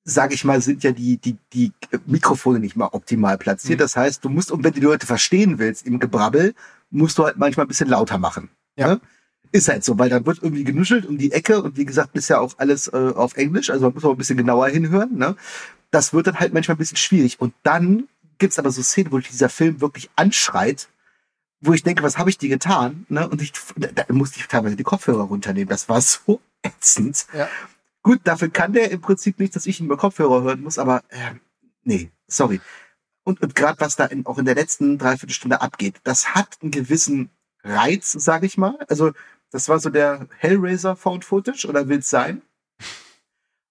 sage 0.03 0.35
ich 0.35 0.45
mal, 0.45 0.61
sind 0.61 0.83
ja 0.83 0.91
die 0.91 1.19
die 1.19 1.37
die 1.53 1.73
Mikrofone 2.07 2.59
nicht 2.59 2.75
mal 2.75 2.89
optimal 2.91 3.39
platziert. 3.39 3.79
Mhm. 3.79 3.83
Das 3.83 3.95
heißt, 3.95 4.25
du 4.25 4.29
musst 4.29 4.51
und 4.51 4.65
wenn 4.65 4.73
du 4.73 4.81
die 4.81 4.87
Leute 4.87 5.07
verstehen 5.07 5.61
willst 5.61 5.87
im 5.87 6.01
Gebrabbel, 6.01 6.55
musst 6.91 7.17
du 7.17 7.25
halt 7.25 7.37
manchmal 7.37 7.67
ein 7.67 7.69
bisschen 7.69 7.89
lauter 7.89 8.19
machen. 8.19 8.51
Ja. 8.77 8.89
Ne? 8.89 9.01
Ist 9.53 9.69
halt 9.69 9.85
so, 9.85 9.99
weil 10.01 10.11
dann 10.11 10.27
wird 10.27 10.43
irgendwie 10.43 10.65
genuschelt 10.65 11.07
um 11.07 11.17
die 11.17 11.31
Ecke 11.31 11.63
und 11.63 11.77
wie 11.77 11.87
gesagt, 11.87 12.17
ist 12.17 12.29
ja 12.29 12.41
auch 12.41 12.55
alles 12.59 12.89
äh, 12.89 13.13
auf 13.15 13.37
Englisch, 13.37 13.71
also 13.71 13.87
man 13.87 13.95
muss 13.95 14.05
auch 14.05 14.13
ein 14.13 14.19
bisschen 14.19 14.37
genauer 14.37 14.69
hinhören. 14.69 15.17
Ne? 15.17 15.37
Das 15.91 16.13
wird 16.13 16.27
dann 16.27 16.39
halt 16.39 16.53
manchmal 16.53 16.77
ein 16.77 16.79
bisschen 16.79 16.97
schwierig. 16.97 17.41
Und 17.41 17.55
dann 17.63 18.09
gibt's 18.39 18.59
aber 18.59 18.71
so 18.71 18.83
Szenen, 18.83 19.13
wo 19.13 19.19
dieser 19.19 19.49
Film 19.49 19.81
wirklich 19.81 20.11
anschreit, 20.17 20.89
wo 21.61 21.73
ich 21.73 21.83
denke, 21.83 22.03
was 22.03 22.19
habe 22.19 22.31
ich 22.31 22.39
dir 22.39 22.49
getan? 22.49 23.07
Ne? 23.09 23.29
Und 23.29 23.43
ich, 23.43 23.53
da, 23.77 24.05
musste 24.09 24.41
ich 24.41 24.47
teilweise 24.47 24.77
die 24.77 24.83
Kopfhörer 24.83 25.25
runternehmen. 25.25 25.69
Das 25.69 25.89
war 25.89 26.01
so 26.01 26.41
ätzend. 26.63 27.27
Ja. 27.33 27.49
Gut, 28.03 28.21
dafür 28.25 28.49
kann 28.49 28.73
der 28.73 28.91
im 28.91 29.01
Prinzip 29.01 29.39
nicht, 29.39 29.55
dass 29.55 29.67
ich 29.67 29.81
ihn 29.81 29.87
über 29.87 29.99
Kopfhörer 29.99 30.43
hören 30.43 30.63
muss, 30.63 30.79
aber 30.79 31.03
äh, 31.11 31.35
nee, 31.85 32.11
sorry. 32.27 32.61
Und, 33.25 33.43
und 33.43 33.55
gerade 33.55 33.79
was 33.81 33.97
da 33.97 34.07
in, 34.07 34.25
auch 34.25 34.39
in 34.39 34.47
der 34.47 34.55
letzten 34.55 34.97
Dreiviertelstunde 34.97 35.61
abgeht, 35.61 36.01
das 36.05 36.35
hat 36.35 36.57
einen 36.63 36.71
gewissen 36.71 37.29
Reiz, 37.63 38.13
sage 38.13 38.47
ich 38.47 38.57
mal. 38.57 38.79
Also 38.89 39.13
das 39.51 39.69
war 39.69 39.79
so 39.81 39.91
der 39.91 40.27
Hellraiser 40.39 40.97
Found 40.97 41.25
Footage 41.25 41.67
oder 41.69 41.89
will's 41.89 42.09
sein? 42.09 42.41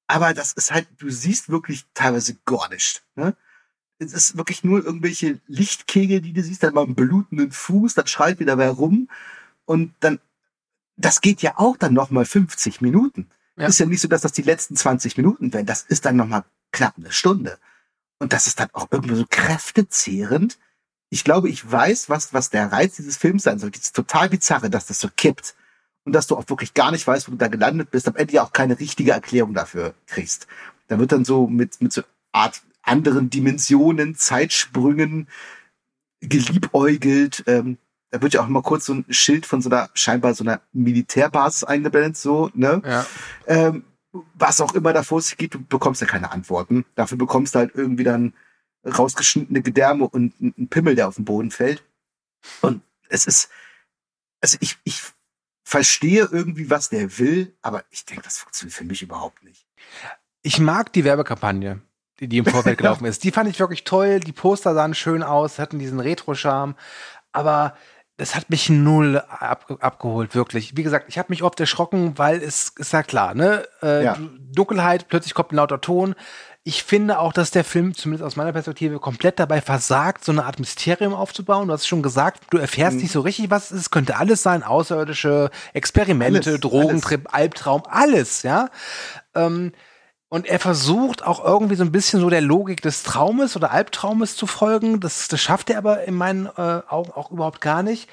Aber 0.09 0.33
das 0.33 0.53
ist 0.53 0.71
halt, 0.71 0.87
du 0.97 1.11
siehst 1.11 1.49
wirklich 1.49 1.85
teilweise 1.93 2.35
gar 2.43 2.67
nicht. 2.69 3.03
Ne? 3.15 3.35
Es 3.99 4.13
ist 4.13 4.37
wirklich 4.37 4.63
nur 4.63 4.83
irgendwelche 4.83 5.39
Lichtkegel, 5.45 6.19
die 6.19 6.33
du 6.33 6.41
siehst, 6.41 6.63
dann 6.63 6.73
mal 6.73 6.83
einen 6.83 6.95
blutenden 6.95 7.51
Fuß, 7.51 7.93
dann 7.93 8.07
schreit 8.07 8.39
wieder 8.39 8.57
wer 8.57 8.71
rum 8.71 9.07
und 9.65 9.93
dann, 9.99 10.19
das 10.97 11.21
geht 11.21 11.43
ja 11.43 11.59
auch 11.59 11.77
dann 11.77 11.93
nochmal 11.93 12.25
50 12.25 12.81
Minuten. 12.81 13.29
Ja. 13.55 13.67
Ist 13.67 13.79
ja 13.79 13.85
nicht 13.85 14.01
so, 14.01 14.07
dass 14.07 14.21
das 14.21 14.31
die 14.31 14.41
letzten 14.41 14.75
20 14.75 15.15
Minuten 15.15 15.53
werden. 15.53 15.67
Das 15.67 15.83
ist 15.83 16.05
dann 16.05 16.15
nochmal 16.15 16.43
knapp 16.71 16.95
eine 16.97 17.11
Stunde. 17.11 17.59
Und 18.17 18.33
das 18.33 18.47
ist 18.47 18.59
dann 18.59 18.69
auch 18.73 18.87
irgendwie 18.89 19.15
so 19.15 19.25
kräftezehrend. 19.29 20.57
Ich 21.11 21.23
glaube, 21.23 21.49
ich 21.49 21.69
weiß, 21.71 22.09
was, 22.09 22.33
was 22.33 22.49
der 22.49 22.71
Reiz 22.71 22.95
dieses 22.95 23.17
Films 23.17 23.43
sein 23.43 23.59
soll. 23.59 23.69
Ist 23.69 23.95
total 23.95 24.29
bizarre, 24.29 24.71
dass 24.71 24.87
das 24.87 24.99
so 24.99 25.09
kippt 25.15 25.55
und 26.05 26.13
dass 26.13 26.27
du 26.27 26.35
auch 26.35 26.49
wirklich 26.49 26.73
gar 26.73 26.91
nicht 26.91 27.05
weißt, 27.05 27.27
wo 27.27 27.31
du 27.31 27.37
da 27.37 27.47
gelandet 27.47 27.91
bist, 27.91 28.07
am 28.07 28.15
Ende 28.15 28.33
ja 28.33 28.43
auch 28.43 28.53
keine 28.53 28.79
richtige 28.79 29.11
Erklärung 29.11 29.53
dafür 29.53 29.93
kriegst. 30.07 30.47
Da 30.87 30.99
wird 30.99 31.11
dann 31.11 31.25
so 31.25 31.47
mit, 31.47 31.81
mit 31.81 31.93
so 31.93 32.01
Art 32.31 32.61
anderen 32.81 33.29
Dimensionen, 33.29 34.15
Zeitsprüngen 34.15 35.27
geliebäugelt. 36.21 37.43
Ähm, 37.47 37.77
da 38.11 38.21
wird 38.21 38.33
ja 38.33 38.41
auch 38.41 38.47
mal 38.47 38.63
kurz 38.63 38.85
so 38.85 38.93
ein 38.93 39.05
Schild 39.09 39.45
von 39.45 39.61
so 39.61 39.69
einer, 39.69 39.89
scheinbar 39.93 40.33
so 40.33 40.43
einer 40.43 40.61
Militärbasis 40.73 41.63
eingeblendet, 41.63 42.17
so, 42.17 42.49
ne? 42.53 42.81
Ja. 42.83 43.05
Ähm, 43.45 43.83
was 44.33 44.59
auch 44.61 44.73
immer 44.73 44.93
da 44.93 45.03
vor 45.03 45.21
sich 45.21 45.37
geht, 45.37 45.53
du 45.53 45.63
bekommst 45.63 46.01
ja 46.01 46.07
keine 46.07 46.31
Antworten. 46.31 46.85
Dafür 46.95 47.17
bekommst 47.19 47.53
du 47.53 47.59
halt 47.59 47.75
irgendwie 47.75 48.03
dann 48.03 48.33
rausgeschnittene 48.83 49.61
Gedärme 49.61 50.07
und 50.07 50.33
einen 50.41 50.67
Pimmel, 50.69 50.95
der 50.95 51.07
auf 51.07 51.15
den 51.15 51.25
Boden 51.25 51.51
fällt. 51.51 51.83
Und 52.61 52.81
es 53.09 53.27
ist, 53.27 53.49
also 54.41 54.57
ich, 54.61 54.79
ich 54.83 55.03
verstehe 55.69 56.27
irgendwie, 56.31 56.71
was 56.71 56.89
der 56.89 57.19
will, 57.19 57.55
aber 57.61 57.83
ich 57.91 58.03
denke, 58.03 58.23
das 58.23 58.39
funktioniert 58.39 58.75
für 58.75 58.85
mich 58.85 59.03
überhaupt 59.03 59.43
nicht. 59.43 59.67
Ich 60.41 60.59
mag 60.59 60.91
die 60.93 61.03
Werbekampagne, 61.03 61.79
die, 62.19 62.27
die 62.27 62.39
im 62.39 62.45
Vorfeld 62.45 62.77
gelaufen 62.79 63.05
ist. 63.05 63.23
Die 63.23 63.29
fand 63.29 63.47
ich 63.51 63.59
wirklich 63.59 63.83
toll. 63.83 64.19
Die 64.19 64.31
Poster 64.31 64.73
sahen 64.73 64.95
schön 64.95 65.21
aus, 65.21 65.59
hatten 65.59 65.77
diesen 65.77 65.99
Retro-Charme, 65.99 66.73
aber 67.33 67.77
das 68.17 68.33
hat 68.33 68.49
mich 68.49 68.69
null 68.69 69.19
ab, 69.19 69.77
abgeholt, 69.79 70.33
wirklich. 70.33 70.75
Wie 70.75 70.81
gesagt, 70.81 71.05
ich 71.07 71.19
habe 71.19 71.29
mich 71.29 71.43
oft 71.43 71.59
erschrocken, 71.59 72.17
weil 72.17 72.41
es 72.41 72.73
ist 72.75 72.91
ja 72.91 73.03
klar, 73.03 73.35
ne? 73.35 73.67
Äh, 73.83 74.05
ja. 74.05 74.17
Dunkelheit, 74.51 75.07
plötzlich 75.07 75.35
kommt 75.35 75.51
ein 75.51 75.57
lauter 75.57 75.81
Ton 75.81 76.15
ich 76.69 76.83
finde 76.83 77.17
auch, 77.17 77.33
dass 77.33 77.49
der 77.49 77.63
Film, 77.63 77.95
zumindest 77.95 78.23
aus 78.23 78.35
meiner 78.35 78.53
Perspektive, 78.53 78.99
komplett 78.99 79.39
dabei 79.39 79.59
versagt, 79.59 80.23
so 80.23 80.31
eine 80.31 80.45
Art 80.45 80.59
Mysterium 80.59 81.15
aufzubauen. 81.15 81.67
Du 81.67 81.73
hast 81.73 81.87
schon 81.87 82.03
gesagt, 82.03 82.43
du 82.51 82.59
erfährst 82.59 82.97
mhm. 82.97 83.01
nicht 83.01 83.11
so 83.11 83.21
richtig, 83.21 83.49
was 83.49 83.71
es 83.71 83.81
ist. 83.81 83.89
Könnte 83.89 84.17
alles 84.17 84.43
sein, 84.43 84.61
außerirdische 84.61 85.49
Experimente, 85.73 86.51
alles, 86.51 86.61
Drogentrip, 86.61 87.21
alles. 87.25 87.33
Albtraum, 87.33 87.83
alles, 87.89 88.43
ja. 88.43 88.69
Ähm, 89.33 89.71
und 90.29 90.45
er 90.45 90.59
versucht 90.59 91.25
auch 91.25 91.43
irgendwie 91.43 91.73
so 91.73 91.83
ein 91.83 91.91
bisschen 91.91 92.21
so 92.21 92.29
der 92.29 92.41
Logik 92.41 92.83
des 92.83 93.01
Traumes 93.01 93.55
oder 93.55 93.71
Albtraumes 93.71 94.35
zu 94.35 94.45
folgen. 94.45 94.99
Das, 94.99 95.27
das 95.27 95.41
schafft 95.41 95.71
er 95.71 95.79
aber 95.79 96.03
in 96.03 96.13
meinen 96.13 96.45
äh, 96.55 96.81
Augen 96.87 97.11
auch 97.13 97.31
überhaupt 97.31 97.61
gar 97.61 97.81
nicht. 97.81 98.07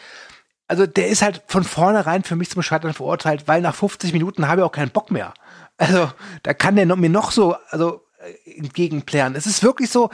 also 0.67 0.87
der 0.87 1.09
ist 1.09 1.21
halt 1.21 1.43
von 1.47 1.63
vornherein 1.63 2.25
für 2.25 2.37
mich 2.37 2.49
zum 2.49 2.63
Scheitern 2.63 2.95
verurteilt, 2.95 3.49
weil 3.49 3.61
nach 3.61 3.75
50 3.75 4.15
Minuten 4.15 4.49
habe 4.49 4.63
ich 4.63 4.65
auch 4.65 4.73
keinen 4.73 4.93
Bock 4.93 5.11
mehr. 5.11 5.35
Also 5.77 6.11
da 6.43 6.55
kann 6.55 6.77
der 6.77 6.87
noch, 6.87 6.97
mir 6.97 7.11
noch 7.11 7.33
so 7.33 7.55
also 7.69 8.06
entgegenplären. 8.45 9.35
Es 9.35 9.47
ist 9.47 9.63
wirklich 9.63 9.91
so, 9.91 10.11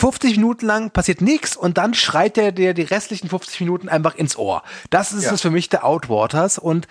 50 0.00 0.36
Minuten 0.36 0.66
lang 0.66 0.90
passiert 0.90 1.20
nichts 1.20 1.56
und 1.56 1.78
dann 1.78 1.94
schreit 1.94 2.36
der 2.36 2.50
der 2.52 2.74
die 2.74 2.82
restlichen 2.82 3.28
50 3.28 3.60
Minuten 3.60 3.88
einfach 3.88 4.14
ins 4.16 4.36
Ohr. 4.36 4.62
Das 4.90 5.12
ist 5.12 5.24
Ja. 5.24 5.32
es 5.32 5.40
für 5.40 5.50
mich 5.50 5.68
der 5.68 5.84
Outwaters 5.84 6.58
und 6.58 6.88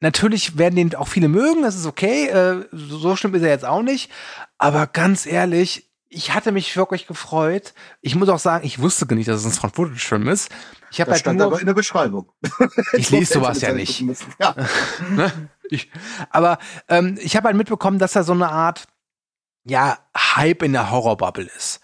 natürlich 0.00 0.58
werden 0.58 0.76
den 0.76 0.94
auch 0.94 1.08
viele 1.08 1.28
mögen, 1.28 1.62
das 1.62 1.74
ist 1.74 1.86
okay, 1.86 2.26
äh, 2.28 2.64
so 2.72 3.16
schlimm 3.16 3.34
ist 3.34 3.42
er 3.42 3.48
jetzt 3.48 3.64
auch 3.64 3.82
nicht, 3.82 4.10
aber 4.58 4.86
ganz 4.86 5.26
ehrlich, 5.26 5.88
ich 6.10 6.32
hatte 6.32 6.52
mich 6.52 6.74
wirklich 6.74 7.06
gefreut. 7.06 7.74
Ich 8.00 8.14
muss 8.14 8.30
auch 8.30 8.38
sagen, 8.38 8.64
ich 8.66 8.78
wusste 8.80 9.04
gar 9.06 9.14
nicht, 9.14 9.28
dass 9.28 9.44
es 9.44 9.46
ein 9.46 9.52
Found-Footage-Film 9.52 10.26
ist. 10.28 10.48
Ich 10.90 11.02
habe 11.02 11.10
halt 11.10 11.20
stand 11.20 11.36
nur, 11.38 11.48
aber 11.48 11.60
in 11.60 11.66
der 11.66 11.74
Beschreibung. 11.74 12.32
ich 12.94 13.10
lese 13.10 13.34
sowas 13.34 13.60
ja 13.60 13.74
nicht. 13.74 14.02
Ja. 14.40 14.54
Ne? 15.10 15.30
Ich, 15.68 15.90
aber 16.30 16.58
ähm, 16.88 17.18
ich 17.20 17.36
habe 17.36 17.48
halt 17.48 17.56
mitbekommen, 17.58 17.98
dass 17.98 18.12
da 18.12 18.22
so 18.22 18.32
eine 18.32 18.48
Art 18.48 18.86
ja 19.64 19.98
Hype 20.16 20.62
in 20.62 20.72
der 20.72 20.90
Horrorbubble 20.90 21.48
ist. 21.56 21.80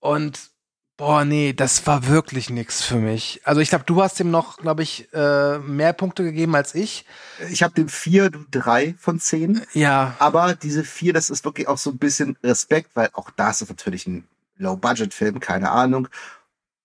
Und 0.00 0.50
boah, 0.96 1.24
nee, 1.24 1.52
das 1.52 1.86
war 1.86 2.06
wirklich 2.06 2.50
nix 2.50 2.82
für 2.82 2.96
mich. 2.96 3.40
Also 3.44 3.60
ich 3.60 3.68
glaube, 3.68 3.84
du 3.84 4.02
hast 4.02 4.18
ihm 4.20 4.30
noch, 4.30 4.56
glaube 4.58 4.82
ich, 4.82 5.12
äh, 5.12 5.58
mehr 5.58 5.92
Punkte 5.92 6.22
gegeben 6.24 6.54
als 6.54 6.74
ich. 6.74 7.04
Ich 7.50 7.62
habe 7.62 7.74
dem 7.74 7.88
vier, 7.88 8.30
du 8.30 8.44
drei 8.50 8.94
von 8.98 9.20
zehn. 9.20 9.62
Ja, 9.72 10.16
Aber 10.18 10.54
diese 10.54 10.84
vier, 10.84 11.12
das 11.12 11.30
ist 11.30 11.44
wirklich 11.44 11.68
auch 11.68 11.78
so 11.78 11.90
ein 11.90 11.98
bisschen 11.98 12.36
Respekt, 12.42 12.90
weil 12.94 13.10
auch 13.12 13.30
das 13.30 13.62
ist 13.62 13.68
natürlich 13.68 14.06
ein 14.06 14.26
Low-Budget-Film, 14.56 15.40
keine 15.40 15.70
Ahnung. 15.70 16.08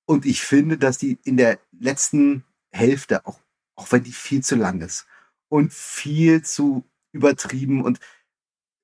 Und 0.06 0.26
ich 0.26 0.42
finde, 0.42 0.78
dass 0.78 0.98
die 0.98 1.20
in 1.24 1.38
der 1.38 1.60
letzten 1.80 2.44
Hälfte, 2.72 3.26
auch, 3.26 3.40
auch 3.76 3.92
wenn 3.92 4.04
die 4.04 4.12
viel 4.12 4.44
zu 4.44 4.56
lang 4.56 4.82
ist 4.82 5.06
und 5.48 5.74
viel 5.74 6.44
zu 6.44 6.84
übertrieben 7.14 7.84
und 7.84 8.00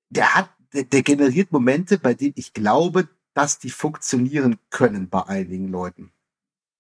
der 0.09 0.35
hat, 0.35 0.49
der, 0.73 0.83
der 0.83 1.03
generiert 1.03 1.51
Momente, 1.51 1.97
bei 1.97 2.13
denen 2.13 2.33
ich 2.35 2.53
glaube, 2.53 3.07
dass 3.33 3.59
die 3.59 3.69
funktionieren 3.69 4.57
können 4.69 5.09
bei 5.09 5.23
einigen 5.27 5.69
Leuten. 5.69 6.11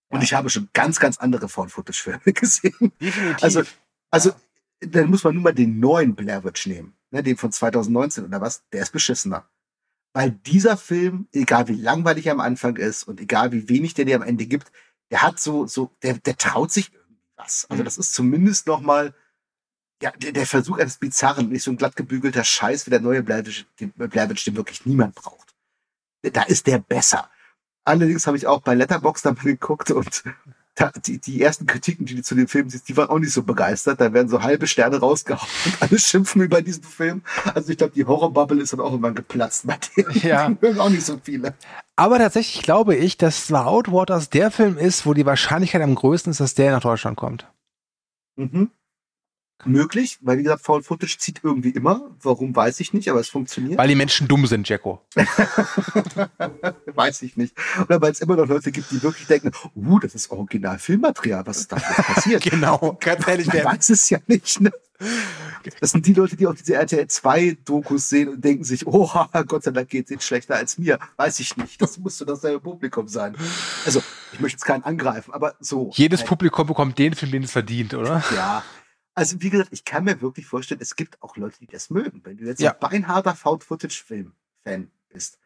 Und 0.09 0.19
Ja. 0.19 0.23
ich 0.23 0.33
habe 0.33 0.49
schon 0.49 0.69
ganz, 0.73 0.99
ganz 0.99 1.17
andere 1.17 1.49
Found-Footage-Filme 1.49 2.21
gesehen. 2.33 2.91
definitiv. 2.99 3.43
Also, 3.43 3.63
also, 4.09 4.31
dann 4.79 5.09
muss 5.09 5.23
man 5.23 5.33
nur 5.33 5.43
mal 5.43 5.53
den 5.53 5.79
neuen 5.79 6.15
Blair 6.15 6.43
Witch 6.43 6.65
nehmen, 6.67 6.95
ne, 7.11 7.21
den 7.23 7.37
von 7.37 7.51
2019 7.51 8.25
oder 8.25 8.41
was, 8.41 8.63
der 8.71 8.83
ist 8.83 8.91
beschissener. 8.91 9.47
Weil 10.13 10.31
dieser 10.31 10.77
Film, 10.77 11.27
egal 11.33 11.67
wie 11.67 11.75
langweilig 11.75 12.25
er 12.27 12.33
am 12.33 12.39
Anfang 12.39 12.75
ist 12.77 13.03
und 13.03 13.19
egal 13.19 13.51
wie 13.51 13.69
wenig 13.69 13.93
der 13.93 14.05
dir 14.05 14.15
am 14.15 14.21
Ende 14.23 14.45
gibt, 14.45 14.71
der 15.11 15.21
hat 15.21 15.39
so, 15.39 15.67
so, 15.67 15.91
der, 16.01 16.15
der 16.15 16.37
traut 16.37 16.71
sich 16.71 16.91
irgendwas. 16.93 17.67
Also 17.69 17.81
Mhm. 17.81 17.85
das 17.85 17.97
ist 17.97 18.13
zumindest 18.13 18.65
noch 18.67 18.81
mal, 18.81 19.13
ja, 20.01 20.11
der, 20.11 20.31
der 20.31 20.45
Versuch 20.45 20.77
eines 20.77 20.97
Bizarren, 20.97 21.49
nicht 21.49 21.63
so 21.63 21.71
ein 21.71 21.77
glatt 21.77 21.95
gebügelter 21.95 22.43
Scheiß 22.43 22.85
wie 22.85 22.91
der 22.91 23.01
neue 23.01 23.23
Blair 23.23 23.45
Witch, 23.45 23.65
den, 23.79 23.91
Blair 23.91 24.29
Witch, 24.29 24.45
den 24.45 24.55
wirklich 24.55 24.85
niemand 24.85 25.15
braucht. 25.15 25.55
Da 26.21 26.43
ist 26.43 26.67
der 26.67 26.79
besser. 26.79 27.29
Allerdings 27.85 28.27
habe 28.27 28.37
ich 28.37 28.47
auch 28.47 28.61
bei 28.61 28.75
Letterboxd 28.75 29.25
mal 29.25 29.35
geguckt 29.35 29.91
und 29.91 30.23
da, 30.77 30.91
die, 31.05 31.17
die 31.19 31.41
ersten 31.41 31.65
Kritiken, 31.65 32.05
die 32.05 32.15
du 32.15 32.21
zu 32.21 32.35
dem 32.35 32.47
Film 32.47 32.69
siehst, 32.69 32.87
die 32.87 32.95
waren 32.95 33.09
auch 33.09 33.17
nicht 33.17 33.33
so 33.33 33.41
begeistert. 33.41 33.99
Da 33.99 34.13
werden 34.13 34.29
so 34.29 34.43
halbe 34.43 34.67
Sterne 34.67 34.97
rausgehauen 34.99 35.49
und 35.65 35.81
alle 35.81 35.97
schimpfen 35.97 36.41
über 36.41 36.61
diesen 36.61 36.83
Film. 36.83 37.23
Also 37.55 37.71
ich 37.71 37.77
glaube, 37.77 37.93
die 37.93 38.05
Horrorbubble 38.05 38.61
ist 38.61 38.73
dann 38.73 38.81
auch 38.81 38.91
irgendwann 38.91 39.15
geplatzt 39.15 39.65
bei 39.65 39.77
dem. 39.95 40.05
Ja. 40.21 40.49
Die 40.49 40.57
mögen 40.61 40.79
auch 40.79 40.89
nicht 40.89 41.05
so 41.05 41.19
viele. 41.23 41.55
Aber 41.95 42.19
tatsächlich 42.19 42.61
glaube 42.61 42.95
ich, 42.95 43.17
dass 43.17 43.51
Outwaters 43.51 44.29
der 44.29 44.51
Film 44.51 44.77
ist, 44.77 45.05
wo 45.05 45.13
die 45.13 45.25
Wahrscheinlichkeit 45.25 45.81
am 45.81 45.95
größten 45.95 46.31
ist, 46.31 46.39
dass 46.39 46.53
der 46.53 46.71
nach 46.71 46.81
Deutschland 46.81 47.17
kommt. 47.17 47.47
Mhm. 48.35 48.69
Möglich, 49.65 50.19
weil 50.21 50.37
wie 50.37 50.43
gesagt, 50.43 50.63
Foul 50.63 50.83
Footage 50.83 51.17
zieht 51.17 51.41
irgendwie 51.43 51.71
immer. 51.71 52.11
Warum, 52.21 52.55
weiß 52.55 52.79
ich 52.79 52.93
nicht, 52.93 53.09
aber 53.09 53.19
es 53.19 53.29
funktioniert. 53.29 53.77
Weil 53.79 53.87
die 53.87 53.95
Menschen 53.95 54.27
dumm 54.27 54.45
sind, 54.45 54.69
Jacko. 54.69 55.01
weiß 56.85 57.23
ich 57.23 57.37
nicht. 57.37 57.55
Oder 57.81 57.99
weil 57.99 58.11
es 58.11 58.21
immer 58.21 58.35
noch 58.35 58.47
Leute 58.47 58.71
gibt, 58.71 58.91
die 58.91 59.01
wirklich 59.01 59.27
denken, 59.27 59.51
uh, 59.75 59.99
das 59.99 60.13
ist 60.13 60.29
original 60.29 60.77
Filmmaterial, 60.77 61.45
was 61.45 61.57
ist 61.57 61.71
da 61.71 61.77
passiert? 61.77 62.43
Genau, 62.47 62.97
ganz 62.99 63.27
ehrlich, 63.27 63.47
Man 63.47 63.65
weiß 63.65 63.89
es 63.89 64.09
ja 64.09 64.19
nicht. 64.27 64.61
Ne? 64.61 64.71
Das 65.79 65.91
sind 65.91 66.05
die 66.05 66.13
Leute, 66.13 66.35
die 66.35 66.47
auch 66.47 66.55
diese 66.55 66.75
RTL 66.75 67.07
2 67.07 67.57
Dokus 67.65 68.09
sehen 68.09 68.29
und 68.29 68.43
denken 68.43 68.63
sich, 68.63 68.87
oh, 68.87 69.09
Gott 69.47 69.63
sei 69.63 69.71
Dank 69.71 69.89
geht 69.89 70.09
es 70.09 70.25
schlechter 70.25 70.55
als 70.55 70.77
mir. 70.77 70.97
Weiß 71.17 71.39
ich 71.39 71.57
nicht. 71.57 71.81
Das 71.81 71.97
musste 71.97 72.25
dasselbe 72.25 72.59
Publikum 72.59 73.07
sein. 73.07 73.35
Also, 73.85 74.01
ich 74.33 74.39
möchte 74.39 74.57
jetzt 74.57 74.65
keinen 74.65 74.83
angreifen, 74.83 75.33
aber 75.33 75.55
so. 75.59 75.91
jedes 75.93 76.23
Publikum 76.23 76.67
bekommt 76.67 76.97
den 76.97 77.13
Film, 77.13 77.31
den 77.31 77.43
es 77.43 77.51
verdient, 77.51 77.93
oder? 77.93 78.23
Ja. 78.33 78.63
Also, 79.17 79.41
wie 79.41 79.49
gesagt, 79.49 79.69
ich 79.71 79.83
kann 79.83 80.03
mir 80.03 80.21
wirklich 80.21 80.45
vorstellen, 80.45 80.79
es 80.79 80.95
gibt 80.95 81.23
auch 81.23 81.37
Leute, 81.37 81.57
die 81.59 81.65
das 81.65 81.89
mögen. 81.89 82.21
Wenn 82.23 82.37
du 82.37 82.45
jetzt 82.45 82.61
Ja. 82.61 82.73
ein 82.73 82.79
beinharter 82.79 83.33
Found-Footage-Film-Fan 83.35 84.91
bist. 85.09 85.39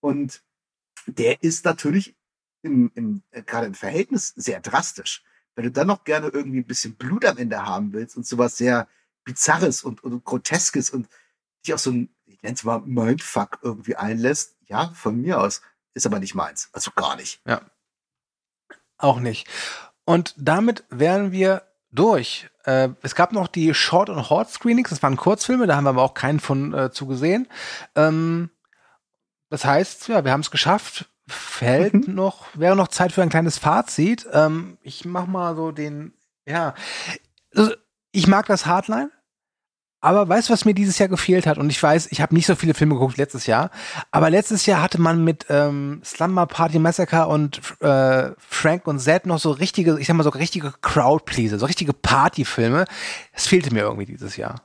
Und 0.00 0.42
der 1.06 1.42
ist 1.42 1.64
natürlich 1.64 2.14
im, 2.60 2.92
im, 2.94 3.22
äh, 3.30 3.42
gerade 3.42 3.66
im 3.68 3.74
Verhältnis 3.74 4.34
sehr 4.36 4.60
drastisch. 4.60 5.24
Wenn 5.54 5.64
du 5.64 5.70
dann 5.70 5.86
noch 5.86 6.04
gerne 6.04 6.28
irgendwie 6.28 6.58
ein 6.58 6.66
bisschen 6.66 6.96
Blut 6.96 7.24
am 7.24 7.38
Ende 7.38 7.64
haben 7.64 7.94
willst 7.94 8.18
und 8.18 8.26
sowas 8.26 8.58
sehr 8.58 8.86
Bizarres 9.24 9.82
und, 9.82 10.04
und 10.04 10.22
Groteskes 10.24 10.90
und 10.90 11.08
dich 11.64 11.72
auch 11.72 11.78
so 11.78 11.92
ein, 11.92 12.14
ich 12.26 12.42
nenne 12.42 12.54
es 12.54 12.64
mal 12.64 12.80
Mindfuck 12.80 13.60
irgendwie 13.62 13.96
einlässt, 13.96 14.56
ja, 14.66 14.88
von 14.90 15.18
mir 15.22 15.40
aus. 15.40 15.62
Ist 15.94 16.04
aber 16.04 16.18
nicht 16.18 16.34
meins. 16.34 16.68
Also 16.72 16.90
gar 16.90 17.16
nicht. 17.16 17.40
Auch 18.98 19.20
nicht. 19.20 19.48
Und 20.04 20.34
damit 20.36 20.84
wären 20.90 21.32
wir 21.32 21.65
durch. 21.90 22.48
Äh, 22.64 22.90
es 23.02 23.14
gab 23.14 23.32
noch 23.32 23.48
die 23.48 23.72
Short- 23.74 24.10
und 24.10 24.28
Hort-Screenings, 24.30 24.90
das 24.90 25.02
waren 25.02 25.16
Kurzfilme, 25.16 25.66
da 25.66 25.76
haben 25.76 25.84
wir 25.84 25.90
aber 25.90 26.02
auch 26.02 26.14
keinen 26.14 26.40
von 26.40 26.74
äh, 26.74 26.90
zugesehen. 26.90 27.48
Ähm, 27.94 28.50
das 29.50 29.64
heißt, 29.64 30.08
ja, 30.08 30.24
wir 30.24 30.32
haben 30.32 30.40
es 30.40 30.50
geschafft. 30.50 31.06
Fällt 31.28 32.06
Mhm. 32.08 32.14
noch, 32.14 32.46
wäre 32.54 32.76
noch 32.76 32.88
Zeit 32.88 33.12
für 33.12 33.22
ein 33.22 33.28
kleines 33.30 33.58
Fazit. 33.58 34.28
Ähm, 34.32 34.78
ich 34.82 35.04
mach 35.04 35.26
mal 35.26 35.56
so 35.56 35.72
den, 35.72 36.14
ja, 36.46 36.74
also, 37.54 37.72
ich 38.12 38.26
mag 38.28 38.46
das 38.46 38.66
Hardline. 38.66 39.10
Aber 40.06 40.28
weißt 40.28 40.48
du, 40.48 40.52
was 40.52 40.64
mir 40.64 40.72
dieses 40.72 40.98
Jahr 41.00 41.08
gefehlt 41.08 41.48
hat? 41.48 41.58
Und 41.58 41.68
ich 41.68 41.82
weiß, 41.82 42.12
ich 42.12 42.20
habe 42.20 42.32
nicht 42.32 42.46
so 42.46 42.54
viele 42.54 42.74
Filme 42.74 42.94
geguckt 42.94 43.16
letztes 43.16 43.46
Jahr. 43.46 43.72
Aber 44.12 44.30
letztes 44.30 44.64
Jahr 44.64 44.80
hatte 44.80 45.00
man 45.00 45.24
mit 45.24 45.46
ähm, 45.48 46.00
Slumber 46.04 46.46
Party 46.46 46.78
Massacre 46.78 47.26
und 47.26 47.60
äh, 47.80 48.30
Frank 48.38 48.86
und 48.86 49.00
Zed 49.00 49.26
noch 49.26 49.40
so 49.40 49.50
richtige, 49.50 49.98
ich 49.98 50.06
sag 50.06 50.14
mal 50.14 50.22
so 50.22 50.30
richtige 50.30 50.72
Crowdpleaser, 50.80 51.58
so 51.58 51.66
richtige 51.66 51.92
Partyfilme. 51.92 52.84
Das 53.32 53.48
fehlte 53.48 53.74
mir 53.74 53.80
irgendwie 53.80 54.06
dieses 54.06 54.36
Jahr. 54.36 54.62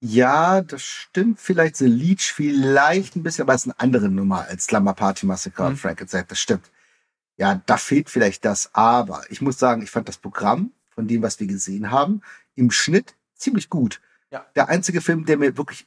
Ja, 0.00 0.60
das 0.60 0.82
stimmt. 0.82 1.40
Vielleicht 1.40 1.74
The 1.76 1.86
Leech, 1.88 2.32
vielleicht 2.32 3.16
ein 3.16 3.24
bisschen, 3.24 3.42
aber 3.42 3.54
es 3.54 3.62
ist 3.62 3.72
eine 3.72 3.80
andere 3.80 4.08
Nummer 4.08 4.46
als 4.48 4.66
Slumber 4.66 4.94
Party 4.94 5.26
Massacre 5.26 5.64
Mhm. 5.64 5.68
und 5.70 5.76
Frank 5.76 6.00
and 6.02 6.08
Zack, 6.10 6.28
das 6.28 6.38
stimmt. 6.38 6.70
Ja, 7.36 7.60
da 7.66 7.76
fehlt 7.76 8.08
vielleicht 8.08 8.44
das, 8.44 8.70
aber 8.74 9.22
ich 9.28 9.40
muss 9.40 9.58
sagen, 9.58 9.82
ich 9.82 9.90
fand 9.90 10.08
das 10.08 10.18
Programm 10.18 10.70
von 10.88 11.08
dem, 11.08 11.20
was 11.22 11.40
wir 11.40 11.48
gesehen 11.48 11.90
haben, 11.90 12.20
im 12.54 12.70
Schnitt 12.70 13.16
ziemlich 13.34 13.68
gut. 13.68 14.00
Ja. 14.30 14.46
Der 14.54 14.68
einzige 14.68 15.00
Film, 15.00 15.24
der 15.26 15.36
mir 15.38 15.56
wirklich, 15.56 15.86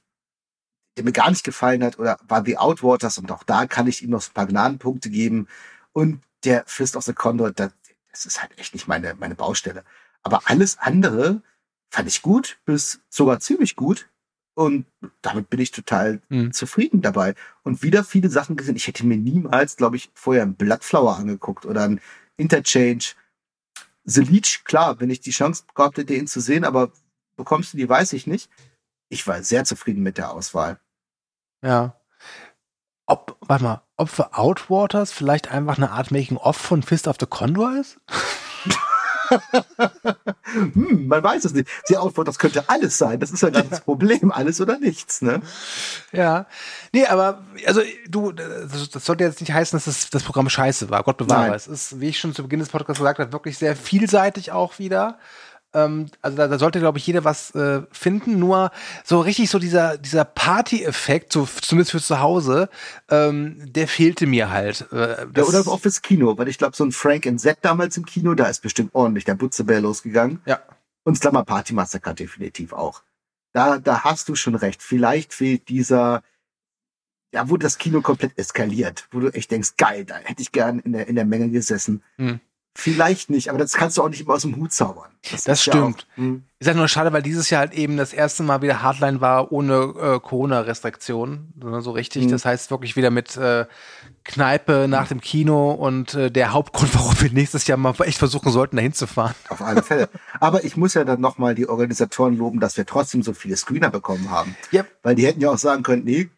der 0.97 1.03
mir 1.03 1.11
gar 1.11 1.29
nicht 1.29 1.43
gefallen 1.43 1.83
hat, 1.83 1.97
oder 1.99 2.19
war 2.27 2.43
The 2.45 2.57
Outwaters 2.57 3.17
und 3.17 3.31
auch 3.31 3.43
da 3.43 3.65
kann 3.65 3.87
ich 3.87 4.03
ihm 4.03 4.09
noch 4.11 4.21
so 4.21 4.31
ein 4.31 4.33
paar 4.33 4.47
Gnadenpunkte 4.47 5.09
geben. 5.09 5.47
Und 5.93 6.21
der 6.43 6.63
Fist 6.67 6.95
of 6.95 7.03
the 7.03 7.13
Condor, 7.13 7.51
das, 7.51 7.71
das 8.11 8.25
ist 8.25 8.41
halt 8.41 8.57
echt 8.59 8.73
nicht 8.73 8.87
meine, 8.87 9.15
meine 9.15 9.35
Baustelle. 9.35 9.83
Aber 10.23 10.41
alles 10.45 10.77
andere 10.77 11.41
fand 11.89 12.07
ich 12.07 12.21
gut, 12.21 12.59
bis 12.65 12.99
sogar 13.09 13.39
ziemlich 13.39 13.75
gut. 13.75 14.09
Und 14.55 14.85
damit 15.21 15.49
bin 15.49 15.59
ich 15.59 15.71
total 15.71 16.21
Mhm. 16.29 16.53
zufrieden 16.53 17.01
dabei. 17.01 17.33
Und 17.63 17.81
wieder 17.81 18.03
viele 18.03 18.29
Sachen 18.29 18.55
gesehen. 18.55 18.75
Ich 18.75 18.85
hätte 18.87 19.05
mir 19.05 19.17
niemals, 19.17 19.77
glaube 19.77 19.95
ich, 19.95 20.11
vorher 20.13 20.43
ein 20.43 20.55
Bloodflower 20.55 21.17
angeguckt 21.17 21.65
oder 21.65 21.83
ein 21.83 22.01
Interchange. 22.37 23.15
The 24.05 24.21
Leech, 24.21 24.63
klar, 24.63 24.99
wenn 24.99 25.09
ich 25.09 25.21
die 25.21 25.31
Chance 25.31 25.63
gehabt 25.73 25.97
hätte, 25.97 26.13
ihn 26.13 26.27
zu 26.27 26.39
sehen, 26.39 26.65
aber 26.65 26.91
bekommst 27.35 27.73
du 27.73 27.77
die, 27.77 27.87
weiß 27.87 28.13
ich 28.13 28.27
nicht. 28.27 28.49
Ich 29.09 29.27
war 29.27 29.43
sehr 29.43 29.65
zufrieden 29.65 30.03
mit 30.03 30.17
der 30.17 30.31
Auswahl. 30.31 30.79
Ja. 31.61 31.95
Ob, 33.05 33.37
warte 33.41 33.63
mal, 33.63 33.81
ob 33.97 34.09
für 34.09 34.33
Outwaters 34.33 35.11
vielleicht 35.11 35.51
einfach 35.51 35.77
eine 35.77 35.91
Art 35.91 36.11
Making-of 36.11 36.55
von 36.55 36.83
Fist 36.83 37.07
of 37.07 37.17
the 37.19 37.25
Condor 37.25 37.77
ist? 37.77 37.99
Hm, 40.53 41.07
man 41.07 41.23
weiß 41.23 41.45
es 41.45 41.53
nicht. 41.53 41.67
Die 41.89 41.97
Outward, 41.97 42.27
das 42.27 42.39
könnte 42.39 42.69
alles 42.69 42.97
sein. 42.97 43.19
Das 43.19 43.31
ist 43.31 43.43
halt 43.43 43.55
das 43.55 43.81
Problem. 43.85 44.31
Alles 44.31 44.61
oder 44.61 44.77
nichts, 44.77 45.21
ne? 45.21 45.41
Ja. 46.11 46.45
Nee, 46.91 47.05
aber, 47.05 47.43
also, 47.65 47.81
du, 48.07 48.31
das, 48.31 48.89
das 48.89 49.05
sollte 49.05 49.23
jetzt 49.23 49.41
nicht 49.41 49.53
heißen, 49.53 49.75
dass 49.75 49.85
das, 49.85 50.09
das 50.09 50.23
Programm 50.23 50.49
scheiße 50.49 50.89
war. 50.89 51.03
Gott 51.03 51.17
bewahre. 51.17 51.47
Nein. 51.47 51.53
Es 51.53 51.67
ist, 51.67 51.99
wie 51.99 52.09
ich 52.09 52.19
schon 52.19 52.35
zu 52.35 52.43
Beginn 52.43 52.59
des 52.59 52.69
Podcasts 52.69 52.99
gesagt 52.99 53.19
habe, 53.19 53.31
wirklich 53.31 53.57
sehr 53.57 53.75
vielseitig 53.75 54.51
auch 54.51 54.79
wieder. 54.79 55.17
Ähm, 55.73 56.07
also 56.21 56.37
da, 56.37 56.47
da 56.47 56.59
sollte, 56.59 56.79
glaube 56.79 56.97
ich, 56.97 57.07
jeder 57.07 57.23
was 57.23 57.53
äh, 57.55 57.81
finden. 57.91 58.39
Nur 58.39 58.71
so 59.03 59.19
richtig 59.19 59.49
so 59.49 59.59
dieser, 59.59 59.97
dieser 59.97 60.25
Party-Effekt, 60.25 61.33
so 61.33 61.45
zumindest 61.45 61.91
für 61.91 62.01
zu 62.01 62.19
Hause, 62.19 62.69
ähm, 63.09 63.57
der 63.71 63.87
fehlte 63.87 64.27
mir 64.27 64.49
halt. 64.49 64.87
Äh, 64.91 65.25
ja, 65.35 65.43
oder 65.43 65.59
auch 65.67 65.79
fürs 65.79 66.01
Kino, 66.01 66.37
weil 66.37 66.47
ich 66.47 66.57
glaube, 66.57 66.75
so 66.75 66.83
ein 66.83 66.91
Frank 66.91 67.25
in 67.25 67.39
Z 67.39 67.59
damals 67.61 67.97
im 67.97 68.05
Kino, 68.05 68.33
da 68.35 68.45
ist 68.45 68.61
bestimmt 68.61 68.93
ordentlich 68.93 69.25
der 69.25 69.35
Butzebär 69.35 69.81
losgegangen. 69.81 70.41
Ja. 70.45 70.59
Und 71.03 71.17
Slammer 71.17 71.43
Party 71.43 71.73
Massacre 71.73 72.13
definitiv 72.13 72.73
auch. 72.73 73.03
Da, 73.53 73.77
da 73.77 74.03
hast 74.03 74.29
du 74.29 74.35
schon 74.35 74.55
recht. 74.55 74.81
Vielleicht 74.81 75.33
fehlt 75.33 75.69
dieser, 75.69 76.23
ja, 77.33 77.49
wo 77.49 77.57
das 77.57 77.77
Kino 77.77 78.01
komplett 78.01 78.37
eskaliert, 78.37 79.07
wo 79.11 79.19
du 79.19 79.29
echt 79.29 79.51
denkst, 79.51 79.73
geil, 79.77 80.05
da 80.05 80.15
hätte 80.15 80.41
ich 80.41 80.51
gern 80.51 80.79
in 80.79 80.93
der, 80.93 81.07
in 81.07 81.15
der 81.15 81.25
Menge 81.25 81.49
gesessen. 81.49 82.03
Hm. 82.17 82.39
Vielleicht 82.75 83.29
nicht, 83.29 83.49
aber 83.49 83.59
das 83.59 83.73
kannst 83.73 83.97
du 83.97 84.01
auch 84.01 84.09
nicht 84.09 84.21
immer 84.21 84.33
aus 84.33 84.41
dem 84.41 84.55
Hut 84.55 84.73
zaubern. 84.73 85.11
Das, 85.31 85.43
das 85.43 85.61
stimmt. 85.61 85.75
Ja 86.01 86.13
auch, 86.13 86.17
hm. 86.17 86.43
Ist 86.57 86.67
halt 86.67 86.77
nur 86.77 86.87
schade, 86.87 87.13
weil 87.13 87.21
dieses 87.21 87.51
Jahr 87.51 87.59
halt 87.59 87.73
eben 87.73 87.97
das 87.97 88.13
erste 88.13 88.41
Mal 88.41 88.63
wieder 88.63 88.81
Hardline 88.81 89.21
war 89.21 89.51
ohne 89.51 89.75
äh, 89.75 90.19
Corona-Restriktionen, 90.19 91.53
sondern 91.61 91.81
so 91.81 91.91
richtig. 91.91 92.23
Hm. 92.23 92.31
Das 92.31 92.45
heißt 92.45 92.71
wirklich 92.71 92.95
wieder 92.95 93.11
mit 93.11 93.37
äh, 93.37 93.67
Kneipe 94.23 94.87
nach 94.89 95.07
dem 95.07 95.21
Kino 95.21 95.71
und 95.71 96.15
äh, 96.15 96.31
der 96.31 96.51
Hauptgrund, 96.51 96.95
warum 96.95 97.13
wir 97.21 97.31
nächstes 97.31 97.67
Jahr 97.67 97.77
mal 97.77 97.93
echt 97.99 98.17
versuchen 98.17 98.51
sollten, 98.51 98.75
dahin 98.77 98.93
zu 98.93 99.05
fahren. 99.05 99.35
Auf 99.49 99.61
alle 99.61 99.83
Fälle. 99.83 100.09
Aber 100.39 100.63
ich 100.63 100.75
muss 100.75 100.95
ja 100.95 101.03
dann 101.03 101.21
nochmal 101.21 101.53
die 101.53 101.69
Organisatoren 101.69 102.35
loben, 102.35 102.59
dass 102.59 102.75
wir 102.75 102.87
trotzdem 102.87 103.21
so 103.21 103.33
viele 103.33 103.55
Screener 103.55 103.91
bekommen 103.91 104.31
haben. 104.31 104.57
Yep. 104.73 104.87
Weil 105.03 105.13
die 105.13 105.27
hätten 105.27 105.41
ja 105.41 105.51
auch 105.51 105.59
sagen 105.59 105.83
können, 105.83 106.05
nee, 106.05 106.31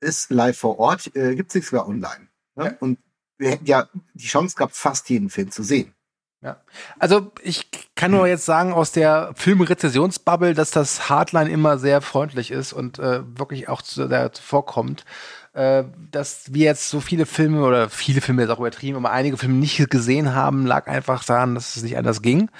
ist 0.00 0.30
live 0.30 0.58
vor 0.58 0.78
Ort, 0.78 1.14
äh, 1.16 1.34
gibt 1.34 1.50
es 1.50 1.54
nichts 1.54 1.72
mehr 1.72 1.86
online. 1.86 2.28
Ne? 2.56 2.64
Ja. 2.64 2.72
Und 2.80 2.98
wir 3.40 3.50
hätten 3.50 3.66
ja 3.66 3.88
die 4.14 4.26
Chance 4.26 4.54
gehabt, 4.54 4.76
fast 4.76 5.08
jeden 5.10 5.30
Film 5.30 5.50
zu 5.50 5.62
sehen. 5.62 5.94
Ja. 6.42 6.56
Also 6.98 7.32
ich 7.42 7.68
kann 7.96 8.12
nur 8.12 8.26
jetzt 8.26 8.46
sagen 8.46 8.72
aus 8.72 8.92
der 8.92 9.32
Filmrezessionsbubble, 9.34 10.54
dass 10.54 10.70
das 10.70 11.10
Hardline 11.10 11.50
immer 11.50 11.76
sehr 11.76 12.00
freundlich 12.00 12.50
ist 12.50 12.72
und 12.72 12.98
äh, 12.98 13.20
wirklich 13.38 13.68
auch 13.68 13.82
zu, 13.82 14.08
der 14.08 14.30
vorkommt. 14.32 15.04
Äh, 15.52 15.84
dass 16.10 16.54
wir 16.54 16.64
jetzt 16.64 16.88
so 16.88 17.00
viele 17.00 17.26
Filme 17.26 17.62
oder 17.64 17.90
viele 17.90 18.20
Filme 18.20 18.42
jetzt 18.42 18.50
auch 18.50 18.60
übertrieben, 18.60 18.96
aber 18.96 19.10
einige 19.10 19.36
Filme 19.36 19.56
nicht 19.56 19.90
gesehen 19.90 20.34
haben, 20.34 20.64
lag 20.64 20.86
einfach 20.86 21.24
daran, 21.24 21.54
dass 21.54 21.76
es 21.76 21.82
nicht 21.82 21.98
anders 21.98 22.22
ging. 22.22 22.50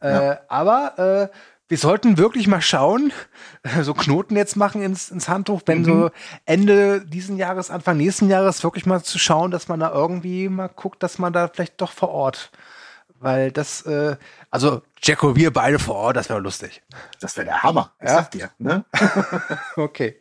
Äh, 0.00 0.12
ja. 0.12 0.40
Aber 0.48 1.30
äh, 1.30 1.36
wir 1.72 1.78
sollten 1.78 2.18
wirklich 2.18 2.48
mal 2.48 2.60
schauen, 2.60 3.14
so 3.80 3.94
Knoten 3.94 4.36
jetzt 4.36 4.56
machen 4.56 4.82
ins, 4.82 5.10
ins 5.10 5.26
Handtuch, 5.26 5.62
wenn 5.64 5.78
mhm. 5.78 5.84
so 5.84 6.10
Ende 6.44 7.00
diesen 7.00 7.38
Jahres, 7.38 7.70
Anfang 7.70 7.96
nächsten 7.96 8.28
Jahres 8.28 8.62
wirklich 8.62 8.84
mal 8.84 9.02
zu 9.02 9.18
schauen, 9.18 9.50
dass 9.50 9.68
man 9.68 9.80
da 9.80 9.90
irgendwie 9.90 10.50
mal 10.50 10.68
guckt, 10.68 11.02
dass 11.02 11.18
man 11.18 11.32
da 11.32 11.48
vielleicht 11.48 11.80
doch 11.80 11.90
vor 11.90 12.10
Ort, 12.10 12.50
weil 13.20 13.50
das, 13.50 13.86
äh, 13.86 14.16
also 14.50 14.82
Jacko, 15.02 15.34
wir 15.34 15.50
beide 15.50 15.78
vor 15.78 15.94
Ort, 15.94 16.16
das 16.18 16.28
wäre 16.28 16.40
lustig. 16.40 16.82
Das 17.20 17.38
wäre 17.38 17.46
der 17.46 17.62
Hammer, 17.62 17.90
ich 18.02 18.08
ja? 18.08 18.16
sag 18.16 18.30
dir. 18.32 18.50
Ne? 18.58 18.84
okay. 19.76 20.20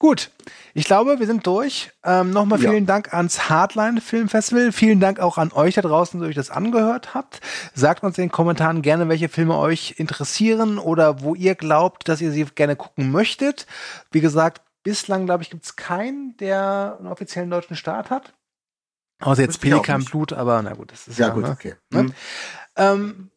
Gut, 0.00 0.30
ich 0.74 0.84
glaube, 0.84 1.18
wir 1.18 1.26
sind 1.26 1.44
durch. 1.44 1.90
Ähm, 2.04 2.30
Nochmal 2.30 2.60
vielen 2.60 2.84
ja. 2.84 2.94
Dank 2.94 3.12
ans 3.12 3.48
Hardline 3.48 4.00
Film 4.00 4.28
Festival. 4.28 4.70
Vielen 4.70 5.00
Dank 5.00 5.18
auch 5.18 5.38
an 5.38 5.50
euch 5.50 5.74
da 5.74 5.82
draußen, 5.82 6.20
dass 6.20 6.26
ihr 6.26 6.30
euch 6.30 6.36
das 6.36 6.50
angehört 6.50 7.14
habt. 7.14 7.40
Sagt 7.74 8.04
uns 8.04 8.16
in 8.16 8.24
den 8.24 8.30
Kommentaren 8.30 8.82
gerne, 8.82 9.08
welche 9.08 9.28
Filme 9.28 9.56
euch 9.56 9.94
interessieren 9.98 10.78
oder 10.78 11.20
wo 11.22 11.34
ihr 11.34 11.56
glaubt, 11.56 12.08
dass 12.08 12.20
ihr 12.20 12.30
sie 12.30 12.44
gerne 12.44 12.76
gucken 12.76 13.10
möchtet. 13.10 13.66
Wie 14.12 14.20
gesagt, 14.20 14.62
bislang, 14.84 15.26
glaube 15.26 15.42
ich, 15.42 15.50
gibt 15.50 15.64
es 15.64 15.74
keinen, 15.74 16.36
der 16.36 16.96
einen 16.98 17.08
offiziellen 17.08 17.50
deutschen 17.50 17.74
Start 17.74 18.10
hat. 18.10 18.34
Außer 19.20 19.42
jetzt 19.42 19.60
Pelikan 19.60 20.04
Blut, 20.04 20.32
aber 20.32 20.62
na 20.62 20.74
gut, 20.74 20.92
das 20.92 21.08
ist 21.08 21.18
ja, 21.18 21.28
ja 21.28 21.34
gut, 21.34 21.42
ne? 21.42 21.50
okay. 21.50 21.74
Ne? 21.90 22.04
Mhm. 22.04 22.14
Ähm, 22.76 23.30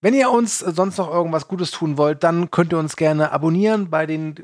wenn 0.00 0.14
ihr 0.14 0.30
uns 0.30 0.60
sonst 0.60 0.98
noch 0.98 1.12
irgendwas 1.12 1.48
Gutes 1.48 1.72
tun 1.72 1.98
wollt, 1.98 2.22
dann 2.22 2.52
könnt 2.52 2.72
ihr 2.72 2.78
uns 2.78 2.94
gerne 2.94 3.32
abonnieren 3.32 3.90
bei 3.90 4.06
den 4.06 4.36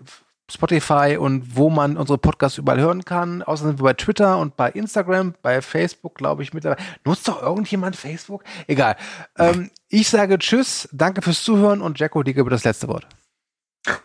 Spotify 0.52 1.16
und 1.18 1.56
wo 1.56 1.70
man 1.70 1.96
unsere 1.96 2.18
Podcasts 2.18 2.58
überall 2.58 2.80
hören 2.80 3.04
kann. 3.04 3.42
Außerdem 3.42 3.72
sind 3.72 3.80
wir 3.80 3.84
bei 3.84 3.94
Twitter 3.94 4.38
und 4.38 4.56
bei 4.56 4.70
Instagram, 4.70 5.34
bei 5.42 5.62
Facebook, 5.62 6.14
glaube 6.14 6.42
ich, 6.42 6.52
mittlerweile. 6.52 6.82
Nutzt 7.04 7.28
doch 7.28 7.42
irgendjemand 7.42 7.96
Facebook? 7.96 8.44
Egal. 8.66 8.96
Ähm, 9.38 9.70
ich 9.88 10.08
sage 10.08 10.38
Tschüss, 10.38 10.88
danke 10.92 11.22
fürs 11.22 11.42
Zuhören 11.42 11.80
und 11.80 11.98
Jacko, 11.98 12.22
dir 12.22 12.34
gebe 12.34 12.50
das 12.50 12.64
letzte 12.64 12.88
Wort. 12.88 13.06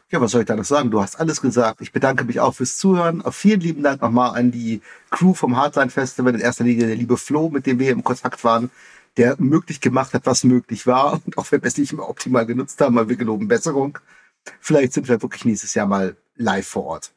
Ja, 0.10 0.22
was 0.22 0.32
soll 0.32 0.42
ich 0.42 0.48
da 0.48 0.56
noch 0.56 0.66
sagen? 0.66 0.90
Du 0.90 1.02
hast 1.02 1.20
alles 1.20 1.42
gesagt. 1.42 1.82
Ich 1.82 1.92
bedanke 1.92 2.24
mich 2.24 2.40
auch 2.40 2.56
fürs 2.56 2.78
Zuhören. 2.78 3.22
Auf 3.22 3.36
vielen 3.36 3.60
lieben 3.60 3.84
Dank 3.84 4.02
nochmal 4.02 4.38
an 4.38 4.52
die 4.52 4.82
Crew 5.12 5.34
vom 5.34 5.56
Hardline 5.58 5.92
Festival, 5.92 6.34
in 6.34 6.42
erster 6.42 6.64
Linie 6.64 6.88
der 6.88 6.96
liebe 6.96 7.18
Flo, 7.18 7.50
mit 7.50 7.66
dem 7.66 7.78
wir 7.78 7.92
im 7.92 8.04
Kontakt 8.04 8.44
waren, 8.44 8.72
der 9.18 9.36
möglich 9.38 9.82
gemacht 9.82 10.14
hat, 10.14 10.26
was 10.26 10.44
möglich 10.44 10.88
war 10.88 11.20
und 11.26 11.38
auch 11.38 11.52
wenn 11.52 11.62
wir 11.62 11.68
es 11.68 11.78
nicht 11.78 11.92
immer 11.92 12.10
optimal 12.10 12.46
genutzt 12.46 12.80
haben, 12.82 12.96
weil 12.96 13.10
wir 13.10 13.18
geloben 13.18 13.48
Besserung. 13.48 14.00
Vielleicht 14.60 14.94
sind 14.94 15.08
wir 15.08 15.22
wirklich 15.22 15.46
nächstes 15.46 15.74
Jahr 15.74 15.88
mal 15.88 16.18
live 16.36 16.68
vor 16.68 16.86
Ort. 16.86 17.14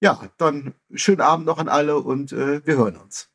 Ja, 0.00 0.28
dann 0.38 0.74
schönen 0.94 1.20
Abend 1.20 1.46
noch 1.46 1.58
an 1.58 1.68
alle 1.68 1.98
und 1.98 2.32
äh, 2.32 2.64
wir 2.66 2.76
hören 2.76 2.96
uns. 2.96 3.30